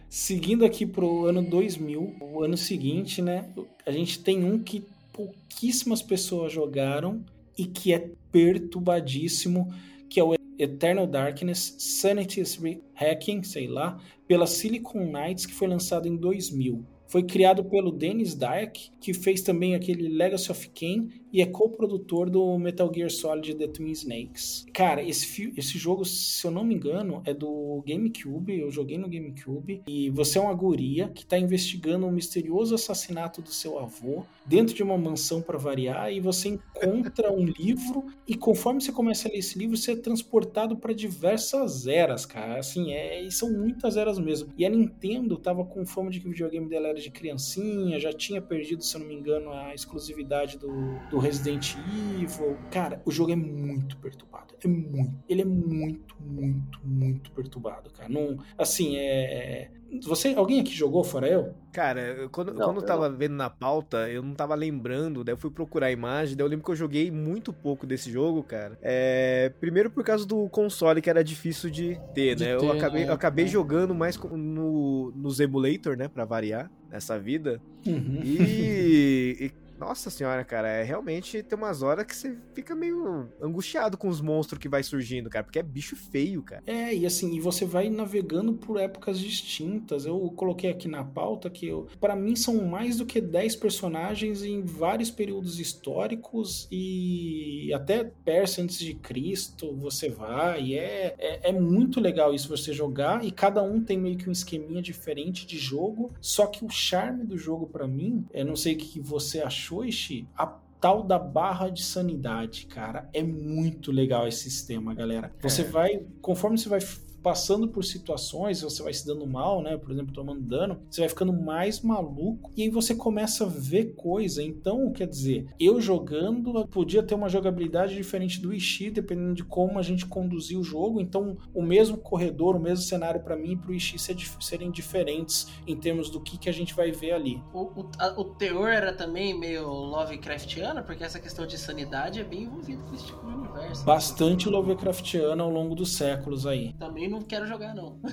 Seguindo 0.09 0.65
aqui 0.65 0.85
pro 0.85 1.25
ano 1.25 1.41
2000, 1.41 2.15
o 2.21 2.43
ano 2.43 2.57
seguinte, 2.57 3.21
né? 3.21 3.49
A 3.85 3.91
gente 3.91 4.19
tem 4.19 4.43
um 4.43 4.57
que 4.59 4.85
pouquíssimas 5.11 6.01
pessoas 6.01 6.51
jogaram 6.53 7.23
e 7.57 7.65
que 7.65 7.93
é 7.93 8.11
perturbadíssimo, 8.31 9.73
que 10.09 10.19
é 10.19 10.23
o 10.23 10.35
Eternal 10.59 11.07
Darkness 11.07 11.75
Sanity's 11.77 12.59
Hacking, 12.93 13.43
sei 13.43 13.67
lá, 13.67 13.99
pela 14.27 14.47
Silicon 14.47 15.05
Knights, 15.11 15.45
que 15.45 15.53
foi 15.53 15.67
lançado 15.67 16.07
em 16.07 16.15
2000. 16.15 16.85
Foi 17.07 17.23
criado 17.23 17.63
pelo 17.63 17.91
Dennis 17.91 18.35
Dark, 18.35 18.75
que 18.99 19.13
fez 19.13 19.41
também 19.41 19.75
aquele 19.75 20.09
Legacy 20.09 20.51
of 20.51 20.69
Kain 20.69 21.09
e 21.31 21.41
é 21.41 21.45
co-produtor 21.45 22.29
do 22.29 22.57
Metal 22.57 22.91
Gear 22.93 23.09
Solid 23.09 23.55
The 23.55 23.67
Twin 23.67 23.91
Snakes. 23.91 24.65
Cara, 24.73 25.01
esse, 25.01 25.53
esse 25.55 25.77
jogo, 25.77 26.05
se 26.05 26.45
eu 26.45 26.51
não 26.51 26.63
me 26.63 26.75
engano, 26.75 27.21
é 27.25 27.33
do 27.33 27.83
GameCube, 27.85 28.59
eu 28.59 28.71
joguei 28.71 28.97
no 28.97 29.09
GameCube, 29.09 29.83
e 29.87 30.09
você 30.09 30.37
é 30.37 30.41
uma 30.41 30.53
guria 30.53 31.09
que 31.09 31.23
está 31.23 31.37
investigando 31.37 32.05
um 32.05 32.11
misterioso 32.11 32.75
assassinato 32.75 33.41
do 33.41 33.51
seu 33.51 33.77
avô 33.77 34.23
dentro 34.45 34.73
de 34.73 34.81
uma 34.81 34.97
mansão 34.97 35.41
para 35.41 35.57
variar, 35.57 36.11
e 36.11 36.19
você 36.19 36.49
encontra 36.49 37.31
um 37.31 37.45
livro, 37.45 38.05
e 38.27 38.35
conforme 38.35 38.81
você 38.81 38.91
começa 38.91 39.27
a 39.27 39.31
ler 39.31 39.39
esse 39.39 39.59
livro, 39.59 39.75
você 39.75 39.91
é 39.91 39.95
transportado 39.95 40.77
para 40.77 40.93
diversas 40.93 41.87
eras, 41.87 42.25
cara. 42.25 42.59
Assim, 42.59 42.93
é, 42.93 43.21
e 43.21 43.31
são 43.31 43.51
muitas 43.51 43.97
eras 43.97 44.17
mesmo. 44.17 44.53
E 44.57 44.65
a 44.65 44.69
Nintendo 44.69 45.37
tava 45.37 45.65
com 45.65 45.85
fama 45.85 46.09
de 46.09 46.19
que 46.19 46.27
o 46.27 46.31
videogame 46.31 46.69
dela 46.69 46.87
de 47.01 47.09
criancinha, 47.09 47.99
já 47.99 48.11
tinha 48.11 48.41
perdido, 48.41 48.83
se 48.83 48.95
eu 48.95 49.01
não 49.01 49.07
me 49.07 49.15
engano, 49.15 49.51
a 49.51 49.73
exclusividade 49.73 50.57
do, 50.57 50.69
do 51.09 51.19
Resident 51.19 51.75
Evil. 52.19 52.57
Cara, 52.71 53.01
o 53.05 53.11
jogo 53.11 53.31
é 53.31 53.35
muito 53.35 53.97
perturbado. 53.97 54.55
É 54.63 54.67
muito. 54.67 55.13
Ele 55.29 55.41
é 55.41 55.45
muito, 55.45 56.15
muito, 56.19 56.79
muito 56.83 57.31
perturbado, 57.31 57.89
cara. 57.91 58.09
Não, 58.09 58.37
assim, 58.57 58.97
é. 58.97 59.71
Você, 60.03 60.33
alguém 60.35 60.59
aqui 60.59 60.71
jogou 60.73 61.03
fora 61.03 61.27
eu? 61.27 61.53
Cara, 61.71 62.27
quando, 62.31 62.53
Não, 62.53 62.65
quando 62.65 62.77
eu 62.77 62.81
eu 62.81 62.87
tava 62.87 63.09
vendo 63.09 63.35
na 63.35 63.49
pauta, 63.49 64.09
eu 64.09 64.21
não 64.21 64.33
tava 64.33 64.55
lembrando, 64.55 65.23
daí 65.23 65.33
eu 65.33 65.37
fui 65.37 65.49
procurar 65.51 65.87
a 65.87 65.91
imagem, 65.91 66.35
daí 66.35 66.45
eu 66.45 66.49
lembro 66.49 66.65
que 66.65 66.71
eu 66.71 66.75
joguei 66.75 67.09
muito 67.11 67.53
pouco 67.53 67.85
desse 67.85 68.11
jogo, 68.11 68.43
cara. 68.43 68.77
É, 68.81 69.51
primeiro 69.59 69.89
por 69.89 70.03
causa 70.03 70.25
do 70.25 70.49
console 70.49 71.01
que 71.01 71.09
era 71.09 71.23
difícil 71.23 71.69
de 71.69 71.99
ter, 72.13 72.35
De 72.35 72.43
né? 72.45 72.53
eu 72.55 72.59
ter, 72.59 72.71
acabei, 72.71 73.03
né? 73.03 73.09
eu 73.09 73.13
acabei 73.13 73.45
É. 73.45 73.47
jogando 73.47 73.93
mais 73.95 74.17
no, 74.17 75.11
nos 75.15 75.39
emulator, 75.39 75.95
né? 75.95 76.07
Pra 76.07 76.25
variar 76.25 76.69
nessa 76.89 77.17
vida. 77.19 77.61
Uhum. 77.85 78.21
E, 78.23 79.37
e, 79.39 79.51
nossa 79.77 80.09
senhora, 80.09 80.43
cara, 80.43 80.67
é 80.67 80.83
realmente 80.83 81.43
tem 81.43 81.57
umas 81.57 81.81
horas 81.81 82.05
que 82.05 82.15
você 82.15 82.35
fica 82.53 82.75
meio 82.75 83.29
angustiado 83.41 83.97
com 83.97 84.07
os 84.07 84.21
monstros 84.21 84.59
que 84.59 84.69
vai 84.69 84.83
surgindo, 84.83 85.29
cara, 85.29 85.43
porque 85.43 85.59
é 85.59 85.63
bicho 85.63 85.95
feio, 85.95 86.41
cara. 86.41 86.63
É, 86.65 86.95
e 86.95 87.05
assim, 87.05 87.35
e 87.35 87.39
você 87.39 87.65
vai 87.65 87.89
navegando 87.89 88.53
por 88.53 88.79
épocas 88.79 89.19
distintas. 89.19 90.05
Eu 90.05 90.19
coloquei 90.35 90.69
aqui 90.69 90.87
na 90.87 91.03
pauta 91.03 91.49
que 91.49 91.71
para 91.99 92.15
mim 92.15 92.35
são 92.35 92.65
mais 92.65 92.97
do 92.97 93.05
que 93.05 93.21
10 93.21 93.55
personagens 93.57 94.43
em 94.43 94.63
vários 94.63 95.11
períodos 95.11 95.59
históricos 95.59 96.67
e 96.71 97.71
até 97.73 98.03
Pérsia 98.03 98.63
antes 98.63 98.79
de 98.79 98.93
Cristo 98.93 99.75
você 99.75 100.09
vai. 100.09 100.63
E 100.63 100.77
é, 100.77 101.15
é, 101.17 101.49
é 101.49 101.51
muito 101.51 101.99
legal 101.99 102.33
isso 102.33 102.49
você 102.49 102.73
jogar 102.73 103.23
e 103.23 103.31
cada 103.31 103.61
um 103.61 103.81
tem 103.81 103.97
meio 103.97 104.17
que 104.17 104.29
um 104.29 104.31
esqueminha 104.31 104.81
diferente 104.81 105.45
de 105.45 105.57
jogo. 105.57 106.11
Só 106.19 106.47
que 106.47 106.65
o 106.65 106.69
charme 106.69 107.23
do 107.23 107.37
jogo 107.37 107.67
para 107.67 107.87
mim, 107.87 108.25
eu 108.33 108.45
não 108.45 108.55
sei 108.55 108.73
o 108.73 108.77
que 108.77 108.99
você 108.99 109.39
achou, 109.39 109.66
Ishi, 109.83 110.27
a 110.37 110.45
tal 110.79 111.03
da 111.03 111.17
barra 111.17 111.69
de 111.69 111.83
sanidade, 111.83 112.67
cara. 112.67 113.09
É 113.13 113.23
muito 113.23 113.91
legal 113.91 114.27
esse 114.27 114.43
sistema, 114.49 114.93
galera. 114.93 115.31
Você 115.41 115.61
É. 115.61 115.65
vai, 115.65 116.05
conforme 116.21 116.57
você 116.57 116.69
vai 116.69 116.79
passando 117.27 117.67
por 117.67 117.83
situações, 117.83 118.61
você 118.61 118.81
vai 118.81 118.93
se 118.93 119.05
dando 119.05 119.27
mal, 119.27 119.61
né? 119.61 119.75
Por 119.75 119.91
exemplo, 119.91 120.13
tomando 120.13 120.39
dano, 120.39 120.79
você 120.89 121.01
vai 121.01 121.09
ficando 121.09 121.33
mais 121.33 121.81
maluco 121.81 122.49
e 122.55 122.63
aí 122.63 122.69
você 122.69 122.95
começa 122.95 123.43
a 123.43 123.47
ver 123.49 123.95
coisa. 123.95 124.41
Então, 124.41 124.93
quer 124.93 125.07
dizer, 125.07 125.45
eu 125.59 125.81
jogando 125.81 126.65
podia 126.69 127.03
ter 127.03 127.15
uma 127.15 127.27
jogabilidade 127.27 127.93
diferente 127.95 128.39
do 128.39 128.53
Ishii, 128.53 128.91
dependendo 128.91 129.33
de 129.33 129.43
como 129.43 129.77
a 129.77 129.81
gente 129.81 130.05
conduzir 130.05 130.57
o 130.57 130.63
jogo. 130.63 131.01
Então, 131.01 131.35
o 131.53 131.61
mesmo 131.61 131.97
corredor, 131.97 132.55
o 132.55 132.59
mesmo 132.61 132.85
cenário 132.85 133.19
para 133.19 133.35
mim 133.35 133.51
e 133.51 133.57
pro 133.57 133.75
dif- 133.75 134.37
serem 134.41 134.71
diferentes 134.71 135.47
em 135.67 135.75
termos 135.75 136.09
do 136.09 136.21
que, 136.21 136.37
que 136.37 136.47
a 136.47 136.53
gente 136.53 136.73
vai 136.73 136.93
ver 136.93 137.11
ali. 137.11 137.43
O, 137.53 137.63
o, 137.63 137.89
a- 137.99 138.13
o 138.17 138.23
teor 138.23 138.69
era 138.69 138.93
também 138.93 139.37
meio 139.37 139.67
Lovecraftiano, 139.67 140.81
porque 140.81 141.03
essa 141.03 141.19
questão 141.19 141.45
de 141.45 141.57
sanidade 141.57 142.21
é 142.21 142.23
bem 142.23 142.43
envolvida 142.43 142.81
com 142.83 142.95
esse 142.95 143.05
tipo 143.07 143.27
de 143.27 143.33
universo. 143.35 143.83
Bastante 143.83 144.47
Lovecraftiano 144.47 145.43
ao 145.43 145.49
longo 145.49 145.75
dos 145.75 145.93
séculos 145.97 146.45
aí. 146.45 146.73
Também 146.79 147.09
não 147.09 147.16
quero 147.21 147.47
jogar, 147.47 147.73
não. 147.73 147.99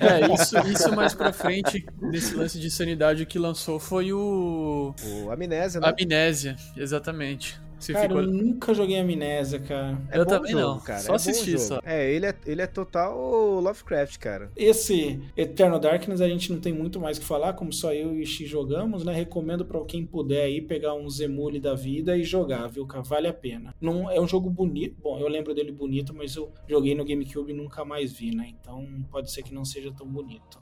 É, 0.00 0.34
isso, 0.34 0.58
isso 0.68 0.94
mais 0.94 1.14
pra 1.14 1.32
frente, 1.32 1.84
nesse 2.00 2.34
lance 2.34 2.58
de 2.58 2.70
sanidade, 2.70 3.22
o 3.22 3.26
que 3.26 3.38
lançou 3.38 3.78
foi 3.78 4.12
o. 4.12 4.94
O 5.24 5.30
Amnésia, 5.30 5.80
né? 5.80 5.88
Amnésia, 5.88 6.56
exatamente. 6.76 7.60
Você 7.82 7.92
Cara, 7.92 8.06
ficou. 8.08 8.22
eu 8.22 8.28
nunca 8.28 8.72
joguei 8.72 8.98
Amnésia, 8.98 9.58
cara. 9.58 10.00
É 10.10 10.18
Eu 10.18 10.24
também 10.24 10.52
jogo, 10.52 10.62
não, 10.74 10.80
cara. 10.80 11.00
só 11.00 11.12
é 11.12 11.16
assisti 11.16 11.58
só. 11.58 11.80
É, 11.84 12.10
ele 12.12 12.26
é, 12.26 12.34
ele 12.46 12.62
é 12.62 12.66
total 12.66 13.60
Lovecraft, 13.60 14.18
cara. 14.18 14.50
Esse 14.56 15.20
Eternal 15.36 15.80
Darkness 15.80 16.20
a 16.20 16.28
gente 16.28 16.52
não 16.52 16.60
tem 16.60 16.72
muito 16.72 17.00
mais 17.00 17.16
o 17.18 17.20
que 17.20 17.26
falar, 17.26 17.54
como 17.54 17.72
só 17.72 17.92
eu 17.92 18.14
e 18.14 18.18
o 18.18 18.22
Ishi 18.22 18.46
jogamos, 18.46 19.04
né? 19.04 19.12
Recomendo 19.12 19.64
pra 19.64 19.84
quem 19.84 20.06
puder 20.06 20.44
aí 20.44 20.60
pegar 20.60 20.94
um 20.94 21.08
Zemule 21.10 21.58
da 21.58 21.74
vida 21.74 22.16
e 22.16 22.22
jogar, 22.22 22.68
viu, 22.68 22.86
cara? 22.86 23.02
Vale 23.02 23.26
a 23.26 23.34
pena. 23.34 23.74
Não, 23.80 24.08
é 24.10 24.20
um 24.20 24.28
jogo 24.28 24.48
bonito. 24.48 24.96
Bom, 25.02 25.18
eu 25.18 25.26
lembro 25.28 25.52
dele 25.54 25.72
bonito, 25.72 26.14
mas 26.14 26.36
eu 26.36 26.52
joguei 26.68 26.94
no 26.94 27.04
GameCube 27.04 27.52
e 27.52 27.56
nunca 27.56 27.84
mais 27.84 28.12
vi, 28.12 28.34
né? 28.34 28.52
Então 28.60 28.86
pode 29.10 29.32
ser 29.32 29.42
que 29.42 29.52
não 29.52 29.64
seja 29.64 29.92
tão 29.92 30.06
bonito. 30.06 30.58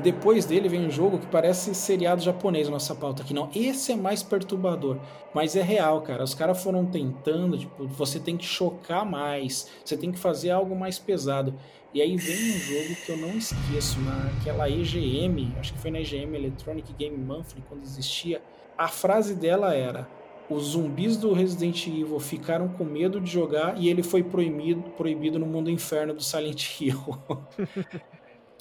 Depois 0.00 0.44
dele 0.44 0.68
vem 0.68 0.86
um 0.86 0.90
jogo 0.90 1.18
que 1.18 1.26
parece 1.26 1.74
seriado 1.74 2.22
japonês, 2.22 2.68
nossa 2.68 2.94
pauta 2.94 3.22
aqui. 3.22 3.34
Não, 3.34 3.50
esse 3.54 3.92
é 3.92 3.96
mais 3.96 4.22
perturbador, 4.22 4.98
mas 5.34 5.56
é 5.56 5.62
real, 5.62 6.00
cara. 6.02 6.24
Os 6.24 6.34
caras 6.34 6.62
foram 6.62 6.86
tentando, 6.86 7.58
tipo, 7.58 7.86
você 7.86 8.18
tem 8.18 8.36
que 8.36 8.44
chocar 8.44 9.04
mais, 9.04 9.68
você 9.84 9.96
tem 9.96 10.10
que 10.10 10.18
fazer 10.18 10.50
algo 10.50 10.74
mais 10.74 10.98
pesado. 10.98 11.54
E 11.92 12.00
aí 12.00 12.16
vem 12.16 12.36
um 12.36 12.58
jogo 12.58 12.94
que 13.04 13.10
eu 13.10 13.16
não 13.16 13.30
esqueço, 13.30 13.98
naquela 14.00 14.70
EGM, 14.70 15.52
acho 15.58 15.72
que 15.72 15.78
foi 15.80 15.90
na 15.90 16.00
EGM 16.00 16.36
Electronic 16.36 16.92
Game 16.92 17.16
Monthly, 17.16 17.62
quando 17.68 17.82
existia. 17.82 18.40
A 18.78 18.86
frase 18.86 19.34
dela 19.34 19.74
era: 19.74 20.08
os 20.48 20.70
zumbis 20.70 21.16
do 21.16 21.32
Resident 21.32 21.86
Evil 21.86 22.18
ficaram 22.18 22.68
com 22.68 22.84
medo 22.84 23.20
de 23.20 23.30
jogar 23.30 23.76
e 23.76 23.88
ele 23.88 24.02
foi 24.02 24.22
proibido, 24.22 24.82
proibido 24.96 25.38
no 25.38 25.46
mundo 25.46 25.70
inferno 25.70 26.14
do 26.14 26.22
Silent 26.22 26.80
Hill. 26.80 26.98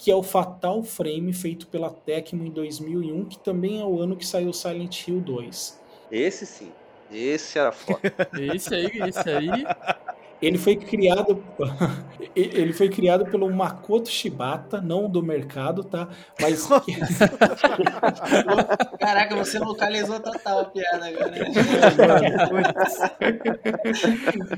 que 0.01 0.09
é 0.09 0.15
o 0.15 0.23
Fatal 0.23 0.81
Frame 0.81 1.33
feito 1.33 1.67
pela 1.67 1.89
Tecmo 1.89 2.45
em 2.45 2.49
2001, 2.49 3.25
que 3.25 3.37
também 3.37 3.81
é 3.81 3.83
o 3.83 3.99
ano 3.99 4.15
que 4.15 4.25
saiu 4.25 4.53
Silent 4.53 5.05
Hill 5.05 5.19
2. 5.19 5.77
Esse 6.09 6.45
sim. 6.45 6.71
Esse 7.11 7.59
era 7.59 7.71
foda. 7.71 8.01
Esse 8.55 8.75
aí, 8.75 8.85
esse 8.85 9.29
aí. 9.29 9.49
Ele 10.41 10.57
foi 10.57 10.75
criado 10.75 11.43
ele 12.35 12.73
foi 12.73 12.89
criado 12.89 13.25
pelo 13.25 13.51
Makoto 13.51 14.09
Shibata, 14.09 14.79
não 14.79 15.09
do 15.09 15.21
mercado, 15.21 15.83
tá? 15.83 16.07
Mas 16.39 16.67
Caraca, 18.99 19.35
você 19.35 19.59
localizou 19.59 20.19
total 20.19 20.61
a 20.61 20.65
piada 20.65 21.07
agora. 21.07 21.35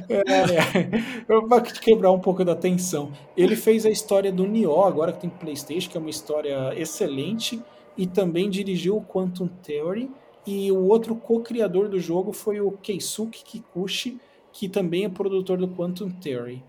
é, 0.09 1.47
para 1.47 1.61
quebrar 1.61 2.11
um 2.11 2.19
pouco 2.19 2.43
da 2.43 2.55
tensão. 2.55 3.11
Ele 3.35 3.55
fez 3.55 3.85
a 3.85 3.89
história 3.89 4.31
do 4.31 4.45
Nioh, 4.45 4.85
agora 4.85 5.13
que 5.13 5.21
tem 5.21 5.29
PlayStation, 5.29 5.89
que 5.89 5.97
é 5.97 5.99
uma 5.99 6.09
história 6.09 6.73
excelente, 6.75 7.61
e 7.97 8.05
também 8.05 8.49
dirigiu 8.49 8.97
o 8.97 9.01
Quantum 9.01 9.47
Theory. 9.47 10.09
E 10.45 10.71
o 10.71 10.87
outro 10.87 11.15
co-criador 11.15 11.87
do 11.87 11.99
jogo 11.99 12.33
foi 12.33 12.59
o 12.59 12.71
Keisuke 12.71 13.43
Kikuchi, 13.43 14.19
que 14.53 14.67
também 14.69 15.05
é 15.05 15.09
produtor 15.09 15.57
do 15.57 15.67
Quantum 15.67 16.09
Theory. 16.09 16.63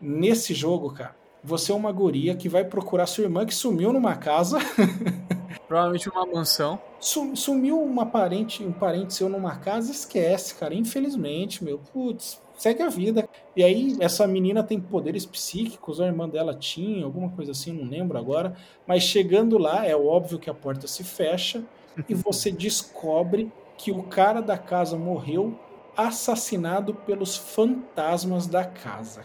Nesse 0.00 0.54
jogo, 0.54 0.90
cara, 0.92 1.16
você 1.42 1.72
é 1.72 1.74
uma 1.74 1.92
guria 1.92 2.34
que 2.34 2.48
vai 2.48 2.64
procurar 2.64 3.06
sua 3.06 3.24
irmã 3.24 3.44
que 3.46 3.54
sumiu 3.54 3.92
numa 3.92 4.16
casa. 4.16 4.58
Provavelmente 5.68 6.08
uma 6.08 6.26
mansão. 6.26 6.78
Sum- 7.00 7.34
Sumiu 7.36 7.80
uma 7.82 8.06
parente, 8.06 8.64
um 8.64 8.72
parente 8.72 9.14
seu 9.14 9.28
numa 9.28 9.56
casa, 9.56 9.90
esquece, 9.90 10.54
cara. 10.54 10.74
Infelizmente, 10.74 11.62
meu. 11.64 11.78
Putz, 11.92 12.40
segue 12.56 12.82
a 12.82 12.88
vida. 12.88 13.28
E 13.56 13.62
aí, 13.62 13.96
essa 14.00 14.26
menina 14.26 14.62
tem 14.62 14.80
poderes 14.80 15.24
psíquicos, 15.24 16.00
a 16.00 16.06
irmã 16.06 16.28
dela 16.28 16.54
tinha, 16.54 17.04
alguma 17.04 17.30
coisa 17.30 17.52
assim, 17.52 17.72
não 17.72 17.88
lembro 17.88 18.18
agora. 18.18 18.54
Mas 18.86 19.02
chegando 19.02 19.58
lá, 19.58 19.86
é 19.86 19.96
óbvio 19.96 20.38
que 20.38 20.50
a 20.50 20.54
porta 20.54 20.86
se 20.86 21.04
fecha 21.04 21.62
e 22.08 22.14
você 22.14 22.50
descobre 22.50 23.50
que 23.76 23.90
o 23.90 24.02
cara 24.04 24.40
da 24.40 24.56
casa 24.58 24.96
morreu 24.96 25.58
assassinado 25.96 26.94
pelos 26.94 27.36
fantasmas 27.36 28.46
da 28.46 28.64
casa. 28.64 29.22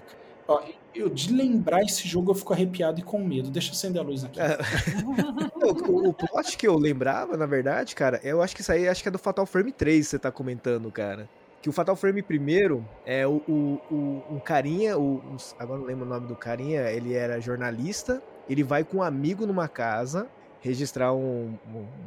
Ó, 0.48 0.62
eu 0.96 1.10
de 1.10 1.34
lembrar 1.34 1.82
esse 1.84 2.08
jogo 2.08 2.32
eu 2.32 2.36
fico 2.36 2.54
arrepiado 2.54 3.00
e 3.00 3.04
com 3.04 3.20
medo. 3.20 3.50
Deixa 3.50 3.70
eu 3.70 3.74
acender 3.74 4.02
a 4.02 4.06
luz 4.06 4.24
aqui. 4.24 4.40
É. 4.40 4.58
o, 5.64 6.10
o 6.10 6.14
plot 6.14 6.58
que 6.58 6.68
eu 6.68 6.76
lembrava, 6.78 7.38
na 7.38 7.46
verdade, 7.46 7.96
cara, 7.96 8.20
eu 8.24 8.42
acho 8.42 8.56
que 8.56 8.62
isso 8.62 8.72
aí 8.72 8.88
acho 8.88 9.02
que 9.02 9.10
é 9.10 9.12
do 9.12 9.20
Fatal 9.20 9.46
Frame 9.46 9.72
3 9.72 10.06
que 10.06 10.10
você 10.12 10.20
tá 10.20 10.32
comentando, 10.32 10.92
cara. 10.92 11.30
Que 11.62 11.70
o 11.70 11.74
Fatal 11.74 11.96
Frame 11.96 12.22
primeiro 12.22 12.86
é 13.06 13.28
o, 13.28 13.42
o, 13.48 13.82
o 13.92 14.24
um 14.32 14.40
carinha, 14.40 14.98
o, 14.98 15.22
agora 15.58 15.80
não 15.80 15.86
lembro 15.86 16.06
o 16.06 16.10
nome 16.10 16.26
do 16.26 16.36
carinha, 16.36 16.90
ele 16.90 17.14
era 17.14 17.40
jornalista, 17.42 18.24
ele 18.50 18.64
vai 18.64 18.84
com 18.84 18.98
um 18.98 19.04
amigo 19.04 19.46
numa 19.46 19.68
casa, 19.68 20.28
registrar 20.62 21.14
um, 21.14 21.54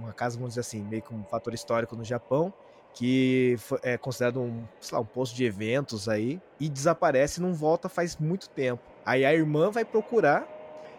uma 0.00 0.12
casa, 0.12 0.36
vamos 0.36 0.52
dizer 0.52 0.60
assim, 0.60 0.82
meio 0.82 1.02
que 1.02 1.14
um 1.14 1.22
fator 1.24 1.52
histórico 1.52 1.94
no 1.94 2.02
Japão, 2.02 2.52
que 2.94 3.56
é 3.82 3.96
considerado 3.96 4.40
um, 4.40 4.64
lá, 4.90 5.00
um 5.00 5.04
posto 5.04 5.34
de 5.34 5.44
eventos 5.44 6.08
aí, 6.08 6.40
e 6.60 6.68
desaparece 6.68 7.40
e 7.40 7.42
não 7.42 7.54
volta 7.54 7.88
faz 7.88 8.16
muito 8.16 8.48
tempo. 8.50 8.82
Aí 9.04 9.24
a 9.24 9.32
irmã 9.32 9.70
vai 9.70 9.84
procurar 9.84 10.46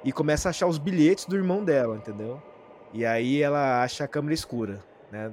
e 0.04 0.12
começa 0.12 0.50
a 0.50 0.52
achar 0.52 0.68
os 0.68 0.78
bilhetes 0.78 1.26
do 1.26 1.36
irmão 1.36 1.64
dela, 1.64 1.96
entendeu? 1.96 2.42
E 2.92 3.06
aí 3.06 3.42
ela 3.42 3.84
acha 3.84 4.04
a 4.04 4.08
câmera 4.08 4.34
escura, 4.34 4.80
né? 5.12 5.32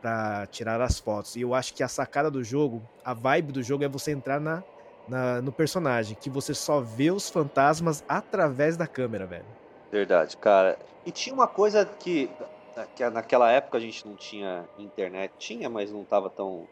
Pra 0.00 0.46
tirar 0.50 0.80
as 0.80 0.98
fotos. 0.98 1.36
E 1.36 1.40
eu 1.40 1.54
acho 1.54 1.72
que 1.72 1.82
a 1.82 1.88
sacada 1.88 2.30
do 2.30 2.42
jogo, 2.42 2.82
a 3.04 3.14
vibe 3.14 3.52
do 3.52 3.62
jogo 3.62 3.84
é 3.84 3.88
você 3.88 4.10
entrar 4.10 4.40
na, 4.40 4.62
na, 5.08 5.40
no 5.40 5.52
personagem, 5.52 6.16
que 6.20 6.28
você 6.28 6.52
só 6.52 6.80
vê 6.80 7.10
os 7.10 7.30
fantasmas 7.30 8.04
através 8.08 8.76
da 8.76 8.86
câmera, 8.86 9.26
velho. 9.26 9.46
Verdade, 9.90 10.36
cara. 10.36 10.78
E 11.06 11.10
tinha 11.10 11.34
uma 11.34 11.46
coisa 11.46 11.86
que 11.86 12.30
naquela 13.12 13.50
época 13.50 13.78
a 13.78 13.80
gente 13.80 14.06
não 14.06 14.14
tinha 14.14 14.68
internet, 14.78 15.32
tinha, 15.38 15.68
mas 15.68 15.90
não 15.90 16.02
estava 16.02 16.28
tão 16.28 16.66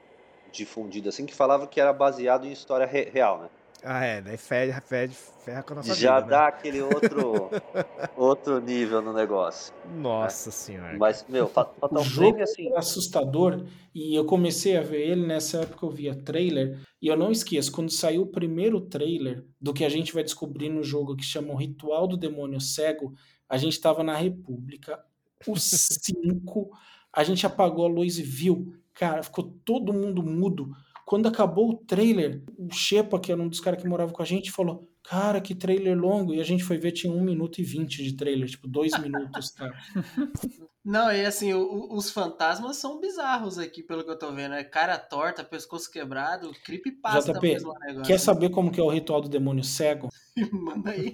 difundido 0.53 1.09
assim, 1.09 1.27
que 1.27 1.35
falava 1.35 1.67
que 1.67 1.81
era 1.81 1.93
baseado 1.93 2.47
em 2.47 2.53
história 2.53 2.87
re 2.87 3.11
real, 3.11 3.41
né? 3.41 3.49
Ah, 3.85 4.05
é, 4.05 4.21
daí 4.21 4.37
ferra, 4.37 4.81
ferra, 4.81 5.13
ferra 5.13 5.63
com 5.63 5.75
a 5.75 5.77
nossa 5.77 5.95
Já 5.95 6.19
vida, 6.19 6.31
dá 6.31 6.41
né? 6.43 6.49
aquele 6.49 6.83
outro, 6.83 7.51
outro 8.17 8.61
nível 8.61 9.03
no 9.03 9.13
negócio. 9.13 9.73
Nossa 9.95 10.51
senhora. 10.51 10.97
Mas, 10.99 11.25
meu, 11.29 11.47
Fatal 11.47 11.89
O 11.93 12.03
jogo 12.03 12.43
assim, 12.43 12.73
é 12.73 12.79
assustador 12.79 13.65
e 13.95 14.15
eu 14.15 14.25
comecei 14.25 14.77
a 14.77 14.83
ver 14.83 15.11
ele 15.11 15.27
nessa 15.27 15.59
época 15.59 15.87
eu 15.87 15.91
via 15.91 16.15
trailer 16.15 16.79
e 17.01 17.09
eu 17.09 17.17
não 17.17 17.31
esqueço, 17.31 17.71
quando 17.71 17.91
saiu 17.91 18.23
o 18.23 18.27
primeiro 18.27 18.81
trailer 18.81 19.45
do 19.61 19.73
que 19.73 19.85
a 19.85 19.89
gente 19.89 20.13
vai 20.13 20.25
descobrir 20.25 20.69
no 20.69 20.83
jogo 20.83 21.15
que 21.15 21.25
chama 21.25 21.53
o 21.53 21.57
Ritual 21.57 22.09
do 22.09 22.17
Demônio 22.17 22.61
Cego, 22.61 23.15
a 23.49 23.57
gente 23.57 23.75
estava 23.75 24.03
na 24.03 24.17
República, 24.17 24.99
os 25.47 25.63
cinco, 25.63 26.71
a 27.13 27.25
gente 27.25 27.47
apagou 27.47 27.85
a 27.87 27.89
luz 27.89 28.19
e 28.19 28.23
viu, 28.23 28.75
cara, 28.95 29.23
ficou 29.23 29.45
todo 29.65 29.93
mundo 29.93 30.23
mudo. 30.23 30.71
Quando 31.05 31.29
acabou 31.29 31.71
o 31.71 31.77
trailer, 31.77 32.43
o 32.59 32.69
Shepa, 32.73 33.21
que 33.21 33.31
era 33.31 33.41
um 33.41 33.49
dos 33.49 33.61
caras 33.61 33.81
que 33.81 33.89
morava 33.89 34.13
com 34.13 34.23
a 34.23 34.25
gente, 34.27 34.51
falou: 34.51 34.91
Cara, 35.05 35.41
que 35.41 35.55
trailer 35.55 35.97
longo. 35.97 36.35
E 36.35 36.41
a 36.41 36.45
gente 36.45 36.65
foi 36.65 36.79
ver, 36.79 36.91
tinha 36.91 37.13
1 37.13 37.21
minuto 37.23 37.61
e 37.61 37.63
20 37.63 38.03
de 38.03 38.17
trailer, 38.17 38.49
tipo, 38.49 38.67
dois 38.67 38.91
minutos, 39.01 39.51
cara. 39.53 39.73
Não, 40.85 41.13
e 41.13 41.25
assim, 41.25 41.53
o- 41.53 41.63
o- 41.63 41.97
os 41.97 42.11
fantasmas 42.11 42.77
são 42.77 43.01
bizarros 43.01 43.57
aqui, 43.59 43.83
pelo 43.85 44.05
que 44.05 44.11
eu 44.11 44.19
tô 44.19 44.33
vendo. 44.33 44.55
É 44.55 44.63
cara 44.65 44.97
torta, 44.99 45.43
pescoço 45.45 45.91
quebrado, 45.91 46.51
creepypasta 46.65 47.33
JP, 47.33 47.41
mesmo 47.41 47.71
o 47.71 47.79
negócio. 47.79 48.03
Quer 48.05 48.19
saber 48.19 48.51
como 48.51 48.71
que 48.73 48.81
é 48.81 48.83
o 48.83 48.89
ritual 48.91 49.21
do 49.21 49.29
demônio 49.29 49.63
cego? 49.65 50.09
Manda 50.53 50.91
aí. 50.91 51.13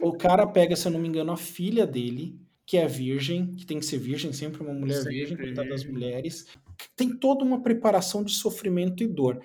O 0.00 0.12
cara 0.16 0.44
pega, 0.46 0.74
se 0.76 0.86
eu 0.88 0.92
não 0.92 1.00
me 1.00 1.08
engano, 1.08 1.30
a 1.32 1.36
filha 1.36 1.86
dele, 1.86 2.36
que 2.70 2.76
é 2.76 2.86
virgem, 2.86 3.46
que 3.56 3.66
tem 3.66 3.80
que 3.80 3.84
ser 3.84 3.98
virgem, 3.98 4.32
sempre 4.32 4.62
uma 4.62 4.72
mulher 4.72 4.98
Sempre 4.98 5.16
virgem, 5.16 5.36
coitada 5.36 5.70
das 5.70 5.84
mulheres. 5.84 6.46
Tem 6.94 7.10
toda 7.12 7.44
uma 7.44 7.60
preparação 7.60 8.22
de 8.22 8.30
sofrimento 8.30 9.02
e 9.02 9.08
dor. 9.08 9.42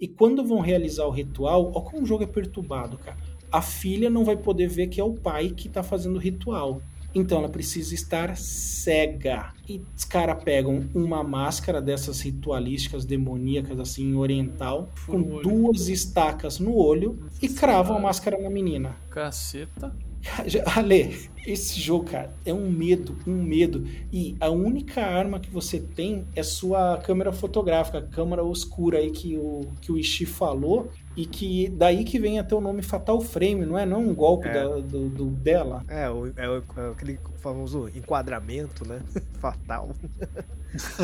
E 0.00 0.08
quando 0.08 0.42
vão 0.42 0.60
realizar 0.60 1.04
o 1.04 1.10
ritual, 1.10 1.70
olha 1.74 1.84
como 1.84 2.04
o 2.04 2.06
jogo 2.06 2.24
é 2.24 2.26
perturbado, 2.26 2.96
cara. 2.96 3.18
A 3.52 3.60
filha 3.60 4.08
não 4.08 4.24
vai 4.24 4.38
poder 4.38 4.66
ver 4.66 4.86
que 4.86 4.98
é 4.98 5.04
o 5.04 5.12
pai 5.12 5.50
que 5.50 5.68
tá 5.68 5.82
fazendo 5.82 6.16
o 6.16 6.18
ritual. 6.18 6.80
Então 7.14 7.38
ela 7.38 7.48
precisa 7.48 7.94
estar 7.94 8.36
cega. 8.36 9.52
E 9.68 9.82
os 9.96 10.04
caras 10.04 10.42
pegam 10.42 10.88
uma 10.94 11.22
máscara 11.22 11.80
dessas 11.80 12.20
ritualísticas 12.20 13.04
demoníacas, 13.04 13.78
assim, 13.78 14.14
oriental, 14.14 14.88
com 15.06 15.20
olho. 15.20 15.42
duas 15.42 15.88
estacas 15.88 16.58
no 16.58 16.76
olho 16.76 17.18
e 17.40 17.48
cravam 17.48 17.96
a 17.96 18.00
máscara 18.00 18.38
na 18.38 18.50
menina. 18.50 18.96
Caceta. 19.10 19.94
Ale, 20.76 21.30
esse 21.46 21.80
jogo, 21.80 22.04
cara, 22.04 22.34
é 22.44 22.52
um 22.52 22.70
medo, 22.70 23.16
um 23.26 23.42
medo. 23.42 23.86
E 24.12 24.36
a 24.40 24.50
única 24.50 25.02
arma 25.02 25.40
que 25.40 25.50
você 25.50 25.80
tem 25.80 26.26
é 26.36 26.42
sua 26.42 26.98
câmera 26.98 27.32
fotográfica, 27.32 27.98
a 27.98 28.02
câmera 28.02 28.44
oscura 28.44 28.98
aí 28.98 29.10
que 29.10 29.36
o, 29.36 29.62
que 29.80 29.90
o 29.90 29.98
Ishii 29.98 30.26
falou. 30.26 30.90
E 31.20 31.26
que 31.26 31.68
daí 31.68 32.02
que 32.04 32.18
vem 32.18 32.38
até 32.38 32.54
o 32.54 32.60
nome 32.62 32.80
Fatal 32.80 33.20
Frame, 33.20 33.66
não 33.66 33.76
é? 33.76 33.84
Não 33.84 33.96
é 33.98 34.00
um 34.00 34.14
golpe 34.14 34.48
É. 34.48 34.52
da- 34.54 34.78
do, 34.80 35.08
do 35.10 35.26
dela. 35.26 35.84
É, 35.86 36.08
o, 36.08 36.28
é, 36.28 36.48
o- 36.48 36.62
é 36.78 36.90
aquele 36.92 37.18
famoso 37.40 37.88
enquadramento, 37.94 38.86
né? 38.86 39.00
Fatal. 39.40 39.90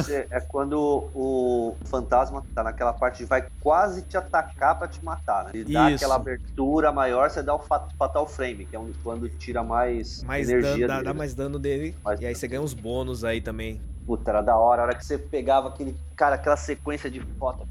é, 0.09 0.27
é 0.31 0.41
quando 0.41 1.09
o 1.15 1.75
fantasma 1.87 2.43
tá 2.55 2.63
naquela 2.63 2.93
parte 2.93 3.19
de 3.19 3.25
vai 3.25 3.47
quase 3.61 4.03
te 4.03 4.17
atacar 4.17 4.79
pra 4.79 4.87
te 4.87 5.05
matar, 5.05 5.45
né? 5.45 5.51
Ele 5.55 5.73
dá 5.73 5.89
aquela 5.89 6.15
abertura 6.17 6.93
maior, 6.93 7.31
você 7.31 7.43
dá 7.43 7.55
o 7.55 7.59
fa- 7.59 7.89
Fatal 7.99 8.27
Frame, 8.29 8.67
que 8.67 8.77
é 8.77 8.79
um- 8.79 8.93
quando 9.03 9.29
tira 9.29 9.63
mais, 9.65 10.23
Mais 10.23 10.47
dano, 10.47 10.61
energia 10.61 10.87
dá, 10.87 10.95
dele. 10.95 11.05
dá 11.07 11.15
mais 11.15 11.35
dano 11.35 11.59
dele. 11.59 11.97
Mais 12.05 12.21
e 12.21 12.27
aí 12.27 12.35
você 12.35 12.47
ganha 12.47 12.63
uns 12.63 12.75
bônus 12.75 13.25
aí 13.25 13.41
também. 13.41 13.81
Puta, 14.07 14.31
era 14.31 14.41
da 14.41 14.57
hora. 14.57 14.83
A 14.83 14.85
hora 14.85 14.95
que 14.95 15.05
você 15.05 15.19
pegava 15.19 15.67
aquele, 15.69 15.97
cara, 16.15 16.37
aquela 16.37 16.57
sequência 16.57 17.11
de 17.11 17.19
foto. 17.37 17.67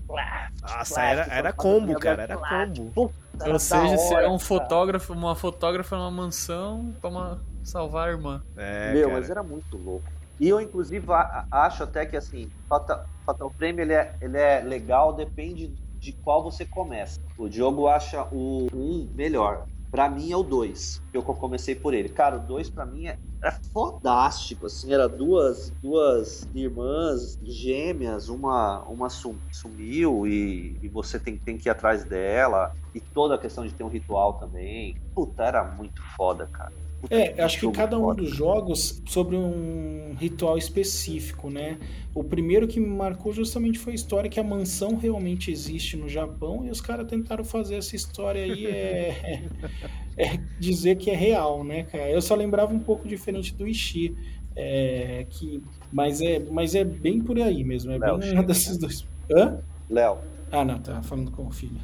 Nossa, 0.61 1.01
era, 1.01 1.21
era 1.33 1.53
combo, 1.53 1.97
cara. 1.97 2.23
Era 2.23 2.35
combo. 2.37 2.91
puta, 2.91 3.13
era 3.39 3.53
Ou 3.53 3.59
seja, 3.59 3.97
você 3.97 4.13
é 4.13 4.17
hora, 4.17 4.27
um 4.27 4.31
cara. 4.31 4.39
fotógrafo, 4.39 5.13
uma 5.13 5.33
fotógrafa 5.33 5.95
numa 5.95 6.11
mansão 6.11 6.93
pra 6.99 7.09
uma- 7.09 7.41
salvar 7.67 8.07
a 8.09 8.11
irmã. 8.11 8.41
É, 8.55 8.93
Meu, 8.93 9.09
cara. 9.09 9.19
mas 9.19 9.29
era 9.29 9.43
muito 9.43 9.77
louco. 9.77 10.11
E 10.39 10.47
eu, 10.49 10.59
inclusive, 10.59 11.05
a- 11.11 11.45
a- 11.51 11.65
acho 11.65 11.83
até 11.83 12.05
que, 12.05 12.17
assim, 12.17 12.51
Fatal, 12.67 13.05
Fatal 13.25 13.51
Frame, 13.57 13.81
ele 13.81 13.93
é, 13.93 14.15
ele 14.21 14.37
é 14.37 14.61
legal, 14.61 15.13
depende 15.13 15.75
de 15.99 16.13
qual 16.21 16.43
você 16.43 16.65
começa. 16.65 17.19
O 17.37 17.47
Diogo 17.49 17.87
acha 17.87 18.27
o 18.31 18.67
1 18.73 19.11
melhor. 19.13 19.65
Pra 19.91 20.09
mim 20.09 20.31
é 20.31 20.35
o 20.37 20.43
2, 20.43 20.99
que 21.11 21.17
eu 21.17 21.23
comecei 21.23 21.73
por 21.75 21.93
ele. 21.93 22.09
Cara, 22.09 22.35
o 22.37 22.45
2 22.45 22.69
pra 22.69 22.85
mim 22.85 23.07
é, 23.07 23.17
é 23.43 23.51
fodástico, 23.71 24.65
assim, 24.65 24.93
era 24.93 25.07
duas, 25.07 25.71
duas 25.81 26.41
irmãs 26.53 27.37
gêmeas, 27.41 28.27
uma, 28.27 28.83
uma 28.89 29.09
sum- 29.09 29.39
sumiu 29.51 30.27
e, 30.27 30.77
e 30.81 30.89
você 30.89 31.17
tem, 31.19 31.37
tem 31.37 31.57
que 31.57 31.69
ir 31.69 31.71
atrás 31.71 32.03
dela, 32.03 32.71
e 32.93 32.99
toda 33.13 33.35
a 33.35 33.37
questão 33.39 33.65
de 33.65 33.73
ter 33.73 33.83
um 33.83 33.89
ritual 33.89 34.33
também. 34.33 34.95
Puta, 35.13 35.43
era 35.43 35.63
muito 35.63 36.01
foda, 36.17 36.47
cara. 36.51 36.71
É, 37.09 37.41
acho 37.41 37.59
que 37.59 37.71
cada 37.71 37.97
um 37.97 38.13
dos 38.13 38.29
jogos 38.29 39.01
sobre 39.05 39.35
um 39.35 40.15
ritual 40.17 40.57
específico, 40.57 41.49
né? 41.49 41.77
O 42.13 42.23
primeiro 42.23 42.67
que 42.67 42.79
me 42.79 42.87
marcou 42.87 43.33
justamente 43.33 43.77
foi 43.77 43.93
a 43.93 43.95
história 43.95 44.29
que 44.29 44.39
a 44.39 44.43
mansão 44.43 44.95
realmente 44.95 45.51
existe 45.51 45.97
no 45.97 46.07
Japão 46.07 46.65
e 46.65 46.71
os 46.71 46.81
caras 46.81 47.07
tentaram 47.07 47.43
fazer 47.43 47.75
essa 47.75 47.95
história 47.95 48.43
aí 48.43 48.65
é, 48.65 49.43
é 50.17 50.39
dizer 50.59 50.95
que 50.95 51.11
é 51.11 51.15
real, 51.15 51.63
né, 51.63 51.83
cara? 51.83 52.09
Eu 52.09 52.21
só 52.21 52.35
lembrava 52.35 52.73
um 52.73 52.79
pouco 52.79 53.07
diferente 53.07 53.53
do 53.53 53.67
Ishii, 53.67 54.15
é, 54.55 55.25
que, 55.29 55.61
mas, 55.91 56.21
é, 56.21 56.39
mas 56.39 56.73
é 56.73 56.83
bem 56.83 57.21
por 57.21 57.39
aí 57.39 57.63
mesmo, 57.63 57.91
é 57.91 57.97
Léo, 57.97 58.17
bem 58.17 58.39
um 58.39 58.43
desses 58.45 58.77
dois. 58.77 59.05
Hã? 59.29 59.59
Léo, 59.89 60.17
Ah, 60.51 60.63
não, 60.63 60.79
tá 60.79 61.01
falando 61.03 61.31
com 61.31 61.45
o 61.47 61.51
filho. 61.51 61.79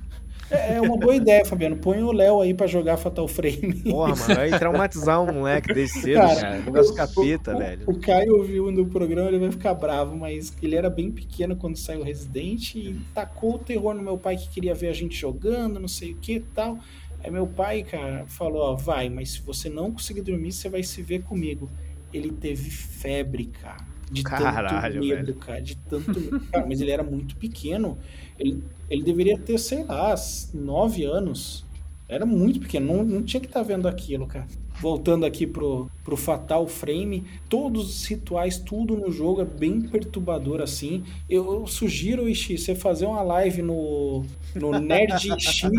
É 0.51 0.75
é 0.75 0.81
uma 0.81 0.97
boa 0.97 1.15
ideia, 1.15 1.45
Fabiano. 1.45 1.77
Põe 1.77 2.01
o 2.03 2.11
Léo 2.11 2.41
aí 2.41 2.53
pra 2.53 2.67
jogar 2.67 2.97
Fatal 2.97 3.27
Frame. 3.27 3.73
Porra, 3.89 4.15
mano, 4.15 4.35
vai 4.35 4.49
traumatizar 4.59 5.21
um 5.23 5.33
moleque 5.33 5.73
desse 5.73 6.01
cedo, 6.01 6.19
Cara, 6.19 6.41
cara. 6.41 6.57
Negócio 6.59 6.91
o- 6.91 6.95
capeta, 6.95 7.55
o, 7.55 7.57
velho. 7.57 7.83
O 7.87 7.99
Caio 7.99 8.35
ouviu 8.37 8.71
no 8.71 8.85
programa, 8.85 9.29
ele 9.29 9.39
vai 9.39 9.51
ficar 9.51 9.73
bravo, 9.73 10.15
mas 10.17 10.53
ele 10.61 10.75
era 10.75 10.89
bem 10.89 11.11
pequeno 11.11 11.55
quando 11.55 11.77
saiu 11.77 12.03
Resident 12.03 12.75
e 12.75 12.95
tacou 13.13 13.55
o 13.55 13.59
terror 13.59 13.93
no 13.93 14.01
meu 14.01 14.17
pai 14.17 14.35
que 14.37 14.49
queria 14.49 14.73
ver 14.73 14.87
a 14.89 14.93
gente 14.93 15.15
jogando, 15.17 15.79
não 15.79 15.87
sei 15.87 16.11
o 16.11 16.17
que 16.17 16.33
e 16.33 16.39
tal. 16.39 16.77
Aí 17.23 17.29
meu 17.31 17.45
pai, 17.47 17.83
cara, 17.83 18.25
falou, 18.27 18.61
ó, 18.63 18.75
vai, 18.75 19.09
mas 19.09 19.31
se 19.33 19.41
você 19.41 19.69
não 19.69 19.91
conseguir 19.91 20.21
dormir, 20.21 20.51
você 20.51 20.67
vai 20.69 20.83
se 20.83 21.01
ver 21.01 21.21
comigo. 21.23 21.69
Ele 22.13 22.31
teve 22.31 22.69
febre, 22.69 23.45
cara. 23.45 23.90
De 24.11 24.23
Caralho, 24.23 24.67
tanto 24.67 25.07
medo, 25.07 25.25
velho. 25.25 25.35
cara, 25.35 25.61
de 25.61 25.75
tanto 25.77 26.19
medo. 26.19 26.39
Cara, 26.51 26.65
mas 26.67 26.81
ele 26.81 26.91
era 26.91 27.01
muito 27.03 27.35
pequeno. 27.37 27.97
Ele, 28.37 28.61
ele 28.89 29.03
deveria 29.03 29.37
ter, 29.37 29.57
sei 29.57 29.85
lá, 29.85 30.13
nove 30.53 31.05
anos. 31.05 31.63
Era 32.09 32.25
muito 32.25 32.59
pequeno, 32.59 32.87
não, 32.97 33.03
não 33.05 33.23
tinha 33.23 33.39
que 33.39 33.47
estar 33.47 33.63
vendo 33.63 33.87
aquilo, 33.87 34.27
cara. 34.27 34.45
voltando 34.81 35.25
aqui 35.25 35.47
pro, 35.47 35.89
pro 36.03 36.17
Fatal 36.17 36.67
Frame, 36.67 37.23
todos 37.47 37.89
os 37.89 38.05
rituais, 38.05 38.57
tudo 38.57 38.97
no 38.97 39.09
jogo 39.09 39.41
é 39.41 39.45
bem 39.45 39.79
perturbador 39.79 40.59
assim. 40.59 41.05
Eu, 41.29 41.53
eu 41.53 41.67
sugiro, 41.67 42.27
Ishi, 42.27 42.57
você 42.57 42.75
fazer 42.75 43.05
uma 43.05 43.21
live 43.21 43.61
no, 43.61 44.25
no 44.55 44.77
Nerd 44.77 45.29
Ishi, 45.37 45.69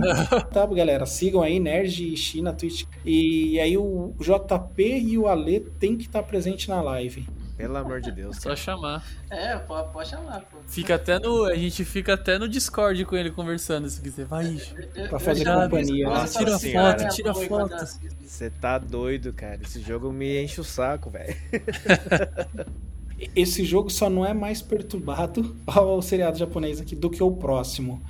tá, 0.51 0.65
galera? 0.65 1.05
Sigam 1.05 1.43
aí, 1.43 1.61
Nerd 1.61 2.15
Ishi 2.15 2.41
na 2.41 2.55
Twitch. 2.55 2.85
E 3.05 3.61
aí 3.61 3.77
o 3.77 4.15
JP 4.19 4.83
e 4.83 5.19
o 5.19 5.27
Ale 5.29 5.61
tem 5.79 5.99
que 5.99 6.05
estar 6.07 6.23
presente 6.23 6.67
na 6.71 6.81
live. 6.81 7.27
Pelo 7.63 7.77
amor 7.77 8.01
de 8.01 8.11
Deus. 8.11 8.39
Só 8.39 8.57
chamar. 8.57 9.05
É, 9.31 9.57
pode, 9.57 9.93
pode 9.93 10.09
chamar, 10.09 10.41
pô. 10.41 10.59
Fica 10.67 10.97
até 10.97 11.21
no, 11.21 11.45
a 11.45 11.55
gente 11.55 11.85
fica 11.85 12.15
até 12.15 12.37
no 12.37 12.49
Discord 12.49 13.05
com 13.05 13.15
ele 13.15 13.31
conversando, 13.31 13.89
se 13.89 14.01
quiser. 14.01 14.27
Vai, 14.27 14.47
Ixi. 14.47 14.75
Pra 15.09 15.21
fazer 15.21 15.45
Já, 15.45 15.63
companhia. 15.63 16.09
Nossa 16.09 16.41
tira 16.41 16.59
senhora. 16.59 16.99
foto, 16.99 17.15
tira 17.15 17.35
foto. 17.35 17.99
Você 18.21 18.51
tá 18.51 18.79
doido, 18.79 19.33
cara. 19.33 19.61
Esse 19.63 19.81
jogo 19.81 20.11
me 20.11 20.43
enche 20.43 20.61
o 20.61 20.65
saco, 20.65 21.09
velho. 21.09 21.37
Esse 23.37 23.65
jogo 23.65 23.89
só 23.91 24.11
não 24.11 24.27
é 24.27 24.35
mais 24.35 24.61
perturbado 24.61 25.55
ao 25.65 26.03
seriado 26.03 26.37
japonês 26.37 26.81
aqui 26.81 26.97
do 26.97 27.09
que 27.09 27.23
o 27.23 27.31
próximo. 27.31 28.03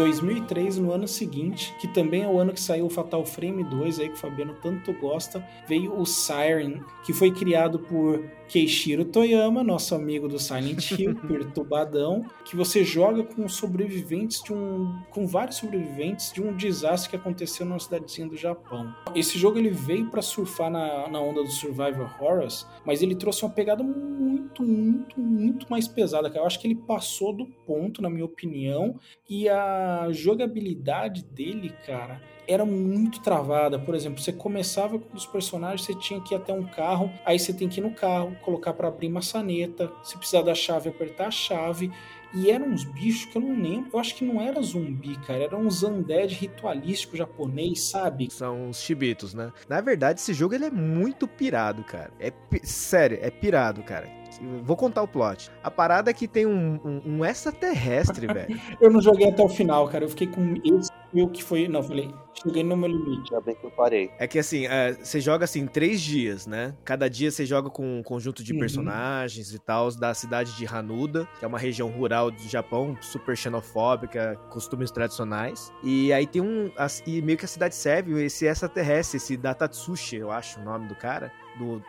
2003, 0.00 0.78
no 0.78 0.92
ano 0.92 1.06
seguinte, 1.06 1.74
que 1.78 1.86
também 1.86 2.22
é 2.22 2.26
o 2.26 2.38
ano 2.38 2.54
que 2.54 2.60
saiu 2.60 2.86
o 2.86 2.90
Fatal 2.90 3.22
Frame 3.22 3.62
2, 3.62 4.00
aí 4.00 4.08
que 4.08 4.14
o 4.14 4.18
Fabiano 4.18 4.54
tanto 4.54 4.94
gosta, 4.94 5.46
veio 5.68 5.94
o 5.94 6.06
Siren, 6.06 6.80
que 7.04 7.12
foi 7.12 7.30
criado 7.30 7.78
por 7.78 8.24
Keishiro 8.50 9.04
Toyama, 9.04 9.62
nosso 9.62 9.94
amigo 9.94 10.26
do 10.26 10.36
Silent 10.36 10.90
Hill, 10.90 11.14
perturbadão, 11.28 12.26
que 12.44 12.56
você 12.56 12.82
joga 12.82 13.22
com 13.22 13.48
sobreviventes 13.48 14.42
de 14.42 14.52
um. 14.52 15.00
com 15.10 15.24
vários 15.24 15.58
sobreviventes 15.58 16.32
de 16.32 16.42
um 16.42 16.56
desastre 16.56 17.10
que 17.10 17.14
aconteceu 17.14 17.64
numa 17.64 17.78
cidadezinha 17.78 18.26
do 18.26 18.36
Japão. 18.36 18.92
Esse 19.14 19.38
jogo 19.38 19.56
ele 19.56 19.70
veio 19.70 20.10
para 20.10 20.20
surfar 20.20 20.68
na, 20.68 21.08
na 21.08 21.20
onda 21.20 21.44
do 21.44 21.50
Survival 21.50 22.10
Horrors, 22.20 22.66
mas 22.84 23.02
ele 23.02 23.14
trouxe 23.14 23.44
uma 23.44 23.52
pegada 23.52 23.84
muito, 23.84 24.64
muito, 24.64 25.20
muito 25.20 25.70
mais 25.70 25.86
pesada, 25.86 26.28
cara. 26.28 26.40
Eu 26.40 26.46
acho 26.46 26.58
que 26.58 26.66
ele 26.66 26.74
passou 26.74 27.32
do 27.32 27.46
ponto, 27.46 28.02
na 28.02 28.10
minha 28.10 28.24
opinião, 28.24 28.98
e 29.28 29.48
a 29.48 30.08
jogabilidade 30.10 31.22
dele, 31.24 31.72
cara, 31.86 32.20
era 32.52 32.64
muito 32.64 33.20
travada. 33.20 33.78
Por 33.78 33.94
exemplo, 33.94 34.20
você 34.20 34.32
começava 34.32 34.98
com 34.98 35.16
os 35.16 35.26
personagens, 35.26 35.84
você 35.84 35.94
tinha 35.94 36.20
que 36.20 36.34
ir 36.34 36.36
até 36.36 36.52
um 36.52 36.64
carro, 36.64 37.10
aí 37.24 37.38
você 37.38 37.52
tem 37.52 37.68
que 37.68 37.80
ir 37.80 37.82
no 37.82 37.92
carro, 37.92 38.36
colocar 38.42 38.72
para 38.72 38.88
abrir 38.88 39.08
maçaneta, 39.08 39.90
se 40.02 40.16
precisar 40.16 40.42
da 40.42 40.54
chave, 40.54 40.88
apertar 40.88 41.28
a 41.28 41.30
chave. 41.30 41.90
E 42.32 42.48
eram 42.48 42.68
uns 42.68 42.84
bichos 42.84 43.24
que 43.24 43.36
eu 43.36 43.42
não 43.42 43.60
lembro. 43.60 43.90
Eu 43.92 43.98
acho 43.98 44.14
que 44.14 44.24
não 44.24 44.40
era 44.40 44.62
zumbi, 44.62 45.16
cara. 45.26 45.42
Era 45.42 45.56
uns 45.56 45.82
undead 45.82 46.32
ritualístico 46.32 47.16
japonês, 47.16 47.82
sabe? 47.82 48.28
São 48.30 48.70
os 48.70 48.80
chibitos, 48.80 49.34
né? 49.34 49.52
Na 49.68 49.80
verdade, 49.80 50.20
esse 50.20 50.32
jogo 50.32 50.54
ele 50.54 50.66
é 50.66 50.70
muito 50.70 51.26
pirado, 51.26 51.82
cara. 51.82 52.12
É 52.20 52.32
sério, 52.62 53.18
é 53.20 53.30
pirado, 53.30 53.82
cara. 53.82 54.08
Vou 54.62 54.76
contar 54.76 55.02
o 55.02 55.08
plot. 55.08 55.50
A 55.62 55.70
parada 55.70 56.10
é 56.10 56.14
que 56.14 56.28
tem 56.28 56.46
um, 56.46 56.80
um, 56.84 57.02
um 57.04 57.24
extraterrestre, 57.24 58.28
velho. 58.32 58.60
Eu 58.80 58.90
não 58.90 59.02
joguei 59.02 59.28
até 59.28 59.42
o 59.42 59.48
final, 59.48 59.88
cara. 59.88 60.04
Eu 60.04 60.08
fiquei 60.08 60.28
com. 60.28 60.54
Esse 60.64 60.99
o 61.12 61.28
que 61.28 61.42
foi. 61.42 61.66
Não, 61.68 61.82
falei. 61.82 62.12
Cheguei 62.42 62.62
no 62.62 62.76
meu 62.76 62.88
limite. 62.88 63.34
Ainda 63.34 63.44
bem 63.44 63.54
que 63.54 63.64
eu 63.64 63.70
parei. 63.70 64.10
É 64.18 64.26
que 64.26 64.38
assim, 64.38 64.66
é, 64.66 64.92
você 64.94 65.20
joga 65.20 65.44
assim 65.44 65.66
três 65.66 66.00
dias, 66.00 66.46
né? 66.46 66.74
Cada 66.84 67.08
dia 67.10 67.30
você 67.30 67.44
joga 67.44 67.68
com 67.68 67.98
um 67.98 68.02
conjunto 68.02 68.42
de 68.42 68.52
Uhum. 68.54 68.58
personagens 68.60 69.52
e 69.52 69.58
tal 69.58 69.90
da 69.94 70.14
cidade 70.14 70.56
de 70.56 70.66
Hanuda, 70.66 71.28
que 71.38 71.44
é 71.44 71.48
uma 71.48 71.58
região 71.58 71.88
rural 71.88 72.30
do 72.30 72.42
Japão, 72.48 72.96
super 73.00 73.36
xenofóbica, 73.36 74.36
costumes 74.50 74.90
tradicionais. 74.90 75.72
E 75.82 76.12
aí 76.12 76.26
tem 76.26 76.40
um. 76.40 76.70
as- 76.76 77.02
E 77.06 77.20
meio 77.20 77.36
que 77.36 77.44
a 77.44 77.48
cidade 77.48 77.74
serve 77.74 78.22
esse 78.24 78.46
extraterrestre, 78.46 79.16
esse 79.18 79.36
Datatsushi, 79.36 80.16
eu 80.16 80.30
acho 80.30 80.60
o 80.60 80.64
nome 80.64 80.86
do 80.88 80.94
cara. 80.94 81.30
Do, 81.60 81.82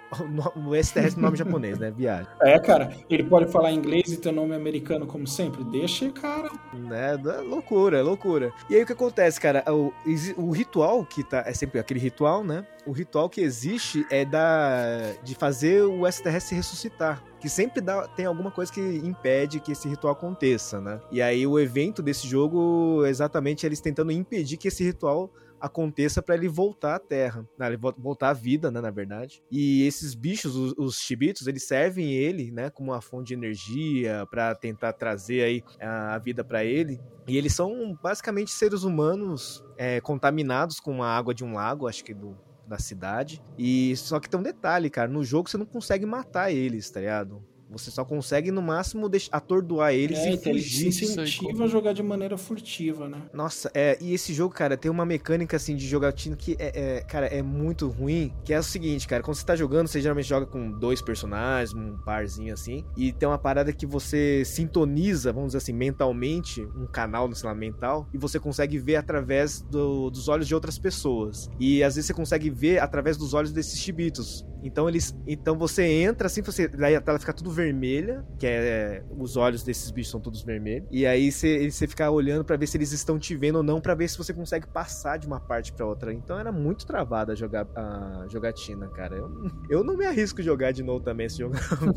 no, 0.60 0.76
extraterrestre 0.76 1.22
nome 1.22 1.38
japonês, 1.38 1.80
né? 1.80 1.89
Viagem. 1.89 2.27
É, 2.41 2.60
cara. 2.60 2.93
Ele 3.10 3.23
pode 3.23 3.49
falar 3.49 3.72
inglês 3.72 4.11
e 4.11 4.18
ter 4.18 4.34
nome 4.34 4.53
americano 4.53 5.07
como 5.07 5.26
sempre. 5.26 5.64
Deixa, 5.64 6.11
cara. 6.11 6.52
né? 6.73 7.14
É 7.14 7.41
loucura, 7.41 7.99
é 7.99 8.02
loucura. 8.02 8.52
E 8.69 8.76
aí 8.76 8.84
o 8.84 8.85
que 8.85 8.91
acontece, 8.91 9.39
cara? 9.39 9.64
O, 9.72 9.93
o 10.35 10.52
ritual 10.52 11.06
que 11.06 11.23
tá. 11.23 11.43
É 11.48 11.53
sempre 11.53 11.80
aquele 11.80 12.02
ritual, 12.02 12.43
né? 12.43 12.65
O 12.85 12.91
ritual 12.91 13.30
que 13.30 13.39
existe 13.39 14.06
é 14.10 14.26
da 14.26 15.14
de 15.23 15.35
fazer 15.35 15.84
o 15.84 16.06
extraterrestre 16.06 16.56
ressuscitar. 16.56 17.23
Que 17.39 17.48
sempre 17.48 17.80
dá, 17.81 18.07
tem 18.07 18.26
alguma 18.26 18.52
coisa 18.52 18.72
que 18.72 18.81
impede 18.81 19.60
que 19.60 19.72
esse 19.72 19.88
ritual 19.88 20.14
aconteça, 20.14 20.81
né? 20.81 20.99
E 21.11 21.22
aí 21.22 21.48
o 21.48 21.60
evento 21.60 22.02
desse 22.02 22.27
jogo 22.27 23.03
é 23.06 23.10
exatamente 23.10 23.65
eles 23.65 23.80
tentando 23.80 24.11
impedir 24.11 24.57
que 24.57 24.68
esse 24.68 24.84
ritual 24.84 25.31
aconteça 25.61 26.21
pra 26.21 26.35
ele 26.35 26.47
voltar 26.47 26.95
à 26.95 26.99
Terra, 26.99 27.47
né, 27.57 27.67
ele 27.67 27.77
vol- 27.77 27.93
voltar 27.97 28.29
à 28.29 28.33
vida, 28.33 28.71
né, 28.71 28.81
na 28.81 28.89
verdade. 28.91 29.41
E 29.51 29.83
esses 29.85 30.13
bichos, 30.15 30.55
os, 30.55 30.73
os 30.77 30.95
chibitos, 30.97 31.47
eles 31.47 31.67
servem 31.67 32.11
ele, 32.13 32.51
né, 32.51 32.69
como 32.69 32.91
uma 32.91 33.01
fonte 33.01 33.27
de 33.27 33.33
energia 33.33 34.25
pra 34.29 34.55
tentar 34.55 34.93
trazer 34.93 35.43
aí 35.43 35.63
a, 35.79 36.15
a 36.15 36.17
vida 36.19 36.43
pra 36.43 36.63
ele. 36.65 36.99
E 37.27 37.38
eles 37.38 37.53
são 37.53 37.97
basicamente 38.01 38.51
seres 38.51 38.83
humanos 38.83 39.63
é, 39.77 40.01
contaminados 40.01 40.79
com 40.79 41.03
a 41.03 41.09
água 41.15 41.33
de 41.33 41.43
um 41.43 41.53
lago, 41.53 41.88
acho 41.88 42.03
que 42.03 42.13
do 42.13 42.35
da 42.65 42.77
cidade. 42.79 43.41
E 43.57 43.95
só 43.97 44.17
que 44.19 44.29
tem 44.29 44.39
um 44.39 44.43
detalhe, 44.43 44.89
cara, 44.89 45.09
no 45.09 45.23
jogo 45.25 45.49
você 45.49 45.57
não 45.57 45.65
consegue 45.65 46.05
matar 46.05 46.51
eles, 46.51 46.89
tá 46.89 47.01
ligado? 47.01 47.43
Você 47.72 47.89
só 47.89 48.03
consegue, 48.03 48.52
no 48.52 48.61
máximo, 48.61 49.10
atordoar 49.31 49.93
eles 49.93 50.18
É, 50.19 50.31
e 50.31 50.34
então 50.34 50.52
ele 50.52 50.61
fugir. 50.61 50.91
se 50.91 51.06
incentiva 51.06 51.64
a 51.64 51.68
jogar 51.68 51.93
de 51.93 52.03
maneira 52.03 52.38
furtiva, 52.38 53.07
né? 53.07 53.22
Nossa, 53.34 53.72
é, 53.73 53.98
e 54.02 54.14
esse 54.14 54.34
jogo, 54.34 54.53
cara, 54.53 54.76
tem 54.77 54.91
uma 54.91 55.06
mecânica 55.06 55.56
assim 55.57 55.76
de 55.76 55.88
jogatina 55.88 56.35
que 56.35 56.56
é, 56.60 56.98
é, 56.98 57.02
cara, 57.02 57.27
é 57.27 57.41
muito 57.41 57.88
ruim. 57.88 58.34
Que 58.43 58.53
é 58.53 58.60
o 58.60 58.64
seguinte, 58.64 59.07
cara, 59.07 59.23
quando 59.23 59.35
você 59.35 59.45
tá 59.45 59.56
jogando, 59.56 59.88
você 59.88 60.02
geralmente 60.02 60.27
joga 60.27 60.45
com 60.45 60.72
dois 60.72 61.02
personagens, 61.02 61.73
um 61.73 61.98
parzinho 61.98 62.53
assim, 62.53 62.84
e 62.98 63.11
tem 63.14 63.27
uma 63.27 63.38
parada 63.38 63.72
que 63.72 63.85
você 63.85 64.43
sintoniza, 64.45 65.31
vamos 65.31 65.49
dizer 65.49 65.60
assim, 65.60 65.73
mentalmente, 65.73 66.61
um 66.76 66.85
canal, 66.88 67.34
sei 67.34 67.48
lá, 67.48 67.56
mental, 67.56 68.07
e 68.14 68.18
você 68.18 68.39
consegue 68.39 68.77
ver 68.77 68.95
através 68.98 69.61
do- 69.61 70.10
dos 70.10 70.27
olhos 70.27 70.48
de 70.48 70.56
outras 70.56 70.77
pessoas. 70.77 71.49
E 71.60 71.84
às 71.84 71.95
vezes 71.95 72.07
você 72.07 72.14
consegue 72.14 72.49
ver 72.49 72.80
através 72.80 73.18
dos 73.18 73.34
olhos 73.34 73.52
desses 73.52 73.80
chibitos. 73.80 74.45
Então 74.64 74.88
eles, 74.88 75.15
então 75.26 75.57
você 75.57 75.84
entra 75.84 76.27
assim, 76.27 76.41
você, 76.43 76.68
daí 76.68 76.95
a 76.95 77.02
tela 77.02 77.18
fica 77.18 77.34
tudo 77.34 77.49
vermelha, 77.61 78.25
que 78.39 78.47
é 78.47 79.03
os 79.17 79.38
olhos 79.38 79.63
desses 79.63 79.91
bichos 79.91 80.11
são 80.11 80.19
todos 80.19 80.41
vermelhos. 80.41 80.88
E 80.91 81.05
aí 81.05 81.31
você, 81.31 81.69
fica 81.88 82.09
olhando 82.09 82.43
pra 82.43 82.57
ver 82.57 82.67
se 82.67 82.77
eles 82.77 82.91
estão 82.91 83.19
te 83.19 83.35
vendo 83.35 83.57
ou 83.57 83.63
não, 83.63 83.79
pra 83.79 83.93
ver 83.93 84.09
se 84.09 84.17
você 84.17 84.33
consegue 84.33 84.67
passar 84.67 85.17
de 85.17 85.27
uma 85.27 85.39
parte 85.39 85.71
pra 85.73 85.85
outra. 85.85 86.13
Então 86.13 86.39
era 86.39 86.51
muito 86.51 86.85
travada 86.85 87.33
a, 87.33 87.35
jogar, 87.35 87.67
a 87.75 88.25
jogatina, 88.29 88.88
cara. 88.88 89.15
Eu, 89.15 89.31
eu 89.69 89.83
não 89.83 89.95
me 89.95 90.05
arrisco 90.05 90.41
jogar 90.41 90.71
de 90.71 90.83
novo 90.83 91.03
também 91.03 91.27
esse 91.27 91.38
jogo. 91.38 91.55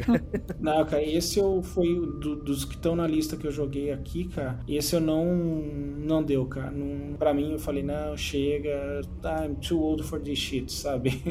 não, 0.60 0.84
cara. 0.84 1.02
Esse 1.02 1.38
eu, 1.38 1.62
foi 1.62 1.94
do- 2.20 2.36
dos 2.36 2.64
que 2.64 2.74
estão 2.74 2.94
na 2.94 3.06
lista 3.06 3.36
que 3.36 3.46
eu 3.46 3.52
joguei 3.52 3.92
aqui, 3.92 4.28
cara. 4.28 4.58
Esse 4.68 4.94
eu 4.94 5.00
não 5.00 5.24
não 5.34 6.22
deu, 6.22 6.46
cara. 6.46 6.70
Não, 6.70 7.16
pra 7.16 7.32
mim, 7.32 7.52
eu 7.52 7.58
falei, 7.58 7.82
não, 7.82 8.16
chega. 8.16 9.00
I'm 9.24 9.54
too 9.56 9.80
old 9.80 10.02
for 10.02 10.20
this 10.20 10.38
shit, 10.38 10.70
sabe? 10.72 11.22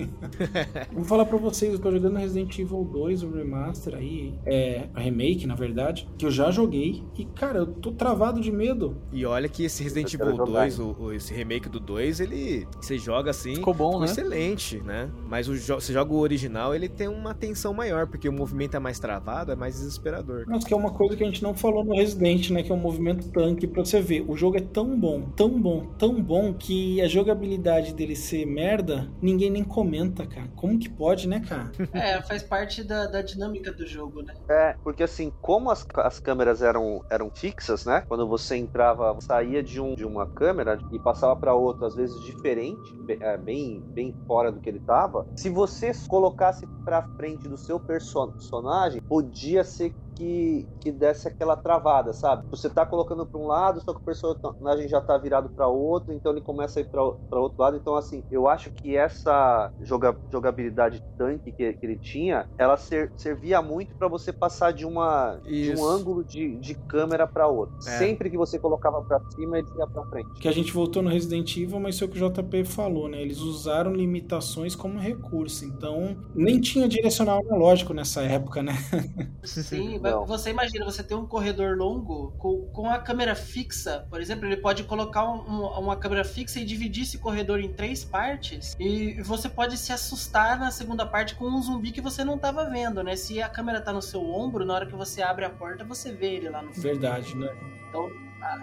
Vou 0.91 1.03
falar 1.03 1.25
pra 1.25 1.37
vocês, 1.37 1.73
eu 1.73 1.79
tô 1.79 1.91
jogando 1.91 2.17
Resident 2.17 2.57
Evil 2.57 2.83
2, 2.83 3.23
o 3.23 3.31
remaster 3.31 3.95
aí, 3.95 4.22
é, 4.45 4.87
a 4.93 4.99
remake, 4.99 5.45
na 5.47 5.55
verdade, 5.55 6.07
que 6.17 6.25
eu 6.25 6.31
já 6.31 6.51
joguei. 6.51 7.03
E, 7.17 7.25
cara, 7.25 7.59
eu 7.59 7.67
tô 7.67 7.91
travado 7.91 8.39
de 8.39 8.51
medo. 8.51 8.97
E 9.11 9.25
olha 9.25 9.47
que 9.49 9.63
esse 9.65 9.83
Resident 9.83 10.13
Evil 10.13 10.35
jogar 10.35 10.45
2, 10.45 10.79
o, 10.79 10.95
o- 10.99 11.13
esse 11.13 11.33
remake 11.33 11.69
do 11.69 11.79
2, 11.79 12.19
ele. 12.19 12.67
Você 12.79 12.97
joga 12.97 13.31
assim. 13.31 13.55
Ficou 13.55 13.73
bom, 13.73 13.99
né? 13.99 14.05
excelente, 14.05 14.79
né? 14.81 15.09
Mas 15.27 15.47
o 15.47 15.55
jo- 15.57 15.75
você 15.75 15.91
joga 15.93 16.13
o 16.13 16.17
original, 16.19 16.73
ele 16.75 16.87
tem 16.89 17.07
uma 17.07 17.33
tensão 17.33 17.73
maior, 17.73 18.07
porque 18.07 18.27
o 18.29 18.33
movimento 18.33 18.75
é 18.75 18.79
mais 18.79 18.99
travado, 18.99 19.51
é 19.51 19.55
mais 19.55 19.75
desesperador. 19.75 20.45
Mas 20.47 20.63
que 20.63 20.73
é 20.73 20.77
uma 20.77 20.91
coisa 20.91 21.15
que 21.15 21.23
a 21.23 21.25
gente 21.25 21.41
não 21.43 21.53
falou 21.53 21.83
no 21.83 21.95
Resident, 21.95 22.49
né? 22.51 22.63
Que 22.63 22.71
é 22.71 22.75
o 22.75 22.77
movimento 22.77 23.29
tanque. 23.31 23.67
Pra 23.67 23.83
você 23.83 24.01
ver, 24.01 24.23
o 24.27 24.35
jogo 24.35 24.57
é 24.57 24.61
tão 24.61 24.97
bom, 24.99 25.21
tão 25.35 25.49
bom, 25.61 25.85
tão 25.97 26.21
bom, 26.21 26.53
que 26.53 27.01
a 27.01 27.07
jogabilidade 27.07 27.93
dele 27.93 28.15
ser 28.15 28.45
merda, 28.45 29.09
ninguém 29.21 29.49
nem 29.49 29.63
comenta, 29.63 30.25
cara. 30.25 30.47
Como 30.55 30.77
que 30.77 30.89
pode, 30.89 31.27
né, 31.27 31.39
cara? 31.41 31.71
É, 31.93 32.21
faz 32.21 32.43
parte 32.43 32.83
da, 32.83 33.05
da 33.05 33.21
dinâmica 33.21 33.71
do 33.71 33.85
jogo, 33.85 34.12
né? 34.21 34.33
É, 34.49 34.75
porque 34.83 35.03
assim, 35.03 35.31
como 35.41 35.71
as, 35.71 35.85
as 35.95 36.19
câmeras 36.19 36.61
eram, 36.61 37.01
eram 37.09 37.31
fixas, 37.33 37.85
né? 37.85 38.03
Quando 38.07 38.27
você 38.27 38.55
entrava, 38.57 39.15
saía 39.21 39.63
de, 39.63 39.79
um, 39.79 39.95
de 39.95 40.05
uma 40.05 40.27
câmera 40.35 40.77
e 40.91 40.99
passava 40.99 41.35
pra 41.35 41.53
outra, 41.55 41.87
às 41.87 41.95
vezes 41.95 42.19
diferente, 42.19 42.93
é, 43.21 43.37
bem, 43.37 43.85
bem 43.95 44.13
fora 44.27 44.51
do 44.51 44.59
que 44.59 44.69
ele 44.69 44.79
tava. 44.79 45.25
Se 45.37 45.49
você 45.49 45.91
colocasse 46.07 46.65
pra 46.83 47.01
frente 47.15 47.47
do 47.47 47.57
seu 47.57 47.79
perso- 47.79 48.27
personagem, 48.33 49.01
podia 49.01 49.63
ser 49.63 49.93
que, 50.15 50.67
que 50.79 50.91
desse 50.91 51.27
aquela 51.27 51.55
travada, 51.57 52.13
sabe? 52.13 52.45
Você 52.51 52.69
tá 52.69 52.85
colocando 52.85 53.25
pra 53.25 53.39
um 53.39 53.47
lado, 53.47 53.81
só 53.83 53.93
que 53.93 53.99
o 53.99 54.03
personagem 54.03 54.87
já 54.87 55.01
tá 55.01 55.17
virado 55.17 55.49
pra 55.49 55.67
outro, 55.67 56.13
então 56.13 56.31
ele 56.31 56.41
começa 56.41 56.79
a 56.79 56.81
ir 56.81 56.85
pra, 56.89 57.01
pra 57.29 57.39
outro 57.39 57.59
lado. 57.59 57.77
Então, 57.77 57.95
assim, 57.95 58.23
eu 58.29 58.47
acho 58.47 58.69
que 58.71 58.95
essa 58.95 59.71
joga, 59.81 60.15
jogabilidade 60.31 61.03
tanque 61.17 61.51
que, 61.51 61.73
que 61.73 61.85
ele 61.85 61.97
tinha, 61.97 62.47
ela 62.59 62.77
ser- 62.77 63.11
servia 63.15 63.59
muito 63.59 63.95
pra 63.95 64.07
você 64.07 64.31
passar 64.31 64.71
de, 64.71 64.85
uma, 64.85 65.37
de 65.43 65.73
um 65.75 65.83
ângulo 65.83 66.23
de, 66.23 66.57
de 66.57 66.75
câmera 66.75 67.25
pra 67.25 67.47
outro. 67.47 67.75
É. 67.79 67.97
Sempre 67.97 68.29
que 68.29 68.37
você 68.37 68.59
colocava 68.59 69.01
pra 69.01 69.19
cima, 69.31 69.57
ele 69.57 69.67
ia 69.79 69.87
pra 69.87 70.03
frente. 70.05 70.29
Que 70.39 70.47
a 70.47 70.51
gente 70.53 70.71
voltou 70.71 71.01
no 71.01 71.09
Resident 71.09 71.57
Evil, 71.57 71.79
mas 71.79 71.99
é 71.99 72.05
o 72.05 72.07
que 72.07 72.21
o 72.23 72.29
JP 72.29 72.63
falou, 72.65 73.07
né? 73.09 73.19
Eles 73.19 73.39
usaram 73.39 73.91
limitações 73.91 74.75
como 74.75 74.99
recurso. 74.99 75.65
Então, 75.65 76.15
nem 76.35 76.59
tinha 76.61 76.72
direcional 76.87 77.39
analógico 77.39 77.93
nessa 77.93 78.21
época, 78.23 78.61
né? 78.63 78.73
Sim, 79.43 79.99
você 80.25 80.49
imagina, 80.49 80.85
você 80.85 81.03
tem 81.03 81.15
um 81.17 81.25
corredor 81.25 81.77
longo 81.77 82.31
com, 82.37 82.67
com 82.73 82.89
a 82.89 82.97
câmera 82.99 83.35
fixa, 83.35 84.05
por 84.09 84.21
exemplo, 84.21 84.45
ele 84.45 84.57
pode 84.57 84.83
colocar 84.83 85.23
um- 85.29 85.41
um- 85.49 85.79
uma 85.79 85.95
câmera 85.95 86.23
fixa 86.23 86.59
e 86.59 86.65
dividir 86.65 87.03
esse 87.03 87.17
corredor 87.17 87.59
em 87.59 87.69
três 87.71 88.03
partes 88.03 88.75
e 88.79 89.21
você 89.21 89.49
pode 89.49 89.77
se 89.77 89.91
assustar 89.91 90.59
na 90.59 90.71
segunda 90.71 91.05
parte 91.05 91.35
com 91.35 91.45
um 91.45 91.61
zumbi 91.61 91.91
que 91.91 92.01
você 92.01 92.23
não 92.23 92.37
tava 92.37 92.69
vendo, 92.69 93.03
né? 93.03 93.15
Se 93.15 93.41
a 93.41 93.49
câmera 93.49 93.81
tá 93.81 93.91
no 93.93 94.01
seu 94.01 94.21
ombro, 94.23 94.65
na 94.65 94.73
hora 94.73 94.85
que 94.85 94.95
você 94.95 95.21
abre 95.21 95.45
a 95.45 95.49
porta, 95.49 95.83
você 95.83 96.11
vê 96.11 96.35
ele 96.35 96.49
lá 96.49 96.61
no 96.61 96.69
fundo. 96.73 96.81
Verdade, 96.81 97.35
né? 97.35 97.49
Então, 97.89 98.09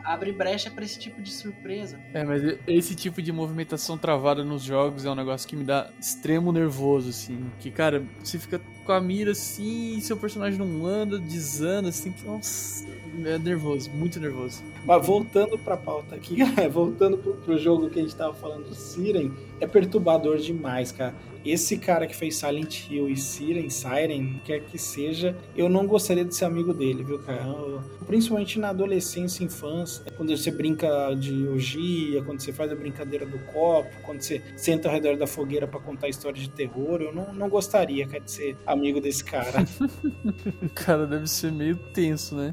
abre 0.05 0.32
brecha 0.32 0.70
pra 0.70 0.85
esse 0.85 0.98
tipo 0.98 1.20
de 1.20 1.31
surpresa. 1.31 1.98
É, 2.12 2.24
mas 2.24 2.43
esse 2.66 2.94
tipo 2.94 3.20
de 3.23 3.32
movimentação 3.32 3.97
travada 3.97 4.44
nos 4.44 4.62
jogos 4.62 5.05
é 5.05 5.11
um 5.11 5.15
negócio 5.15 5.48
que 5.48 5.57
me 5.57 5.65
dá 5.65 5.90
extremo 5.98 6.52
nervoso, 6.52 7.11
assim. 7.11 7.51
Que, 7.59 7.70
cara, 7.70 8.05
você 8.23 8.39
fica 8.39 8.61
com 8.85 8.93
a 8.93 9.01
mira 9.01 9.32
assim 9.32 9.97
e 9.97 10.01
seu 10.01 10.16
personagem 10.16 10.59
não 10.59 10.86
anda, 10.86 11.19
desanda, 11.19 11.89
assim. 11.89 12.12
que, 12.12 12.27
Nossa, 12.27 12.86
é 13.24 13.39
nervoso, 13.39 13.90
muito 13.90 14.19
nervoso. 14.20 14.62
Mas 14.85 15.07
voltando 15.07 15.59
pra 15.59 15.77
pauta 15.77 16.15
aqui, 16.15 16.39
voltando 16.70 17.19
pro, 17.19 17.35
pro 17.35 17.59
jogo 17.59 17.90
que 17.90 17.98
a 17.98 18.02
gente 18.02 18.16
tava 18.16 18.35
falando 18.35 18.69
do 18.69 18.74
Siren, 18.74 19.32
é 19.61 19.66
perturbador 19.66 20.39
demais, 20.39 20.93
cara. 20.93 21.15
Esse 21.44 21.78
cara 21.78 22.06
que 22.06 22.14
fez 22.14 22.36
Silent 22.36 22.88
Hill 22.90 23.08
e 23.08 23.16
Siren, 23.16 23.68
Siren, 23.70 24.40
quer 24.44 24.60
que 24.60 24.76
seja, 24.78 25.36
eu 25.56 25.68
não 25.68 25.86
gostaria 25.86 26.24
de 26.24 26.34
ser 26.34 26.44
amigo 26.44 26.74
dele, 26.74 27.02
viu, 27.02 27.18
cara? 27.20 27.42
Eu- 27.44 27.80
principalmente 28.06 28.58
na 28.58 28.70
adolescência 28.70 29.42
e 29.42 29.46
infância, 29.46 30.04
quando 30.16 30.36
você 30.36 30.50
brinca 30.50 31.14
de 31.14 31.46
orgia, 31.48 32.22
quando 32.24 32.40
você 32.40 32.52
faz 32.52 32.70
a 32.72 32.74
brincadeira 32.74 33.24
do 33.24 33.38
copo, 33.52 33.88
quando 34.04 34.20
você 34.20 34.42
senta 34.56 34.88
ao 34.88 34.94
redor 34.94 35.16
da 35.16 35.26
fogueira 35.26 35.66
pra 35.68 35.78
contar 35.80 36.08
histórias 36.08 36.42
de 36.44 36.50
terror, 36.50 37.00
eu 37.00 37.14
não, 37.14 37.32
não 37.32 37.48
gostaria, 37.48 38.06
cara, 38.06 38.20
de 38.20 38.30
ser 38.30 38.56
amigo 38.66 39.00
desse 39.00 39.24
cara. 39.24 39.64
O 40.62 40.68
cara 40.74 41.06
deve 41.06 41.26
ser 41.26 41.52
meio 41.52 41.76
tenso, 41.92 42.34
né? 42.36 42.52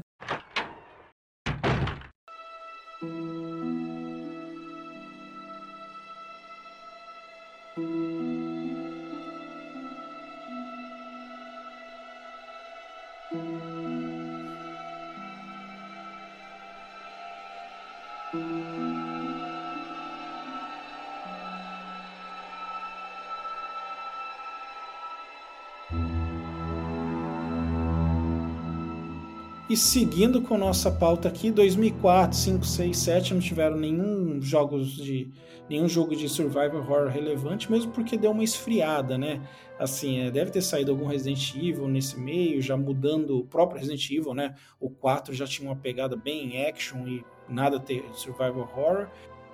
Seguindo 29.78 30.42
com 30.42 30.58
nossa 30.58 30.90
pauta 30.90 31.28
aqui, 31.28 31.50
2004, 31.50 32.36
5, 32.36 32.66
6, 32.66 32.98
7 32.98 33.34
não 33.34 33.40
tiveram 33.40 33.76
nenhum 33.76 34.40
jogos 34.42 34.92
de 34.92 35.30
nenhum 35.68 35.88
jogo 35.88 36.16
de 36.16 36.28
survival 36.28 36.80
horror 36.80 37.08
relevante, 37.08 37.70
mesmo 37.70 37.92
porque 37.92 38.16
deu 38.16 38.30
uma 38.30 38.42
esfriada, 38.42 39.18
né? 39.18 39.46
Assim, 39.78 40.20
é, 40.20 40.30
deve 40.30 40.50
ter 40.50 40.62
saído 40.62 40.90
algum 40.90 41.06
Resident 41.06 41.54
Evil 41.54 41.86
nesse 41.86 42.18
meio, 42.18 42.62
já 42.62 42.76
mudando 42.76 43.38
o 43.38 43.44
próprio 43.44 43.78
Resident 43.78 44.10
Evil, 44.10 44.34
né? 44.34 44.54
O 44.80 44.88
4 44.88 45.34
já 45.34 45.46
tinha 45.46 45.68
uma 45.68 45.76
pegada 45.76 46.16
bem 46.16 46.46
em 46.46 46.66
action 46.66 47.06
e 47.06 47.24
nada 47.48 47.78
ter 47.78 48.02
survival 48.14 48.60
horror. 48.60 49.08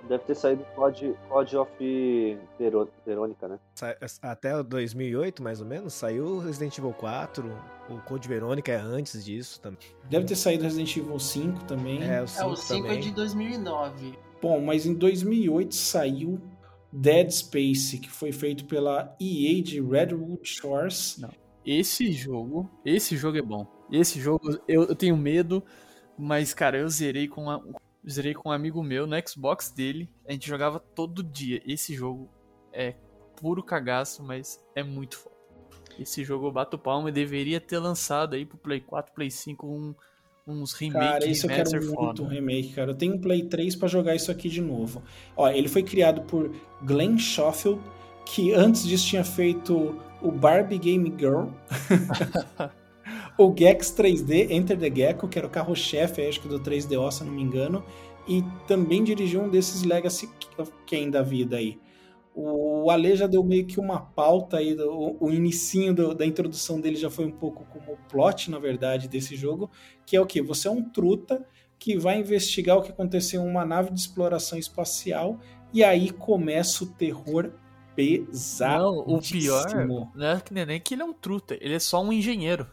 Deve 0.07 0.23
ter 0.23 0.35
saído 0.35 0.63
Code, 0.75 1.15
Code 1.27 1.57
of 1.57 1.71
Verônica, 3.05 3.47
né? 3.47 3.59
Até 4.21 4.55
o 4.55 4.63
2008, 4.63 5.41
mais 5.41 5.59
ou 5.61 5.67
menos, 5.67 5.93
saiu 5.93 6.25
o 6.25 6.39
Resident 6.39 6.77
Evil 6.77 6.93
4, 6.93 7.51
o 7.89 7.97
Code 8.01 8.27
Verônica 8.27 8.71
é 8.71 8.75
antes 8.75 9.25
disso 9.25 9.59
também. 9.59 9.79
Deve 10.09 10.25
ter 10.25 10.35
saído 10.35 10.63
Resident 10.63 10.95
Evil 10.97 11.19
5 11.19 11.63
também. 11.65 12.03
É, 12.03 12.21
o 12.21 12.25
É, 12.25 12.27
5 12.27 12.49
o 12.49 12.55
5 12.55 12.85
é 12.85 12.87
também. 12.89 12.99
de 13.01 13.11
2009. 13.11 14.19
Bom, 14.41 14.61
mas 14.61 14.85
em 14.85 14.93
2008 14.93 15.73
saiu 15.73 16.39
Dead 16.91 17.29
Space, 17.31 17.97
que 17.97 18.09
foi 18.09 18.31
feito 18.31 18.65
pela 18.65 19.15
EA 19.19 19.61
de 19.61 19.81
Redwood 19.81 20.39
Shores. 20.43 21.19
Esse 21.65 22.11
jogo, 22.11 22.69
esse 22.85 23.17
jogo 23.17 23.37
é 23.37 23.41
bom. 23.41 23.65
Esse 23.91 24.19
jogo 24.19 24.59
eu, 24.67 24.83
eu 24.83 24.95
tenho 24.95 25.17
medo, 25.17 25.63
mas 26.17 26.53
cara, 26.53 26.77
eu 26.77 26.87
zerei 26.89 27.27
com 27.27 27.49
a, 27.49 27.59
zerei 28.09 28.33
com 28.33 28.49
um 28.49 28.51
amigo 28.51 28.83
meu 28.83 29.07
no 29.07 29.15
Xbox 29.27 29.69
dele. 29.69 30.09
A 30.27 30.31
gente 30.31 30.47
jogava 30.47 30.79
todo 30.79 31.23
dia. 31.23 31.61
Esse 31.65 31.93
jogo 31.93 32.29
é 32.71 32.95
puro 33.35 33.63
cagaço, 33.63 34.23
mas 34.23 34.59
é 34.75 34.83
muito 34.83 35.17
foda. 35.17 35.35
Esse 35.99 36.23
jogo 36.23 36.47
eu 36.47 36.51
bato 36.51 36.77
palma 36.77 37.09
e 37.09 37.11
deveria 37.11 37.59
ter 37.59 37.79
lançado 37.79 38.35
aí 38.35 38.45
pro 38.45 38.57
Play 38.57 38.81
4, 38.81 39.13
Play 39.13 39.31
5 39.31 39.65
um, 39.65 39.95
uns 40.45 40.73
remake 40.73 40.99
Cara, 40.99 41.25
isso 41.25 41.45
eu 41.45 41.49
quero 41.49 41.71
muito 41.71 41.91
um 41.91 41.95
foda. 41.95 42.27
remake, 42.27 42.73
cara. 42.73 42.91
Eu 42.91 42.95
tenho 42.95 43.15
um 43.15 43.19
Play 43.19 43.43
3 43.45 43.75
pra 43.75 43.87
jogar 43.87 44.15
isso 44.15 44.29
aqui 44.31 44.49
de 44.49 44.61
novo. 44.61 45.01
Ó, 45.35 45.47
ele 45.49 45.67
foi 45.67 45.83
criado 45.83 46.21
por 46.23 46.53
Glenn 46.83 47.17
Schofield, 47.17 47.81
que 48.25 48.53
antes 48.53 48.83
disso 48.83 49.07
tinha 49.07 49.23
feito 49.23 49.97
o 50.21 50.31
Barbie 50.31 50.77
Game 50.77 51.13
Girl, 51.17 51.47
o 53.37 53.53
Gex 53.57 53.91
3D, 53.91 54.51
Enter 54.51 54.77
the 54.77 54.93
Gecko, 54.93 55.27
que 55.27 55.37
era 55.37 55.47
o 55.47 55.49
carro-chefe, 55.49 56.21
acho 56.25 56.39
que 56.41 56.47
do 56.47 56.59
3DO, 56.59 57.11
se 57.11 57.23
não 57.23 57.31
me 57.31 57.41
engano, 57.41 57.83
e 58.27 58.43
também 58.67 59.03
dirigiu 59.03 59.41
um 59.41 59.49
desses 59.49 59.83
Legacy 59.83 60.29
Ken 60.85 61.09
da 61.09 61.21
vida 61.21 61.57
aí. 61.57 61.77
O 62.33 62.89
Ale 62.91 63.15
já 63.15 63.27
deu 63.27 63.43
meio 63.43 63.65
que 63.65 63.79
uma 63.79 63.99
pauta 63.99 64.57
aí, 64.57 64.75
do, 64.75 65.15
o 65.19 65.31
inicinho 65.31 65.93
do- 65.93 66.13
da 66.13 66.25
introdução 66.25 66.81
dele 66.81 66.97
já 66.97 67.09
foi 67.09 67.25
um 67.25 67.31
pouco 67.31 67.63
como 67.65 67.93
o 67.93 67.97
plot, 68.09 68.51
na 68.51 68.59
verdade, 68.59 69.07
desse 69.07 69.35
jogo, 69.35 69.69
que 70.05 70.17
é 70.17 70.21
o 70.21 70.25
que? 70.25 70.41
Você 70.41 70.67
é 70.67 70.71
um 70.71 70.83
truta 70.83 71.45
que 71.79 71.97
vai 71.97 72.19
investigar 72.19 72.77
o 72.77 72.81
que 72.81 72.91
aconteceu 72.91 73.41
em 73.41 73.49
uma 73.49 73.65
nave 73.65 73.91
de 73.91 73.99
exploração 73.99 74.57
espacial 74.57 75.39
e 75.73 75.83
aí 75.83 76.09
começa 76.09 76.83
o 76.83 76.87
terror 76.87 77.51
pesado. 77.95 78.83
Não, 78.83 78.97
o 78.99 79.05
pior 79.21 79.63
não 80.51 80.61
é 80.61 80.65
nem 80.65 80.79
que 80.79 80.93
ele 80.93 81.01
é 81.01 81.05
um 81.05 81.13
truta, 81.13 81.57
ele 81.61 81.73
é 81.73 81.79
só 81.79 82.01
um 82.03 82.11
engenheiro. 82.11 82.67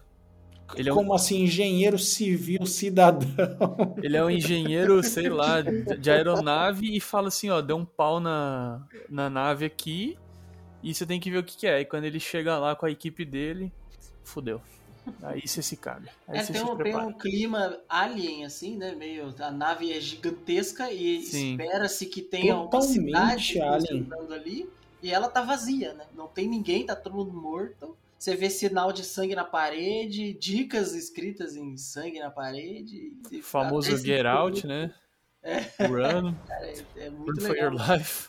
Ele 0.77 0.89
é 0.89 0.93
um, 0.93 0.97
Como 0.97 1.15
assim, 1.15 1.43
engenheiro 1.43 1.99
civil 1.99 2.65
cidadão? 2.67 3.27
ele 4.03 4.17
é 4.17 4.25
um 4.25 4.31
engenheiro, 4.31 5.03
sei 5.03 5.29
lá, 5.29 5.61
de 5.61 6.11
aeronave 6.11 6.97
e 6.97 7.01
fala 7.01 7.29
assim, 7.29 7.51
ó, 7.51 7.61
deu 7.61 7.77
um 7.77 7.85
pau 7.85 8.21
na, 8.21 8.83
na 9.09 9.29
nave 9.29 9.65
aqui 9.65 10.17
e 10.83 10.95
você 10.95 11.07
tem 11.07 11.21
que 11.21 11.31
ver 11.31 11.39
o 11.39 11.45
que, 11.45 11.57
que 11.57 11.67
é. 11.67 11.81
E 11.81 11.85
quando 11.85 12.05
ele 12.05 12.19
chega 12.21 12.59
lá 12.59 12.75
com 12.75 12.87
a 12.87 12.91
equipe 12.91 13.25
dele, 13.25 13.73
fudeu. 14.25 14.61
Aí 15.23 15.47
você 15.47 15.63
se 15.63 15.77
caga. 15.77 16.11
Aí 16.29 16.39
É, 16.39 16.43
você 16.45 16.53
tem, 16.53 16.65
se 16.65 16.71
um, 16.71 16.77
tem 16.77 16.97
um 16.97 17.13
clima 17.13 17.77
alien, 17.89 18.45
assim, 18.45 18.77
né? 18.77 18.95
Meio. 18.95 19.35
A 19.41 19.51
nave 19.51 19.93
é 19.93 20.01
gigantesca 20.01 20.93
e 20.93 21.17
espera-se 21.19 22.07
que 22.07 22.23
tenha 22.23 22.55
uma 22.57 22.65
Totalmente 22.71 23.53
cidade 23.53 23.61
alien. 23.61 24.09
ali. 24.31 24.71
E 25.03 25.11
ela 25.11 25.29
tá 25.29 25.43
vazia, 25.43 25.93
né? 25.95 26.05
Não 26.15 26.29
tem 26.29 26.49
ninguém, 26.49 26.87
tá 26.87 26.95
todo 26.95 27.17
mundo 27.17 27.33
morto. 27.33 27.97
Você 28.23 28.37
vê 28.37 28.49
sinal 28.49 28.93
de 28.93 29.03
sangue 29.03 29.35
na 29.35 29.43
parede, 29.45 30.33
dicas 30.35 30.95
escritas 30.95 31.57
em 31.57 31.77
sangue 31.77 32.21
na 32.21 32.31
parede. 32.31 33.13
e 33.33 33.41
O 33.41 33.43
famoso 33.43 33.97
Get 33.97 34.25
Out, 34.25 34.65
né? 34.65 34.95
Run, 35.81 36.33
cara, 36.47 36.67
é, 36.69 36.85
é 36.99 37.09
Run 37.09 37.17
muito 37.17 37.41
for 37.41 37.57
your 37.57 37.73
legal. 37.73 37.97
life. 37.99 38.29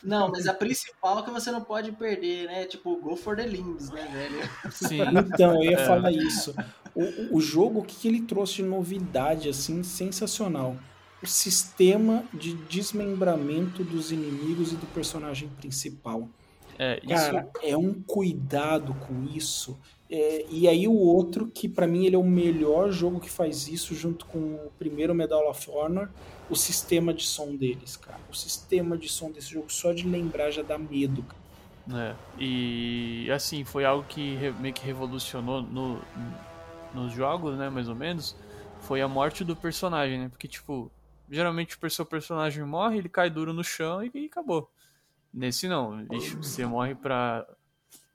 Não, 0.00 0.28
mas 0.30 0.46
a 0.46 0.54
principal 0.54 1.18
é 1.18 1.22
que 1.24 1.30
você 1.32 1.50
não 1.50 1.60
pode 1.60 1.90
perder, 1.90 2.46
né? 2.46 2.66
Tipo, 2.66 2.94
go 3.00 3.16
for 3.16 3.34
the 3.34 3.44
limbs, 3.44 3.90
né, 3.90 4.08
velho? 4.12 4.48
Sim. 4.70 5.00
Então, 5.34 5.56
eu 5.56 5.72
ia 5.72 5.76
É. 5.80 5.86
falar 5.88 6.12
isso. 6.12 6.54
O, 6.94 7.38
o 7.38 7.40
jogo, 7.40 7.80
o 7.80 7.84
que 7.84 7.96
que 7.96 8.06
ele 8.06 8.20
trouxe 8.22 8.54
de 8.54 8.62
novidade, 8.62 9.48
assim, 9.48 9.82
sensacional? 9.82 10.76
O 11.20 11.26
sistema 11.26 12.22
de 12.32 12.54
desmembramento 12.54 13.82
dos 13.82 14.12
inimigos 14.12 14.72
e 14.72 14.76
do 14.76 14.86
personagem 14.94 15.48
principal. 15.48 16.28
É, 16.78 17.00
isso 17.04 17.14
Cara, 17.14 17.50
é 17.62 17.76
um 17.76 17.94
cuidado 17.94 18.94
com 18.94 19.24
isso. 19.34 19.78
É, 20.10 20.44
e 20.50 20.68
aí 20.68 20.86
o 20.86 20.94
outro, 20.94 21.46
que 21.46 21.68
pra 21.68 21.86
mim 21.86 22.04
ele 22.04 22.16
é 22.16 22.18
o 22.18 22.24
melhor 22.24 22.90
jogo 22.90 23.18
que 23.18 23.30
faz 23.30 23.66
isso, 23.66 23.94
junto 23.94 24.26
com 24.26 24.38
o 24.38 24.72
primeiro 24.78 25.14
Medal 25.14 25.48
of 25.48 25.70
Honor, 25.70 26.10
o 26.50 26.54
sistema 26.54 27.14
de 27.14 27.24
som 27.24 27.56
deles, 27.56 27.96
cara. 27.96 28.20
O 28.30 28.34
sistema 28.34 28.98
de 28.98 29.08
som 29.08 29.30
desse 29.30 29.50
jogo, 29.50 29.72
só 29.72 29.92
de 29.92 30.06
lembrar 30.06 30.50
já 30.50 30.62
dá 30.62 30.76
medo. 30.76 31.22
cara. 31.22 31.42
É, 31.90 32.14
e 32.38 33.28
assim, 33.32 33.64
foi 33.64 33.84
algo 33.84 34.04
que 34.06 34.36
meio 34.60 34.74
que 34.74 34.84
revolucionou 34.84 35.62
no, 35.62 36.00
nos 36.94 37.12
jogos, 37.12 37.56
né, 37.56 37.68
mais 37.70 37.88
ou 37.88 37.94
menos, 37.94 38.36
foi 38.80 39.00
a 39.00 39.08
morte 39.08 39.44
do 39.44 39.56
personagem, 39.56 40.18
né? 40.18 40.28
Porque, 40.28 40.46
tipo, 40.46 40.90
geralmente 41.30 41.76
o 41.80 41.90
seu 41.90 42.04
personagem 42.04 42.62
morre, 42.64 42.98
ele 42.98 43.08
cai 43.08 43.30
duro 43.30 43.52
no 43.52 43.64
chão 43.64 44.04
e, 44.04 44.10
e 44.14 44.26
acabou. 44.26 44.70
Nesse 45.32 45.66
não, 45.66 46.04
bicho, 46.04 46.36
você 46.42 46.66
morre 46.66 46.94
pra 46.94 47.46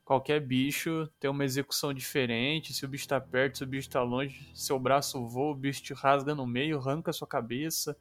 qualquer 0.06 0.39
bicho, 0.39 1.10
tem 1.19 1.30
uma 1.30 1.44
execução 1.44 1.94
diferente, 1.94 2.73
se 2.73 2.85
o 2.85 2.88
bicho 2.88 3.07
tá 3.07 3.19
perto, 3.19 3.57
se 3.57 3.64
o 3.64 3.68
bicho 3.68 3.89
tá 3.89 4.02
longe, 4.02 4.49
seu 4.53 4.80
braço 4.80 5.26
voa, 5.26 5.52
o 5.52 5.56
bicho 5.56 5.84
te 5.84 5.94
rasga 5.94 6.34
no 6.34 6.48
meio, 6.48 6.77
arranca 6.77 7.11
sua 7.11 7.27
cabeça, 7.27 7.98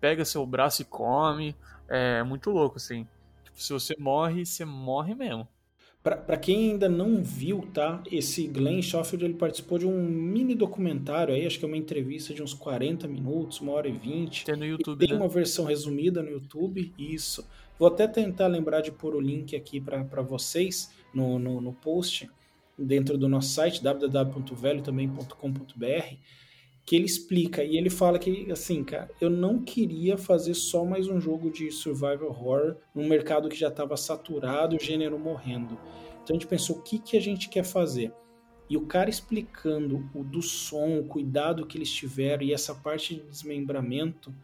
pega 0.00 0.24
seu 0.24 0.44
braço 0.44 0.82
e 0.82 0.84
come. 0.84 1.54
É 1.88 2.22
muito 2.22 2.50
louco, 2.50 2.78
assim. 2.78 3.06
Tipo, 3.44 3.62
se 3.62 3.72
você 3.72 3.94
morre, 3.98 4.44
você 4.44 4.64
morre 4.64 5.14
mesmo. 5.14 5.46
Pra 6.02 6.16
pra 6.16 6.36
quem 6.38 6.70
ainda 6.70 6.88
não 6.88 7.22
viu, 7.22 7.68
tá? 7.74 8.02
Esse 8.10 8.48
Glenn 8.48 8.80
Schofield 8.80 9.24
ele 9.24 9.34
participou 9.34 9.78
de 9.78 9.86
um 9.86 10.02
mini 10.02 10.54
documentário 10.54 11.34
aí, 11.34 11.46
acho 11.46 11.58
que 11.58 11.64
é 11.64 11.68
uma 11.68 11.76
entrevista 11.76 12.32
de 12.32 12.42
uns 12.42 12.54
40 12.54 13.06
minutos, 13.06 13.60
uma 13.60 13.72
hora 13.72 13.86
e 13.86 13.92
20. 13.92 14.46
Tem 14.46 14.56
no 14.56 14.64
YouTube, 14.64 14.98
tem 14.98 15.10
né? 15.10 15.16
uma 15.16 15.28
versão 15.28 15.66
resumida 15.66 16.22
no 16.22 16.30
YouTube, 16.30 16.92
isso. 16.98 17.46
Vou 17.80 17.88
até 17.88 18.06
tentar 18.06 18.46
lembrar 18.46 18.82
de 18.82 18.92
pôr 18.92 19.14
o 19.14 19.20
link 19.20 19.56
aqui 19.56 19.80
para 19.80 20.20
vocês 20.20 20.90
no, 21.14 21.38
no, 21.38 21.62
no 21.62 21.72
post, 21.72 22.28
dentro 22.76 23.16
do 23.16 23.26
nosso 23.26 23.54
site, 23.54 23.82
www.velhotambém.com.br, 23.82 26.14
que 26.84 26.94
ele 26.94 27.06
explica, 27.06 27.64
e 27.64 27.78
ele 27.78 27.88
fala 27.88 28.18
que, 28.18 28.52
assim, 28.52 28.84
cara, 28.84 29.10
eu 29.18 29.30
não 29.30 29.62
queria 29.62 30.18
fazer 30.18 30.52
só 30.52 30.84
mais 30.84 31.08
um 31.08 31.18
jogo 31.18 31.50
de 31.50 31.70
survival 31.70 32.28
horror 32.28 32.76
num 32.94 33.08
mercado 33.08 33.48
que 33.48 33.56
já 33.56 33.68
estava 33.68 33.96
saturado, 33.96 34.76
o 34.76 34.78
gênero 34.78 35.18
morrendo. 35.18 35.78
Então 36.22 36.36
a 36.36 36.38
gente 36.38 36.46
pensou, 36.46 36.76
o 36.76 36.82
que, 36.82 36.98
que 36.98 37.16
a 37.16 37.20
gente 37.20 37.48
quer 37.48 37.64
fazer? 37.64 38.12
E 38.68 38.76
o 38.76 38.84
cara 38.84 39.08
explicando 39.08 40.06
o 40.14 40.22
do 40.22 40.42
som, 40.42 40.98
o 40.98 41.04
cuidado 41.04 41.66
que 41.66 41.78
eles 41.78 41.90
tiveram 41.90 42.42
e 42.42 42.52
essa 42.52 42.74
parte 42.74 43.14
de 43.14 43.22
desmembramento, 43.22 44.34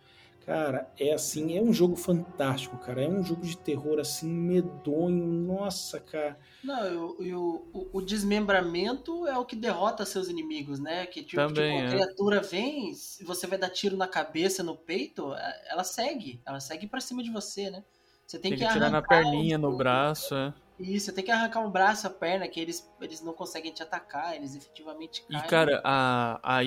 cara, 0.46 0.90
é 0.98 1.12
assim, 1.12 1.56
é 1.58 1.60
um 1.62 1.72
jogo 1.72 1.96
fantástico, 1.96 2.78
cara. 2.78 3.02
É 3.02 3.08
um 3.08 3.22
jogo 3.22 3.42
de 3.42 3.58
terror 3.58 3.98
assim 4.00 4.28
medonho. 4.32 5.24
Nossa, 5.26 6.00
cara. 6.00 6.38
Não, 6.62 6.86
e 6.92 6.96
o, 6.96 7.22
e 7.22 7.34
o, 7.34 7.70
o- 7.72 7.98
o 7.98 8.02
desmembramento 8.02 9.26
é 9.26 9.38
o 9.38 9.44
que 9.44 9.54
derrota 9.54 10.04
seus 10.04 10.28
inimigos, 10.28 10.80
né? 10.80 11.06
Que 11.06 11.22
tipo, 11.22 11.52
Também, 11.52 11.52
tipo, 11.52 11.78
a 11.78 11.84
é. 11.84 11.86
criatura 11.86 12.40
vem, 12.42 12.92
se 12.94 13.24
você 13.24 13.46
vai 13.46 13.56
dar 13.58 13.70
tiro 13.70 13.96
na 13.96 14.08
cabeça, 14.08 14.62
no 14.62 14.76
peito, 14.76 15.32
é, 15.34 15.66
ela 15.70 15.84
segue. 15.84 16.42
Ela 16.46 16.58
segue 16.60 16.88
pra 16.88 17.00
cima 17.00 17.22
de 17.22 17.30
você, 17.30 17.70
né? 17.70 17.84
Você 18.26 18.38
tem, 18.38 18.52
Tem 18.52 18.58
que 18.58 18.66
que 18.66 18.66
tirar 18.66 18.90
na 18.90 19.00
perninha, 19.02 19.56
o- 19.56 19.56
no 19.56 19.72
braço, 19.72 20.34
é. 20.34 20.52
Isso, 20.78 21.06
você 21.06 21.12
tem 21.12 21.24
que 21.24 21.30
arrancar 21.30 21.60
um 21.60 21.70
braço, 21.70 22.06
a 22.06 22.10
perna, 22.10 22.48
que 22.48 22.60
eles, 22.60 22.90
eles 23.00 23.20
não 23.20 23.34
conseguem 23.34 23.72
te 23.72 23.82
atacar, 23.82 24.34
eles 24.36 24.54
efetivamente 24.54 25.22
E, 25.28 25.42
caem. 25.42 25.42
cara, 25.42 25.80
a, 25.84 26.38
a, 26.42 26.58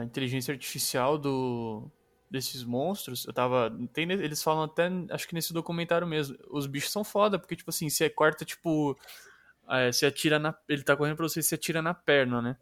a 0.00 0.04
inteligência 0.04 0.52
artificial 0.52 1.16
do 1.16 1.88
desses 2.34 2.64
monstros, 2.64 3.24
eu 3.26 3.32
tava. 3.32 3.70
Tem, 3.92 4.10
eles 4.10 4.42
falam 4.42 4.64
até, 4.64 4.90
acho 5.10 5.26
que 5.28 5.34
nesse 5.34 5.52
documentário 5.52 6.06
mesmo. 6.06 6.36
Os 6.50 6.66
bichos 6.66 6.90
são 6.90 7.04
foda, 7.04 7.38
porque, 7.38 7.56
tipo 7.56 7.70
assim, 7.70 7.88
você 7.88 8.10
corta, 8.10 8.44
tipo. 8.44 8.98
é, 9.68 9.92
você 9.92 10.06
atira 10.06 10.38
na. 10.38 10.54
Ele 10.68 10.82
tá 10.82 10.96
correndo 10.96 11.16
pra 11.16 11.28
você 11.28 11.40
e 11.40 11.42
você 11.42 11.54
atira 11.54 11.80
na 11.80 11.94
perna, 11.94 12.42
né? 12.42 12.56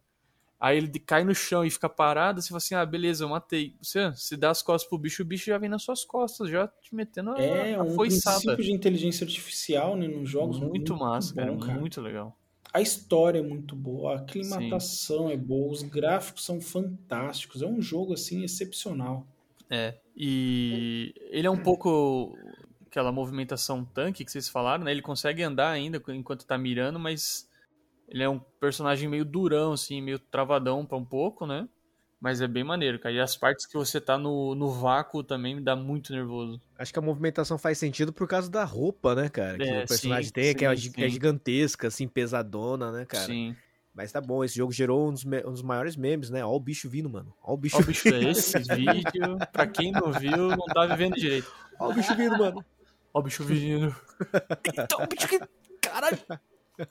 Aí 0.61 0.77
ele 0.77 0.97
cai 1.01 1.25
no 1.25 1.35
chão 1.35 1.65
e 1.65 1.71
fica 1.71 1.89
parado, 1.89 2.41
você 2.41 2.51
fala 2.51 2.59
assim, 2.59 2.77
ah, 2.77 2.87
beleza, 2.87 3.25
eu 3.25 3.29
matei. 3.29 3.75
Você, 3.83 4.11
você 4.11 4.37
dá 4.37 4.51
as 4.51 4.63
costas 4.63 4.89
pro 4.89 4.97
bicho, 4.97 5.21
o 5.21 5.27
bicho 5.27 5.47
já 5.47 5.59
vem 5.59 5.69
nas 5.69 5.83
suas 5.83 6.05
costas, 6.05 6.49
já 6.49 6.69
te 6.69 6.95
metendo 6.95 7.33
a, 7.33 7.43
É 7.43 7.75
a 7.75 7.83
um 7.83 7.91
foiçada. 7.97 8.39
princípio 8.39 8.65
de 8.65 8.73
inteligência 8.73 9.25
artificial 9.25 9.97
né, 9.97 10.07
nos 10.07 10.31
jogos. 10.31 10.61
Muito 10.61 10.97
massa, 10.97 11.35
cara, 11.35 11.51
bom, 11.51 11.59
cara. 11.59 11.81
muito 11.81 12.01
legal. 12.01 12.39
A 12.73 12.81
história 12.81 13.41
é 13.41 13.43
muito 13.43 13.75
boa, 13.75 14.13
a 14.13 14.17
aclimatação 14.19 15.29
é 15.29 15.37
boa, 15.37 15.73
os 15.73 15.83
gráficos 15.83 16.45
são 16.45 16.61
fantásticos. 16.61 17.61
É 17.61 17.67
um 17.67 17.83
jogo 17.83 18.15
assim 18.15 18.45
excepcional. 18.45 19.27
É, 19.75 19.95
e 20.15 21.15
ele 21.31 21.47
é 21.47 21.51
um 21.51 21.57
pouco 21.57 22.37
aquela 22.87 23.11
movimentação 23.11 23.83
tanque 23.83 24.23
que 24.23 24.31
vocês 24.31 24.47
falaram, 24.47 24.85
né? 24.85 24.91
Ele 24.91 25.01
consegue 25.01 25.43
andar 25.43 25.71
ainda 25.71 26.01
enquanto 26.09 26.45
tá 26.45 26.59
mirando, 26.59 26.99
mas 26.99 27.49
ele 28.07 28.23
é 28.23 28.29
um 28.29 28.39
personagem 28.39 29.09
meio 29.09 29.25
durão, 29.25 29.73
assim, 29.73 30.03
meio 30.03 30.19
travadão 30.19 30.85
pra 30.85 30.99
um 30.99 31.05
pouco, 31.05 31.47
né? 31.47 31.67
Mas 32.21 32.43
é 32.43 32.47
bem 32.47 32.63
maneiro, 32.63 32.99
cara. 32.99 33.15
E 33.15 33.21
as 33.21 33.35
partes 33.35 33.65
que 33.65 33.73
você 33.73 33.99
tá 33.99 34.19
no, 34.19 34.55
no 34.55 34.71
vácuo 34.71 35.25
também 35.25 35.55
me 35.55 35.63
dá 35.63 35.75
muito 35.75 36.13
nervoso. 36.13 36.61
Acho 36.79 36.93
que 36.93 36.99
a 36.99 37.03
movimentação 37.03 37.57
faz 37.57 37.79
sentido 37.79 38.13
por 38.13 38.29
causa 38.29 38.51
da 38.51 38.65
roupa, 38.65 39.15
né, 39.15 39.31
cara? 39.31 39.57
Que 39.57 39.65
É, 39.65 39.85
o 39.85 39.89
personagem 39.89 40.27
sim, 40.27 40.33
tem, 40.33 40.55
que 40.55 40.67
é, 40.67 40.77
sim, 40.77 40.93
que 40.93 41.03
é 41.03 41.09
sim. 41.09 41.15
gigantesca, 41.15 41.89
assim, 41.89 42.07
pesadona, 42.07 42.93
né, 42.93 43.07
cara? 43.07 43.27
Sim. 43.27 43.57
Mas 43.95 44.11
tá 44.11 44.21
bom, 44.21 44.43
esse 44.43 44.57
jogo 44.57 44.73
gerou 44.73 45.09
um 45.09 45.13
dos, 45.13 45.25
um 45.25 45.53
dos 45.53 45.63
maiores 45.63 45.97
memes, 45.97 46.31
né? 46.31 46.45
Ó 46.45 46.55
o 46.55 46.61
bicho 46.61 46.89
vindo, 46.89 47.11
mano. 47.11 47.35
Ó 47.43 47.53
o 47.53 47.57
bicho, 47.57 47.77
Ó 47.77 47.81
o 47.81 47.85
bicho 47.85 48.09
é 48.09 48.31
esse 48.31 48.59
vídeo. 48.59 49.39
Pra 49.53 49.67
quem 49.67 49.93
não 49.93 50.11
viu, 50.13 50.49
não 50.49 50.67
tá 50.67 50.87
vivendo 50.87 51.15
direito. 51.15 51.53
Ó 51.79 51.91
o 51.91 51.95
bicho 51.95 52.15
vindo, 52.17 52.39
mano. 52.39 52.65
Ó 53.13 53.21
o 53.21 53.23
bicho 53.23 53.45
vindo. 53.45 53.95
Então, 54.67 55.03
o 55.03 55.07
bicho 55.07 55.29
que... 55.29 55.39
Caralho. 55.81 56.19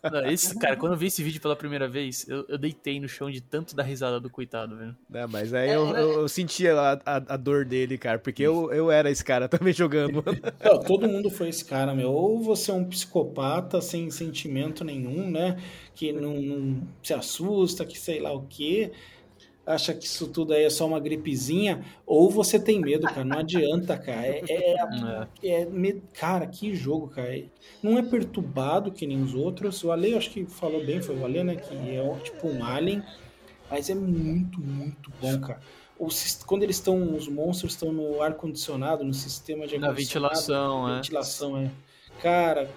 Não, 0.04 0.26
esse, 0.30 0.58
cara, 0.60 0.78
quando 0.78 0.94
eu 0.94 0.98
vi 0.98 1.08
esse 1.08 1.24
vídeo 1.24 1.42
pela 1.42 1.56
primeira 1.56 1.88
vez, 1.88 2.28
eu, 2.28 2.46
eu 2.48 2.58
deitei 2.58 3.00
no 3.00 3.08
chão 3.08 3.32
de 3.32 3.42
tanto 3.42 3.76
dar 3.76 3.84
risada 3.84 4.20
do 4.20 4.30
coitado, 4.30 4.78
velho. 4.78 4.96
É, 5.14 5.26
mas 5.26 5.54
aí 5.54 5.72
eu, 5.72 5.88
eu, 5.96 6.12
eu 6.22 6.30
sentia 6.30 6.74
a, 6.80 6.94
a, 7.06 7.16
a 7.16 7.38
dor 7.38 7.66
dele, 7.66 7.98
cara, 7.98 8.20
porque 8.20 8.44
eu, 8.44 8.72
eu 8.72 8.92
era 8.92 9.10
esse 9.10 9.24
cara 9.24 9.48
também 9.50 9.74
jogando. 9.74 10.24
Não, 10.64 10.80
todo 10.80 11.08
mundo 11.08 11.30
foi 11.30 11.50
esse 11.50 11.66
cara, 11.66 11.96
meu. 11.96 12.12
Ou 12.12 12.40
você 12.40 12.72
é 12.72 12.74
um 12.74 12.86
psicopata 12.86 13.82
sem 13.82 14.10
sentimento 14.12 14.84
nenhum, 14.84 15.30
né? 15.30 15.58
Que 15.96 16.12
não, 16.14 16.34
não 16.42 16.88
se 17.04 17.14
assusta, 17.14 17.86
que 17.86 17.98
sei 17.98 18.20
lá 18.20 18.32
o 18.32 18.46
quê. 18.48 18.92
Acha 19.74 19.94
que 19.94 20.06
isso 20.06 20.28
tudo 20.28 20.54
aí 20.54 20.64
é 20.64 20.70
só 20.70 20.86
uma 20.88 21.00
gripezinha. 21.00 21.84
Ou 22.06 22.30
você 22.30 22.60
tem 22.60 22.80
medo, 22.80 23.08
cara. 23.08 23.24
Não 23.24 23.40
adianta, 23.40 23.98
cara. 23.98 24.26
É, 24.28 24.42
é- 24.50 24.76
É. 24.76 25.28
é 25.64 25.66
me- 25.66 26.02
cara, 26.14 26.46
que 26.48 26.74
jogo, 26.76 27.08
cara. 27.08 27.44
Não 27.82 27.98
é 27.98 28.02
perturbado 28.02 28.92
que 28.92 29.06
nem 29.08 29.22
os 29.22 29.34
outros. 29.34 29.84
O 29.84 29.92
Ale, 29.92 30.16
acho 30.16 30.30
que 30.30 30.46
falou 30.46 30.84
bem, 30.86 31.02
foi 31.02 31.16
o 31.18 31.26
Ale, 31.26 31.44
né? 31.44 31.56
Que 31.56 31.74
é 31.74 32.16
tipo 32.24 32.48
um 32.48 32.64
alien. 32.64 33.04
Mas 33.70 33.90
é 33.90 33.96
muito, 33.96 34.60
muito 34.60 35.12
bom, 35.22 35.40
cara. 35.40 35.60
Quando 36.48 36.64
eles 36.64 36.78
estão, 36.78 37.16
os 37.16 37.28
monstros 37.28 37.74
estão 37.74 37.94
no 37.94 38.22
ar-condicionado, 38.22 39.04
no 39.04 39.14
sistema 39.14 39.68
de 39.68 39.78
Na 39.78 39.90
ar-condicionado, 39.90 40.34
ventilação, 40.36 40.90
é. 40.90 40.96
Ventilação, 40.96 41.58
é. 41.58 41.72
Cara, 42.22 42.70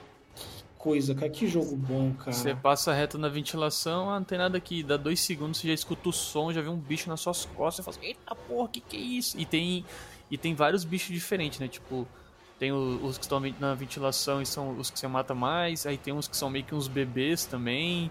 coisa, 0.84 1.14
cara. 1.14 1.30
Que 1.30 1.46
jogo 1.46 1.74
bom, 1.74 2.12
cara. 2.12 2.30
Você 2.32 2.54
passa 2.54 2.92
reto 2.92 3.16
na 3.16 3.30
ventilação, 3.30 4.10
ah, 4.10 4.18
não 4.18 4.24
tem 4.24 4.36
nada 4.36 4.58
aqui. 4.58 4.82
Dá 4.82 4.98
dois 4.98 5.18
segundos, 5.18 5.58
você 5.58 5.68
já 5.68 5.72
escuta 5.72 6.10
o 6.10 6.12
som, 6.12 6.52
já 6.52 6.60
vê 6.60 6.68
um 6.68 6.76
bicho 6.76 7.08
nas 7.08 7.22
suas 7.22 7.46
costas. 7.46 7.82
Você 7.86 7.90
fala 7.90 7.96
assim, 7.96 8.06
eita 8.08 8.34
porra, 8.34 8.68
que 8.68 8.80
que 8.82 8.96
é 8.98 9.00
isso? 9.00 9.40
E 9.40 9.46
tem, 9.46 9.82
e 10.30 10.36
tem 10.36 10.54
vários 10.54 10.84
bichos 10.84 11.08
diferentes, 11.08 11.58
né? 11.58 11.68
Tipo, 11.68 12.06
tem 12.58 12.70
os 12.70 13.16
que 13.16 13.24
estão 13.24 13.40
na 13.58 13.74
ventilação 13.74 14.42
e 14.42 14.46
são 14.46 14.78
os 14.78 14.90
que 14.90 14.98
você 14.98 15.08
mata 15.08 15.34
mais. 15.34 15.86
Aí 15.86 15.96
tem 15.96 16.12
uns 16.12 16.28
que 16.28 16.36
são 16.36 16.50
meio 16.50 16.66
que 16.66 16.74
uns 16.74 16.86
bebês 16.86 17.46
também. 17.46 18.10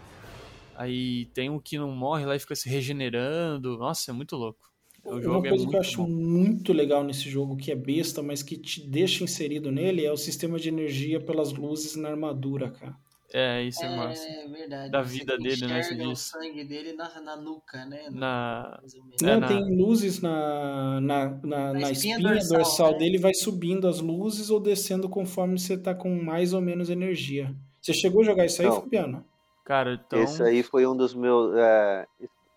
Aí 0.76 1.26
tem 1.28 1.52
um 1.52 1.60
que 1.60 1.78
não 1.78 1.92
morre 1.92 2.26
lá 2.26 2.36
e 2.36 2.40
fica 2.40 2.56
se 2.56 2.68
regenerando. 2.68 3.78
Nossa, 3.78 4.10
é 4.10 4.14
muito 4.14 4.36
louco. 4.36 4.73
O 5.04 5.12
Uma 5.12 5.22
jogo 5.22 5.46
é 5.46 5.50
coisa 5.50 5.66
que 5.66 5.72
muito 5.72 5.76
eu 5.76 5.80
acho 5.82 5.98
bom. 6.04 6.10
muito 6.10 6.72
legal 6.74 7.04
nesse 7.04 7.30
jogo, 7.30 7.58
que 7.58 7.72
é 7.72 7.76
besta, 7.76 8.24
mas 8.24 8.42
que 8.42 8.56
te 8.58 8.82
deixa 8.88 9.24
inserido 9.24 9.72
nele, 9.72 10.06
é 10.06 10.12
o 10.12 10.18
sistema 10.18 10.58
de 10.58 10.70
energia 10.70 11.20
pelas 11.20 11.52
luzes 11.52 11.96
na 11.96 12.10
armadura, 12.10 12.72
cara. 12.72 12.96
É, 13.36 13.64
isso 13.64 13.84
é, 13.84 13.96
massa. 13.96 14.28
É 14.28 14.48
verdade. 14.48 14.92
Da 14.92 15.02
você 15.02 15.18
vida 15.18 15.38
dele, 15.40 15.66
né, 15.66 15.82
você 15.82 15.94
enxerga 15.94 16.04
o 16.04 16.14
diz. 16.14 16.20
sangue 16.20 16.64
dele 16.64 16.94
na, 16.94 17.20
na 17.20 17.36
nuca, 17.36 17.84
né? 17.86 18.08
Na... 18.12 18.80
Menos. 18.80 19.22
É, 19.24 19.26
Não, 19.26 19.40
na- 19.40 19.48
tem 19.48 19.76
luzes 19.76 20.22
na, 20.22 21.02
na, 21.02 21.30
na, 21.44 21.74
na 21.74 21.92
espinha 21.92 22.16
espinha, 22.16 22.30
dorsal, 22.36 22.58
dorsal, 22.60 22.92
né? 22.92 22.98
dele, 23.00 23.18
vai 23.18 23.34
subindo 23.34 23.88
as 23.88 24.00
luzes 24.00 24.52
ou 24.52 24.60
descendo 24.60 25.10
conforme 25.10 25.58
você 25.60 25.76
tá 25.78 25.96
com 25.96 26.16
mais 26.24 26.54
ou 26.54 26.62
menos 26.62 26.90
energia. 26.92 27.54
Você 27.82 27.92
chegou 27.92 28.22
a 28.22 28.26
jogar 28.26 28.46
isso 28.46 28.62
aí, 28.62 28.68
Não. 28.68 28.82
Fabiano? 28.82 29.26
Cara, 29.66 29.96
então... 29.96 30.22
Esse 30.22 30.44
aí 30.44 30.62
foi 30.62 30.86
um 30.86 30.96
dos 30.96 31.16
meus. 31.16 31.56
é, 31.58 32.06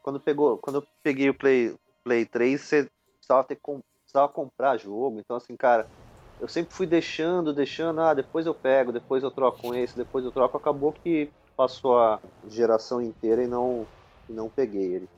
quando, 0.02 0.20
pegou, 0.20 0.58
quando 0.58 0.76
eu 0.76 0.86
peguei 1.02 1.30
o 1.30 1.34
Play, 1.34 1.74
Play 2.06 2.24
3, 2.24 2.60
você 2.60 2.88
precisava, 3.16 3.42
ter, 3.42 3.56
com- 3.56 3.80
precisava 4.04 4.32
comprar 4.32 4.76
jogo. 4.76 5.18
Então, 5.18 5.36
assim, 5.36 5.56
cara, 5.56 5.88
eu 6.40 6.46
sempre 6.46 6.72
fui 6.72 6.86
deixando, 6.86 7.52
deixando. 7.52 8.00
Ah, 8.00 8.14
depois 8.14 8.46
eu 8.46 8.54
pego, 8.54 8.92
depois 8.92 9.24
eu 9.24 9.30
troco 9.32 9.58
com 9.60 9.74
esse, 9.74 9.96
depois 9.96 10.24
eu 10.24 10.30
troco. 10.30 10.56
Acabou 10.56 10.92
que 10.92 11.28
passou 11.56 11.98
a 11.98 12.20
geração 12.48 13.02
inteira 13.02 13.42
e 13.42 13.48
não, 13.48 13.84
e 14.28 14.32
não 14.32 14.48
peguei 14.48 14.94
ele. 14.94 15.08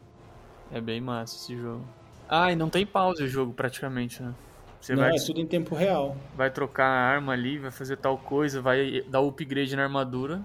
É 0.72 0.80
bem 0.80 0.98
massa 0.98 1.36
esse 1.36 1.54
jogo. 1.54 1.84
Ah, 2.26 2.50
e 2.50 2.56
não 2.56 2.70
tem 2.70 2.86
pause 2.86 3.22
o 3.22 3.28
jogo 3.28 3.52
praticamente, 3.52 4.22
né? 4.22 4.32
Você 4.80 4.96
Não, 4.96 5.02
vai, 5.02 5.14
é 5.14 5.20
tudo 5.26 5.40
em 5.40 5.46
tempo 5.46 5.74
real. 5.74 6.16
vai 6.36 6.50
trocar 6.50 6.86
a 6.86 7.06
arma 7.14 7.34
ali, 7.34 7.58
vai 7.58 7.70
fazer 7.70 7.96
tal 7.96 8.16
coisa, 8.16 8.62
vai 8.62 9.02
dar 9.02 9.20
upgrade 9.20 9.76
na 9.76 9.82
armadura. 9.82 10.40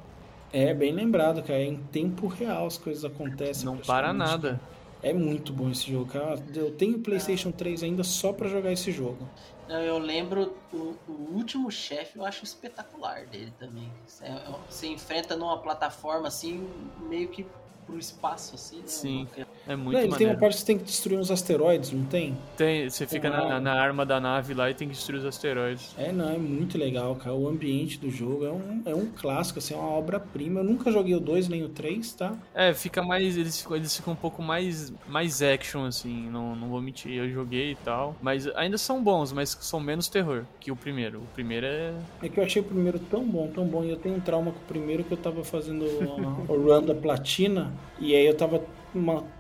É, 0.52 0.74
bem 0.74 0.92
lembrado, 0.94 1.42
cara. 1.42 1.60
É 1.60 1.66
em 1.66 1.78
tempo 1.78 2.28
real 2.28 2.66
as 2.66 2.78
coisas 2.78 3.06
acontecem. 3.06 3.66
Não 3.66 3.78
para 3.78 4.14
nada. 4.14 4.60
É 5.04 5.12
muito 5.12 5.52
bom 5.52 5.70
esse 5.70 5.92
jogo, 5.92 6.06
cara. 6.06 6.42
Eu 6.56 6.72
tenho 6.72 6.98
PlayStation 7.00 7.52
3 7.52 7.84
ainda 7.84 8.04
só 8.06 8.32
pra 8.32 8.48
jogar 8.48 8.72
esse 8.72 8.90
jogo. 8.90 9.28
Não, 9.68 9.82
Eu 9.82 9.98
lembro 9.98 10.56
o, 10.72 10.96
o 11.08 11.36
último 11.36 11.70
chefe, 11.70 12.18
eu 12.18 12.26
acho 12.26 12.46
espetacular 12.46 13.26
dele 13.26 13.54
também. 13.60 13.92
Você, 14.08 14.26
você 14.70 14.88
enfrenta 14.88 15.36
numa 15.36 15.58
plataforma 15.58 16.30
assim, 16.30 16.66
meio 17.10 17.28
que 17.28 17.46
pro 17.86 18.00
espaço, 18.00 18.56
assim, 18.56 18.78
né? 18.78 18.88
Sim. 18.88 19.28
É 19.36 19.46
Não, 19.63 19.63
muito 19.76 19.98
ele 19.98 20.16
tem 20.16 20.28
uma 20.28 20.36
parte 20.36 20.56
que 20.56 20.60
você 20.60 20.66
tem 20.66 20.78
que 20.78 20.84
destruir 20.84 21.18
uns 21.18 21.32
asteroides, 21.32 21.92
não 21.92 22.04
tem? 22.06 22.38
Tem, 22.58 22.90
você 22.90 23.08
fica 23.08 23.32
Tem 23.32 23.40
na, 23.40 23.60
na 23.60 23.74
arma 23.74 24.06
da 24.06 24.20
nave 24.20 24.54
lá 24.54 24.70
e 24.70 24.74
tem 24.74 24.88
que 24.88 24.94
destruir 24.94 25.20
os 25.20 25.26
asteroides. 25.26 25.96
É, 25.98 26.12
não, 26.12 26.30
é 26.30 26.38
muito 26.38 26.78
legal, 26.78 27.16
cara. 27.16 27.34
O 27.34 27.48
ambiente 27.48 27.98
do 27.98 28.10
jogo 28.10 28.46
é 28.46 28.52
um, 28.52 28.82
é 28.86 28.94
um 28.94 29.06
clássico, 29.06 29.60
assim, 29.60 29.74
é 29.74 29.78
uma 29.78 29.90
obra-prima. 29.90 30.60
Eu 30.60 30.64
nunca 30.66 30.92
joguei 30.92 31.16
o 31.16 31.20
2 31.20 31.48
nem 31.48 31.64
o 31.64 31.70
3, 31.70 32.14
tá? 32.14 32.34
É, 32.54 32.74
fica 32.74 33.02
mais. 33.02 33.38
Eles 33.38 33.62
ficam, 33.62 33.78
eles 33.78 33.96
ficam 33.96 34.14
um 34.14 34.18
pouco 34.18 34.42
mais, 34.42 34.94
mais 35.08 35.42
action, 35.42 35.86
assim, 35.86 36.30
não, 36.30 36.56
não 36.56 36.68
vou 36.70 36.82
mentir. 36.82 37.14
Eu 37.14 37.30
joguei 37.30 37.72
e 37.72 37.76
tal. 37.76 38.16
Mas 38.22 38.48
ainda 38.56 38.78
são 38.78 39.02
bons, 39.02 39.32
mas 39.32 39.58
são 39.62 39.80
menos 39.80 40.10
terror 40.10 40.44
que 40.60 40.72
o 40.72 40.76
primeiro. 40.76 41.20
O 41.20 41.28
primeiro 41.34 41.66
é. 41.66 41.94
É 42.22 42.30
que 42.30 42.40
eu 42.40 42.44
achei 42.44 42.62
o 42.62 42.66
primeiro 42.66 43.00
tão 43.00 43.24
bom, 43.24 43.48
tão 43.48 43.66
bom. 43.66 43.84
E 43.84 43.92
eu 43.92 43.98
tenho 43.98 44.16
um 44.16 44.20
trauma 44.20 44.52
com 44.52 44.60
o 44.60 44.68
primeiro 44.68 45.04
que 45.04 45.12
eu 45.12 45.18
tava 45.18 45.44
fazendo 45.44 45.86
o 45.86 46.54
run 46.54 46.86
da 46.86 46.96
platina. 46.96 47.72
E 48.00 48.16
aí 48.16 48.26
eu 48.26 48.36
tava 48.36 48.62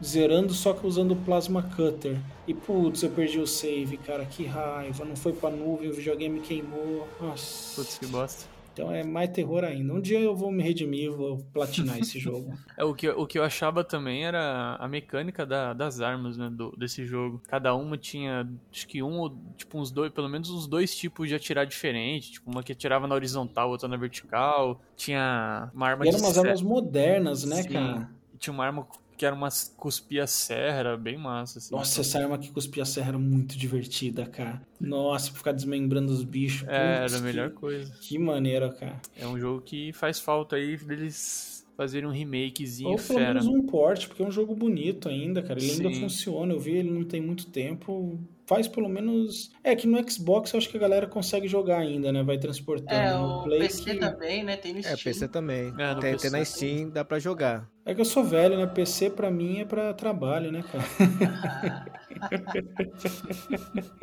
zerando 0.03 0.53
só 0.53 0.73
que 0.73 0.85
usando 0.85 1.11
o 1.11 1.15
plasma 1.15 1.63
cutter. 1.75 2.17
E 2.47 2.53
putz, 2.53 3.03
eu 3.03 3.09
perdi 3.11 3.39
o 3.39 3.47
save, 3.47 3.97
cara. 3.97 4.25
Que 4.25 4.45
raiva. 4.45 5.05
Não 5.05 5.15
foi 5.15 5.33
pra 5.33 5.49
nuvem, 5.49 5.89
o 5.89 5.93
videogame 5.93 6.39
queimou. 6.39 7.07
Nossa. 7.21 7.75
Putz, 7.81 7.97
que 7.97 8.07
bosta. 8.07 8.53
Então 8.73 8.91
é 8.91 9.03
mais 9.03 9.29
terror 9.29 9.63
ainda. 9.63 9.93
Um 9.93 10.01
dia 10.01 10.19
eu 10.19 10.35
vou 10.35 10.51
me 10.51 10.63
redimir, 10.63 11.11
vou 11.11 11.37
platinar 11.53 11.99
esse 11.99 12.17
jogo. 12.19 12.55
É, 12.75 12.83
o, 12.83 12.91
que, 12.95 13.07
o 13.07 13.27
que 13.27 13.37
eu 13.37 13.43
achava 13.43 13.83
também 13.83 14.25
era 14.25 14.77
a 14.79 14.87
mecânica 14.87 15.45
da- 15.45 15.73
das 15.73 16.01
armas, 16.01 16.37
né, 16.37 16.49
do, 16.51 16.71
desse 16.75 17.05
jogo. 17.05 17.39
Cada 17.47 17.75
uma 17.75 17.99
tinha, 17.99 18.49
acho 18.71 18.87
que 18.87 19.03
um 19.03 19.19
ou, 19.19 19.37
tipo, 19.55 19.77
uns 19.77 19.91
dois, 19.91 20.11
pelo 20.11 20.27
menos 20.27 20.49
uns 20.49 20.65
dois 20.65 20.95
tipos 20.97 21.29
de 21.29 21.35
atirar 21.35 21.67
diferente. 21.67 22.31
Tipo, 22.31 22.49
uma 22.49 22.63
que 22.63 22.71
atirava 22.71 23.07
na 23.07 23.13
horizontal, 23.13 23.69
outra 23.69 23.87
na 23.87 23.95
vertical. 23.95 24.81
Tinha 24.97 25.69
uma 25.75 25.89
arma 25.89 26.03
E 26.03 26.09
eram 26.09 26.17
de 26.17 26.25
umas 26.25 26.37
armas 26.39 26.61
modernas, 26.63 27.43
né, 27.43 27.61
Sim. 27.61 27.69
cara? 27.69 28.09
Tinha 28.39 28.53
uma 28.55 28.65
arma 28.65 28.87
que 29.17 29.25
era 29.25 29.35
uma 29.35 29.49
cuspia 29.77 30.25
serra, 30.27 30.77
era 30.79 30.97
bem 30.97 31.17
massa, 31.17 31.59
assim. 31.59 31.73
Nossa, 31.73 32.01
essa 32.01 32.19
arma 32.19 32.37
que 32.37 32.51
cuspia 32.51 32.85
serra 32.85 33.09
era 33.09 33.17
muito 33.17 33.57
divertida, 33.57 34.25
cara. 34.25 34.61
Nossa, 34.79 35.29
pra 35.29 35.37
ficar 35.37 35.51
desmembrando 35.51 36.11
os 36.11 36.23
bichos. 36.23 36.67
É, 36.67 37.01
putz, 37.01 37.13
era 37.13 37.17
a 37.17 37.25
melhor 37.25 37.49
que, 37.49 37.55
coisa. 37.55 37.93
que 38.01 38.17
maneiro, 38.17 38.71
cara. 38.73 39.01
É 39.15 39.27
um 39.27 39.39
jogo 39.39 39.61
que 39.61 39.93
faz 39.93 40.19
falta 40.19 40.55
aí 40.55 40.77
deles 40.77 41.65
fazerem 41.75 42.07
um 42.07 42.11
remakezinho 42.11 42.89
Ou 42.89 42.95
pelo 42.97 43.07
fera. 43.19 43.33
menos 43.33 43.47
um 43.47 43.61
port, 43.63 44.07
porque 44.07 44.21
é 44.21 44.25
um 44.25 44.31
jogo 44.31 44.55
bonito 44.55 45.09
ainda, 45.09 45.41
cara. 45.41 45.59
Ele 45.59 45.71
ainda 45.71 45.89
Sim. 45.89 46.01
funciona. 46.01 46.53
Eu 46.53 46.59
vi 46.59 46.71
ele 46.71 46.91
não 46.91 47.03
tem 47.03 47.21
muito 47.21 47.47
tempo. 47.47 48.19
Faz 48.45 48.67
pelo 48.67 48.89
menos. 48.89 49.51
É 49.63 49.73
que 49.73 49.87
no 49.87 49.97
Xbox 50.11 50.51
eu 50.51 50.57
acho 50.57 50.67
que 50.69 50.75
a 50.75 50.79
galera 50.79 51.07
consegue 51.07 51.47
jogar 51.47 51.77
ainda, 51.79 52.11
né? 52.11 52.21
Vai 52.23 52.37
transportando. 52.37 52.91
É, 52.93 53.15
o 53.17 53.43
Play 53.43 53.59
PC 53.59 53.83
que- 53.93 53.99
também, 53.99 54.43
né? 54.43 54.57
Tem 54.57 54.73
no 54.73 54.79
É, 54.79 54.83
Steam. 54.83 54.97
PC 54.97 55.27
também. 55.29 55.73
É, 55.77 55.93
no 55.95 56.01
tem, 56.01 56.11
PC 56.11 56.29
tem 56.29 56.39
na 56.39 56.45
Steam, 56.45 56.89
dá 56.89 57.05
pra 57.05 57.19
jogar. 57.19 57.69
É 57.85 57.95
que 57.95 58.01
eu 58.01 58.05
sou 58.05 58.23
velho, 58.23 58.57
né? 58.57 58.67
PC 58.67 59.09
pra 59.09 59.31
mim 59.31 59.61
é 59.61 59.65
pra 59.65 59.93
trabalho, 59.93 60.51
né, 60.51 60.61
cara? 60.69 60.83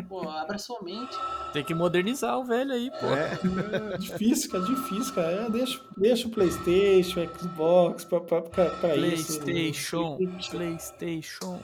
Pô, 0.08 0.28
abra 0.28 0.58
sua 0.58 0.82
mente. 0.82 1.16
Tem 1.52 1.64
que 1.64 1.74
modernizar 1.74 2.38
o 2.38 2.44
velho 2.44 2.72
aí, 2.72 2.90
pô. 2.90 3.06
É. 3.06 3.94
É 3.94 3.98
difícil, 3.98 4.50
cara, 4.50 4.64
difícil, 4.64 5.14
cara. 5.14 5.30
É, 5.32 5.50
deixa, 5.50 5.80
deixa 5.96 6.28
o 6.28 6.30
PlayStation, 6.30 7.20
Xbox 7.38 8.04
pra, 8.04 8.20
pra, 8.20 8.42
pra, 8.42 8.66
pra 8.70 8.96
isso. 8.96 9.40
PlayStation, 9.40 10.18
PlayStation. 10.50 11.60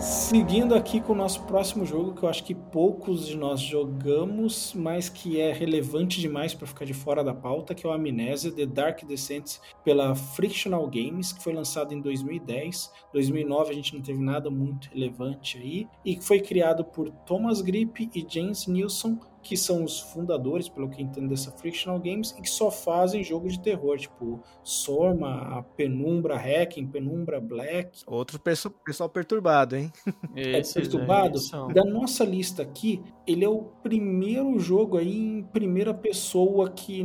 Seguindo 0.00 0.76
aqui 0.76 1.00
com 1.00 1.12
o 1.12 1.16
nosso 1.16 1.42
próximo 1.42 1.84
jogo, 1.84 2.14
que 2.14 2.22
eu 2.22 2.28
acho 2.28 2.44
que 2.44 2.54
poucos 2.54 3.26
de 3.26 3.36
nós 3.36 3.60
jogamos, 3.60 4.72
mas 4.72 5.08
que 5.08 5.40
é 5.40 5.52
relevante 5.52 6.20
demais 6.20 6.54
para 6.54 6.68
ficar 6.68 6.84
de 6.84 6.94
fora 6.94 7.24
da 7.24 7.34
pauta, 7.34 7.74
que 7.74 7.84
é 7.84 7.90
o 7.90 7.92
Amnésia 7.92 8.52
The 8.52 8.64
Dark 8.64 9.04
Descent 9.04 9.56
pela 9.82 10.14
Frictional 10.14 10.86
Games, 10.88 11.32
que 11.32 11.42
foi 11.42 11.52
lançado 11.52 11.92
em 11.92 12.00
2010. 12.00 12.92
2009 13.12 13.70
a 13.70 13.74
gente 13.74 13.92
não 13.92 14.00
teve 14.00 14.22
nada 14.22 14.48
muito 14.48 14.88
relevante 14.88 15.58
aí, 15.58 15.88
e 16.04 16.14
que 16.14 16.24
foi 16.24 16.40
criado 16.40 16.84
por 16.84 17.10
Thomas 17.10 17.60
Grip 17.60 18.08
e 18.14 18.24
James 18.28 18.68
Nilsson, 18.68 19.18
que 19.42 19.56
são 19.56 19.84
os 19.84 20.00
fundadores, 20.00 20.68
pelo 20.68 20.88
que 20.88 21.00
eu 21.00 21.06
entendo, 21.06 21.28
dessa 21.28 21.50
Frictional 21.52 21.98
Games, 21.98 22.34
e 22.38 22.42
que 22.42 22.50
só 22.50 22.70
fazem 22.70 23.22
jogo 23.24 23.48
de 23.48 23.60
terror, 23.60 23.96
tipo 23.98 24.42
Sorma, 24.62 25.58
a 25.58 25.62
Penumbra 25.62 26.36
Hacking, 26.36 26.86
Penumbra 26.86 27.40
Black, 27.40 28.02
Outro 28.06 28.38
perso- 28.38 28.70
pessoal 28.70 29.08
perturbado, 29.08 29.76
hein? 29.76 29.90
é 30.36 30.58
Esses 30.58 30.72
perturbado. 30.74 31.38
Da 31.74 31.84
nossa 31.84 32.24
lista 32.24 32.62
aqui, 32.62 33.02
ele 33.26 33.44
é 33.44 33.48
o 33.48 33.62
primeiro 33.82 34.58
jogo 34.58 34.96
aí 34.98 35.16
em 35.16 35.42
primeira 35.42 35.92
pessoa 35.94 36.70
que, 36.70 37.02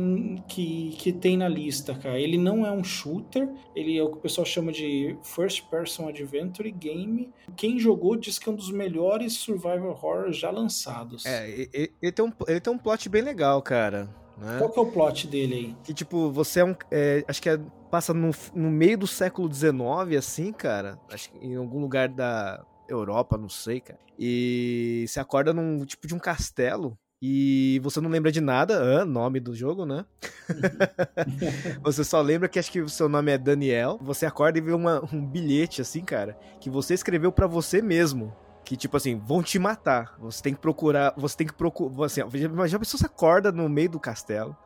que, 0.48 0.90
que 0.98 1.12
tem 1.12 1.36
na 1.36 1.48
lista, 1.48 1.94
cara. 1.94 2.18
Ele 2.20 2.38
não 2.38 2.66
é 2.66 2.70
um 2.72 2.84
shooter, 2.84 3.48
ele 3.74 3.96
é 3.96 4.02
o 4.02 4.10
que 4.10 4.18
o 4.18 4.20
pessoal 4.20 4.44
chama 4.44 4.72
de 4.72 5.16
First 5.22 5.68
Person 5.68 6.08
Adventure 6.08 6.70
Game. 6.70 7.30
Quem 7.56 7.78
jogou 7.78 8.16
diz 8.16 8.38
que 8.38 8.48
é 8.48 8.52
um 8.52 8.56
dos 8.56 8.70
melhores 8.70 9.34
survival 9.34 9.90
horror 9.90 10.32
já 10.32 10.50
lançados. 10.50 11.24
É, 11.26 11.48
ele 12.02 12.12
tem, 12.12 12.23
um, 12.24 12.32
ele 12.48 12.60
tem 12.60 12.72
um 12.72 12.78
plot 12.78 13.08
bem 13.08 13.22
legal, 13.22 13.60
cara. 13.62 14.08
Né? 14.36 14.58
Qual 14.58 14.70
que 14.70 14.78
é 14.78 14.82
o 14.82 14.86
plot 14.86 15.26
dele 15.28 15.54
aí? 15.54 15.76
Que, 15.84 15.94
tipo, 15.94 16.30
você 16.30 16.60
é 16.60 16.64
um. 16.64 16.74
é, 16.90 17.24
acho 17.28 17.40
que 17.40 17.48
é, 17.48 17.58
passa 17.90 18.12
no, 18.12 18.30
no 18.54 18.70
meio 18.70 18.98
do 18.98 19.06
século 19.06 19.48
XIX, 19.52 20.16
assim, 20.18 20.52
cara. 20.52 20.98
Acho 21.10 21.30
que 21.30 21.38
em 21.46 21.54
algum 21.56 21.80
lugar 21.80 22.08
da 22.08 22.64
Europa, 22.88 23.38
não 23.38 23.48
sei, 23.48 23.80
cara. 23.80 23.98
E 24.18 25.04
você 25.08 25.20
acorda 25.20 25.52
num 25.52 25.84
tipo 25.84 26.06
de 26.06 26.14
um 26.14 26.18
castelo. 26.18 26.98
E 27.26 27.80
você 27.82 28.02
não 28.02 28.10
lembra 28.10 28.30
de 28.30 28.40
nada, 28.40 29.00
ah, 29.00 29.04
nome 29.04 29.40
do 29.40 29.54
jogo, 29.54 29.86
né? 29.86 30.04
você 31.82 32.04
só 32.04 32.20
lembra 32.20 32.48
que 32.48 32.58
acho 32.58 32.70
que 32.70 32.80
o 32.80 32.88
seu 32.88 33.08
nome 33.08 33.32
é 33.32 33.38
Daniel. 33.38 33.98
Você 34.02 34.26
acorda 34.26 34.58
e 34.58 34.60
vê 34.60 34.72
uma- 34.72 35.02
um 35.12 35.24
bilhete, 35.24 35.80
assim, 35.80 36.04
cara, 36.04 36.36
que 36.60 36.68
você 36.68 36.92
escreveu 36.94 37.32
pra 37.32 37.46
você 37.46 37.80
mesmo. 37.80 38.34
Que, 38.64 38.76
tipo 38.76 38.96
assim, 38.96 39.16
vão 39.18 39.42
te 39.42 39.58
matar. 39.58 40.14
Você 40.18 40.42
tem 40.42 40.54
que 40.54 40.60
procurar. 40.60 41.12
Você 41.16 41.36
tem 41.36 41.46
que 41.46 41.52
procurar. 41.52 42.06
Assim, 42.06 42.22
ó, 42.22 42.66
já, 42.66 42.78
pensou 42.78 42.98
você 42.98 43.06
acorda 43.06 43.52
no 43.52 43.68
meio 43.68 43.90
do 43.90 44.00
castelo, 44.00 44.56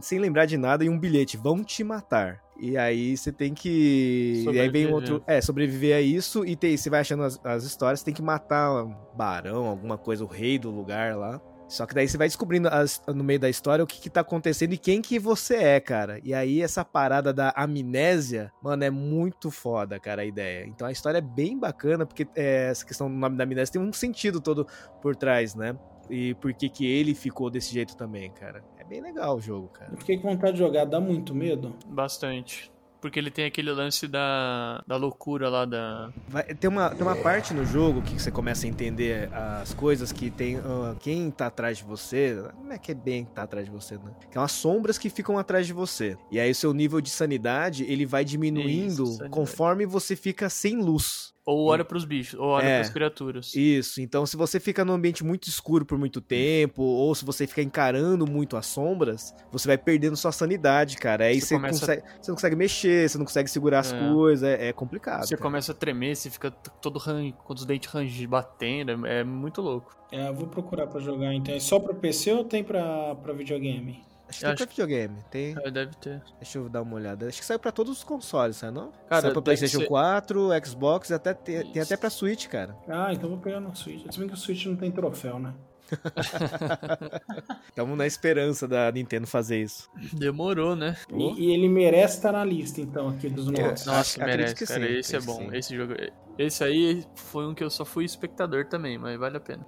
sem 0.00 0.18
lembrar 0.18 0.46
de 0.46 0.56
nada, 0.56 0.84
e 0.84 0.88
um 0.88 0.98
bilhete, 0.98 1.36
vão 1.36 1.62
te 1.62 1.84
matar. 1.84 2.42
E 2.58 2.76
aí 2.76 3.16
você 3.16 3.30
tem 3.30 3.54
que. 3.54 4.44
E 4.52 4.60
aí 4.60 4.68
vem 4.68 4.86
um 4.86 4.90
Sobreviver. 4.90 4.94
outro. 4.94 5.22
É, 5.26 5.40
sobreviver 5.40 5.96
a 5.96 6.00
isso. 6.00 6.44
E 6.44 6.56
tem, 6.56 6.76
você 6.76 6.90
vai 6.90 7.00
achando 7.00 7.22
as, 7.22 7.38
as 7.44 7.64
histórias, 7.64 8.02
tem 8.02 8.14
que 8.14 8.22
matar 8.22 8.84
um 8.84 8.94
barão, 9.14 9.66
alguma 9.66 9.98
coisa, 9.98 10.24
o 10.24 10.26
rei 10.26 10.58
do 10.58 10.70
lugar 10.70 11.16
lá. 11.16 11.40
Só 11.68 11.84
que 11.84 11.94
daí 11.94 12.06
você 12.08 12.16
vai 12.16 12.28
descobrindo 12.28 12.68
as- 12.68 13.02
no 13.08 13.24
meio 13.24 13.40
da 13.40 13.48
história 13.48 13.82
o 13.82 13.86
que, 13.86 14.00
que 14.00 14.08
tá 14.08 14.20
acontecendo 14.20 14.72
e 14.72 14.78
quem 14.78 15.02
que 15.02 15.18
você 15.18 15.56
é, 15.56 15.80
cara. 15.80 16.20
E 16.22 16.32
aí 16.32 16.62
essa 16.62 16.84
parada 16.84 17.32
da 17.32 17.52
amnésia, 17.56 18.52
mano, 18.62 18.84
é 18.84 18.90
muito 18.90 19.50
foda, 19.50 19.98
cara, 19.98 20.22
a 20.22 20.24
ideia. 20.24 20.64
Então 20.66 20.86
a 20.86 20.92
história 20.92 21.18
é 21.18 21.20
bem 21.22 21.58
bacana, 21.58 22.06
porque 22.06 22.26
é, 22.36 22.68
essa 22.70 22.84
questão 22.86 23.08
do 23.10 23.16
nome 23.16 23.36
da 23.36 23.44
amnésia 23.44 23.72
tem 23.72 23.82
um 23.82 23.92
sentido 23.92 24.40
todo 24.40 24.66
por 25.02 25.16
trás, 25.16 25.54
né? 25.54 25.76
E 26.08 26.34
por 26.34 26.54
que 26.54 26.68
que 26.68 26.86
ele 26.86 27.14
ficou 27.16 27.50
desse 27.50 27.72
jeito 27.74 27.96
também, 27.96 28.30
cara. 28.30 28.62
É 28.78 28.84
bem 28.84 29.00
legal 29.02 29.36
o 29.36 29.40
jogo, 29.40 29.66
cara. 29.68 29.90
Eu 29.92 29.98
fiquei 29.98 30.18
com 30.18 30.28
vontade 30.30 30.52
de 30.52 30.58
jogar, 30.60 30.84
dá 30.84 31.00
muito 31.00 31.34
medo. 31.34 31.74
Bastante. 31.88 32.70
Porque 33.00 33.18
ele 33.18 33.30
tem 33.30 33.44
aquele 33.44 33.70
lance 33.70 34.08
da, 34.08 34.82
da 34.86 34.96
loucura 34.96 35.48
lá 35.48 35.64
da. 35.64 36.10
Vai- 36.28 36.42
tem, 36.54 36.68
uma, 36.68 36.90
tem 36.90 37.02
uma 37.02 37.16
parte 37.16 37.52
no 37.54 37.64
jogo 37.64 38.02
que 38.02 38.20
você 38.20 38.30
começa 38.30 38.66
a 38.66 38.68
entender 38.68 39.28
as 39.32 39.74
coisas 39.74 40.10
que 40.12 40.30
tem. 40.30 40.56
ah, 40.56 40.94
quem 40.98 41.30
tá 41.30 41.46
atrás 41.46 41.78
de 41.78 41.84
você. 41.84 42.42
Não 42.64 42.72
é 42.72 42.78
que 42.78 42.92
é 42.92 42.94
bem 42.94 43.24
que 43.24 43.32
tá 43.32 43.42
atrás 43.42 43.66
de 43.66 43.70
você, 43.70 43.96
né? 43.96 44.12
Que 44.28 44.34
são 44.34 44.42
as 44.42 44.52
sombras 44.52 44.98
que 44.98 45.10
ficam 45.10 45.38
atrás 45.38 45.66
de 45.66 45.72
você. 45.72 46.16
E 46.30 46.40
aí 46.40 46.50
o 46.50 46.54
seu 46.54 46.72
nível 46.72 47.00
de 47.00 47.10
sanidade 47.10 47.84
ele 47.84 48.06
vai 48.06 48.24
diminuindo 48.24 49.04
Isso, 49.04 49.28
conforme 49.30 49.84
você 49.86 50.16
fica 50.16 50.48
sem 50.48 50.80
luz. 50.80 51.35
Ou 51.48 51.68
olha 51.68 51.84
pros 51.84 52.04
bichos, 52.04 52.38
ou 52.40 52.46
olha 52.48 52.64
É. 52.66 52.78
pras 52.80 52.90
criaturas. 52.90 53.54
Isso, 53.54 54.00
então 54.00 54.26
se 54.26 54.36
você 54.36 54.58
fica 54.58 54.84
num 54.84 54.92
ambiente 54.94 55.22
muito 55.24 55.48
escuro 55.48 55.86
por 55.86 55.96
muito 55.96 56.20
tempo, 56.20 56.82
ou 56.82 57.14
se 57.14 57.24
você 57.24 57.46
fica 57.46 57.62
encarando 57.62 58.26
muito 58.28 58.56
as 58.56 58.66
sombras, 58.66 59.32
você 59.52 59.68
vai 59.68 59.78
perdendo 59.78 60.16
sua 60.16 60.32
sanidade, 60.32 60.96
cara. 60.96 61.26
Aí 61.26 61.40
Você 61.40 61.46
você, 61.46 61.54
começa- 61.54 61.78
consegue, 61.80 62.02
você 62.20 62.30
não 62.30 62.34
consegue 62.36 62.56
mexer, 62.56 63.08
você 63.08 63.18
não 63.18 63.24
consegue 63.24 63.48
segurar 63.48 63.78
as 63.78 63.92
É. 63.92 64.08
coisas, 64.12 64.42
é, 64.48 64.68
é 64.68 64.72
complicado. 64.72 65.24
Você 65.24 65.36
cara. 65.36 65.42
começa 65.42 65.70
a 65.70 65.74
tremer, 65.74 66.16
você 66.16 66.28
fica 66.28 66.50
todo 66.50 66.98
ran... 66.98 67.30
com 67.30 67.54
os 67.54 67.64
dentes 67.64 67.88
rangidos, 67.92 68.26
batendo, 68.26 69.06
é 69.06 69.20
é 69.20 69.24
muito 69.24 69.62
louco. 69.62 69.96
É, 70.10 70.28
eu 70.28 70.34
vou 70.34 70.48
procurar 70.48 70.88
pra 70.88 71.00
jogar 71.00 71.32
então. 71.32 71.54
É 71.54 71.60
só 71.60 71.78
pra 71.78 71.94
PC 71.94 72.32
ou 72.32 72.44
tem 72.44 72.64
pra, 72.64 73.14
pra 73.14 73.32
videogame? 73.32 74.02
Acho 74.28 74.38
que 74.38 74.44
tem 74.44 74.52
acho 74.52 74.56
pra 74.64 74.66
videogame. 74.70 75.16
Tem. 75.30 75.56
É, 75.64 75.70
deve 75.70 75.94
ter. 75.96 76.20
Deixa 76.40 76.58
eu 76.58 76.68
dar 76.68 76.82
uma 76.82 76.96
olhada. 76.96 77.28
Acho 77.28 77.38
que 77.38 77.44
saiu 77.46 77.58
pra 77.58 77.70
todos 77.70 77.98
os 77.98 78.04
consoles, 78.04 78.56
sabe 78.56 78.74
não? 78.74 78.90
Cara, 79.08 79.22
saiu 79.22 79.32
pra 79.32 79.42
PlayStation 79.42 79.78
ser- 79.80 79.86
4, 79.86 80.48
Xbox 80.64 81.10
e 81.10 81.14
até 81.14 81.32
tem, 81.34 81.58
até 81.80 81.96
pra 81.96 82.10
Switch, 82.10 82.46
cara. 82.48 82.76
Ah, 82.88 83.12
então 83.12 83.28
vou 83.30 83.38
pegar 83.38 83.60
no 83.60 83.74
Switch. 83.76 84.04
Se 84.10 84.18
bem 84.18 84.26
que 84.28 84.34
o 84.34 84.36
Switch 84.36 84.66
não 84.66 84.76
tem 84.76 84.90
troféu, 84.90 85.38
né? 85.38 85.54
Estamos 87.68 87.96
na 87.96 88.06
esperança 88.06 88.66
da 88.66 88.90
Nintendo 88.90 89.26
fazer 89.26 89.62
isso. 89.62 89.88
Demorou, 90.12 90.74
né? 90.74 90.96
E, 91.12 91.44
e 91.46 91.52
ele 91.54 91.68
merece 91.68 92.16
estar 92.16 92.32
na 92.32 92.44
lista, 92.44 92.80
então, 92.80 93.08
aqui 93.08 93.28
dos 93.28 93.48
É. 93.48 93.50
nossos. 93.62 93.86
Nossa, 93.86 94.00
Acho- 94.00 94.20
acredito 94.22 94.36
merece, 94.38 94.54
que 94.56 94.66
cara. 94.66 94.86
sim, 94.86 94.92
esse 94.98 95.16
é 95.16 95.20
bom. 95.20 95.36
sim. 95.38 95.56
Esse 95.56 95.76
jogo. 95.76 95.94
Esse 96.38 96.62
aí 96.64 97.04
foi 97.14 97.46
um 97.46 97.54
que 97.54 97.64
eu 97.64 97.70
só 97.70 97.84
fui 97.84 98.04
espectador 98.04 98.66
também, 98.66 98.98
mas 98.98 99.18
vale 99.18 99.36
a 99.36 99.40
pena. 99.40 99.64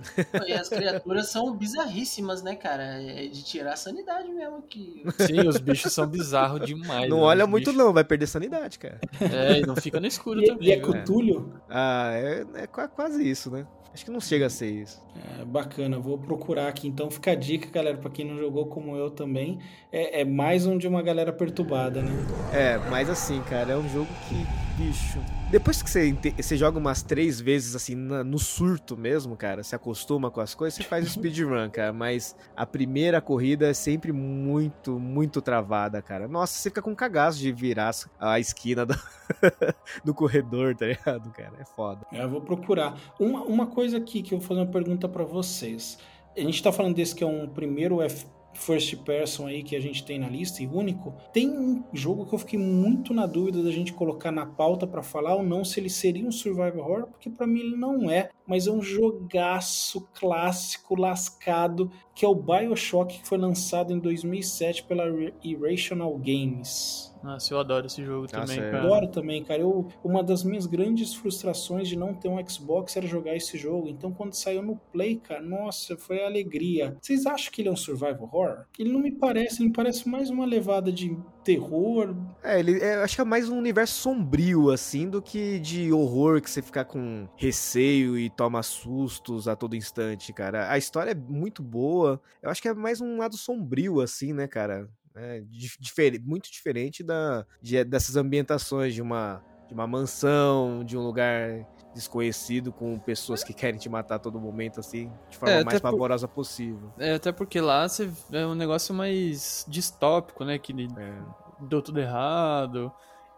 E 0.46 0.52
as 0.52 0.68
criaturas 0.68 1.30
são 1.30 1.54
bizarríssimas, 1.56 2.42
né, 2.42 2.54
cara? 2.56 2.82
É 3.02 3.26
de 3.26 3.42
tirar 3.42 3.72
a 3.72 3.76
sanidade 3.76 4.28
mesmo 4.28 4.58
aqui. 4.58 5.02
Sim, 5.18 5.48
os 5.48 5.58
bichos 5.58 5.92
são 5.92 6.06
bizarros 6.06 6.66
demais. 6.66 7.08
Não 7.08 7.18
né? 7.18 7.22
olha 7.24 7.44
Os 7.44 7.50
muito, 7.50 7.70
bichos- 7.70 7.78
não, 7.82 7.92
vai 7.92 8.04
perder 8.04 8.26
sanidade, 8.26 8.78
cara. 8.78 9.00
É, 9.20 9.60
e 9.60 9.66
não 9.66 9.74
fica 9.76 9.98
no 9.98 10.06
escuro 10.06 10.40
E, 10.42 10.46
também. 10.46 10.68
e 10.68 10.72
é 10.72 10.76
viu? 10.76 10.92
Cthulhu? 10.92 11.52
Ah, 11.70 12.10
é, 12.12 12.44
é 12.54 12.66
qua- 12.66 12.88
quase 12.88 13.28
isso, 13.28 13.50
né? 13.50 13.66
Acho 13.94 14.04
que 14.04 14.10
não 14.10 14.20
chega 14.20 14.46
a 14.46 14.50
ser 14.50 14.70
isso. 14.70 15.02
É, 15.40 15.44
bacana, 15.46 15.98
vou 15.98 16.18
procurar 16.18 16.68
aqui. 16.68 16.86
Então 16.86 17.10
fica 17.10 17.30
a 17.32 17.34
dica, 17.34 17.68
galera, 17.70 17.96
pra 17.96 18.10
quem 18.10 18.24
não 18.24 18.36
jogou 18.38 18.66
como 18.66 18.94
eu 18.94 19.10
também. 19.10 19.58
É, 19.90 20.20
é 20.20 20.24
mais 20.24 20.66
um 20.66 20.76
de 20.76 20.86
uma 20.86 21.02
galera 21.02 21.32
perturbada, 21.32 22.02
né? 22.02 22.12
É, 22.52 22.76
mas 22.90 23.08
assim, 23.08 23.40
cara, 23.44 23.72
é 23.72 23.76
um 23.76 23.88
jogo 23.88 24.06
que, 24.28 24.34
bicho. 24.82 25.18
Depois 25.50 25.80
que 25.82 25.88
você, 25.88 26.12
você 26.36 26.58
joga 26.58 26.78
umas 26.78 27.02
três 27.02 27.40
vezes, 27.40 27.74
assim, 27.74 27.94
na- 27.94 28.22
no 28.22 28.38
surto 28.38 28.98
mesmo, 28.98 29.34
cara, 29.34 29.62
se 29.62 29.74
acostuma 29.74 30.30
com 30.30 30.42
as 30.42 30.54
coisas, 30.54 30.76
você 30.76 30.82
faz 30.82 31.08
speedrun, 31.10 31.70
cara. 31.70 31.90
Mas 31.90 32.36
a 32.54 32.66
primeira 32.66 33.18
corrida 33.18 33.66
é 33.66 33.72
sempre 33.72 34.12
muito, 34.12 35.00
muito 35.00 35.40
travada, 35.40 36.02
cara. 36.02 36.28
Nossa, 36.28 36.52
você 36.52 36.68
fica 36.68 36.82
com 36.82 36.94
cagaço 36.94 37.38
de 37.38 37.50
virar 37.50 37.92
a 38.20 38.38
esquina 38.38 38.84
do, 38.84 38.94
do 40.04 40.12
corredor, 40.12 40.76
tá 40.76 40.84
ligado, 40.86 41.30
cara? 41.30 41.54
É 41.58 41.64
foda. 41.64 42.06
É, 42.12 42.22
eu 42.22 42.28
vou 42.28 42.42
procurar. 42.42 42.98
Uma, 43.18 43.42
uma 43.44 43.66
coisa 43.68 43.96
aqui 43.96 44.20
que 44.22 44.34
eu 44.34 44.38
vou 44.40 44.46
fazer 44.46 44.60
uma 44.60 44.66
pergunta 44.70 45.08
pra 45.08 45.24
vocês. 45.24 45.96
A 46.36 46.40
gente 46.40 46.62
tá 46.62 46.70
falando 46.70 46.94
desse 46.94 47.14
que 47.14 47.24
é 47.24 47.26
um 47.26 47.48
primeiro 47.48 48.02
F 48.02 48.26
first 48.54 48.96
person 49.04 49.46
aí 49.46 49.62
que 49.62 49.76
a 49.76 49.80
gente 49.80 50.04
tem 50.04 50.18
na 50.18 50.28
lista 50.28 50.62
e 50.62 50.66
único. 50.66 51.14
Tem 51.32 51.48
um 51.48 51.84
jogo 51.92 52.26
que 52.26 52.34
eu 52.34 52.38
fiquei 52.38 52.58
muito 52.58 53.14
na 53.14 53.26
dúvida 53.26 53.62
da 53.62 53.70
gente 53.70 53.92
colocar 53.92 54.32
na 54.32 54.46
pauta 54.46 54.86
pra 54.86 55.02
falar 55.02 55.34
ou 55.34 55.42
não 55.42 55.64
se 55.64 55.80
ele 55.80 55.90
seria 55.90 56.26
um 56.26 56.32
survival 56.32 56.78
horror, 56.78 57.06
porque 57.06 57.30
pra 57.30 57.46
mim 57.46 57.60
ele 57.60 57.76
não 57.76 58.10
é, 58.10 58.30
mas 58.46 58.66
é 58.66 58.72
um 58.72 58.82
jogaço 58.82 60.08
clássico 60.14 60.94
lascado 60.94 61.90
que 62.14 62.24
é 62.24 62.28
o 62.28 62.34
BioShock 62.34 63.20
que 63.20 63.28
foi 63.28 63.38
lançado 63.38 63.92
em 63.92 63.98
2007 63.98 64.84
pela 64.84 65.04
Irrational 65.42 66.16
Games. 66.18 67.07
Nossa, 67.22 67.52
eu 67.52 67.58
adoro 67.58 67.86
esse 67.86 68.04
jogo 68.04 68.22
Nossa, 68.22 68.40
também, 68.40 68.58
é. 68.58 68.70
cara. 68.70 68.84
Adoro 68.84 69.08
também, 69.08 69.44
cara. 69.44 69.60
Eu, 69.60 69.88
uma 70.02 70.22
das 70.22 70.44
minhas 70.44 70.66
grandes 70.66 71.14
frustrações 71.14 71.88
de 71.88 71.96
não 71.96 72.14
ter 72.14 72.28
um 72.28 72.48
Xbox 72.48 72.96
era 72.96 73.06
jogar 73.06 73.34
esse 73.34 73.56
jogo. 73.58 73.88
Então, 73.88 74.12
quando 74.12 74.34
saiu 74.34 74.62
no 74.62 74.76
Play, 74.92 75.16
cara, 75.16 75.40
nossa, 75.40 75.96
foi 75.96 76.24
alegria. 76.24 76.96
Vocês 77.00 77.26
acham 77.26 77.52
que 77.52 77.62
ele 77.62 77.68
é 77.68 77.72
um 77.72 77.76
survival 77.76 78.22
horror? 78.22 78.64
Ele 78.78 78.92
não 78.92 79.00
me 79.00 79.10
parece, 79.10 79.60
ele 79.60 79.68
me 79.68 79.74
parece 79.74 80.08
mais 80.08 80.30
uma 80.30 80.46
levada 80.46 80.92
de 80.92 81.16
terror. 81.48 82.14
É, 82.42 82.58
ele 82.58 82.78
é, 82.78 82.96
eu 82.96 83.02
acho 83.02 83.14
que 83.14 83.20
é 83.22 83.24
mais 83.24 83.48
um 83.48 83.56
universo 83.56 83.94
sombrio, 83.94 84.70
assim, 84.70 85.08
do 85.08 85.22
que 85.22 85.58
de 85.58 85.90
horror 85.92 86.42
que 86.42 86.50
você 86.50 86.60
fica 86.60 86.84
com 86.84 87.26
receio 87.36 88.18
e 88.18 88.28
toma 88.28 88.62
sustos 88.62 89.48
a 89.48 89.56
todo 89.56 89.74
instante, 89.74 90.32
cara. 90.32 90.70
A 90.70 90.76
história 90.76 91.12
é 91.12 91.14
muito 91.14 91.62
boa. 91.62 92.20
Eu 92.42 92.50
acho 92.50 92.60
que 92.60 92.68
é 92.68 92.74
mais 92.74 93.00
um 93.00 93.18
lado 93.18 93.36
sombrio, 93.36 94.00
assim, 94.00 94.32
né, 94.32 94.46
cara? 94.46 94.88
É, 95.18 95.40
dif- 95.50 95.76
difere- 95.80 96.18
muito 96.18 96.50
diferente 96.50 97.02
da, 97.02 97.44
de- 97.60 97.82
dessas 97.84 98.16
ambientações 98.16 98.94
de 98.94 99.02
uma, 99.02 99.42
de 99.66 99.74
uma 99.74 99.86
mansão, 99.86 100.84
de 100.84 100.96
um 100.96 101.02
lugar 101.02 101.66
desconhecido 101.94 102.72
com 102.72 102.98
pessoas 102.98 103.42
que 103.42 103.52
querem 103.52 103.78
te 103.78 103.88
matar 103.88 104.16
a 104.16 104.18
todo 104.18 104.38
momento, 104.40 104.78
assim, 104.78 105.10
de 105.28 105.36
forma 105.36 105.54
É, 105.56 105.64
mais 105.64 105.76
até 105.78 105.82
por- 105.82 105.90
pavorosa 105.92 106.28
possível. 106.28 106.92
É, 106.98 107.14
até 107.14 107.32
porque 107.32 107.60
lá 107.60 107.88
você 107.88 108.10
é 108.32 108.46
um 108.46 108.54
negócio 108.54 108.94
mais 108.94 109.64
distópico, 109.68 110.44
né? 110.44 110.58
Que 110.58 110.72
É. 110.72 111.64
deu 111.66 111.82
tudo 111.82 111.98
errado. 111.98 112.92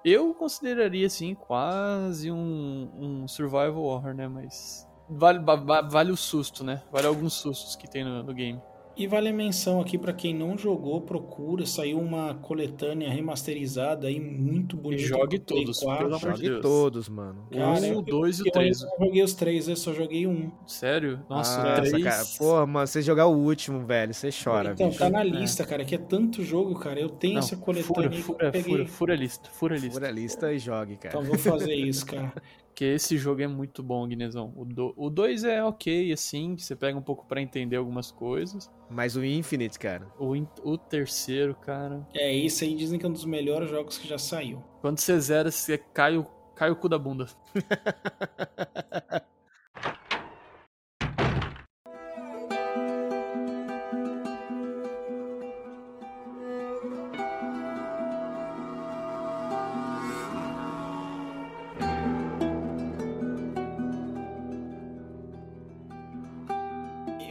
Eu 0.05 0.35
consideraria, 0.35 1.07
assim, 1.07 1.35
quase 1.35 2.31
um, 2.31 2.91
um 3.23 3.29
survival 3.29 3.83
horror, 3.83 4.15
né? 4.15 4.29
Mas 4.29 4.87
vale, 5.09 5.39
va- 5.39 5.57
va- 5.57 5.83
vale 5.83 6.11
o 6.11 6.17
susto, 6.17 6.63
né? 6.65 6.83
Vale 6.93 7.07
alguns 7.07 7.35
sustos 7.35 7.77
que 7.77 7.89
tem 7.89 8.05
no, 8.05 8.23
no 8.23 8.35
game. 8.35 8.61
E 8.97 9.07
vale 9.07 9.29
a 9.31 9.33
menção 9.33 9.81
aqui 9.81 9.97
pra 9.97 10.13
quem 10.13 10.35
não 10.35 10.59
jogou, 10.59 11.01
procura. 11.01 11.65
Saiu 11.65 11.99
uma 11.99 12.35
coletânea 12.35 13.09
remasterizada 13.09 14.09
aí, 14.09 14.21
muito 14.21 14.77
bonita. 14.77 15.05
jogue 15.05 15.39
pro 15.39 15.55
Play 15.55 15.65
todos, 15.65 15.79
4. 15.79 16.05
pelo 16.05 16.17
amor 16.17 16.33
de 16.35 16.37
Jogue 16.37 16.49
Deus. 16.51 16.61
todos, 16.63 17.09
mano. 17.09 17.47
Cara, 17.51 17.81
Um, 17.99 18.03
dois 18.03 18.41
e 18.41 18.43
o 18.43 18.47
Eu 18.49 18.53
três. 18.53 18.83
não 18.83 19.07
joguei 19.07 19.23
os 19.23 19.33
três, 19.35 19.69
eu 19.69 19.77
só 19.77 19.95
joguei 19.95 20.27
um. 20.27 20.51
Sério? 20.67 21.21
Nossa, 21.31 21.63
Ah, 21.63 21.81
três... 21.81 22.05
cara. 22.05 22.25
Porra, 22.37 22.67
mano, 22.67 22.87
você 22.87 23.01
jogar 23.01 23.27
o 23.27 23.37
último, 23.39 23.87
velho, 23.87 24.13
você 24.13 24.29
chora, 24.31 24.73
então, 24.73 24.89
bicho. 24.89 24.99
tá 24.99 25.09
na 25.09 25.23
É. 25.23 25.25
lista, 25.25 25.65
cara, 25.65 25.83
que 25.85 25.95
é 25.95 25.99
tanto 25.99 26.43
jogo, 26.45 26.75
cara. 26.75 27.01
Eu 27.01 27.09
tenho 27.09 27.35
Não, 27.35 27.39
essa 27.41 27.57
coletânea 27.57 27.95
fura, 27.95 28.09
aí 28.09 28.11
que 28.11 28.19
eu 28.19 28.23
fura, 28.25 28.51
peguei. 28.51 28.73
fura, 28.73 28.87
fura 28.87 29.15
a 29.15 29.17
lista, 29.17 29.51
fura 29.51 29.75
a 29.77 29.79
lista. 29.79 29.93
Fura 29.95 30.09
a 30.09 30.13
lista 30.13 30.53
e 30.53 30.59
jogue, 30.59 30.97
cara. 30.97 31.09
Então 31.17 31.23
vou 31.25 31.39
fazer 31.39 31.75
isso, 31.75 32.05
cara. 32.05 32.33
Porque 32.81 32.95
esse 32.95 33.19
jogo 33.19 33.43
é 33.43 33.47
muito 33.47 33.83
bom, 33.83 34.07
Guinezão. 34.09 34.55
O 34.97 35.11
2 35.11 35.45
é 35.45 35.63
ok, 35.63 36.11
assim, 36.15 36.57
você 36.57 36.75
pega 36.75 36.97
um 36.97 37.03
pouco 37.03 37.27
pra 37.27 37.43
entender 37.43 37.77
algumas 37.77 38.11
coisas. 38.11 38.71
Mas 38.89 39.17
o 39.17 39.23
Infinite, 39.23 39.79
cara. 39.79 40.07
O, 40.19 40.35
in- 40.35 40.49
o 40.65 40.79
terceiro, 40.79 41.55
cara. 41.55 42.09
É, 42.15 42.35
esse 42.35 42.65
aí 42.65 42.75
dizem 42.75 42.99
que 42.99 43.05
é 43.05 43.09
um 43.11 43.13
dos 43.13 43.27
melhores 43.27 43.69
jogos 43.69 43.99
que 43.99 44.09
já 44.09 44.17
saiu. 44.17 44.65
Quando 44.81 44.99
você 44.99 45.21
zera, 45.21 45.51
você 45.51 45.77
cai 45.77 46.17
o, 46.17 46.25
cai 46.57 46.71
o 46.71 46.77
cu 46.77 46.89
da 46.89 46.99
bunda. 46.99 47.27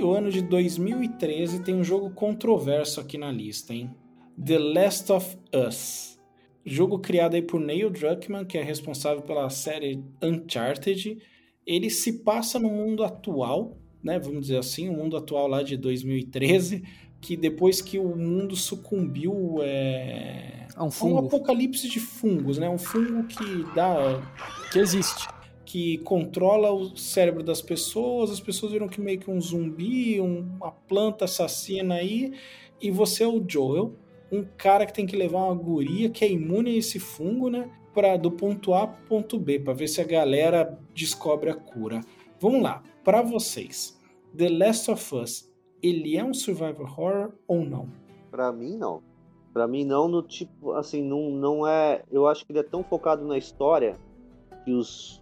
o 0.04 0.12
ano 0.14 0.32
de 0.32 0.42
2013 0.42 1.62
tem 1.62 1.76
um 1.76 1.84
jogo 1.84 2.10
controverso 2.12 3.00
aqui 3.00 3.18
na 3.18 3.32
lista, 3.32 3.74
hein? 3.74 3.90
The 4.44 4.58
Last 4.58 5.12
of 5.12 5.38
Us. 5.54 6.20
Jogo 6.66 7.00
criado 7.00 7.36
aí 7.36 7.42
por 7.42 7.60
Neil 7.60 7.90
Druckmann, 7.90 8.46
que 8.46 8.58
é 8.58 8.64
responsável 8.64 9.22
pela 9.24 9.50
série 9.50 10.04
Uncharted. 10.22 11.18
Ele 11.66 11.90
se 11.90 12.24
passa 12.24 12.60
no 12.60 12.70
mundo 12.70 13.04
atual, 13.04 13.78
né? 14.04 14.20
Vamos 14.20 14.42
dizer 14.42 14.58
assim, 14.58 14.90
o 14.90 14.94
mundo 14.94 15.18
atual 15.18 15.48
lá 15.48 15.64
de 15.64 15.76
2013, 15.78 16.84
que 17.20 17.36
depois 17.36 17.82
que 17.82 17.98
o 17.98 18.16
mundo 18.16 18.56
sucumbiu 18.56 19.58
é... 19.62 20.68
Um 20.78 20.82
a 20.82 20.86
um 20.86 20.92
fungo 20.92 21.18
apocalipse 21.18 21.90
de 21.90 22.00
fungos, 22.00 22.58
né? 22.58 22.70
Um 22.70 22.78
fungo 22.78 23.28
que 23.28 23.64
dá 23.76 24.22
que 24.72 24.80
existe. 24.80 25.28
Que 25.70 26.00
controla 26.00 26.72
o 26.72 26.98
cérebro 26.98 27.44
das 27.44 27.62
pessoas, 27.62 28.32
as 28.32 28.40
pessoas 28.40 28.72
viram 28.72 28.88
que 28.88 29.00
meio 29.00 29.20
que 29.20 29.30
um 29.30 29.40
zumbi, 29.40 30.20
um- 30.20 30.40
uma 30.56 30.72
planta 30.72 31.26
assassina 31.26 31.94
aí, 31.94 32.34
e 32.82 32.90
você 32.90 33.24
é 33.24 33.28
o 33.28 33.44
Joel, 33.48 33.94
um 34.32 34.44
cara 34.58 34.84
que 34.88 34.94
tem 34.94 35.06
que 35.06 35.16
levar 35.16 35.44
uma 35.44 35.54
guria 35.54 36.10
que 36.10 36.26
é 36.26 36.32
imune 36.32 36.72
a 36.72 36.78
esse 36.80 37.00
fungo, 37.00 37.52
né, 37.52 37.70
para 37.94 38.18
do 38.18 38.32
ponto 38.32 38.74
A 38.74 38.88
pro 38.88 39.06
ponto 39.08 39.38
B, 39.38 39.60
para 39.60 39.74
ver 39.74 39.88
se 39.88 40.02
a 40.02 40.04
galera 40.04 40.76
descobre 40.96 41.52
a 41.52 41.56
cura. 41.56 42.02
Vamos 42.40 42.64
lá, 42.64 42.82
para 43.04 43.22
vocês, 43.22 43.96
The 44.36 44.50
Last 44.50 44.90
of 44.90 45.16
Us, 45.16 45.54
ele 45.84 46.18
é 46.18 46.24
um 46.24 46.34
survival 46.34 46.82
horror 46.82 47.34
ou 47.48 47.64
não? 47.64 47.90
Pra 48.32 48.52
mim, 48.52 48.76
não. 48.76 49.04
Pra 49.54 49.68
mim, 49.68 49.86
não, 49.86 50.08
no 50.08 50.24
tipo, 50.24 50.72
assim, 50.72 51.04
não, 51.04 51.30
não 51.30 51.68
é. 51.68 52.02
Eu 52.12 52.26
acho 52.26 52.44
que 52.44 52.52
ele 52.52 52.60
é 52.60 52.64
tão 52.64 52.84
focado 52.84 53.24
na 53.28 53.38
história 53.38 53.96
que 54.66 54.72
os. 54.72 55.19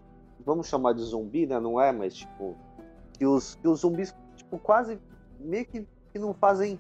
Vamos 0.47 0.67
chamar 0.69 0.93
de 0.93 1.01
zumbi, 1.01 1.45
né? 1.45 1.59
Não 1.59 1.79
é, 1.79 1.91
mas, 1.91 2.15
tipo. 2.15 2.55
Que 3.19 3.25
os, 3.25 3.55
que 3.55 3.67
os 3.67 3.81
zumbis, 3.81 4.15
tipo, 4.37 4.57
quase. 4.57 4.97
meio 5.39 5.65
que, 5.65 5.85
que 6.13 6.17
não 6.19 6.33
fazem 6.33 6.79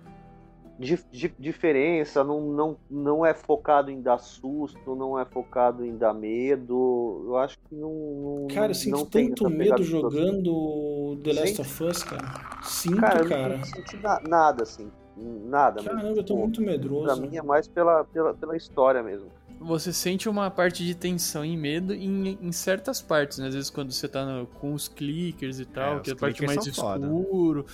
di- 0.79 1.03
di- 1.11 1.35
diferença, 1.37 2.23
não, 2.23 2.39
não, 2.39 2.77
não 2.89 3.25
é 3.25 3.33
focado 3.33 3.91
em 3.91 4.01
dar 4.01 4.19
susto, 4.19 4.95
não 4.95 5.19
é 5.19 5.25
focado 5.25 5.83
em 5.85 5.97
dar 5.97 6.13
medo. 6.13 7.23
Eu 7.27 7.37
acho 7.37 7.57
que 7.67 7.75
não. 7.75 7.91
não 7.91 8.47
Cara, 8.47 8.71
eu 8.71 8.75
sinto 8.75 9.05
tanto 9.05 9.49
medo 9.49 9.83
jogando 9.83 11.17
The 11.23 11.33
Last 11.33 11.61
of 11.61 11.83
Us, 11.83 12.03
cara. 12.03 12.61
Sinto, 12.63 13.01
Cara, 13.01 13.19
eu 13.21 13.27
cara. 13.29 13.57
não 13.57 13.65
senti 13.65 13.97
na- 13.97 14.21
nada, 14.21 14.63
assim. 14.63 14.89
Nada 15.17 15.81
mesmo. 15.81 15.97
Caramba, 15.97 16.19
eu 16.19 16.23
tô 16.23 16.37
muito 16.37 16.61
medroso. 16.61 17.03
Pra 17.05 17.15
mim 17.15 17.35
é 17.35 17.41
mais 17.41 17.67
pela, 17.67 18.03
pela, 18.05 18.33
pela 18.35 18.55
história 18.55 19.01
mesmo. 19.03 19.29
Você 19.59 19.91
sente 19.91 20.29
uma 20.29 20.49
parte 20.51 20.85
de 20.85 20.93
tensão 20.93 21.43
e 21.43 21.57
medo 21.57 21.93
em, 21.93 22.37
em 22.41 22.51
certas 22.51 23.01
partes, 23.01 23.39
né? 23.39 23.47
Às 23.47 23.55
vezes 23.55 23.69
quando 23.69 23.91
você 23.91 24.07
tá 24.07 24.25
no- 24.25 24.45
com 24.45 24.73
os 24.73 24.87
clickers 24.87 25.59
e 25.59 25.65
tal, 25.65 25.97
É, 25.97 25.99
que 26.01 26.09
é 26.11 26.13
a 26.13 26.15
parte 26.15 26.45
mais 26.45 26.63
são 26.63 26.73
foda. 26.73 27.07
escuro. 27.07 27.65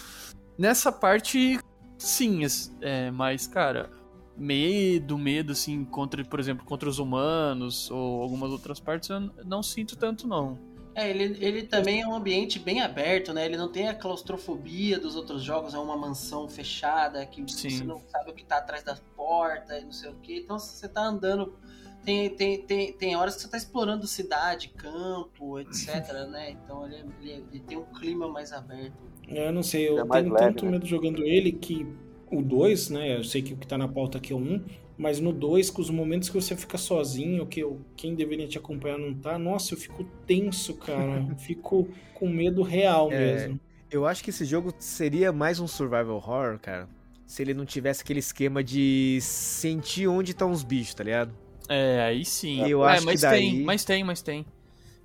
Nessa 0.57 0.91
parte, 0.91 1.59
sim, 1.97 2.41
é, 2.81 3.11
mas, 3.11 3.47
cara, 3.47 3.89
medo, 4.37 5.17
medo, 5.17 5.51
assim, 5.51 5.83
contra, 5.83 6.23
por 6.23 6.39
exemplo, 6.39 6.65
contra 6.65 6.87
os 6.89 6.99
humanos 6.99 7.89
ou 7.91 8.21
algumas 8.21 8.51
outras 8.51 8.79
partes, 8.79 9.09
eu 9.09 9.19
não 9.45 9.61
sinto 9.61 9.95
tanto, 9.95 10.27
não. 10.27 10.57
É, 10.95 11.09
ele, 11.09 11.43
ele 11.43 11.63
também 11.63 12.01
é 12.01 12.07
um 12.07 12.13
ambiente 12.13 12.59
bem 12.59 12.81
aberto, 12.81 13.33
né? 13.33 13.45
Ele 13.45 13.57
não 13.57 13.71
tem 13.71 13.87
a 13.89 13.95
claustrofobia 13.95 14.99
dos 14.99 15.15
outros 15.15 15.43
jogos, 15.43 15.73
é 15.73 15.79
uma 15.79 15.97
mansão 15.97 16.47
fechada, 16.47 17.25
que 17.25 17.41
Sim. 17.47 17.69
você 17.69 17.83
não 17.83 17.99
sabe 18.07 18.29
o 18.29 18.33
que 18.35 18.45
tá 18.45 18.57
atrás 18.57 18.83
da 18.83 18.95
porta 19.15 19.77
e 19.79 19.83
não 19.85 19.91
sei 19.91 20.11
o 20.11 20.15
que. 20.15 20.37
Então 20.39 20.59
você 20.59 20.87
tá 20.87 21.01
andando. 21.03 21.57
Tem, 22.03 22.35
tem, 22.35 22.61
tem, 22.65 22.93
tem 22.93 23.15
horas 23.15 23.35
que 23.35 23.41
você 23.41 23.47
tá 23.49 23.57
explorando 23.57 24.05
cidade, 24.05 24.69
campo, 24.69 25.59
etc, 25.59 26.27
né? 26.29 26.51
Então 26.51 26.85
ele, 26.85 26.97
ele, 27.21 27.31
ele 27.51 27.59
tem 27.61 27.77
um 27.77 27.85
clima 27.85 28.27
mais 28.27 28.51
aberto. 28.51 29.11
Eu 29.27 29.51
não 29.51 29.63
sei, 29.63 29.87
eu 29.89 29.99
É 29.99 30.05
tenho 30.05 30.29
leve, 30.31 30.33
tanto 30.33 30.65
né? 30.65 30.71
medo 30.71 30.85
jogando 30.85 31.23
ele 31.23 31.51
que 31.53 31.87
o 32.31 32.41
2, 32.41 32.89
né? 32.89 33.17
Eu 33.17 33.23
sei 33.23 33.41
que 33.41 33.53
o 33.53 33.57
que 33.57 33.67
tá 33.67 33.77
na 33.77 33.87
pauta 33.87 34.17
aqui 34.17 34.33
é 34.33 34.35
o 34.35 34.39
1, 34.39 34.63
mas 34.97 35.19
no 35.19 35.31
2, 35.33 35.69
com 35.69 35.81
os 35.81 35.89
momentos 35.89 36.29
que 36.29 36.35
você 36.35 36.55
fica 36.55 36.77
sozinho, 36.77 37.45
que 37.47 37.59
eu- 37.61 37.81
quem 37.95 38.13
deveria 38.15 38.47
te 38.47 38.57
acompanhar 38.57 38.97
não 38.97 39.13
tá, 39.13 39.37
nossa, 39.39 39.73
eu 39.73 39.77
fico 39.77 40.03
tenso, 40.27 40.75
cara. 40.75 41.25
Eu 41.29 41.35
fico 41.37 41.87
com 42.13 42.29
medo 42.29 42.61
real 42.61 43.11
É. 43.11 43.17
mesmo. 43.19 43.59
Eu 43.91 44.05
acho 44.07 44.23
que 44.23 44.29
esse 44.31 44.43
jogo 44.45 44.73
seria 44.79 45.31
mais 45.31 45.59
um 45.59 45.67
survival 45.67 46.15
horror, 46.15 46.57
cara, 46.59 46.87
se 47.27 47.41
ele 47.43 47.53
não 47.53 47.65
tivesse 47.65 48.01
aquele 48.01 48.19
esquema 48.19 48.63
de 48.63 49.19
sentir 49.21 50.07
onde 50.07 50.31
estão 50.31 50.49
os 50.51 50.63
bichos, 50.63 50.95
tá 50.95 51.03
ligado? 51.03 51.31
É, 51.69 52.01
aí 52.01 52.25
sim. 52.25 52.67
Eu 52.67 52.83
é, 52.87 52.93
acho 52.93 53.01
que 53.01 53.05
mas 53.05 53.21
daí- 53.21 53.39
tem, 53.51 53.63
mas 53.63 53.85
tem, 53.85 54.03
mas 54.03 54.21
tem. 54.21 54.45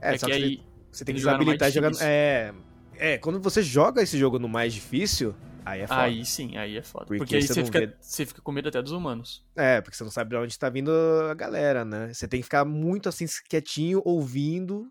É, 0.00 0.14
É, 0.14 0.18
só 0.18 0.26
que 0.26 0.32
que 0.32 0.42
aí 0.44 0.60
você 0.90 1.04
tem 1.04 1.14
que 1.14 1.20
jogar 1.20 1.38
no 1.38 1.44
mais 1.44 1.60
habilitar 1.60 1.70
jogando. 1.70 1.98
É, 2.02 2.52
é, 2.96 3.18
quando 3.18 3.40
você 3.40 3.62
joga 3.62 4.02
esse 4.02 4.16
jogo 4.18 4.38
no 4.38 4.48
mais 4.48 4.72
difícil, 4.72 5.34
aí 5.68 5.80
é 5.82 5.86
foda. 5.86 6.02
Aí 6.02 6.24
sim, 6.24 6.56
aí 6.56 6.76
é 6.76 6.82
foda. 6.82 7.06
Porque 7.06 7.18
Porque, 7.18 7.36
aí 7.36 7.42
você 7.42 7.64
fica, 7.64 7.80
vê- 7.80 7.96
você 8.00 8.26
fica 8.26 8.42
com 8.42 8.52
medo 8.52 8.68
até 8.68 8.80
dos 8.82 8.92
humanos. 8.92 9.44
É, 9.56 9.80
porque 9.80 9.96
você 9.96 10.04
não 10.04 10.10
sabe 10.10 10.30
de 10.30 10.36
onde 10.36 10.58
tá 10.58 10.68
vindo 10.68 10.90
a 11.30 11.34
galera, 11.34 11.84
né? 11.84 12.12
Você 12.12 12.26
tem 12.26 12.40
que 12.40 12.44
ficar 12.44 12.64
muito 12.64 13.08
assim, 13.08 13.26
quietinho, 13.48 14.02
ouvindo, 14.04 14.90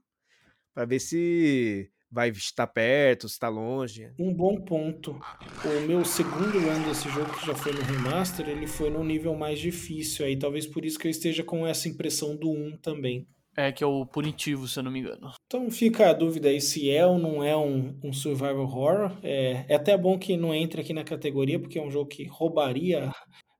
pra 0.73 0.85
ver 0.85 0.99
se 0.99 1.89
vai 2.09 2.29
estar 2.29 2.67
perto, 2.67 3.27
se 3.27 3.37
tá 3.37 3.49
longe. 3.49 4.11
Um 4.17 4.33
bom 4.33 4.61
ponto. 4.61 5.19
O 5.65 5.87
meu 5.87 6.05
segundo 6.05 6.57
run 6.57 6.83
desse 6.87 7.09
jogo, 7.09 7.33
que 7.33 7.45
já 7.45 7.53
foi 7.53 7.73
no 7.73 7.81
remaster, 7.81 8.47
ele 8.47 8.65
foi 8.65 8.89
no 8.89 9.03
nível 9.03 9.35
mais 9.35 9.59
difícil. 9.59 10.25
Aí 10.25 10.37
talvez 10.37 10.65
por 10.65 10.85
isso 10.85 10.97
que 10.97 11.07
eu 11.07 11.11
esteja 11.11 11.43
com 11.43 11.67
essa 11.67 11.89
impressão 11.89 12.35
do 12.35 12.49
1 12.49 12.77
também. 12.77 13.27
É, 13.59 13.71
que 13.71 13.83
é 13.83 13.87
o 13.87 14.05
punitivo, 14.05 14.67
se 14.67 14.77
eu 14.77 14.83
não 14.83 14.91
me 14.91 14.99
engano. 14.99 15.31
Então 15.47 15.71
fica 15.71 16.11
a 16.11 16.13
dúvida 16.13 16.47
aí 16.47 16.61
se 16.61 16.91
é 16.91 17.03
ou 17.07 17.17
não 17.17 17.43
é 17.43 17.57
um, 17.57 17.99
um 18.03 18.13
survival 18.13 18.59
horror. 18.59 19.11
É, 19.23 19.65
é 19.67 19.75
até 19.75 19.97
bom 19.97 20.19
que 20.19 20.37
não 20.37 20.53
entre 20.53 20.81
aqui 20.81 20.93
na 20.93 21.03
categoria, 21.03 21.59
porque 21.59 21.79
é 21.79 21.81
um 21.81 21.89
jogo 21.89 22.07
que 22.07 22.25
roubaria 22.25 23.11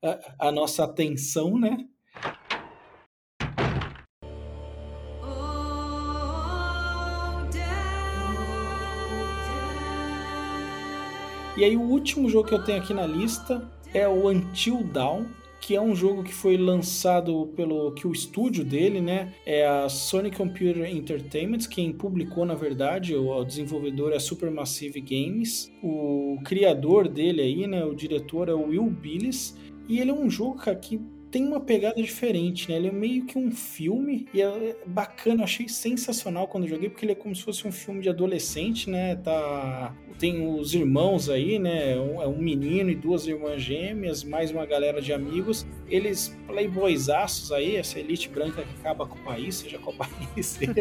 a, 0.06 0.48
a 0.48 0.52
nossa 0.52 0.84
atenção, 0.84 1.58
né? 1.58 1.78
E 11.58 11.64
aí 11.64 11.76
o 11.76 11.82
último 11.82 12.30
jogo 12.30 12.48
que 12.48 12.54
eu 12.54 12.64
tenho 12.64 12.80
aqui 12.80 12.94
na 12.94 13.08
lista 13.08 13.68
é 13.92 14.08
o 14.08 14.30
Until 14.30 14.84
Dawn, 14.84 15.26
que 15.68 15.76
é 15.76 15.82
um 15.82 15.94
jogo 15.94 16.24
que 16.24 16.34
foi 16.34 16.56
lançado 16.56 17.52
pelo 17.54 17.92
que 17.92 18.08
o 18.08 18.14
estúdio 18.14 18.64
dele, 18.64 19.02
né, 19.02 19.34
é 19.46 19.68
a 19.68 19.90
Sony 19.90 20.32
Computer 20.32 20.90
Entertainment, 20.90 21.68
quem 21.70 21.92
publicou 21.92 22.46
na 22.46 22.56
verdade, 22.56 23.14
o, 23.14 23.30
o 23.30 23.44
desenvolvedor 23.44 24.14
é 24.14 24.20
Supermassive 24.20 25.02
Games, 25.02 25.70
o 25.84 26.40
criador 26.46 27.10
dele 27.10 27.42
aí, 27.42 27.68
né, 27.68 27.84
o 27.84 27.94
diretor 27.94 28.48
é 28.48 28.54
o 28.54 28.70
Will 28.70 28.90
Billis, 28.90 29.58
e 29.90 30.00
ele 30.00 30.10
é 30.10 30.14
um 30.14 30.30
jogo 30.30 30.58
que 30.80 31.02
tem 31.30 31.46
uma 31.46 31.60
pegada 31.60 32.02
diferente, 32.02 32.70
né? 32.70 32.78
Ele 32.78 32.88
é 32.88 32.92
meio 32.92 33.26
que 33.26 33.38
um 33.38 33.52
filme 33.52 34.28
e 34.34 34.42
é 34.42 34.76
bacana, 34.86 35.42
eu 35.42 35.44
achei 35.44 35.68
sensacional 35.68 36.48
quando 36.48 36.68
joguei, 36.68 36.90
porque 36.90 37.06
ele 37.06 37.12
é 37.12 37.16
como 37.16 37.36
se 37.36 37.44
fosse 37.44 37.68
um 37.68 37.72
filme 37.72 38.02
de 38.02 38.10
adolescente, 38.10 38.90
né? 38.90 39.16
Tá 39.16 39.96
tem 40.18 40.48
os 40.48 40.74
irmãos 40.74 41.30
aí, 41.30 41.60
né? 41.60 41.98
Um, 42.00 42.22
é 42.22 42.28
um 42.28 42.38
menino 42.38 42.90
e 42.90 42.96
duas 42.96 43.28
irmãs 43.28 43.62
gêmeas, 43.62 44.24
mais 44.24 44.52
uma 44.52 44.66
galera 44.66 45.02
de 45.02 45.14
amigos. 45.14 45.66
Eles 45.90 46.36
playboysaços 46.48 47.52
aí, 47.52 47.76
essa 47.76 48.00
elite 48.00 48.30
branca 48.30 48.64
que 48.64 48.80
acaba 48.80 49.06
com 49.06 49.16
o 49.16 49.22
país, 49.22 49.56
seja 49.56 49.78
qual 49.78 49.94
país 49.98 50.46
seja. 50.46 50.74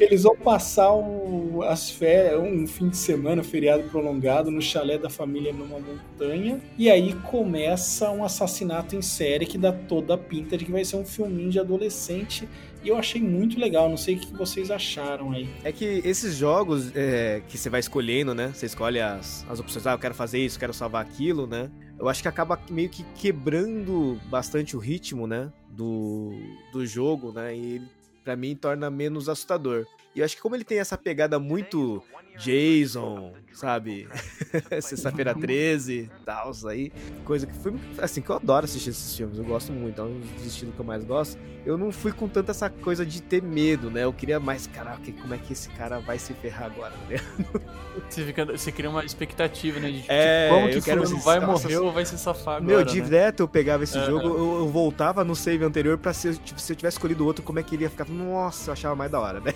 Eles 0.00 0.22
vão 0.22 0.36
passar 0.36 0.92
um, 0.94 1.62
as 1.62 1.90
férias, 1.90 2.40
um 2.40 2.66
fim 2.66 2.88
de 2.88 2.96
semana, 2.96 3.42
feriado 3.42 3.84
prolongado, 3.84 4.50
no 4.50 4.60
chalé 4.60 4.98
da 4.98 5.10
família 5.10 5.52
numa 5.52 5.78
montanha. 5.78 6.60
E 6.78 6.90
aí 6.90 7.14
começa 7.30 8.10
um 8.10 8.24
assassinato 8.24 8.96
em 8.96 9.02
série 9.02 9.46
que 9.46 9.58
dá 9.58 9.72
toda 9.72 10.14
a 10.14 10.18
pinta 10.18 10.56
de 10.56 10.64
que 10.64 10.72
vai 10.72 10.84
ser 10.84 10.96
um 10.96 11.04
filminho 11.04 11.50
de 11.50 11.60
adolescente. 11.60 12.48
E 12.82 12.88
eu 12.88 12.98
achei 12.98 13.20
muito 13.20 13.58
legal, 13.58 13.88
não 13.88 13.96
sei 13.96 14.16
o 14.16 14.18
que 14.18 14.36
vocês 14.36 14.70
acharam 14.70 15.32
aí. 15.32 15.48
É 15.64 15.72
que 15.72 16.02
esses 16.04 16.36
jogos 16.36 16.92
é, 16.94 17.42
que 17.48 17.56
você 17.56 17.70
vai 17.70 17.80
escolhendo, 17.80 18.34
né? 18.34 18.52
Você 18.54 18.66
escolhe 18.66 19.00
as, 19.00 19.44
as 19.48 19.58
opções, 19.58 19.86
ah, 19.86 19.92
eu 19.92 19.98
quero 19.98 20.14
fazer 20.14 20.38
isso, 20.38 20.58
quero 20.58 20.74
salvar 20.74 21.02
aquilo, 21.02 21.46
né? 21.46 21.70
Eu 21.98 22.08
acho 22.08 22.22
que 22.22 22.28
acaba 22.28 22.60
meio 22.70 22.88
que 22.88 23.04
quebrando 23.14 24.20
bastante 24.26 24.76
o 24.76 24.80
ritmo, 24.80 25.26
né? 25.26 25.52
Do, 25.68 26.32
do 26.72 26.86
jogo, 26.86 27.32
né? 27.32 27.56
E 27.56 27.82
pra 28.22 28.36
mim, 28.36 28.56
torna 28.56 28.90
menos 28.90 29.28
assustador. 29.28 29.86
E 30.14 30.20
eu 30.20 30.24
acho 30.24 30.36
que 30.36 30.42
como 30.42 30.54
ele 30.54 30.64
tem 30.64 30.78
essa 30.78 30.96
pegada 30.96 31.38
muito 31.38 32.02
Jason, 32.36 33.32
sabe? 33.54 34.08
Sexta-feira 34.80 35.34
13 35.34 35.92
e 35.94 36.24
tal, 36.24 36.52
aí. 36.68 36.92
Coisa 37.24 37.46
que 37.46 37.54
foi, 37.54 37.74
assim, 37.98 38.20
que 38.20 38.30
eu 38.30 38.36
adoro 38.36 38.64
assistir 38.64 38.90
esses 38.90 39.16
filmes, 39.16 39.38
eu 39.38 39.44
gosto 39.44 39.72
muito, 39.72 40.00
é 40.00 40.04
um 40.04 40.20
dos 40.20 40.46
estilos 40.46 40.74
que 40.74 40.80
eu 40.80 40.84
mais 40.84 41.04
gosto. 41.04 41.38
Eu 41.64 41.78
não 41.78 41.90
fui 41.90 42.12
com 42.12 42.28
tanta 42.28 42.50
essa 42.50 42.68
coisa 42.68 43.06
de 43.06 43.22
ter 43.22 43.42
medo, 43.42 43.90
né? 43.90 44.04
Eu 44.04 44.12
queria 44.12 44.38
mais, 44.38 44.66
caraca, 44.66 45.00
como 45.20 45.34
é 45.34 45.38
que 45.38 45.52
esse 45.54 45.68
cara 45.70 45.98
vai 45.98 46.18
se 46.18 46.34
ferrar 46.34 46.66
agora, 46.66 46.92
né? 47.08 47.16
Você, 48.08 48.24
fica, 48.24 48.44
você 48.44 48.72
cria 48.72 48.90
uma 48.90 49.04
expectativa, 49.04 49.78
né? 49.78 49.88
De 49.88 50.00
tipo, 50.00 50.12
É, 50.12 50.48
como 50.50 50.68
que 50.68 50.78
eu 50.78 50.82
quero 50.82 51.04
vai 51.18 51.38
nossa, 51.38 51.62
morrer 51.62 51.76
ou 51.78 51.92
vai 51.92 52.04
se 52.04 52.18
safar 52.18 52.56
agora, 52.56 52.66
Meu, 52.66 52.78
né? 52.84 52.84
direto 52.84 53.40
eu 53.40 53.48
pegava 53.48 53.84
esse 53.84 53.96
É. 53.96 54.04
jogo, 54.04 54.26
eu, 54.26 54.58
eu 54.58 54.68
voltava 54.68 55.22
no 55.22 55.36
save 55.36 55.64
anterior 55.64 55.96
pra 55.96 56.12
se, 56.12 56.34
tipo, 56.38 56.60
se 56.60 56.72
eu 56.72 56.76
tivesse 56.76 56.96
escolhido 56.96 57.24
outro, 57.24 57.44
como 57.44 57.60
é 57.60 57.62
que 57.62 57.72
iria 57.76 57.88
ficar. 57.88 58.08
Nossa, 58.08 58.70
eu 58.70 58.72
achava 58.72 58.96
mais 58.96 59.12
da 59.12 59.20
hora, 59.20 59.38
né? 59.40 59.52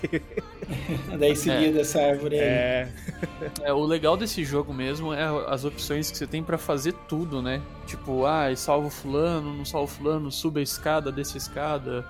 Daí 1.18 1.34
seguia 1.34 1.72
dessa 1.72 2.00
árvore 2.00 2.36
aí. 2.36 2.40
É. 2.40 2.88
É, 3.64 3.72
o 3.72 3.84
legal 3.88 4.16
desse 4.16 4.44
jogo 4.44 4.72
mesmo 4.72 5.12
é 5.12 5.24
as 5.46 5.64
opções 5.64 6.10
que 6.10 6.16
você 6.16 6.26
tem 6.26 6.42
pra 6.42 6.58
fazer 6.58 6.92
tudo, 7.08 7.42
né? 7.42 7.62
Tipo, 7.86 8.26
ah, 8.26 8.54
salvo 8.54 8.90
fulano, 8.90 9.52
não 9.52 9.64
salvo 9.64 9.86
fulano, 9.92 10.30
suba 10.30 10.60
a 10.60 10.62
escada, 10.62 11.10
desce 11.10 11.34
a 11.34 11.38
escada, 11.38 12.06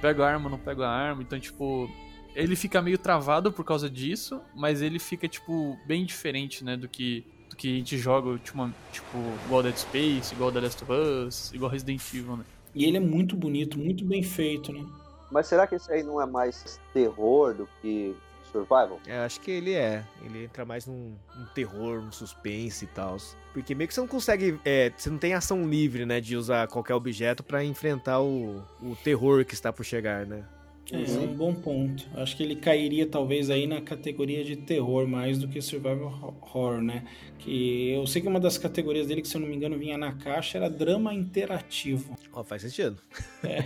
pego 0.00 0.22
a 0.22 0.28
arma, 0.28 0.48
não 0.48 0.58
pego 0.58 0.82
a 0.82 0.88
arma. 0.88 1.22
Então, 1.22 1.40
tipo, 1.40 1.90
ele 2.34 2.54
fica 2.54 2.82
meio 2.82 2.98
travado 2.98 3.50
por 3.50 3.64
causa 3.64 3.88
disso, 3.88 4.40
mas 4.54 4.82
ele 4.82 4.98
fica, 4.98 5.26
tipo, 5.26 5.78
bem 5.86 6.04
diferente, 6.04 6.62
né? 6.62 6.76
Do 6.76 6.88
que, 6.88 7.24
do 7.48 7.56
que 7.56 7.72
a 7.72 7.76
gente 7.78 7.96
joga, 7.96 8.38
tipo, 8.38 8.70
tipo, 8.92 9.18
igual 9.46 9.62
Dead 9.62 9.76
Space, 9.76 10.34
igual 10.34 10.52
The 10.52 10.60
Last 10.60 10.84
of 10.84 10.92
Us, 10.92 11.52
igual 11.52 11.70
Resident 11.70 12.00
Evil, 12.14 12.36
né? 12.36 12.44
E 12.74 12.84
ele 12.84 12.96
é 12.96 13.00
muito 13.00 13.36
bonito, 13.36 13.78
muito 13.78 14.04
bem 14.04 14.22
feito, 14.22 14.72
né? 14.72 14.84
Mas 15.30 15.46
será 15.46 15.66
que 15.66 15.74
esse 15.74 15.90
aí 15.90 16.02
não 16.02 16.20
é 16.20 16.26
mais 16.26 16.78
terror 16.92 17.54
do 17.54 17.68
que 17.80 18.14
survival? 18.52 19.00
É, 19.06 19.18
acho 19.18 19.40
que 19.40 19.50
ele 19.50 19.72
é. 19.72 20.04
Ele 20.24 20.44
entra 20.44 20.64
mais 20.64 20.86
num, 20.86 21.16
num 21.34 21.46
terror, 21.54 22.00
num 22.00 22.12
suspense 22.12 22.84
e 22.84 22.88
tal. 22.88 23.16
Porque 23.52 23.74
meio 23.74 23.88
que 23.88 23.94
você 23.94 24.00
não 24.00 24.08
consegue. 24.08 24.60
é, 24.64 24.92
você 24.96 25.10
não 25.10 25.18
tem 25.18 25.34
ação 25.34 25.68
livre, 25.68 26.06
né? 26.06 26.20
De 26.20 26.36
usar 26.36 26.68
qualquer 26.68 26.94
objeto 26.94 27.42
pra 27.42 27.64
enfrentar 27.64 28.20
o, 28.20 28.62
o 28.80 28.96
terror 29.02 29.44
que 29.44 29.54
está 29.54 29.72
por 29.72 29.84
chegar, 29.84 30.26
né? 30.26 30.44
É, 30.90 30.96
é 30.96 31.18
um 31.20 31.34
bom 31.34 31.54
ponto. 31.54 32.08
Acho 32.14 32.36
que 32.36 32.42
ele 32.42 32.56
cairia 32.56 33.06
talvez 33.06 33.50
aí 33.50 33.66
na 33.66 33.80
categoria 33.80 34.44
de 34.44 34.56
terror 34.56 35.06
mais 35.06 35.38
do 35.38 35.46
que 35.46 35.60
survival 35.60 36.36
horror, 36.42 36.82
né? 36.82 37.04
Que 37.38 37.90
eu 37.90 38.06
sei 38.06 38.20
que 38.20 38.28
uma 38.28 38.40
das 38.40 38.58
categorias 38.58 39.06
dele, 39.06 39.22
que 39.22 39.28
se 39.28 39.36
eu 39.36 39.40
não 39.40 39.48
me 39.48 39.54
engano 39.54 39.78
vinha 39.78 39.96
na 39.96 40.12
caixa, 40.12 40.58
era 40.58 40.68
drama 40.68 41.14
interativo. 41.14 42.16
Ó, 42.32 42.42
faz 42.42 42.62
sentido. 42.62 42.98
É, 43.44 43.64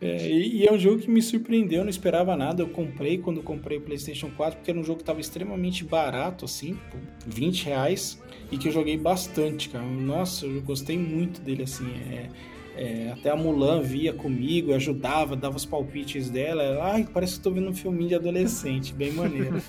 e, 0.28 0.62
e 0.62 0.66
é 0.66 0.72
um 0.72 0.78
jogo 0.78 1.00
que 1.00 1.10
me 1.10 1.22
surpreendeu, 1.22 1.78
eu 1.78 1.84
não 1.84 1.90
esperava 1.90 2.36
nada. 2.36 2.62
Eu 2.62 2.68
comprei 2.68 3.18
quando 3.18 3.42
comprei 3.42 3.78
o 3.78 3.80
PlayStation 3.80 4.30
4, 4.30 4.58
porque 4.58 4.70
era 4.70 4.80
um 4.80 4.84
jogo 4.84 4.98
que 4.98 5.02
estava 5.02 5.20
extremamente 5.20 5.84
barato, 5.84 6.44
assim, 6.44 6.74
tipo, 6.74 6.98
20 7.26 7.64
reais, 7.64 8.22
e 8.52 8.58
que 8.58 8.68
eu 8.68 8.72
joguei 8.72 8.96
bastante, 8.96 9.68
cara. 9.68 9.84
Nossa, 9.84 10.46
eu 10.46 10.60
gostei 10.62 10.98
muito 10.98 11.40
dele, 11.40 11.62
assim. 11.64 11.90
É, 12.10 12.28
é, 12.76 13.10
até 13.12 13.30
a 13.30 13.36
Mulan 13.36 13.80
via 13.82 14.12
comigo, 14.12 14.74
ajudava, 14.74 15.36
dava 15.36 15.56
os 15.56 15.64
palpites 15.64 16.28
dela. 16.30 16.62
Ela, 16.62 16.92
Ai, 16.92 17.08
parece 17.12 17.34
que 17.34 17.38
eu 17.40 17.44
tô 17.44 17.50
vendo 17.52 17.68
um 17.70 17.74
filminho 17.74 18.08
de 18.08 18.14
adolescente, 18.16 18.92
bem 18.94 19.12
maneiro. 19.12 19.54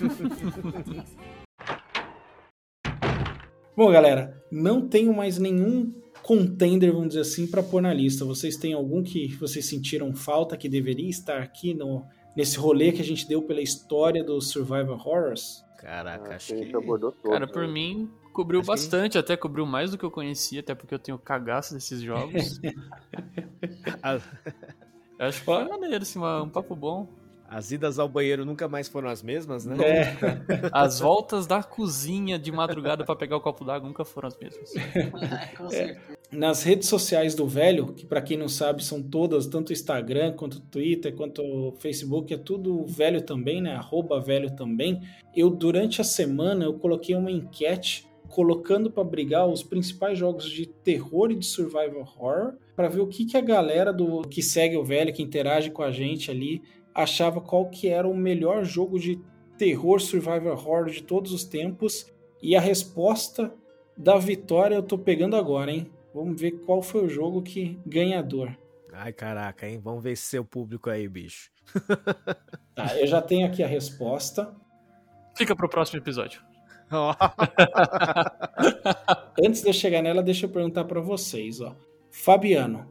Bom, 3.76 3.90
galera, 3.92 4.42
não 4.50 4.88
tenho 4.88 5.14
mais 5.14 5.38
nenhum 5.38 5.92
contender, 6.22 6.90
vamos 6.92 7.08
dizer 7.08 7.20
assim, 7.20 7.46
para 7.46 7.62
pôr 7.62 7.82
na 7.82 7.92
lista. 7.92 8.24
Vocês 8.24 8.56
têm 8.56 8.72
algum 8.72 9.02
que 9.02 9.28
vocês 9.36 9.66
sentiram 9.66 10.14
falta 10.14 10.56
que 10.56 10.68
deveria 10.68 11.08
estar 11.10 11.38
aqui 11.42 11.74
no 11.74 12.04
nesse 12.34 12.58
rolê 12.58 12.92
que 12.92 13.00
a 13.00 13.04
gente 13.04 13.26
deu 13.28 13.42
pela 13.42 13.60
história 13.62 14.24
dos 14.24 14.48
survival 14.50 14.98
horrors? 14.98 15.62
Caraca, 15.78 16.32
Ah, 16.32 16.36
acho 16.36 16.52
a 16.52 16.56
que. 16.56 16.64
gente 16.64 16.74
abordou 16.76 17.12
todo. 17.12 17.30
Cara, 17.32 17.46
por 17.46 17.66
né? 17.66 17.72
mim, 17.72 18.10
cobriu 18.36 18.60
Acho 18.60 18.66
que- 18.66 18.72
bastante, 18.76 19.16
até 19.18 19.34
cobriu 19.36 19.64
mais 19.64 19.90
do 19.90 19.96
que 19.98 20.04
eu 20.04 20.10
conhecia, 20.10 20.60
até 20.60 20.74
porque 20.74 20.94
eu 20.94 20.98
tenho 20.98 21.18
cagaço 21.18 21.72
desses 21.72 22.02
jogos. 22.02 22.60
Eu 25.18 25.26
acho 25.26 25.38
que 25.38 25.44
foi 25.46 25.64
maneiro, 25.64 26.02
assim, 26.02 26.18
um 26.18 26.48
papo 26.50 26.76
bom. 26.76 27.08
As 27.48 27.70
idas 27.70 27.98
ao 27.98 28.06
banheiro 28.08 28.44
nunca 28.44 28.68
mais 28.68 28.86
foram 28.88 29.08
as 29.08 29.22
mesmas, 29.22 29.64
né? 29.64 29.76
É, 29.80 30.16
As 30.72 30.98
voltas 31.00 31.46
da 31.46 31.62
cozinha 31.62 32.38
de 32.38 32.50
madrugada 32.52 33.02
pra 33.04 33.16
pegar 33.16 33.36
o 33.36 33.40
copo 33.40 33.64
d'água 33.64 33.88
nunca 33.88 34.04
foram 34.04 34.28
as 34.28 34.36
mesmas. 34.38 34.72
Com 35.56 35.68
certeza. 35.70 36.00
nas 36.30 36.62
redes 36.64 36.88
sociais 36.88 37.34
do 37.36 37.46
velho, 37.46 37.94
que 37.94 38.04
pra 38.04 38.20
quem 38.20 38.36
não 38.36 38.48
sabe 38.48 38.84
são 38.84 39.00
todas, 39.00 39.46
tanto 39.46 39.70
o 39.70 39.72
Instagram 39.72 40.32
quanto 40.32 40.54
o 40.58 40.60
Twitter, 40.60 41.14
quanto 41.14 41.40
o 41.40 41.72
Facebook, 41.78 42.34
é 42.34 42.36
tudo 42.36 42.84
velho 42.84 43.22
também, 43.22 43.62
né? 43.62 43.74
Arroba 43.76 44.20
velho 44.20 44.50
também. 44.54 45.00
Eu, 45.34 45.48
durante 45.48 46.00
a 46.00 46.04
semana, 46.04 46.64
eu 46.64 46.74
coloquei 46.74 47.14
uma 47.14 47.30
enquete 47.30 48.06
colocando 48.36 48.90
pra 48.90 49.02
brigar 49.02 49.48
os 49.48 49.62
principais 49.62 50.18
jogos 50.18 50.44
de 50.44 50.66
terror 50.66 51.30
e 51.30 51.36
de 51.36 51.46
survival 51.46 52.00
horror, 52.00 52.58
pra 52.76 52.86
ver 52.86 53.00
o 53.00 53.06
que, 53.06 53.24
que 53.24 53.34
a 53.34 53.40
galera 53.40 53.94
do 53.94 54.20
que 54.28 54.42
segue 54.42 54.76
o 54.76 54.84
velho, 54.84 55.10
que 55.10 55.22
interage 55.22 55.70
com 55.70 55.82
a 55.82 55.90
gente 55.90 56.30
ali, 56.30 56.62
achava 56.94 57.40
qual 57.40 57.70
que 57.70 57.88
era 57.88 58.06
o 58.06 58.14
melhor 58.14 58.62
jogo 58.62 58.98
de 58.98 59.18
terror 59.56 60.02
survival 60.02 60.52
horror 60.52 60.90
de 60.90 61.02
todos 61.02 61.32
os 61.32 61.44
tempos. 61.44 62.12
E 62.42 62.54
a 62.54 62.60
resposta 62.60 63.54
da 63.96 64.18
vitória 64.18 64.74
eu 64.74 64.82
tô 64.82 64.98
pegando 64.98 65.34
agora, 65.34 65.70
hein? 65.70 65.90
Vamos 66.12 66.38
ver 66.38 66.60
qual 66.66 66.82
foi 66.82 67.06
o 67.06 67.08
jogo 67.08 67.40
que 67.40 67.78
ganhador. 67.86 68.54
Ai, 68.92 69.14
caraca, 69.14 69.66
hein? 69.66 69.80
Vamos 69.82 70.02
ver 70.02 70.14
se 70.14 70.24
seu 70.24 70.44
público 70.44 70.90
aí, 70.90 71.08
bicho. 71.08 71.50
Tá, 72.74 72.94
eu 72.98 73.06
já 73.06 73.22
tenho 73.22 73.46
aqui 73.46 73.62
a 73.62 73.66
resposta. 73.66 74.54
Fica 75.34 75.56
pro 75.56 75.66
próximo 75.66 75.98
episódio. 75.98 76.45
Antes 79.44 79.62
de 79.62 79.68
eu 79.68 79.72
chegar 79.72 80.02
nela, 80.02 80.22
deixa 80.22 80.46
eu 80.46 80.50
perguntar 80.50 80.84
pra 80.84 81.00
vocês, 81.00 81.60
ó. 81.60 81.74
Fabiano, 82.10 82.90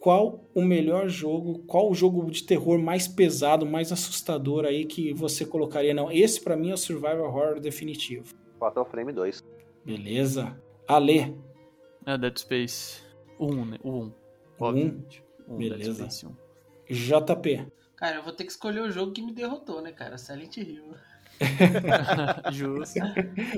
qual 0.00 0.44
o 0.54 0.62
melhor 0.62 1.08
jogo, 1.08 1.60
qual 1.66 1.90
o 1.90 1.94
jogo 1.94 2.30
de 2.30 2.44
terror 2.44 2.78
mais 2.78 3.06
pesado, 3.08 3.66
mais 3.66 3.92
assustador 3.92 4.64
aí 4.64 4.84
que 4.84 5.12
você 5.12 5.44
colocaria? 5.44 5.94
Não, 5.94 6.10
esse 6.10 6.40
pra 6.40 6.56
mim 6.56 6.70
é 6.70 6.74
o 6.74 6.78
survival 6.78 7.24
horror 7.24 7.60
definitivo. 7.60 8.34
Fatal 8.58 8.84
Frame 8.84 9.12
2. 9.12 9.42
Beleza? 9.84 10.56
Ale, 10.88 11.36
É 12.04 12.16
Dead 12.16 12.38
Space 12.38 13.02
1, 13.38 13.64
né? 13.64 13.78
O 13.82 13.90
1. 13.90 14.12
Obviamente. 14.58 15.22
Um, 15.48 15.58
Beleza. 15.58 16.02
Dead 16.02 16.10
Space 16.10 16.26
1. 16.26 16.34
JP. 16.88 17.66
Cara, 17.96 18.16
eu 18.16 18.22
vou 18.22 18.32
ter 18.32 18.44
que 18.44 18.52
escolher 18.52 18.80
o 18.82 18.90
jogo 18.90 19.12
que 19.12 19.22
me 19.22 19.32
derrotou, 19.32 19.80
né, 19.80 19.92
cara? 19.92 20.18
Silent 20.18 20.56
Hill. 20.56 20.94
Justo. 22.52 22.98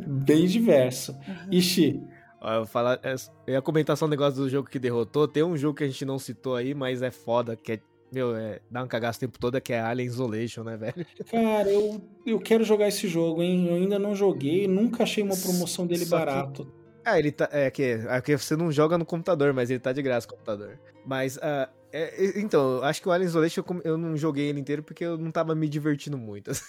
Bem 0.06 0.46
diverso. 0.46 1.16
Ishi, 1.50 2.00
Ó, 2.40 2.52
eu, 2.52 2.59
vou 2.59 2.66
falar, 2.66 3.00
é, 3.02 3.14
eu 3.46 3.55
ia 3.55 3.62
comentar 3.62 3.96
só 3.96 4.06
um 4.06 4.09
negócio 4.09 4.40
do 4.40 4.48
jogo 4.48 4.68
que 4.68 4.78
derrotou. 4.78 5.26
Tem 5.26 5.42
um 5.42 5.56
jogo 5.56 5.76
que 5.76 5.84
a 5.84 5.88
gente 5.88 6.05
não 6.05 6.18
citou 6.18 6.55
aí, 6.55 6.72
mas 6.74 7.02
é 7.02 7.10
foda, 7.10 7.56
que 7.56 7.72
é. 7.72 7.80
Meu, 8.10 8.34
é, 8.34 8.60
dá 8.70 8.82
um 8.82 8.86
cagaço 8.88 9.18
o 9.18 9.20
tempo 9.20 9.38
todo, 9.38 9.60
que 9.60 9.70
é 9.72 9.80
Alien 9.80 10.06
Isolation, 10.06 10.62
né, 10.64 10.78
velho? 10.78 11.05
cara, 11.30 11.68
eu, 11.68 12.00
eu 12.24 12.38
quero 12.40 12.64
jogar 12.64 12.88
esse 12.88 13.06
jogo, 13.06 13.42
hein? 13.42 13.66
Eu 13.68 13.74
ainda 13.74 13.98
não 13.98 14.14
joguei, 14.14 14.66
nunca 14.66 15.02
achei 15.02 15.22
uma 15.22 15.36
promoção 15.36 15.86
dele 15.86 16.06
Só 16.06 16.18
que- 16.18 16.24
barato. 16.24 16.72
Ah, 17.05 17.18
ele 17.18 17.32
tá. 17.32 17.48
É 17.52 17.70
que, 17.70 17.82
é 17.82 18.20
que 18.20 18.36
você 18.36 18.55
não 18.56 18.70
joga 18.72 18.96
no 18.96 19.05
computador, 19.05 19.52
mas 19.52 19.68
ele 19.70 19.78
tá 19.78 19.92
de 19.92 20.00
graça 20.02 20.26
no 20.26 20.32
computador. 20.34 20.78
Mas, 21.06 21.38
ah, 21.42 21.68
é, 21.93 22.39
então, 22.40 22.82
acho 22.82 23.01
que 23.02 23.09
o 23.09 23.12
Alien 23.12 23.28
Isolation 23.28 23.62
eu, 23.69 23.81
eu 23.93 23.98
não 23.98 24.16
joguei 24.16 24.47
ele 24.48 24.60
inteiro 24.60 24.82
porque 24.82 25.05
eu 25.05 25.16
não 25.16 25.31
tava 25.31 25.55
me 25.55 25.69
divertindo 25.69 26.16
muito. 26.19 26.51
assim. 26.52 26.65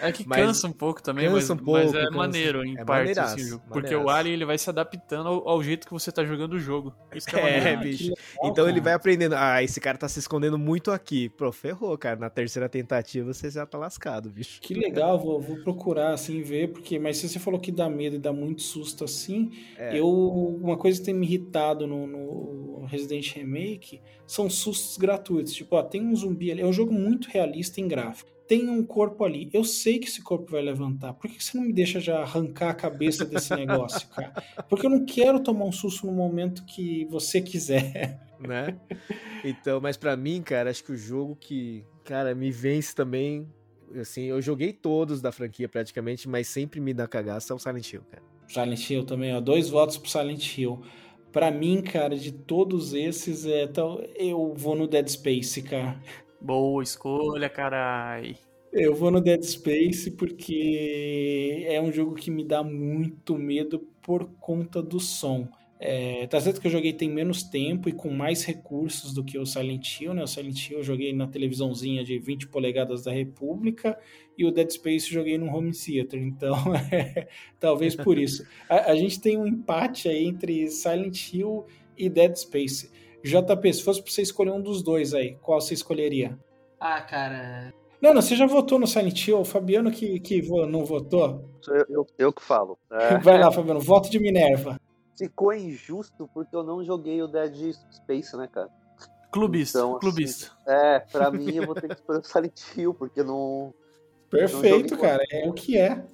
É 0.00 0.12
que 0.12 0.26
Mas- 0.26 0.38
cansa 0.40 0.66
um 0.68 0.72
pouco 0.72 1.02
também, 1.02 1.26
cansa 1.26 1.36
mas, 1.36 1.50
um 1.50 1.56
pouco, 1.64 1.80
mas 1.80 1.94
é 1.94 2.04
cansa. 2.04 2.16
maneiro 2.16 2.64
em 2.64 2.78
É 2.78 2.84
maneiraço, 2.84 3.34
assim. 3.36 3.58
Porque 3.68 3.94
o 3.94 4.08
Alien 4.08 4.34
ele 4.34 4.44
vai 4.44 4.58
se 4.58 4.68
adaptando 4.70 5.28
ao, 5.28 5.48
ao 5.48 5.62
jeito 5.62 5.86
que 5.86 5.92
você 5.92 6.10
tá 6.10 6.24
jogando 6.24 6.54
o 6.54 6.58
jogo. 6.58 6.94
Isso 7.14 7.26
que 7.26 7.36
é, 7.36 7.72
É, 7.72 7.76
bicho. 7.78 8.04
legal, 8.10 8.50
Então 8.50 8.68
ele 8.68 8.80
vai 8.80 8.92
aprendendo. 8.94 9.34
Ah, 9.36 9.62
esse 9.62 9.80
cara 9.80 9.98
tá 9.98 10.08
se 10.08 10.18
escondendo 10.18 10.58
muito 10.58 10.90
aqui. 10.90 11.28
Pô, 11.28 11.50
ferrou, 11.52 11.96
cara. 11.98 12.16
Na 12.18 12.30
terceira 12.30 12.68
tentativa 12.68 13.32
você 13.32 13.50
já 13.50 13.66
tá 13.66 13.78
lascado, 13.78 14.30
bicho. 14.30 14.60
Que 14.60 14.74
legal, 14.74 15.18
vou, 15.18 15.40
vou 15.40 15.56
procurar 15.58 16.12
assim 16.12 16.42
ver, 16.42 16.68
porque 16.72 16.98
mas 16.98 17.18
se 17.18 17.28
você 17.28 17.38
falou 17.38 17.60
que 17.60 17.70
dá 17.72 17.88
medo 17.88 18.16
e 18.16 18.18
dá 18.18 18.32
muito 18.32 18.62
susto 18.62 19.04
assim, 19.04 19.50
É. 19.76 19.98
eu 19.98 20.06
uma 20.06 20.76
coisa 20.76 20.98
que 20.98 21.04
tem 21.06 21.14
me 21.14 21.26
irritado 21.26 21.86
no, 21.86 22.06
no 22.06 22.84
Resident 22.86 23.30
Remake 23.34 23.85
são 24.26 24.48
sustos 24.50 24.96
gratuitos. 24.96 25.52
Tipo, 25.52 25.76
ó, 25.76 25.82
tem 25.82 26.02
um 26.02 26.14
zumbi 26.14 26.50
ali, 26.50 26.62
é 26.62 26.66
um 26.66 26.72
jogo 26.72 26.92
muito 26.92 27.28
realista 27.28 27.80
em 27.80 27.88
gráfico. 27.88 28.30
Tem 28.46 28.68
um 28.68 28.84
corpo 28.84 29.24
ali. 29.24 29.50
Eu 29.52 29.64
sei 29.64 29.98
que 29.98 30.06
esse 30.06 30.22
corpo 30.22 30.52
vai 30.52 30.62
levantar. 30.62 31.12
Por 31.14 31.28
que 31.28 31.42
você 31.42 31.58
não 31.58 31.64
me 31.64 31.72
deixa 31.72 31.98
já 31.98 32.20
arrancar 32.20 32.70
a 32.70 32.74
cabeça 32.74 33.24
desse 33.24 33.52
negócio, 33.56 34.08
cara? 34.08 34.32
Porque 34.68 34.86
eu 34.86 34.90
não 34.90 35.04
quero 35.04 35.40
tomar 35.40 35.64
um 35.64 35.72
susto 35.72 36.06
no 36.06 36.12
momento 36.12 36.64
que 36.64 37.04
você 37.06 37.40
quiser. 37.40 38.20
né? 38.38 38.78
Então, 39.44 39.80
mas 39.80 39.96
pra 39.96 40.16
mim, 40.16 40.42
cara, 40.42 40.70
acho 40.70 40.84
que 40.84 40.92
o 40.92 40.96
jogo 40.96 41.34
que, 41.34 41.84
cara, 42.04 42.34
me 42.36 42.52
vence 42.52 42.94
também, 42.94 43.48
assim, 44.00 44.22
eu 44.24 44.40
joguei 44.40 44.72
todos 44.72 45.20
da 45.20 45.32
franquia 45.32 45.68
praticamente, 45.68 46.28
mas 46.28 46.46
sempre 46.46 46.80
me 46.80 46.94
dá 46.94 47.06
cagaço 47.08 47.52
é 47.52 47.56
o 47.56 47.58
Silent 47.58 47.92
Hill, 47.92 48.02
cara. 48.10 48.22
Silent 48.48 48.90
Hill 48.90 49.04
também, 49.04 49.34
ó. 49.34 49.40
Dois 49.40 49.68
votos 49.68 49.96
pro 49.98 50.08
Silent 50.08 50.56
Hill. 50.56 50.80
Pra 51.36 51.50
mim, 51.50 51.82
cara, 51.82 52.16
de 52.16 52.32
todos 52.32 52.94
esses, 52.94 53.44
é, 53.44 53.66
tal- 53.66 54.00
eu 54.14 54.54
vou 54.54 54.74
no 54.74 54.86
Dead 54.88 55.06
Space, 55.06 55.60
cara. 55.60 56.00
Boa 56.40 56.82
escolha, 56.82 57.50
carai. 57.50 58.38
Eu 58.72 58.94
vou 58.94 59.10
no 59.10 59.20
Dead 59.20 59.42
Space 59.42 60.12
porque 60.12 61.66
é 61.68 61.78
um 61.78 61.92
jogo 61.92 62.14
que 62.14 62.30
me 62.30 62.42
dá 62.42 62.62
muito 62.62 63.36
medo 63.36 63.80
por 64.00 64.24
conta 64.40 64.82
do 64.82 64.98
som. 64.98 65.46
É, 65.78 66.26
tá 66.26 66.40
certo 66.40 66.60
que 66.60 66.66
eu 66.66 66.70
joguei 66.70 66.92
tem 66.92 67.10
menos 67.10 67.42
tempo 67.42 67.88
e 67.88 67.92
com 67.92 68.08
mais 68.08 68.44
recursos 68.44 69.12
do 69.12 69.22
que 69.22 69.38
o 69.38 69.44
Silent 69.44 70.00
Hill, 70.00 70.14
né? 70.14 70.22
O 70.22 70.26
Silent 70.26 70.70
Hill 70.70 70.78
eu 70.78 70.84
joguei 70.84 71.12
na 71.12 71.26
televisãozinha 71.26 72.02
de 72.02 72.18
20 72.18 72.48
polegadas 72.48 73.04
da 73.04 73.12
República 73.12 73.98
e 74.38 74.44
o 74.46 74.50
Dead 74.50 74.70
Space 74.70 75.06
eu 75.08 75.14
joguei 75.14 75.36
no 75.36 75.54
home 75.54 75.72
theater, 75.72 76.22
então 76.22 76.56
é, 76.90 77.28
talvez 77.60 77.94
por 77.94 78.18
isso. 78.18 78.46
A, 78.68 78.92
a 78.92 78.96
gente 78.96 79.20
tem 79.20 79.36
um 79.36 79.46
empate 79.46 80.08
aí 80.08 80.24
entre 80.24 80.66
Silent 80.70 81.32
Hill 81.32 81.66
e 81.96 82.08
Dead 82.08 82.34
Space. 82.36 82.90
JP, 83.22 83.72
se 83.74 83.82
fosse 83.82 84.02
pra 84.02 84.10
você 84.10 84.22
escolher 84.22 84.52
um 84.52 84.62
dos 84.62 84.82
dois 84.82 85.12
aí, 85.12 85.36
qual 85.42 85.60
você 85.60 85.74
escolheria? 85.74 86.38
Ah, 86.80 87.02
cara. 87.02 87.74
Não, 88.00 88.14
não, 88.14 88.22
você 88.22 88.36
já 88.36 88.46
votou 88.46 88.78
no 88.78 88.86
Silent 88.86 89.26
Hill, 89.26 89.40
o 89.40 89.44
Fabiano 89.44 89.90
que, 89.90 90.20
que 90.20 90.40
não 90.42 90.84
votou. 90.84 91.44
Sou 91.60 91.74
Eu, 91.74 91.86
eu, 91.88 92.06
eu 92.18 92.32
que 92.32 92.42
falo. 92.42 92.78
É, 92.90 93.18
Vai 93.20 93.38
lá, 93.38 93.50
Fabiano, 93.50 93.80
voto 93.80 94.08
de 94.08 94.18
Minerva. 94.18 94.78
Ficou 95.16 95.52
injusto 95.52 96.28
porque 96.32 96.54
eu 96.54 96.62
não 96.62 96.84
joguei 96.84 97.22
o 97.22 97.28
Dead 97.28 97.74
Space, 97.92 98.36
né, 98.36 98.48
cara? 98.50 98.70
Clubista, 99.30 99.78
Então, 99.78 99.90
assim, 99.90 100.00
clubista. 100.00 100.52
É, 100.66 101.00
pra 101.00 101.30
mim 101.32 101.54
eu 101.54 101.66
vou 101.66 101.74
ter 101.74 101.88
que 101.88 101.94
escolher 101.94 102.20
o 102.20 102.24
Silent 102.24 102.60
Hill, 102.76 102.94
porque 102.94 103.22
não. 103.22 103.74
Perfeito, 104.30 104.90
joguei 104.90 104.98
cara, 104.98 105.24
é 105.30 105.48
o 105.48 105.52
que 105.52 105.78
é. 105.78 106.04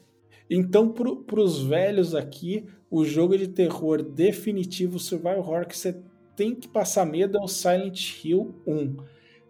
Então, 0.51 0.91
pro, 0.91 1.17
pros 1.17 1.63
velhos 1.63 2.15
aqui, 2.15 2.67
o 2.91 3.05
jogo 3.05 3.39
de 3.39 3.49
terror 3.49 4.03
definitivo 4.03 4.99
Survival 4.99 5.39
Horror 5.39 5.67
que 5.67 5.77
você 5.77 5.99
tem 6.37 6.55
que 6.55 6.69
passar 6.69 7.07
medo 7.07 7.39
é 7.39 7.41
o 7.41 7.49
Silent 7.49 8.25
Hill 8.25 8.55
1. 8.67 8.97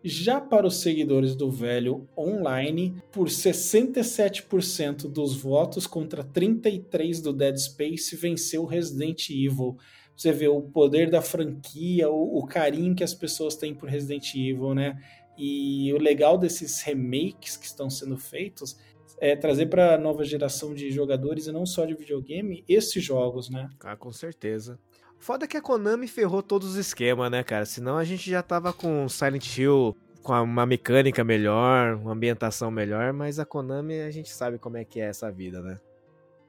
Já 0.04 0.40
para 0.40 0.66
os 0.66 0.80
seguidores 0.80 1.36
do 1.36 1.50
velho 1.50 2.08
online, 2.16 2.96
por 3.12 3.28
67% 3.28 5.08
dos 5.08 5.36
votos 5.36 5.86
contra 5.86 6.24
33% 6.24 7.22
do 7.22 7.32
Dead 7.32 7.56
Space, 7.56 8.16
venceu 8.16 8.64
Resident 8.64 9.30
Evil. 9.30 9.76
Você 10.16 10.32
vê 10.32 10.48
o 10.48 10.60
poder 10.60 11.08
da 11.08 11.22
franquia, 11.22 12.10
o, 12.10 12.38
o 12.38 12.46
carinho 12.46 12.94
que 12.94 13.04
as 13.04 13.14
pessoas 13.14 13.54
têm 13.54 13.74
por 13.74 13.88
Resident 13.88 14.34
Evil, 14.34 14.74
né? 14.74 15.00
E 15.38 15.92
o 15.94 15.98
legal 15.98 16.36
desses 16.36 16.82
remakes 16.82 17.56
que 17.56 17.66
estão 17.66 17.88
sendo 17.88 18.16
feitos 18.16 18.76
é 19.18 19.36
trazer 19.36 19.66
para 19.66 19.94
a 19.94 19.98
nova 19.98 20.24
geração 20.24 20.74
de 20.74 20.90
jogadores 20.90 21.46
e 21.46 21.52
não 21.52 21.64
só 21.64 21.84
de 21.84 21.94
videogame 21.94 22.64
esses 22.68 23.02
jogos, 23.02 23.48
né? 23.48 23.70
Ah, 23.80 23.96
com 23.96 24.10
certeza. 24.10 24.80
Foda 25.22 25.46
que 25.46 25.56
a 25.56 25.62
Konami 25.62 26.08
ferrou 26.08 26.42
todos 26.42 26.70
os 26.70 26.74
esquemas, 26.74 27.30
né, 27.30 27.44
cara? 27.44 27.64
Senão 27.64 27.96
a 27.96 28.02
gente 28.02 28.28
já 28.28 28.42
tava 28.42 28.72
com 28.72 29.08
Silent 29.08 29.56
Hill 29.56 29.96
com 30.20 30.32
uma 30.32 30.66
mecânica 30.66 31.22
melhor, 31.22 31.94
uma 31.94 32.10
ambientação 32.10 32.72
melhor, 32.72 33.12
mas 33.12 33.38
a 33.38 33.44
Konami 33.44 34.00
a 34.00 34.10
gente 34.10 34.30
sabe 34.30 34.58
como 34.58 34.78
é 34.78 34.84
que 34.84 35.00
é 35.00 35.04
essa 35.04 35.30
vida, 35.30 35.62
né? 35.62 35.78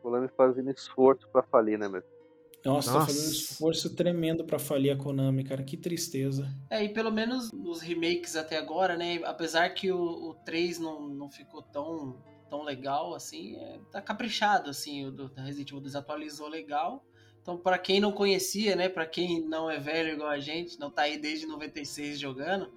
O 0.02 0.10
Lame 0.10 0.28
fazendo 0.36 0.72
esforço 0.72 1.30
pra 1.32 1.44
falir, 1.44 1.78
né, 1.78 1.88
meu? 1.88 2.02
Nossa, 2.66 2.92
tá 2.92 2.98
Nossa. 2.98 3.14
fazendo 3.14 3.28
um 3.28 3.32
esforço 3.32 3.96
tremendo 3.96 4.44
para 4.44 4.58
falir 4.58 4.92
a 4.92 4.98
Konami, 4.98 5.44
cara. 5.44 5.62
Que 5.62 5.78
tristeza. 5.78 6.52
É, 6.68 6.84
e 6.84 6.90
pelo 6.90 7.12
menos 7.12 7.52
nos 7.52 7.80
remakes 7.80 8.36
até 8.36 8.58
agora, 8.58 8.98
né? 8.98 9.22
Apesar 9.24 9.70
que 9.70 9.92
o, 9.92 10.00
o 10.00 10.34
3 10.44 10.80
não, 10.80 11.08
não 11.10 11.30
ficou 11.30 11.62
tão, 11.62 12.18
tão 12.50 12.64
legal, 12.64 13.14
assim, 13.14 13.56
é, 13.56 13.80
tá 13.92 14.02
caprichado, 14.02 14.72
assim, 14.72 15.06
o 15.06 15.12
do 15.12 15.30
da 15.30 15.44
Resident 15.44 15.70
Evil 15.70 15.82
desatualizou 15.82 16.48
legal. 16.48 17.06
Então, 17.44 17.58
pra 17.58 17.78
quem 17.78 18.00
não 18.00 18.14
conhecia, 18.14 18.74
né? 18.74 18.88
Pra 18.88 19.06
quem 19.06 19.42
não 19.42 19.70
é 19.70 19.78
velho 19.78 20.14
igual 20.14 20.30
a 20.30 20.40
gente, 20.40 20.80
não 20.80 20.90
tá 20.90 21.04
aí 21.04 21.18
desde 21.18 21.46
96 21.46 22.18
jogando, 22.18 22.74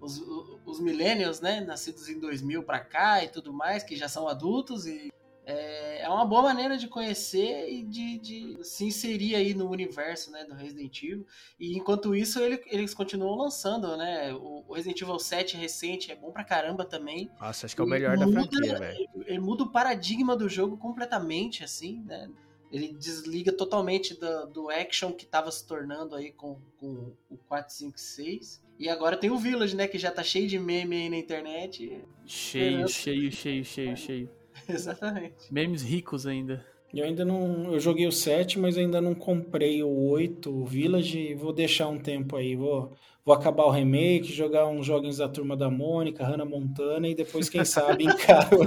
os, 0.00 0.22
os 0.64 0.80
millennials, 0.80 1.40
né? 1.40 1.60
Nascidos 1.60 2.08
em 2.08 2.20
2000 2.20 2.62
pra 2.62 2.78
cá 2.78 3.24
e 3.24 3.28
tudo 3.28 3.52
mais, 3.52 3.82
que 3.82 3.96
já 3.96 4.08
são 4.08 4.28
adultos 4.28 4.86
e 4.86 5.12
é, 5.44 6.02
é 6.02 6.08
uma 6.08 6.24
boa 6.24 6.42
maneira 6.42 6.76
de 6.76 6.86
conhecer 6.86 7.68
e 7.68 7.82
de, 7.82 8.18
de 8.18 8.58
se 8.62 8.84
inserir 8.84 9.34
aí 9.34 9.52
no 9.52 9.68
universo 9.68 10.30
né, 10.30 10.44
do 10.44 10.54
Resident 10.54 11.02
Evil. 11.02 11.26
E 11.58 11.76
enquanto 11.76 12.14
isso, 12.14 12.40
ele, 12.40 12.62
eles 12.66 12.94
continuam 12.94 13.36
lançando, 13.36 13.96
né? 13.96 14.32
O, 14.32 14.64
o 14.66 14.74
Resident 14.74 15.02
Evil 15.02 15.18
7 15.18 15.56
recente 15.56 16.12
é 16.12 16.16
bom 16.16 16.30
pra 16.30 16.44
caramba 16.44 16.84
também. 16.84 17.30
Nossa, 17.40 17.66
acho 17.66 17.74
que 17.74 17.82
é 17.82 17.84
o 17.84 17.88
melhor 17.88 18.16
da 18.16 18.28
franquia, 18.28 18.78
velho. 18.78 18.96
Ele, 18.96 19.24
ele 19.26 19.38
muda 19.40 19.64
o 19.64 19.70
paradigma 19.72 20.36
do 20.36 20.48
jogo 20.48 20.76
completamente, 20.76 21.64
assim, 21.64 22.00
né? 22.06 22.30
Ele 22.74 22.88
desliga 22.92 23.52
totalmente 23.52 24.18
do, 24.18 24.46
do 24.48 24.68
action 24.68 25.12
que 25.12 25.24
tava 25.24 25.48
se 25.52 25.64
tornando 25.64 26.16
aí 26.16 26.32
com, 26.32 26.56
com 26.76 27.12
o 27.30 27.36
456. 27.46 28.60
E 28.80 28.88
agora 28.88 29.16
tem 29.16 29.30
o 29.30 29.38
Village, 29.38 29.76
né? 29.76 29.86
Que 29.86 29.96
já 29.96 30.10
tá 30.10 30.24
cheio 30.24 30.48
de 30.48 30.58
meme 30.58 30.96
aí 30.96 31.08
na 31.08 31.16
internet. 31.16 32.00
Cheio, 32.26 32.88
cheio, 32.88 33.30
cheio, 33.30 33.64
cheio, 33.64 33.96
cheio. 33.96 34.30
Exatamente. 34.68 35.52
Memes 35.52 35.82
ricos 35.82 36.26
ainda. 36.26 36.66
Eu 36.92 37.04
ainda 37.04 37.24
não. 37.24 37.72
Eu 37.72 37.78
joguei 37.78 38.08
o 38.08 38.12
7, 38.12 38.58
mas 38.58 38.76
ainda 38.76 39.00
não 39.00 39.14
comprei 39.14 39.80
o 39.84 40.08
8, 40.08 40.50
o 40.50 40.64
Village, 40.64 41.32
vou 41.34 41.52
deixar 41.52 41.86
um 41.86 41.98
tempo 41.98 42.34
aí. 42.34 42.56
Vou, 42.56 42.92
vou 43.24 43.36
acabar 43.36 43.66
o 43.66 43.70
remake, 43.70 44.32
jogar 44.32 44.66
uns 44.66 44.84
joguinhos 44.84 45.18
da 45.18 45.28
turma 45.28 45.56
da 45.56 45.70
Mônica, 45.70 46.24
Hannah 46.24 46.44
Montana, 46.44 47.06
e 47.08 47.14
depois, 47.14 47.48
quem 47.48 47.64
sabe, 47.64 48.02
encaro 48.10 48.64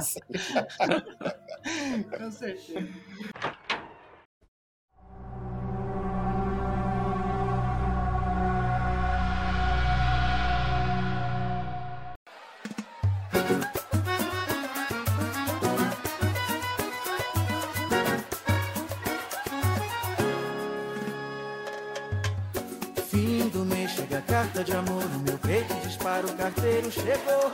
esse. 0.00 0.20
Com 2.10 2.30
certeza. 2.30 2.86
Fim 23.08 23.48
do 23.48 23.64
mês 23.64 23.90
chega 23.92 24.18
a 24.18 24.22
carta 24.22 24.62
de 24.62 24.72
amor 24.72 25.02
no 25.08 25.20
meu 25.20 25.38
peito 25.38 25.72
dispara 25.86 26.26
o 26.26 26.36
carteiro 26.36 26.90
chegou 26.90 27.45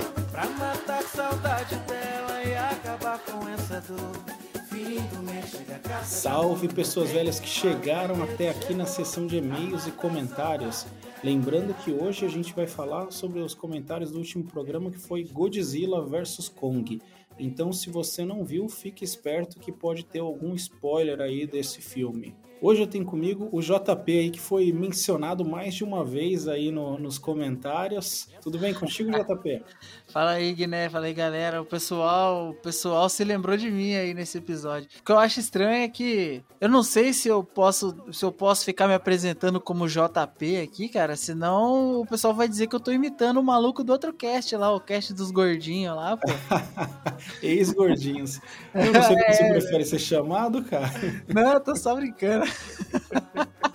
Salve 6.23 6.69
pessoas 6.69 7.11
velhas 7.11 7.41
que 7.41 7.49
chegaram 7.49 8.23
até 8.23 8.49
aqui 8.49 8.73
na 8.75 8.87
seção 8.87 9.27
de 9.27 9.39
e-mails 9.39 9.89
e 9.89 9.91
comentários. 9.91 10.87
Lembrando 11.25 11.75
que 11.75 11.91
hoje 11.91 12.25
a 12.25 12.29
gente 12.29 12.55
vai 12.55 12.65
falar 12.65 13.11
sobre 13.11 13.41
os 13.41 13.55
comentários 13.55 14.13
do 14.13 14.19
último 14.19 14.45
programa 14.45 14.89
que 14.89 15.01
foi 15.01 15.25
Godzilla 15.25 16.01
vs 16.01 16.49
Kong. 16.49 17.03
Então, 17.41 17.73
se 17.73 17.91
você 17.91 18.25
não 18.25 18.45
viu, 18.45 18.69
fique 18.69 19.03
esperto 19.05 19.59
que 19.59 19.73
pode 19.73 20.05
ter 20.05 20.21
algum 20.21 20.55
spoiler 20.55 21.21
aí 21.21 21.45
desse 21.45 21.83
filme. 21.83 22.37
Hoje 22.61 22.81
eu 22.83 22.87
tenho 22.87 23.05
comigo 23.05 23.49
o 23.51 23.61
JP 23.61 24.13
aí 24.13 24.31
que 24.31 24.39
foi 24.39 24.73
mencionado 24.73 25.45
mais 25.45 25.75
de 25.75 25.83
uma 25.83 26.05
vez 26.05 26.47
aí 26.47 26.71
no- 26.71 26.97
nos 26.97 27.19
comentários. 27.19 28.29
Tudo 28.41 28.57
bem 28.61 28.73
contigo, 28.73 29.11
JP? 29.11 29.61
Fala 30.13 30.33
aí, 30.33 30.53
Guiné, 30.53 30.91
fala 30.91 31.07
aí, 31.07 31.15
galera. 31.15 31.63
O 31.63 31.65
pessoal, 31.65 32.51
o 32.51 32.55
pessoal 32.55 33.09
se 33.09 33.25
lembrou 33.25 33.57
de 33.57 33.71
mim 33.71 33.95
aí 33.95 34.13
nesse 34.13 34.37
episódio. 34.37 34.87
O 35.01 35.03
que 35.03 35.11
eu 35.11 35.19
acho 35.19 35.41
estranho 35.41 35.85
é 35.85 35.89
que 35.89 36.45
eu 36.61 36.69
não 36.69 36.83
sei 36.83 37.15
se 37.15 37.29
eu 37.29 37.43
posso, 37.43 37.97
se 38.13 38.23
eu 38.23 38.31
posso 38.31 38.63
ficar 38.63 38.87
me 38.87 38.93
apresentando 38.93 39.59
como 39.59 39.89
JP 39.89 40.61
aqui, 40.63 40.91
cara, 40.91 41.17
senão 41.17 42.03
o 42.03 42.07
pessoal 42.07 42.35
vai 42.35 42.47
dizer 42.47 42.67
que 42.67 42.77
eu 42.77 42.81
tô 42.81 42.93
imitando 42.93 43.41
o 43.41 43.43
maluco 43.43 43.83
do 43.83 43.91
outro 43.91 44.13
cast 44.13 44.55
lá, 44.55 44.71
o 44.71 44.81
cast 44.81 45.15
dos 45.15 45.31
gordinhos 45.31 45.97
lá, 45.97 46.15
pô. 46.15 46.29
Ex-gordinhos. 47.43 48.39
Eu 48.75 48.93
não 48.93 49.03
sei 49.03 49.17
como 49.17 49.35
você 49.35 49.49
prefere 49.49 49.85
ser 49.87 49.99
chamado, 49.99 50.63
cara. 50.65 50.93
Não, 51.27 51.53
eu 51.53 51.61
tô 51.61 51.75
só 51.75 51.95
brincando. 51.95 52.45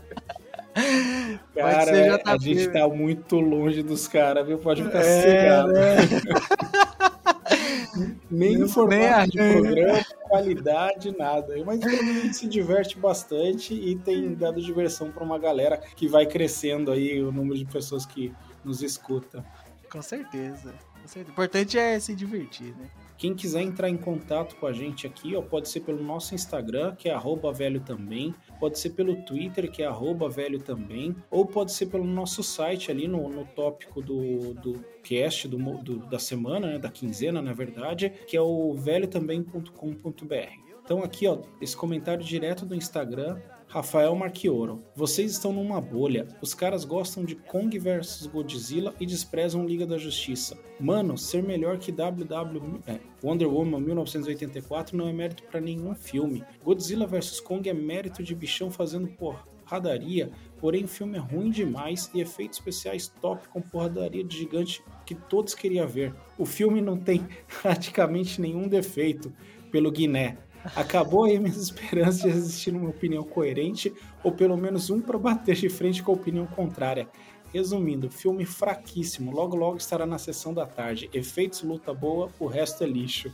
Cara, 1.56 1.86
ser 1.86 2.12
é, 2.12 2.22
a 2.26 2.38
gente 2.38 2.68
tá 2.70 2.88
muito 2.88 3.40
longe 3.40 3.82
dos 3.84 4.08
caras, 4.08 4.46
viu? 4.46 4.58
Pode 4.58 4.84
ficar 4.84 5.00
É, 5.00 5.22
sossegado. 5.22 5.74
né? 5.74 5.96
Nem 8.30 8.54
em 8.54 8.58
Nem 8.58 8.68
formato 8.68 9.32
de 9.32 9.38
programa, 9.38 10.06
qualidade, 10.24 11.16
nada. 11.18 11.56
Mas 11.66 11.80
pelo 11.80 12.04
menos 12.04 12.18
a 12.18 12.22
gente 12.26 12.38
se 12.38 12.48
diverte 12.48 12.98
bastante 12.98 13.74
e 13.74 13.96
tem 13.96 14.36
dado 14.36 14.62
diversão 14.62 15.12
pra 15.12 15.24
uma 15.24 15.40
galera 15.40 15.78
que 15.96 16.08
vai 16.08 16.26
crescendo 16.26 16.92
aí 16.92 17.22
o 17.24 17.32
número 17.32 17.58
de 17.58 17.66
pessoas 17.66 18.06
que 18.06 18.32
nos 18.64 18.84
escuta. 18.84 19.44
Com 19.92 20.02
certeza. 20.02 20.74
com 21.02 21.08
certeza. 21.08 21.30
O 21.30 21.32
importante 21.32 21.80
é 21.80 22.00
se 22.00 22.14
divertir, 22.14 22.76
né? 22.78 22.88
Quem 23.18 23.34
quiser 23.34 23.62
entrar 23.62 23.90
em 23.90 23.98
contato 23.98 24.56
com 24.58 24.68
a 24.68 24.74
gente 24.74 25.08
aqui, 25.08 25.36
ó, 25.36 25.42
pode 25.42 25.70
ser 25.70 25.80
pelo 25.80 26.04
nosso 26.04 26.36
Instagram, 26.36 26.94
que 26.96 27.10
é 27.10 27.14
velho 27.52 27.80
também, 27.80 28.36
pode 28.60 28.80
ser 28.80 28.92
pelo 28.92 29.16
Twitter, 29.24 29.70
que 29.72 29.82
é 29.84 29.86
velho 30.30 30.60
também, 30.60 31.16
ou 31.32 31.46
pode 31.46 31.72
ser 31.72 31.88
pelo 31.88 32.04
nosso 32.06 32.42
site 32.44 32.92
ali 32.92 33.08
no, 33.08 33.30
no 33.30 33.46
tópico 33.46 34.02
do, 34.02 34.54
do 34.56 34.84
cast 35.04 35.48
do, 35.48 35.58
do- 35.82 36.00
da 36.08 36.20
semana, 36.20 36.68
né, 36.74 36.80
da 36.80 36.90
quinzena, 36.90 37.42
na 37.42 37.54
verdade, 37.54 38.10
que 38.28 38.36
é 38.36 38.42
o 38.42 38.74
velhotambém.com.br. 38.74 40.68
Então 40.84 41.04
aqui, 41.04 41.28
ó, 41.28 41.40
esse 41.62 41.76
comentário 41.76 42.24
direto 42.24 42.66
do 42.66 42.74
Instagram, 42.76 43.38
Rafael 43.78 44.16
Marchioro. 44.16 44.84
Vocês 44.96 45.34
estão 45.34 45.54
numa 45.54 45.80
bolha. 45.80 46.28
Os 46.42 46.56
caras 46.56 46.84
gostam 46.84 47.24
de 47.24 47.36
Kong 47.36 47.78
vs 47.78 48.26
Godzilla 48.26 48.96
e 49.00 49.06
desprezam 49.06 49.68
Liga 49.68 49.86
da 49.86 50.00
Justiça. 50.00 50.58
Mano, 50.80 51.16
ser 51.16 51.44
melhor 51.44 51.78
que 51.78 51.92
WW 51.92 52.80
é, 52.88 53.00
Wonder 53.24 53.48
Woman 53.48 53.82
1984 53.82 54.98
não 54.98 55.08
é 55.08 55.14
mérito 55.14 55.44
pra 55.44 55.62
nenhum 55.62 55.94
filme. 55.94 56.44
Godzilla 56.64 57.06
vs 57.06 57.40
Kong 57.40 57.70
é 57.70 57.74
mérito 57.74 58.24
de 58.24 58.34
bichão 58.34 58.72
fazendo 58.72 59.10
porradaria, 59.10 60.32
porém 60.60 60.86
o 60.86 60.88
filme 60.88 61.16
é 61.16 61.22
ruim 61.22 61.52
demais 61.52 62.10
e 62.16 62.20
efeitos 62.20 62.58
especiais 62.58 63.08
top 63.22 63.48
com 63.50 63.62
porradaria 63.62 64.24
de 64.24 64.40
gigante 64.40 64.84
que 65.06 65.14
todos 65.14 65.54
queriam 65.54 65.88
ver. 65.88 66.16
O 66.36 66.48
filme 66.48 66.82
não 66.82 66.98
tem 66.98 67.28
praticamente 67.62 68.42
nenhum 68.42 68.68
defeito, 68.68 69.32
pelo 69.72 69.92
Guiné. 69.92 70.38
Acabou 70.76 71.26
aí 71.26 71.40
minhas 71.40 71.58
esperanças 71.62 72.22
de 72.22 72.30
existir 72.30 72.76
uma 72.76 72.90
opinião 72.90 73.24
coerente, 73.24 73.94
ou 74.24 74.32
pelo 74.32 74.58
menos 74.58 74.90
um 74.90 75.00
para 75.02 75.18
bater 75.18 75.56
de 75.56 75.70
frente 75.70 76.04
com 76.04 76.12
a 76.12 76.16
opinião 76.16 76.46
contrária. 76.46 77.08
Resumindo, 77.54 78.10
filme 78.12 78.46
fraquíssimo, 78.46 79.32
logo 79.32 79.56
logo 79.56 79.78
estará 79.78 80.06
na 80.06 80.18
sessão 80.18 80.54
da 80.54 80.66
tarde. 80.66 81.10
Efeitos, 81.14 81.62
luta 81.62 81.94
boa, 81.94 82.30
o 82.40 82.46
resto 82.46 82.84
é 82.84 82.88
lixo. 82.88 83.34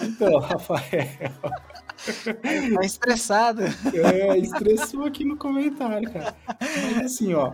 Então, 0.00 0.38
Rafael, 0.40 1.06
Tá 2.74 2.84
estressado. 2.84 3.62
é, 3.62 4.36
estressou 4.38 5.04
aqui 5.04 5.24
no 5.24 5.36
comentário, 5.36 6.10
cara. 6.10 6.34
Mas 6.58 7.06
assim, 7.06 7.32
ó, 7.34 7.52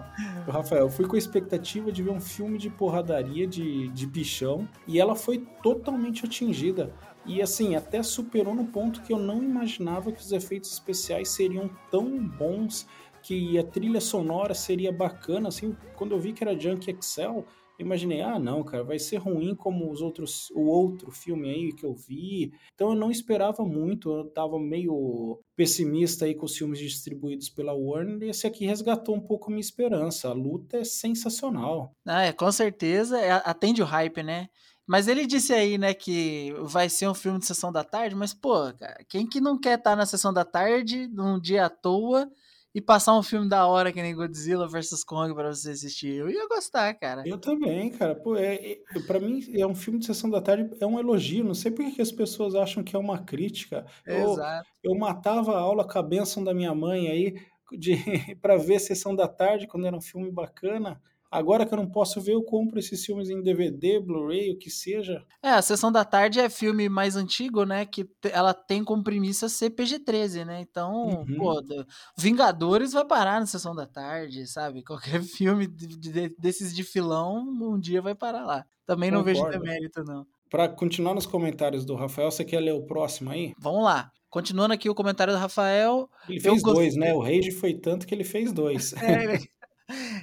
Rafael, 0.48 0.84
eu 0.84 0.90
fui 0.90 1.06
com 1.06 1.16
a 1.16 1.18
expectativa 1.18 1.92
de 1.92 2.02
ver 2.02 2.10
um 2.10 2.20
filme 2.20 2.56
de 2.56 2.70
porradaria 2.70 3.46
de, 3.46 3.88
de 3.88 4.06
bichão 4.06 4.66
e 4.86 4.98
ela 4.98 5.14
foi 5.14 5.46
totalmente 5.62 6.24
atingida. 6.24 6.90
E 7.28 7.42
assim, 7.42 7.76
até 7.76 8.02
superou 8.02 8.54
no 8.54 8.64
ponto 8.64 9.02
que 9.02 9.12
eu 9.12 9.18
não 9.18 9.42
imaginava 9.42 10.10
que 10.10 10.20
os 10.20 10.32
efeitos 10.32 10.72
especiais 10.72 11.28
seriam 11.28 11.70
tão 11.90 12.18
bons, 12.26 12.86
que 13.22 13.58
a 13.58 13.62
trilha 13.62 14.00
sonora 14.00 14.54
seria 14.54 14.90
bacana. 14.90 15.48
Assim, 15.48 15.76
quando 15.94 16.12
eu 16.12 16.18
vi 16.18 16.32
que 16.32 16.42
era 16.42 16.58
Junk 16.58 16.90
Excel, 16.90 17.44
imaginei, 17.78 18.22
ah, 18.22 18.38
não, 18.38 18.64
cara, 18.64 18.82
vai 18.82 18.98
ser 18.98 19.18
ruim 19.18 19.54
como 19.54 19.90
os 19.90 20.00
outros, 20.00 20.50
o 20.50 20.62
outro 20.62 21.10
filme 21.10 21.48
aí 21.48 21.72
que 21.72 21.84
eu 21.84 21.94
vi. 21.94 22.52
Então 22.74 22.90
eu 22.90 22.96
não 22.96 23.10
esperava 23.10 23.62
muito, 23.64 24.10
eu 24.10 24.24
tava 24.30 24.58
meio 24.58 25.38
pessimista 25.54 26.24
aí 26.24 26.34
com 26.34 26.46
os 26.46 26.56
filmes 26.56 26.78
distribuídos 26.78 27.48
pela 27.48 27.74
Warner, 27.74 28.22
e 28.22 28.30
esse 28.30 28.46
aqui 28.46 28.66
resgatou 28.66 29.14
um 29.14 29.20
pouco 29.20 29.50
minha 29.50 29.60
esperança. 29.60 30.28
A 30.28 30.32
luta 30.32 30.78
é 30.78 30.84
sensacional. 30.84 31.92
Ah, 32.06 32.22
é, 32.22 32.32
com 32.32 32.50
certeza, 32.50 33.18
é, 33.20 33.30
atende 33.30 33.82
o 33.82 33.84
hype, 33.86 34.22
né? 34.22 34.48
Mas 34.88 35.06
ele 35.06 35.26
disse 35.26 35.52
aí, 35.52 35.76
né, 35.76 35.92
que 35.92 36.54
vai 36.62 36.88
ser 36.88 37.06
um 37.06 37.14
filme 37.14 37.38
de 37.38 37.44
sessão 37.44 37.70
da 37.70 37.84
tarde, 37.84 38.14
mas, 38.14 38.32
pô, 38.32 38.72
cara, 38.72 39.04
quem 39.06 39.26
que 39.26 39.38
não 39.38 39.60
quer 39.60 39.78
estar 39.78 39.94
na 39.94 40.06
sessão 40.06 40.32
da 40.32 40.46
tarde, 40.46 41.06
num 41.08 41.38
dia 41.38 41.66
à 41.66 41.68
toa, 41.68 42.26
e 42.74 42.80
passar 42.80 43.14
um 43.18 43.22
filme 43.22 43.46
da 43.46 43.66
hora 43.66 43.92
que 43.92 44.00
nem 44.00 44.14
Godzilla 44.14 44.66
vs 44.66 45.04
Kong 45.04 45.34
pra 45.34 45.52
você 45.52 45.72
assistir? 45.72 46.14
Eu 46.14 46.30
ia 46.30 46.48
gostar, 46.48 46.94
cara. 46.94 47.22
Eu 47.26 47.36
também, 47.36 47.90
cara. 47.90 48.14
Pô, 48.14 48.34
é, 48.34 48.54
é, 48.54 48.78
pra 49.06 49.20
mim, 49.20 49.42
é 49.54 49.66
um 49.66 49.74
filme 49.74 49.98
de 49.98 50.06
sessão 50.06 50.30
da 50.30 50.40
tarde, 50.40 50.70
é 50.80 50.86
um 50.86 50.98
elogio. 50.98 51.44
Não 51.44 51.54
sei 51.54 51.70
por 51.70 51.84
que 51.92 52.00
as 52.00 52.10
pessoas 52.10 52.54
acham 52.54 52.82
que 52.82 52.96
é 52.96 52.98
uma 52.98 53.18
crítica. 53.18 53.84
Eu, 54.06 54.32
Exato. 54.32 54.68
eu 54.82 54.94
matava 54.94 55.54
a 55.54 55.60
aula 55.60 55.86
com 55.86 55.98
a 55.98 56.02
bênção 56.02 56.42
da 56.42 56.54
minha 56.54 56.74
mãe 56.74 57.08
aí 57.08 57.34
de, 57.76 57.92
pra 58.40 58.56
ver 58.56 58.78
sessão 58.78 59.14
da 59.14 59.28
tarde, 59.28 59.66
quando 59.66 59.86
era 59.86 59.96
um 59.96 60.00
filme 60.00 60.30
bacana. 60.30 60.98
Agora 61.30 61.66
que 61.66 61.74
eu 61.74 61.76
não 61.78 61.90
posso 61.90 62.20
ver, 62.20 62.32
eu 62.32 62.42
compro 62.42 62.78
esses 62.78 63.04
filmes 63.04 63.28
em 63.28 63.42
DVD, 63.42 64.00
Blu-ray, 64.00 64.50
o 64.52 64.58
que 64.58 64.70
seja. 64.70 65.22
É, 65.42 65.50
a 65.50 65.60
Sessão 65.62 65.92
da 65.92 66.04
Tarde 66.04 66.40
é 66.40 66.48
filme 66.48 66.88
mais 66.88 67.16
antigo, 67.16 67.64
né? 67.64 67.84
Que 67.84 68.08
ela 68.32 68.54
tem 68.54 68.82
como 68.82 69.04
premissa 69.04 69.48
ser 69.48 69.70
PG-13, 69.70 70.44
né? 70.46 70.60
Então, 70.60 71.06
Uhum. 71.28 71.36
pô, 71.36 71.60
do- 71.60 71.86
Vingadores 72.16 72.92
vai 72.92 73.04
parar 73.04 73.40
na 73.40 73.46
Sessão 73.46 73.74
da 73.74 73.86
Tarde, 73.86 74.46
sabe? 74.46 74.82
Qualquer 74.82 75.22
filme 75.22 75.66
de- 75.66 75.96
de- 75.98 76.34
desses 76.38 76.74
de 76.74 76.82
filão, 76.82 77.38
um 77.46 77.78
dia 77.78 78.00
vai 78.00 78.14
parar 78.14 78.44
lá. 78.44 78.64
Também 78.86 79.10
não 79.10 79.22
vejo 79.22 79.40
Concordo. 79.42 79.60
demérito, 79.62 80.02
não. 80.04 80.26
Para 80.50 80.66
continuar 80.68 81.14
nos 81.14 81.26
comentários 81.26 81.84
do 81.84 81.94
Rafael, 81.94 82.30
você 82.30 82.42
quer 82.44 82.60
ler 82.60 82.72
o 82.72 82.86
próximo 82.86 83.30
aí? 83.30 83.52
Vamos 83.58 83.84
lá. 83.84 84.10
Continuando 84.30 84.72
aqui 84.74 84.88
o 84.90 84.94
comentário 84.94 85.32
do 85.32 85.38
Rafael. 85.38 86.08
Ele 86.28 86.40
fez 86.40 86.62
dois, 86.62 86.96
né? 86.96 87.14
O 87.14 87.20
Rage 87.20 87.50
foi 87.50 87.74
tanto 87.74 88.06
que 88.06 88.14
ele 88.14 88.24
fez 88.24 88.52
dois. 88.52 88.92
É, 89.02 89.24
ele, 89.24 89.48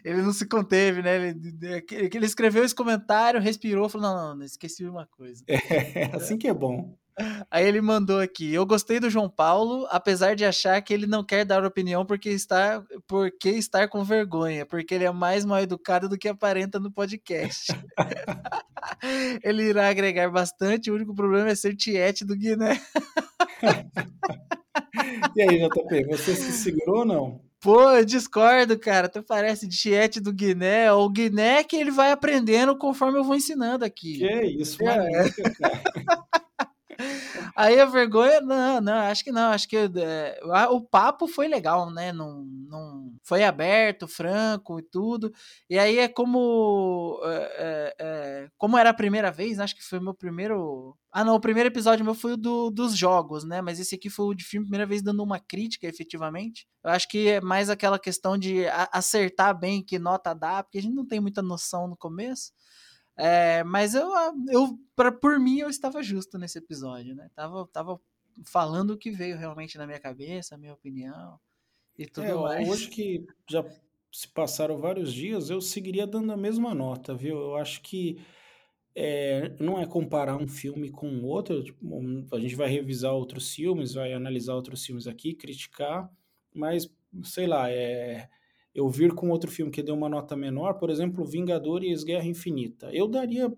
ele 0.04 0.22
não 0.22 0.34
se 0.34 0.48
conteve, 0.48 1.02
né? 1.02 1.30
Ele, 1.30 1.86
ele 2.14 2.26
escreveu 2.26 2.64
esse 2.64 2.76
comentário, 2.76 3.42
respirou, 3.42 3.90
falou: 3.90 4.08
não, 4.08 4.16
não, 4.16 4.36
não, 4.36 4.46
esqueci 4.46 4.86
uma 4.86 5.08
coisa. 5.08 5.44
É 5.48 6.06
assim 6.16 6.38
que 6.38 6.48
é 6.48 6.54
bom. 6.54 6.96
Aí 7.50 7.66
ele 7.66 7.82
mandou 7.82 8.20
aqui: 8.20 8.54
Eu 8.54 8.66
gostei 8.66 9.00
do 9.00 9.10
João 9.10 9.30
Paulo, 9.30 9.88
apesar 9.90 10.36
de 10.36 10.44
achar 10.44 10.82
que 10.82 10.94
ele 10.94 11.08
não 11.08 11.24
quer 11.24 11.46
dar 11.46 11.66
opinião 11.66 12.06
porque 12.06 12.30
está, 12.30 12.84
porque 13.08 13.50
estar 13.50 13.88
com 13.88 14.04
vergonha, 14.04 14.66
porque 14.66 14.94
ele 14.94 15.06
é 15.06 15.12
mais 15.12 15.46
mal 15.46 15.60
educado 15.60 16.10
do 16.10 16.18
que 16.18 16.28
aparenta 16.28 16.80
no 16.80 16.92
podcast. 16.92 17.72
ele 19.44 19.64
irá 19.64 19.90
agregar 19.90 20.30
bastante, 20.30 20.92
o 20.92 20.96
único 20.96 21.16
problema 21.16 21.50
é 21.50 21.56
ser 21.56 21.76
tiete 21.76 22.26
do 22.26 22.36
Guiné. 22.36 22.80
E 25.36 25.42
aí, 25.42 25.60
JP, 25.60 26.06
você 26.08 26.36
se 26.36 26.52
segurou 26.54 27.00
ou 27.00 27.06
não? 27.06 27.42
Pô, 27.66 27.82
eu 27.94 28.06
discordo, 28.06 28.78
cara. 28.78 29.10
Tu 29.10 29.24
parece 29.24 29.68
tiete 29.68 30.20
do 30.20 30.32
Guiné. 30.32 30.92
O 30.92 31.10
Guiné 31.10 31.58
é 31.58 31.64
que 31.64 31.76
ele 31.76 31.90
vai 31.90 32.12
aprendendo 32.12 32.78
conforme 32.78 33.18
eu 33.18 33.24
vou 33.24 33.36
ensinando 33.36 33.84
aqui. 33.84 34.20
Que 34.20 34.44
isso, 34.62 34.78
É. 34.84 34.86
mano. 34.86 35.10
Aí 37.56 37.80
a 37.80 37.86
vergonha, 37.86 38.42
não, 38.42 38.82
não, 38.82 38.94
acho 38.94 39.24
que 39.24 39.32
não, 39.32 39.52
acho 39.52 39.68
que 39.68 39.78
é, 39.78 40.40
o 40.70 40.82
papo 40.82 41.28
foi 41.28 41.48
legal, 41.48 41.90
né? 41.92 42.12
Não, 42.12 42.44
não 42.44 43.14
foi 43.24 43.44
aberto, 43.44 44.08
franco 44.08 44.80
e 44.80 44.84
tudo. 44.84 45.32
E 45.70 45.80
aí 45.80 45.98
é 46.00 46.08
como 46.08 47.20
é, 47.24 47.96
é, 48.00 48.50
como 48.58 48.78
era 48.78 48.90
a 48.90 48.94
primeira 48.94 49.32
vez, 49.32 49.60
acho 49.60 49.76
que 49.76 49.84
foi 49.84 50.00
meu 50.00 50.14
primeiro. 50.14 50.98
Ah, 51.12 51.24
não, 51.24 51.36
o 51.36 51.40
primeiro 51.40 51.70
episódio 51.70 52.04
meu 52.04 52.14
foi 52.14 52.34
o 52.34 52.38
do, 52.38 52.70
dos 52.70 52.96
jogos, 52.96 53.44
né? 53.46 53.62
Mas 53.62 53.80
esse 53.80 53.96
aqui 53.96 54.10
foi 54.10 54.26
o 54.26 54.34
de 54.34 54.44
filme, 54.44 54.66
primeira 54.66 54.86
vez 54.86 55.02
dando 55.02 55.24
uma 55.24 55.40
crítica, 55.40 55.88
efetivamente. 55.88 56.68
Eu 56.84 56.92
acho 56.92 57.08
que 57.08 57.30
é 57.30 57.42
mais 57.42 57.70
aquela 57.70 57.98
questão 57.98 58.38
de 58.38 58.66
acertar 58.92 59.58
bem 59.58 59.84
que 59.84 59.98
nota 59.98 60.34
dá, 60.34 60.62
porque 60.64 60.78
a 60.78 60.82
gente 60.82 60.96
não 60.96 61.06
tem 61.06 61.20
muita 61.20 61.42
noção 61.42 61.88
no 61.88 61.96
começo. 61.98 62.52
É, 63.18 63.64
mas 63.64 63.96
eu, 63.96 64.10
eu 64.50 64.80
pra, 64.96 65.12
por 65.12 65.40
mim, 65.40 65.60
eu 65.60 65.70
estava 65.70 66.04
justo 66.04 66.38
nesse 66.38 66.58
episódio, 66.60 67.16
né? 67.16 67.30
Tava, 67.36 67.68
tava 67.68 68.02
falando 68.46 68.92
o 68.92 68.98
que 68.98 69.12
veio 69.12 69.38
realmente 69.38 69.78
na 69.78 69.88
minha 69.88 70.00
cabeça, 70.00 70.56
a 70.56 70.58
minha 70.58 70.74
opinião 70.74 71.40
e 71.98 72.08
tudo 72.08 72.24
É, 72.24 72.36
mais. 72.40 72.70
hoje 72.70 72.90
que 72.90 73.26
já 73.50 73.64
se 74.12 74.28
passaram 74.30 74.78
vários 74.78 75.14
dias, 75.14 75.50
eu 75.50 75.60
seguiria 75.62 76.08
dando 76.08 76.32
a 76.32 76.38
mesma 76.38 76.74
nota, 76.74 77.14
viu? 77.14 77.38
Eu 77.38 77.56
acho 77.58 77.82
que 77.82 78.18
é, 78.96 79.50
não 79.62 79.80
é 79.80 79.86
comparar 79.88 80.38
um 80.38 80.48
filme 80.48 80.92
com 80.92 81.24
outro. 81.24 81.64
tipo, 81.64 81.86
a 82.36 82.40
gente 82.40 82.56
vai 82.56 82.70
revisar 82.70 83.14
outros 83.14 83.54
filmes, 83.54 83.94
vai 83.94 84.14
analisar 84.14 84.56
outros 84.56 84.86
filmes 84.86 85.08
aqui, 85.08 85.34
criticar, 85.36 86.10
mas 86.54 86.90
sei 87.24 87.48
lá, 87.48 87.70
é, 87.72 88.30
eu 88.76 88.90
vir 88.90 89.14
com 89.14 89.30
outro 89.30 89.50
filme 89.50 89.72
que 89.72 89.82
deu 89.82 89.96
uma 89.96 90.10
nota 90.10 90.36
menor, 90.36 90.76
por 90.76 90.90
exemplo, 90.92 91.26
Vingadores 91.26 92.04
Guerra 92.04 92.26
Infinita. 92.26 92.90
Eu 92.94 93.08
daria 93.08 93.52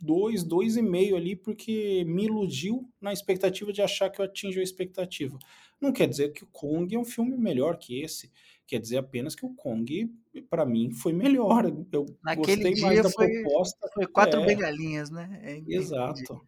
dois, 0.00 0.44
dois 0.44 0.76
e 0.76 0.82
meio 0.82 1.16
ali, 1.16 1.34
porque 1.34 2.04
me 2.06 2.26
iludiu 2.26 2.88
na 3.00 3.12
expectativa 3.12 3.72
de 3.72 3.82
achar 3.82 4.10
que 4.10 4.20
eu 4.20 4.24
atingi 4.26 4.60
a 4.60 4.62
expectativa. 4.62 5.38
Não 5.80 5.90
quer 5.92 6.06
dizer 6.06 6.32
que 6.32 6.44
o 6.44 6.48
Kong 6.48 6.94
é 6.94 6.98
um 6.98 7.04
filme 7.04 7.36
melhor 7.36 7.78
que 7.78 8.00
esse. 8.02 8.30
Quer 8.66 8.78
dizer 8.78 8.98
apenas 8.98 9.34
que 9.34 9.46
o 9.46 9.54
Kong, 9.54 10.12
para 10.50 10.66
mim, 10.66 10.92
foi 10.92 11.12
melhor. 11.14 11.64
Eu 11.90 12.04
Naquele 12.22 12.64
gostei 12.64 12.82
mais 12.82 12.94
dia 12.94 13.02
da 13.02 13.10
foi, 13.10 13.28
proposta. 13.42 13.88
foi 13.94 14.06
quatro 14.06 14.40
É, 14.40 14.46
bengalinhas, 14.46 15.10
né? 15.10 15.40
É, 15.42 15.56
entendi, 15.56 15.76
Exato. 15.76 16.40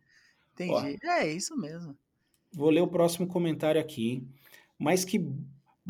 Entendi. 0.53 0.99
É 1.05 1.33
isso 1.33 1.57
mesmo. 1.57 1.97
Vou 2.53 2.69
ler 2.71 2.83
o 2.83 2.89
próximo 2.89 3.27
comentário 3.27 3.81
aqui. 3.81 4.23
Mas 4.79 5.05
que 5.05 5.19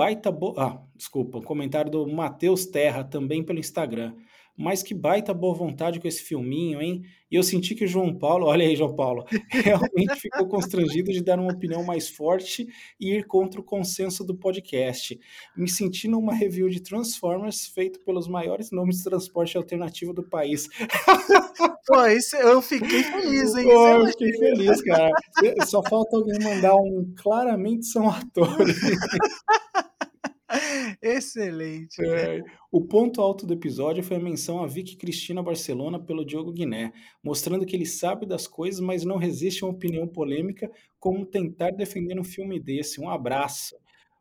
baita 0.01 0.33
bo... 0.33 0.55
Ah, 0.57 0.83
desculpa, 0.97 1.37
um 1.37 1.43
comentário 1.43 1.91
do 1.91 2.09
Matheus 2.09 2.65
Terra, 2.65 3.05
também 3.05 3.45
pelo 3.45 3.59
Instagram. 3.59 4.15
Mas 4.57 4.83
que 4.83 4.95
baita 4.95 5.35
boa 5.35 5.55
vontade 5.55 6.01
com 6.01 6.09
esse 6.09 6.23
filminho, 6.23 6.81
hein? 6.81 7.03
E 7.31 7.37
eu 7.37 7.43
senti 7.43 7.75
que 7.75 7.85
o 7.85 7.89
João 7.89 8.15
Paulo, 8.15 8.47
olha 8.47 8.67
aí, 8.67 8.75
João 8.75 8.95
Paulo, 8.95 9.25
realmente 9.51 10.15
ficou 10.17 10.49
constrangido 10.49 11.13
de 11.13 11.23
dar 11.23 11.39
uma 11.39 11.53
opinião 11.53 11.85
mais 11.85 12.09
forte 12.09 12.67
e 12.99 13.15
ir 13.15 13.27
contra 13.27 13.61
o 13.61 13.65
consenso 13.65 14.25
do 14.25 14.35
podcast. 14.35 15.19
Me 15.55 15.69
senti 15.69 16.09
numa 16.09 16.35
review 16.35 16.69
de 16.69 16.83
Transformers 16.83 17.67
feito 17.67 18.01
pelos 18.01 18.27
maiores 18.27 18.71
nomes 18.71 18.99
de 18.99 19.05
transporte 19.05 19.57
alternativo 19.57 20.15
do 20.15 20.23
país. 20.23 20.67
Pô, 21.87 22.07
isso 22.07 22.37
eu 22.37 22.61
fiquei 22.63 23.03
feliz, 23.03 23.55
hein? 23.55 23.65
Pô, 23.65 23.87
eu 23.87 24.01
eu 24.01 24.07
fiquei 24.09 24.33
feliz, 24.33 24.83
cara. 24.83 25.11
Só 25.67 25.83
falta 25.83 26.17
alguém 26.17 26.39
mandar 26.43 26.75
um 26.75 27.15
claramente 27.17 27.87
são 27.87 28.09
atores. 28.09 28.77
Excelente. 31.01 32.05
É, 32.05 32.43
o 32.73 32.85
ponto 32.85 33.21
alto 33.21 33.47
do 33.47 33.55
episódio 33.55 34.03
foi 34.03 34.17
a 34.17 34.21
menção 34.21 34.63
a 34.63 34.67
Vicky 34.67 34.97
Cristina 34.97 35.43
Barcelona 35.43 35.99
pelo 35.99 36.25
Diogo 36.25 36.53
Guiné, 36.53 36.93
mostrando 37.23 37.65
que 37.65 37.77
ele 37.77 37.87
sabe 37.87 38.27
das 38.27 38.47
coisas, 38.47 38.81
mas 38.81 39.05
não 39.05 39.17
resiste 39.17 39.63
a 39.63 39.67
uma 39.67 39.75
opinião 39.75 40.09
polêmica 40.09 40.71
como 40.99 41.25
tentar 41.25 41.71
defender 41.71 42.19
um 42.19 42.25
filme 42.25 42.59
desse. 42.59 43.01
Um 43.01 43.09
abraço. 43.09 43.77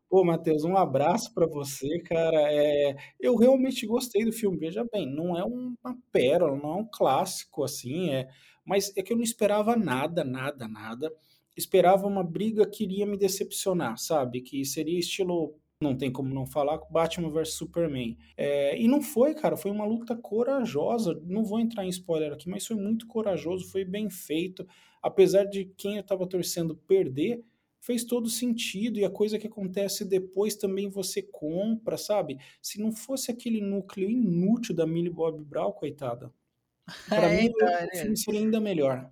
Pô, 0.08 0.24
Matheus, 0.24 0.64
um 0.64 0.76
abraço 0.76 1.32
pra 1.34 1.46
você, 1.46 2.00
cara. 2.00 2.36
É, 2.52 2.96
eu 3.18 3.36
realmente 3.36 3.86
gostei 3.86 4.24
do 4.24 4.32
filme. 4.32 4.58
Veja 4.58 4.84
bem, 4.92 5.06
não 5.12 5.36
é 5.36 5.44
uma 5.44 5.96
pérola, 6.12 6.56
não 6.56 6.70
é 6.72 6.76
um 6.76 6.88
clássico 6.90 7.64
assim, 7.64 8.10
é, 8.10 8.28
mas 8.64 8.92
é 8.96 9.02
que 9.02 9.12
eu 9.12 9.16
não 9.16 9.24
esperava 9.24 9.76
nada, 9.76 10.24
nada, 10.24 10.68
nada. 10.68 11.12
Esperava 11.56 12.06
uma 12.06 12.24
briga 12.24 12.68
que 12.68 12.84
iria 12.84 13.06
me 13.06 13.16
decepcionar, 13.16 13.98
sabe? 13.98 14.40
Que 14.40 14.64
seria 14.64 14.98
estilo 14.98 15.54
não 15.82 15.96
tem 15.96 16.12
como 16.12 16.32
não 16.34 16.44
falar, 16.46 16.78
Batman 16.90 17.30
vs 17.30 17.54
Superman. 17.54 18.16
É, 18.36 18.78
e 18.78 18.86
não 18.86 19.00
foi, 19.00 19.34
cara, 19.34 19.56
foi 19.56 19.70
uma 19.70 19.84
luta 19.86 20.14
corajosa. 20.14 21.18
Não 21.24 21.42
vou 21.42 21.58
entrar 21.58 21.84
em 21.86 21.88
spoiler 21.88 22.32
aqui, 22.32 22.48
mas 22.50 22.66
foi 22.66 22.76
muito 22.76 23.06
corajoso, 23.06 23.70
foi 23.70 23.82
bem 23.84 24.10
feito. 24.10 24.66
Apesar 25.02 25.44
de 25.44 25.64
quem 25.78 25.96
eu 25.96 26.02
tava 26.02 26.26
torcendo 26.28 26.76
perder, 26.76 27.42
fez 27.80 28.04
todo 28.04 28.28
sentido. 28.28 28.98
E 28.98 29.04
a 29.06 29.10
coisa 29.10 29.38
que 29.38 29.46
acontece 29.46 30.04
depois 30.04 30.54
também 30.54 30.88
você 30.90 31.22
compra, 31.22 31.96
sabe? 31.96 32.38
Se 32.60 32.78
não 32.78 32.92
fosse 32.92 33.30
aquele 33.30 33.62
núcleo 33.62 34.10
inútil 34.10 34.74
da 34.74 34.86
Millie 34.86 35.10
Bob 35.10 35.42
Brown, 35.44 35.72
coitada. 35.72 36.30
Pra 37.14 37.28
É, 37.28 37.30
mim, 37.30 37.46
então, 37.46 37.68
o 37.82 37.90
é. 37.92 37.96
filme 37.96 38.16
seria 38.16 38.40
ainda 38.40 38.60
melhor. 38.60 39.10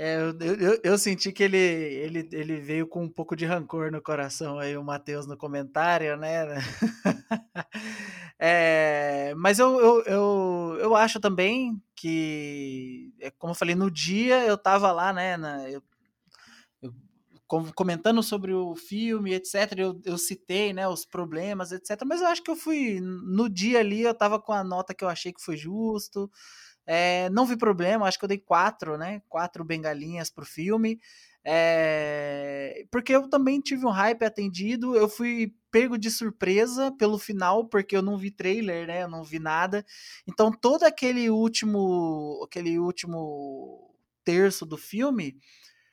É, 0.00 0.14
eu, 0.20 0.38
eu, 0.40 0.80
eu- 0.84 0.98
senti 0.98 1.32
que 1.32 1.42
ele, 1.42 1.56
ele, 1.58 2.28
ele 2.32 2.60
veio 2.60 2.86
com 2.86 3.02
um 3.04 3.08
pouco 3.08 3.34
de 3.34 3.44
rancor 3.44 3.90
no 3.90 4.00
coração 4.00 4.56
aí, 4.58 4.76
o 4.76 4.84
Matheus 4.84 5.26
no 5.26 5.36
comentário, 5.36 6.16
né? 6.16 6.44
É, 8.38 9.34
mas 9.36 9.58
eu, 9.58 9.80
eu, 9.80 10.02
eu, 10.04 10.76
eu 10.80 10.96
acho 10.96 11.18
também 11.20 11.80
que, 11.96 13.12
é, 13.20 13.30
como 13.32 13.50
eu 13.52 13.54
falei, 13.54 13.74
no 13.74 13.90
dia 13.90 14.44
eu 14.44 14.56
tava 14.56 14.92
lá, 14.92 15.12
né? 15.12 15.36
na- 15.36 15.68
eu- 15.68 15.82
eu 16.82 16.92
com- 17.46 17.72
comentando 17.72 18.22
sobre 18.22 18.52
o 18.52 18.74
filme, 18.76 19.32
etc. 19.34 19.82
Eu, 19.82 20.00
eu 20.04 20.18
citei, 20.18 20.72
né, 20.72 20.86
os 20.88 21.04
problemas, 21.04 21.72
etc. 21.72 22.06
Mas 22.08 22.20
eu 22.20 22.28
acho 22.28 22.42
que 22.42 22.50
eu 22.50 22.56
fui 22.56 23.00
no 23.00 23.48
dia 23.48 23.80
ali, 23.80 24.02
eu 24.02 24.14
tava 24.14 24.40
com 24.40 24.52
a 24.52 24.64
nota 24.64 24.94
que 24.94 25.04
eu 25.04 25.08
achei 25.08 25.32
que 25.32 25.42
foi 25.42 25.56
justo. 25.56 26.30
É, 26.90 27.28
não 27.28 27.44
vi 27.44 27.54
problema, 27.54 28.06
acho 28.06 28.18
que 28.18 28.24
eu 28.24 28.28
dei 28.28 28.38
quatro, 28.38 28.96
né? 28.96 29.20
Quatro 29.28 29.62
bengalinhas 29.62 30.30
pro 30.30 30.46
filme. 30.46 30.98
É, 31.44 32.86
porque 32.90 33.14
eu 33.14 33.28
também 33.28 33.60
tive 33.60 33.84
um 33.84 33.90
hype 33.90 34.24
atendido, 34.24 34.96
eu 34.96 35.06
fui 35.06 35.54
pego 35.70 35.98
de 35.98 36.10
surpresa 36.10 36.90
pelo 36.92 37.18
final, 37.18 37.66
porque 37.66 37.94
eu 37.94 38.00
não 38.00 38.16
vi 38.16 38.30
trailer, 38.30 38.86
né? 38.86 39.02
Eu 39.02 39.08
não 39.08 39.22
vi 39.22 39.38
nada. 39.38 39.84
Então 40.26 40.50
todo 40.50 40.84
aquele 40.84 41.28
último, 41.28 42.42
aquele 42.42 42.78
último 42.78 43.94
terço 44.24 44.64
do 44.64 44.78
filme, 44.78 45.36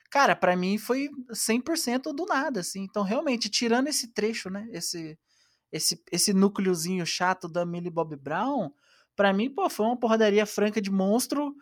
cara, 0.09 0.33
pra 0.33 0.55
mim 0.55 0.77
foi 0.77 1.09
100% 1.33 2.13
do 2.13 2.25
nada, 2.25 2.61
assim. 2.61 2.83
Então 2.83 3.03
realmente, 3.03 3.49
tirando 3.49 3.87
esse 3.89 4.13
trecho, 4.13 4.49
né? 4.49 4.65
Esse 4.71 5.19
esse 5.71 6.01
esse 6.09 6.33
núcleozinho 6.33 7.05
chato 7.05 7.49
da 7.49 7.65
Millie 7.65 7.89
Bob 7.91 8.15
Brown, 8.15 8.71
Pra 9.15 9.33
mim, 9.33 9.49
pô, 9.49 9.69
foi 9.69 9.85
uma 9.85 9.97
porradaria 9.99 10.45
franca 10.45 10.81
de 10.81 10.91
monstro 10.91 11.53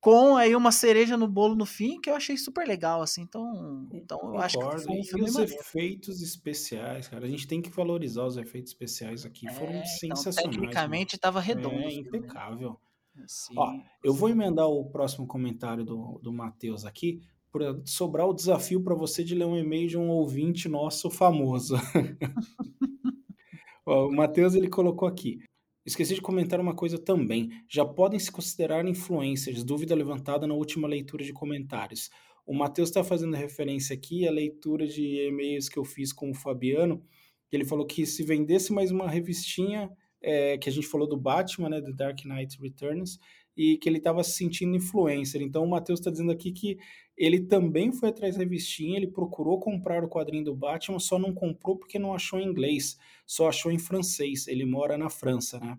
com 0.00 0.36
aí 0.36 0.56
uma 0.56 0.72
cereja 0.72 1.16
no 1.16 1.28
bolo 1.28 1.54
no 1.54 1.66
fim 1.66 2.00
que 2.00 2.08
eu 2.08 2.14
achei 2.14 2.36
super 2.36 2.66
legal, 2.66 3.02
assim. 3.02 3.22
Então, 3.22 3.86
então 3.92 4.18
eu 4.34 4.38
acho 4.38 4.58
que 4.58 4.64
foi 4.64 4.96
um 4.96 5.00
E 5.00 5.04
filme 5.04 5.24
os 5.24 5.34
maneiro. 5.34 5.60
efeitos 5.60 6.22
especiais, 6.22 7.08
cara. 7.08 7.26
A 7.26 7.28
gente 7.28 7.46
tem 7.46 7.60
que 7.60 7.70
valorizar 7.70 8.24
os 8.24 8.36
efeitos 8.36 8.72
especiais 8.72 9.26
aqui. 9.26 9.48
Foram 9.50 9.72
É, 9.74 9.78
então, 10.02 10.16
sensacionais. 10.16 10.36
tecnicamente 10.36 11.18
tava 11.18 11.40
redondo. 11.40 11.74
É 11.76 11.86
né? 11.86 11.92
impecável. 11.92 12.80
Sim, 13.26 13.54
Ó, 13.56 13.74
eu 14.02 14.14
vou 14.14 14.28
sim. 14.28 14.30
emendar 14.30 14.66
o 14.68 14.88
próximo 14.90 15.26
comentário 15.26 15.84
do, 15.84 16.18
do 16.22 16.32
Matheus 16.32 16.86
aqui, 16.86 17.20
para 17.52 17.78
sobrar 17.84 18.26
o 18.28 18.32
desafio 18.32 18.82
para 18.82 18.94
você 18.94 19.24
de 19.24 19.34
ler 19.34 19.44
um 19.44 19.56
e-mail 19.56 19.88
de 19.88 19.98
um 19.98 20.08
ouvinte 20.08 20.68
nosso 20.68 21.10
famoso. 21.10 21.74
Ó, 23.84 24.06
o 24.08 24.12
Matheus 24.12 24.54
ele 24.54 24.68
colocou 24.68 25.08
aqui. 25.08 25.38
Esqueci 25.84 26.14
de 26.14 26.20
comentar 26.20 26.60
uma 26.60 26.74
coisa 26.74 26.98
também. 26.98 27.50
Já 27.68 27.84
podem 27.84 28.18
se 28.18 28.30
considerar 28.30 28.86
influencers, 28.86 29.64
dúvida 29.64 29.94
levantada 29.94 30.46
na 30.46 30.54
última 30.54 30.86
leitura 30.86 31.24
de 31.24 31.32
comentários. 31.32 32.10
O 32.46 32.54
Matheus 32.54 32.88
está 32.88 33.02
fazendo 33.02 33.34
referência 33.36 33.94
aqui 33.94 34.26
à 34.26 34.30
leitura 34.30 34.86
de 34.86 35.28
e-mails 35.28 35.68
que 35.68 35.78
eu 35.78 35.84
fiz 35.84 36.12
com 36.12 36.30
o 36.30 36.34
Fabiano. 36.34 37.02
Ele 37.50 37.64
falou 37.64 37.86
que 37.86 38.04
se 38.04 38.22
vendesse 38.22 38.72
mais 38.72 38.90
uma 38.90 39.08
revistinha, 39.08 39.90
é, 40.22 40.58
que 40.58 40.68
a 40.68 40.72
gente 40.72 40.86
falou 40.86 41.08
do 41.08 41.16
Batman, 41.16 41.70
né, 41.70 41.80
do 41.80 41.94
Dark 41.94 42.24
Knight 42.24 42.60
Returns, 42.60 43.18
e 43.56 43.76
que 43.78 43.88
ele 43.88 43.98
estava 43.98 44.22
se 44.22 44.32
sentindo 44.32 44.76
influencer. 44.76 45.42
Então 45.42 45.64
o 45.64 45.68
Matheus 45.68 46.00
está 46.00 46.10
dizendo 46.10 46.30
aqui 46.30 46.52
que 46.52 46.78
ele 47.20 47.38
também 47.38 47.92
foi 47.92 48.08
atrás 48.08 48.34
da 48.34 48.42
revistinha, 48.42 48.96
ele 48.96 49.06
procurou 49.06 49.60
comprar 49.60 50.02
o 50.02 50.08
quadrinho 50.08 50.42
do 50.42 50.54
Batman, 50.54 50.98
só 50.98 51.18
não 51.18 51.34
comprou 51.34 51.76
porque 51.76 51.98
não 51.98 52.14
achou 52.14 52.40
em 52.40 52.46
inglês, 52.48 52.96
só 53.26 53.50
achou 53.50 53.70
em 53.70 53.78
francês. 53.78 54.48
Ele 54.48 54.64
mora 54.64 54.96
na 54.96 55.10
França, 55.10 55.60
né? 55.60 55.76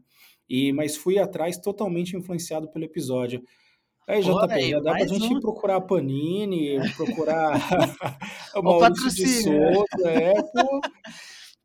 E, 0.48 0.72
mas 0.72 0.96
fui 0.96 1.18
atrás 1.18 1.58
totalmente 1.58 2.16
influenciado 2.16 2.68
pelo 2.68 2.86
episódio. 2.86 3.44
Aí, 4.08 4.22
JP, 4.22 4.54
aí, 4.54 4.70
já 4.70 4.80
dá 4.82 4.92
pra 4.92 5.08
gente 5.08 5.34
um. 5.34 5.40
procurar 5.40 5.78
a 5.78 5.82
Panini, 5.82 6.78
procurar 6.96 7.54
o 8.54 8.62
Maurício 8.62 9.10
de 9.10 9.42
patrocínio? 9.42 9.74
Souza, 9.74 10.12
é, 10.12 10.34
pô. 10.44 10.82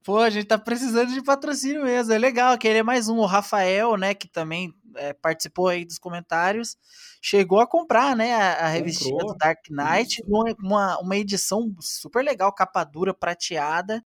Pô, 0.02 0.18
a 0.18 0.30
gente 0.30 0.46
tá 0.46 0.56
precisando 0.56 1.12
de 1.12 1.22
patrocínio 1.22 1.82
mesmo. 1.82 2.14
É 2.14 2.18
legal, 2.18 2.56
que 2.56 2.66
ele 2.66 2.78
é 2.78 2.82
mais 2.82 3.10
um. 3.10 3.18
O 3.18 3.26
Rafael, 3.26 3.96
né, 3.98 4.14
que 4.14 4.28
também 4.28 4.72
é, 4.96 5.12
participou 5.12 5.68
aí 5.68 5.84
dos 5.84 5.98
comentários, 5.98 6.76
chegou 7.20 7.60
a 7.60 7.66
comprar, 7.66 8.16
né, 8.16 8.34
a, 8.34 8.66
a 8.66 8.68
revistinha 8.68 9.18
do 9.24 9.34
Dark 9.34 9.60
Knight, 9.70 10.22
uma, 10.58 10.98
uma, 10.98 11.16
edição 11.16 11.74
super 11.80 12.24
legal, 12.24 12.52
capa 12.52 12.84
dura, 12.84 13.14
prateada. 13.14 14.04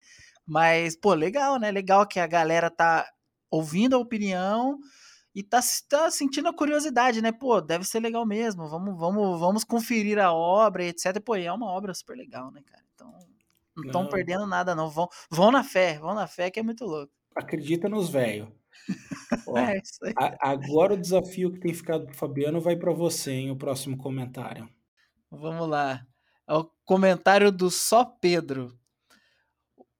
Mas, 0.46 0.96
pô, 0.96 1.12
legal, 1.12 1.58
né? 1.58 1.72
Legal 1.72 2.06
que 2.06 2.20
a 2.20 2.26
galera 2.26 2.70
tá 2.70 3.04
ouvindo 3.50 3.96
a 3.96 3.98
opinião 3.98 4.78
e 5.34 5.42
tá, 5.42 5.60
tá 5.88 6.10
sentindo 6.10 6.48
a 6.48 6.54
curiosidade, 6.54 7.20
né? 7.20 7.32
Pô, 7.32 7.60
deve 7.60 7.84
ser 7.84 8.00
legal 8.00 8.24
mesmo. 8.24 8.68
Vamos, 8.68 8.96
vamos, 8.96 9.40
vamos 9.40 9.64
conferir 9.64 10.18
a 10.18 10.32
obra, 10.32 10.84
e 10.84 10.88
etc. 10.88 11.20
Pô, 11.20 11.36
e 11.36 11.44
é 11.44 11.52
uma 11.52 11.66
obra 11.66 11.92
super 11.92 12.16
legal, 12.16 12.50
né, 12.52 12.62
cara? 12.64 12.82
Então, 12.94 13.12
não 13.76 13.84
estão 13.84 14.08
perdendo 14.08 14.46
nada, 14.46 14.74
não. 14.74 14.88
Vão, 14.88 15.08
vão 15.28 15.50
na 15.50 15.64
fé, 15.64 15.98
vão 15.98 16.14
na 16.14 16.26
fé, 16.26 16.50
que 16.50 16.60
é 16.60 16.62
muito 16.62 16.84
louco. 16.84 17.12
Acredita 17.34 17.88
nos 17.88 18.08
velhos. 18.08 18.48
Ó, 19.46 19.56
É, 19.58 19.78
isso 19.78 19.98
aí. 20.04 20.12
a- 20.18 20.50
agora 20.52 20.94
o 20.94 21.00
desafio 21.00 21.52
que 21.52 21.60
tem 21.60 21.74
ficado 21.74 22.06
pro 22.06 22.14
Fabiano 22.14 22.60
vai 22.60 22.76
para 22.76 22.92
você, 22.92 23.32
em 23.32 23.50
o 23.50 23.56
próximo 23.56 23.96
comentário. 23.96 24.68
Vamos 25.30 25.68
lá. 25.68 26.06
É 26.48 26.54
o 26.54 26.70
comentário 26.84 27.50
do 27.50 27.70
Só 27.70 28.04
Pedro. 28.04 28.78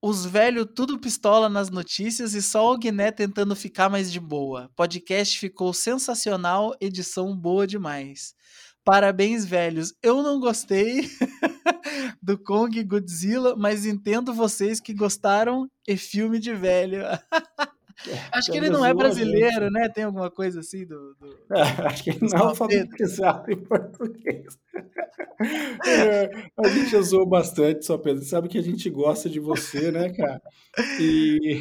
Os 0.00 0.24
velhos 0.24 0.68
tudo 0.74 0.98
pistola 1.00 1.48
nas 1.48 1.68
notícias 1.70 2.34
e 2.34 2.42
só 2.42 2.72
o 2.72 2.78
Guiné 2.78 3.10
tentando 3.10 3.56
ficar 3.56 3.88
mais 3.88 4.12
de 4.12 4.20
boa. 4.20 4.70
Podcast 4.76 5.38
ficou 5.38 5.72
sensacional, 5.72 6.76
edição 6.80 7.36
boa 7.36 7.66
demais. 7.66 8.34
Parabéns, 8.84 9.44
velhos. 9.44 9.92
Eu 10.00 10.22
não 10.22 10.38
gostei 10.38 11.10
do 12.22 12.38
Kong 12.38 12.80
Godzilla, 12.84 13.56
mas 13.56 13.84
entendo 13.84 14.32
vocês 14.32 14.78
que 14.78 14.94
gostaram 14.94 15.68
e 15.88 15.96
filme 15.96 16.38
de 16.38 16.54
velho. 16.54 17.00
Acho 18.32 18.52
que 18.52 18.58
ele 18.58 18.68
não 18.68 18.84
é 18.84 18.92
brasileiro, 18.92 19.70
né? 19.70 19.88
Tem 19.88 20.04
alguma 20.04 20.30
coisa 20.30 20.60
assim 20.60 20.86
do. 20.86 21.14
do- 21.14 21.38
Acho 21.86 22.04
que 22.04 22.10
ele 22.10 22.18
não 22.22 22.38
é 22.38 22.42
alfabetizado 22.42 23.50
em 23.50 23.56
português. 23.56 24.58
É, 25.86 26.30
a 26.56 26.68
gente 26.68 26.96
usou 26.96 27.26
bastante, 27.26 27.84
só 27.84 27.98
Pedro. 27.98 28.24
Sabe 28.24 28.48
que 28.48 28.56
a 28.56 28.62
gente 28.62 28.88
gosta 28.88 29.28
de 29.28 29.38
você, 29.38 29.90
né, 29.90 30.10
cara? 30.10 30.40
E... 30.98 31.60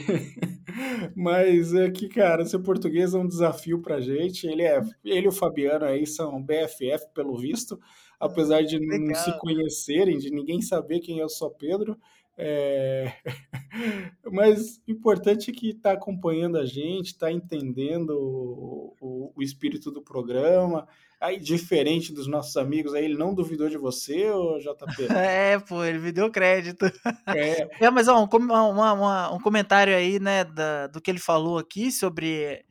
Mas 1.15 1.73
é 1.73 1.89
que, 1.91 2.07
cara, 2.07 2.45
ser 2.45 2.59
português 2.59 3.13
é 3.13 3.17
um 3.17 3.27
desafio 3.27 3.81
pra 3.81 3.99
gente. 3.99 4.47
Ele, 4.47 4.63
é... 4.63 4.81
ele 5.03 5.25
e 5.25 5.27
o 5.27 5.31
Fabiano 5.31 5.85
aí 5.85 6.05
são 6.07 6.41
BFF, 6.41 7.07
pelo 7.13 7.37
visto, 7.37 7.77
apesar 8.19 8.63
de 8.63 8.79
não 8.79 8.97
Legal. 8.97 9.23
se 9.23 9.37
conhecerem, 9.39 10.17
de 10.17 10.29
ninguém 10.31 10.61
saber 10.61 10.99
quem 11.01 11.19
é 11.19 11.25
o 11.25 11.29
Só 11.29 11.49
Pedro. 11.49 11.97
É... 12.37 13.13
Mas 14.31 14.77
o 14.87 14.91
importante 14.91 15.51
é 15.51 15.53
que 15.53 15.69
está 15.69 15.91
acompanhando 15.93 16.57
a 16.57 16.65
gente, 16.65 17.07
está 17.07 17.31
entendendo 17.31 18.11
o, 18.11 18.95
o- 18.99 19.31
o 19.35 19.41
espírito 19.43 19.91
do 19.91 20.01
programa. 20.01 20.87
Aí, 21.19 21.39
diferente 21.39 22.13
dos 22.13 22.27
nossos 22.27 22.55
amigos, 22.57 22.93
aí 22.93 23.05
ele 23.05 23.17
não 23.17 23.33
duvidou 23.33 23.69
de 23.69 23.77
você, 23.77 24.29
ô 24.31 24.59
JP? 24.59 25.07
É, 25.17 25.57
pô, 25.59 25.83
ele 25.83 25.97
me 25.99 26.11
deu 26.11 26.29
crédito. 26.29 26.85
É, 27.27 27.67
É, 27.79 27.89
mas 27.89 28.07
ó, 28.07 28.21
um, 28.21 28.27
uma- 28.37 28.93
uma- 28.93 29.33
um 29.33 29.39
comentário 29.39 29.95
aí, 29.95 30.19
né, 30.19 30.43
da- 30.43 30.87
do 30.87 30.99
que 31.01 31.09
ele 31.09 31.19
falou 31.19 31.57
aqui 31.57 31.89
sobre 31.91 32.64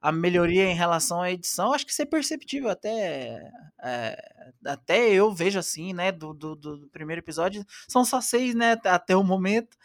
a 0.00 0.10
melhoria 0.10 0.64
em 0.64 0.74
relação 0.74 1.20
à 1.20 1.30
edição, 1.30 1.74
acho 1.74 1.84
que 1.84 1.92
isso 1.92 2.02
é 2.02 2.06
perceptível 2.06 2.70
até, 2.70 3.52
é, 3.82 4.50
até 4.64 5.10
eu 5.12 5.32
vejo 5.32 5.58
assim, 5.58 5.92
né, 5.92 6.10
do, 6.10 6.32
do, 6.32 6.56
do 6.56 6.88
primeiro 6.90 7.20
episódio, 7.20 7.64
são 7.86 8.04
só 8.04 8.20
seis, 8.20 8.54
né, 8.54 8.78
até 8.84 9.14
o 9.14 9.22
momento, 9.22 9.76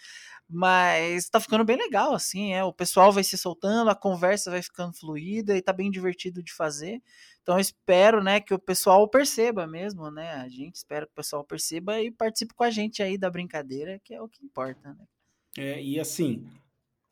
mas 0.47 1.27
tá 1.27 1.39
ficando 1.39 1.65
bem 1.65 1.75
legal, 1.75 2.13
assim, 2.13 2.53
é, 2.53 2.63
o 2.63 2.71
pessoal 2.71 3.11
vai 3.11 3.23
se 3.23 3.37
soltando, 3.37 3.89
a 3.89 3.95
conversa 3.95 4.49
vai 4.49 4.61
ficando 4.61 4.93
fluida 4.93 5.57
e 5.57 5.61
tá 5.61 5.73
bem 5.73 5.91
divertido 5.91 6.41
de 6.41 6.53
fazer, 6.53 7.01
então 7.41 7.59
espero, 7.59 8.23
né, 8.23 8.39
que 8.39 8.53
o 8.53 8.59
pessoal 8.59 9.05
perceba 9.09 9.67
mesmo, 9.67 10.09
né, 10.09 10.31
a 10.35 10.47
gente 10.47 10.75
espera 10.75 11.05
que 11.05 11.11
o 11.11 11.15
pessoal 11.15 11.43
perceba 11.43 12.01
e 12.01 12.09
participe 12.09 12.53
com 12.53 12.63
a 12.63 12.69
gente 12.69 13.03
aí 13.03 13.17
da 13.17 13.29
brincadeira, 13.29 13.99
que 14.01 14.13
é 14.13 14.21
o 14.21 14.29
que 14.29 14.45
importa, 14.45 14.93
né. 14.93 15.05
é, 15.57 15.83
e 15.83 15.99
assim, 15.99 16.47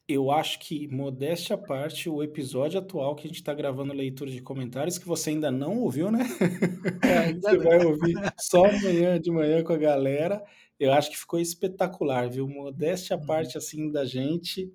eu 0.08 0.32
acho 0.32 0.60
que, 0.60 0.88
modéstia 0.90 1.56
à 1.56 1.58
parte, 1.58 2.10
o 2.10 2.22
episódio 2.22 2.80
atual 2.80 3.16
que 3.16 3.26
a 3.26 3.28
gente 3.28 3.40
está 3.40 3.54
gravando 3.54 3.94
leitura 3.94 4.30
de 4.30 4.42
comentários, 4.42 4.98
que 4.98 5.08
você 5.08 5.30
ainda 5.30 5.50
não 5.50 5.80
ouviu, 5.80 6.12
né? 6.12 6.20
ainda 7.02 7.52
Você 7.52 7.58
vai 7.58 7.86
ouvir 7.86 8.16
só 8.38 8.66
amanhã 8.66 9.20
de 9.20 9.32
manhã 9.32 9.64
com 9.64 9.72
a 9.74 9.78
galera. 9.78 10.44
Eu 10.78 10.92
acho 10.92 11.10
que 11.10 11.18
ficou 11.18 11.40
espetacular, 11.40 12.30
viu? 12.30 12.48
Modéstia 12.48 13.16
à 13.16 13.20
parte, 13.20 13.58
assim, 13.58 13.90
da 13.92 14.04
gente. 14.04 14.70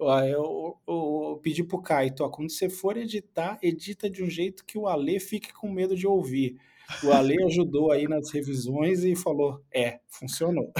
Eu, 0.00 0.08
eu, 0.08 0.78
eu 0.88 1.40
pedi 1.40 1.62
pro 1.62 1.80
Caio, 1.80 2.12
quando 2.32 2.50
você 2.50 2.68
for 2.68 2.96
editar, 2.96 3.58
edita 3.62 4.10
de 4.10 4.24
um 4.24 4.28
jeito 4.28 4.64
que 4.64 4.76
o 4.76 4.88
Alê 4.88 5.20
fique 5.20 5.52
com 5.52 5.70
medo 5.70 5.94
de 5.94 6.06
ouvir. 6.06 6.58
O 7.02 7.12
Alê 7.12 7.42
ajudou 7.44 7.90
aí 7.90 8.06
nas 8.06 8.30
revisões 8.30 9.04
e 9.04 9.16
falou: 9.16 9.62
é, 9.72 10.00
funcionou. 10.08 10.72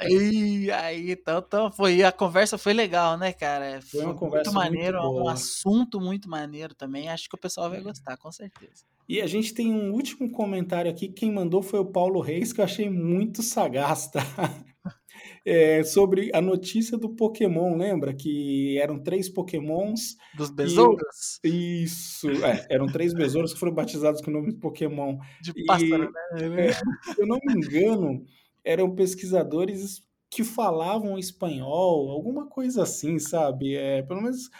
Aí, 0.00 0.70
aí, 0.72 1.12
então, 1.12 1.38
então 1.46 1.72
foi, 1.72 2.02
a 2.02 2.12
conversa 2.12 2.58
foi 2.58 2.72
legal, 2.72 3.16
né, 3.16 3.32
cara? 3.32 3.80
Foi 3.82 4.04
uma 4.04 4.14
conversa 4.14 4.52
muito 4.52 4.62
muito 4.62 4.74
maneiro, 4.76 4.98
um 5.00 5.28
assunto 5.28 6.00
muito 6.00 6.28
maneiro 6.28 6.74
também. 6.74 7.08
Acho 7.08 7.28
que 7.28 7.34
o 7.34 7.40
pessoal 7.40 7.70
vai 7.70 7.80
gostar, 7.80 8.16
com 8.16 8.30
certeza. 8.30 8.84
E 9.08 9.22
a 9.22 9.26
gente 9.26 9.54
tem 9.54 9.72
um 9.72 9.92
último 9.92 10.30
comentário 10.30 10.90
aqui. 10.90 11.08
Quem 11.08 11.32
mandou 11.32 11.62
foi 11.62 11.80
o 11.80 11.86
Paulo 11.86 12.20
Reis, 12.20 12.52
que 12.52 12.60
eu 12.60 12.64
achei 12.64 12.90
muito 12.90 13.42
sagaz, 13.42 14.08
tá? 14.08 14.22
É, 15.44 15.82
sobre 15.82 16.30
a 16.34 16.40
notícia 16.40 16.98
do 16.98 17.10
Pokémon, 17.10 17.76
lembra? 17.76 18.14
Que 18.14 18.78
eram 18.78 18.98
três 18.98 19.28
Pokémons. 19.28 20.16
Dos 20.36 20.50
besouros? 20.50 21.40
Isso, 21.42 22.28
é, 22.44 22.66
eram 22.70 22.86
três 22.86 23.14
besouros 23.14 23.52
que 23.52 23.58
foram 23.60 23.74
batizados 23.74 24.20
com 24.20 24.30
o 24.30 24.34
nome 24.34 24.52
de 24.52 24.58
Pokémon. 24.58 25.18
De 25.40 25.52
E, 25.56 25.64
pássaro, 25.64 26.10
né? 26.32 26.66
é, 26.66 26.72
se 26.72 27.20
eu 27.20 27.26
não 27.26 27.38
me 27.44 27.54
engano, 27.54 28.24
eram 28.64 28.94
pesquisadores 28.94 30.02
que 30.30 30.44
falavam 30.44 31.18
espanhol, 31.18 32.10
alguma 32.10 32.46
coisa 32.46 32.82
assim, 32.82 33.18
sabe? 33.18 33.74
É, 33.74 34.02
pelo 34.02 34.22
menos 34.22 34.50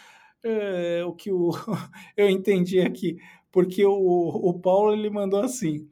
é, 0.43 1.03
o 1.05 1.13
que 1.13 1.31
o, 1.31 1.51
eu 2.17 2.29
entendi 2.29 2.79
aqui, 2.79 3.17
porque 3.51 3.85
o, 3.85 3.93
o 3.93 4.59
Paulo 4.59 4.93
ele 4.93 5.09
mandou 5.09 5.41
assim, 5.41 5.87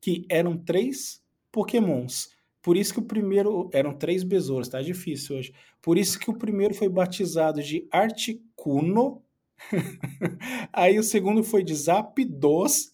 que 0.00 0.24
eram 0.30 0.56
três 0.56 1.22
Pokémons. 1.52 2.30
Por 2.62 2.76
isso 2.76 2.92
que 2.92 3.00
o 3.00 3.04
primeiro. 3.04 3.70
Eram 3.72 3.94
três 3.94 4.22
besouros, 4.22 4.68
tá 4.68 4.82
difícil 4.82 5.36
hoje. 5.36 5.52
Por 5.80 5.96
isso 5.96 6.18
que 6.18 6.30
o 6.30 6.36
primeiro 6.36 6.74
foi 6.74 6.88
batizado 6.88 7.62
de 7.62 7.86
Articuno. 7.90 9.22
Aí 10.72 10.98
o 10.98 11.02
segundo 11.02 11.42
foi 11.42 11.62
de 11.62 11.74
Zapdos. 11.74 12.90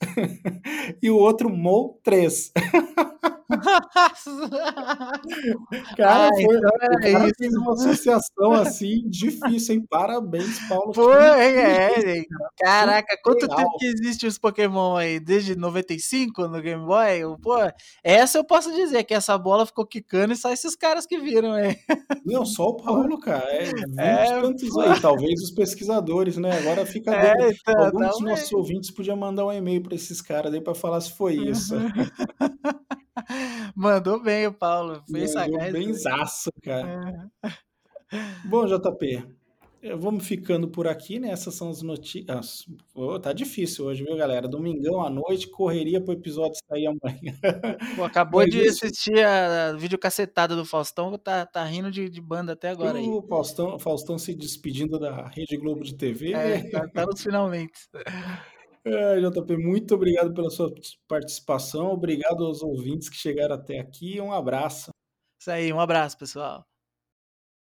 e 1.03 1.11
o 1.11 1.17
outro 1.17 1.51
Mol3. 1.51 2.53
Cara, 5.97 6.29
Ah, 6.29 6.31
foi, 6.35 6.43
então 6.45 6.71
o 6.71 6.83
era 6.83 7.01
cara 7.13 7.31
fez 7.37 7.55
uma 7.55 7.73
associação 7.73 8.53
assim 8.55 9.03
difícil, 9.09 9.77
hein? 9.77 9.87
Parabéns, 9.89 10.59
Paulo. 10.69 10.93
Pô, 10.93 11.13
é, 11.13 12.19
é, 12.21 12.25
Caraca, 12.59 13.17
quanto 13.23 13.43
legal. 13.43 13.57
tempo 13.57 13.77
que 13.79 13.87
existe 13.87 14.27
os 14.27 14.39
Pokémon 14.39 14.97
aí? 14.97 15.21
Desde 15.21 15.57
95 15.57 16.49
no 16.49 16.61
Game 16.61 16.85
Boy? 16.85 17.21
Pô, 17.43 17.57
essa 18.03 18.39
eu 18.39 18.45
posso 18.45 18.73
dizer 18.75 19.05
que 19.05 19.15
essa 19.15 19.37
bola 19.39 19.67
ficou 19.67 19.87
quicando 19.87 20.33
e 20.33 20.37
só 20.37 20.51
esses 20.53 20.75
caras 20.77 21.07
que 21.07 21.19
viram 21.19 21.53
aí. 21.53 21.77
Não, 22.25 22.45
só 22.45 22.69
o 22.69 22.77
Paulo, 22.77 23.19
cara. 23.21 23.45
É 23.51 23.65
20 23.65 23.87
É, 23.99 24.41
tantos 24.41 24.69
pô. 24.71 24.81
aí. 24.81 25.01
Talvez 25.01 25.41
os 25.43 25.51
pesquisadores, 25.51 26.37
né? 26.37 26.59
Agora 26.59 26.85
fica 26.87 27.15
É, 27.15 27.51
então, 27.51 27.85
Algum 27.85 27.99
dos 28.07 28.19
talvez. 28.19 28.21
nossos 28.21 28.53
ouvintes 28.53 28.91
podia 28.91 29.17
mandar 29.17 29.47
um 29.47 29.53
e-mail 29.53 29.83
para 29.83 29.95
esses 29.95 30.21
caras 30.21 30.53
aí 30.53 30.61
para 30.61 30.75
falar 30.75 31.01
se 31.01 31.13
foi 31.17 31.35
isso. 31.37 31.75
Mandou 33.75 34.23
bem 34.23 34.47
o 34.47 34.53
Paulo. 34.53 35.03
Foi 35.11 35.21
Mandou 35.21 35.29
sagaz. 35.29 35.73
bem 35.73 35.87
né? 35.89 35.93
zaço, 35.95 36.51
cara. 36.63 37.31
É. 38.13 38.19
Bom, 38.49 38.67
JP, 38.67 39.25
É, 39.83 39.95
Vamos 39.97 40.27
ficando 40.27 40.69
por 40.69 40.89
aqui, 40.89 41.19
né? 41.21 41.31
Essas 41.31 41.55
são 41.55 41.71
as 41.71 41.81
notícias. 41.83 42.65
Ô, 42.95 43.19
tá 43.21 43.33
difícil 43.33 43.85
hoje, 43.85 44.03
viu, 44.05 44.17
galera? 44.17 44.49
Domingão 44.49 45.01
à 45.01 45.09
noite, 45.11 45.49
correria 45.49 46.01
pro 46.01 46.13
episódio 46.15 46.59
sair 46.69 46.87
amanhã. 46.87 47.35
Pô, 47.97 48.05
acabou 48.05 48.41
Mas 48.41 48.51
de 48.51 48.61
isso- 48.67 48.85
assistir 48.85 49.19
a, 49.25 49.69
a 49.69 49.73
videocacetada 49.75 50.57
do 50.57 50.65
Faustão, 50.65 51.17
tá, 51.19 51.47
tá 51.47 51.65
rindo 51.65 51.91
de, 51.91 52.09
de 52.09 52.21
banda 52.21 52.53
até 52.55 52.71
agora 52.71 52.99
aí. 52.99 53.07
O 53.07 53.23
Faustão, 53.23 53.79
Faustão 53.79 54.19
se 54.19 54.35
despedindo 54.35 54.99
da 54.99 55.29
Rede 55.29 55.57
Globo 55.57 55.85
de 55.85 55.95
TV. 55.95 56.33
É, 56.33 56.63
né? 56.63 56.71
tá, 56.71 56.89
tá 56.89 57.07
nos 57.07 57.23
finalmente. 57.23 57.73
É, 58.89 59.19
JP, 59.21 59.57
muito 59.57 59.97
obrigado 59.97 60.33
pela 60.33 60.49
sua 60.49 60.73
participação. 61.09 61.89
Obrigado 61.89 62.45
aos 62.45 62.63
ouvintes 62.63 63.09
que 63.09 63.17
chegaram 63.17 63.57
até 63.57 63.81
aqui. 63.81 64.21
Um 64.21 64.33
abraço. 64.33 64.91
Isso 65.41 65.51
aí, 65.51 65.73
um 65.73 65.81
abraço, 65.81 66.17
pessoal. 66.17 66.65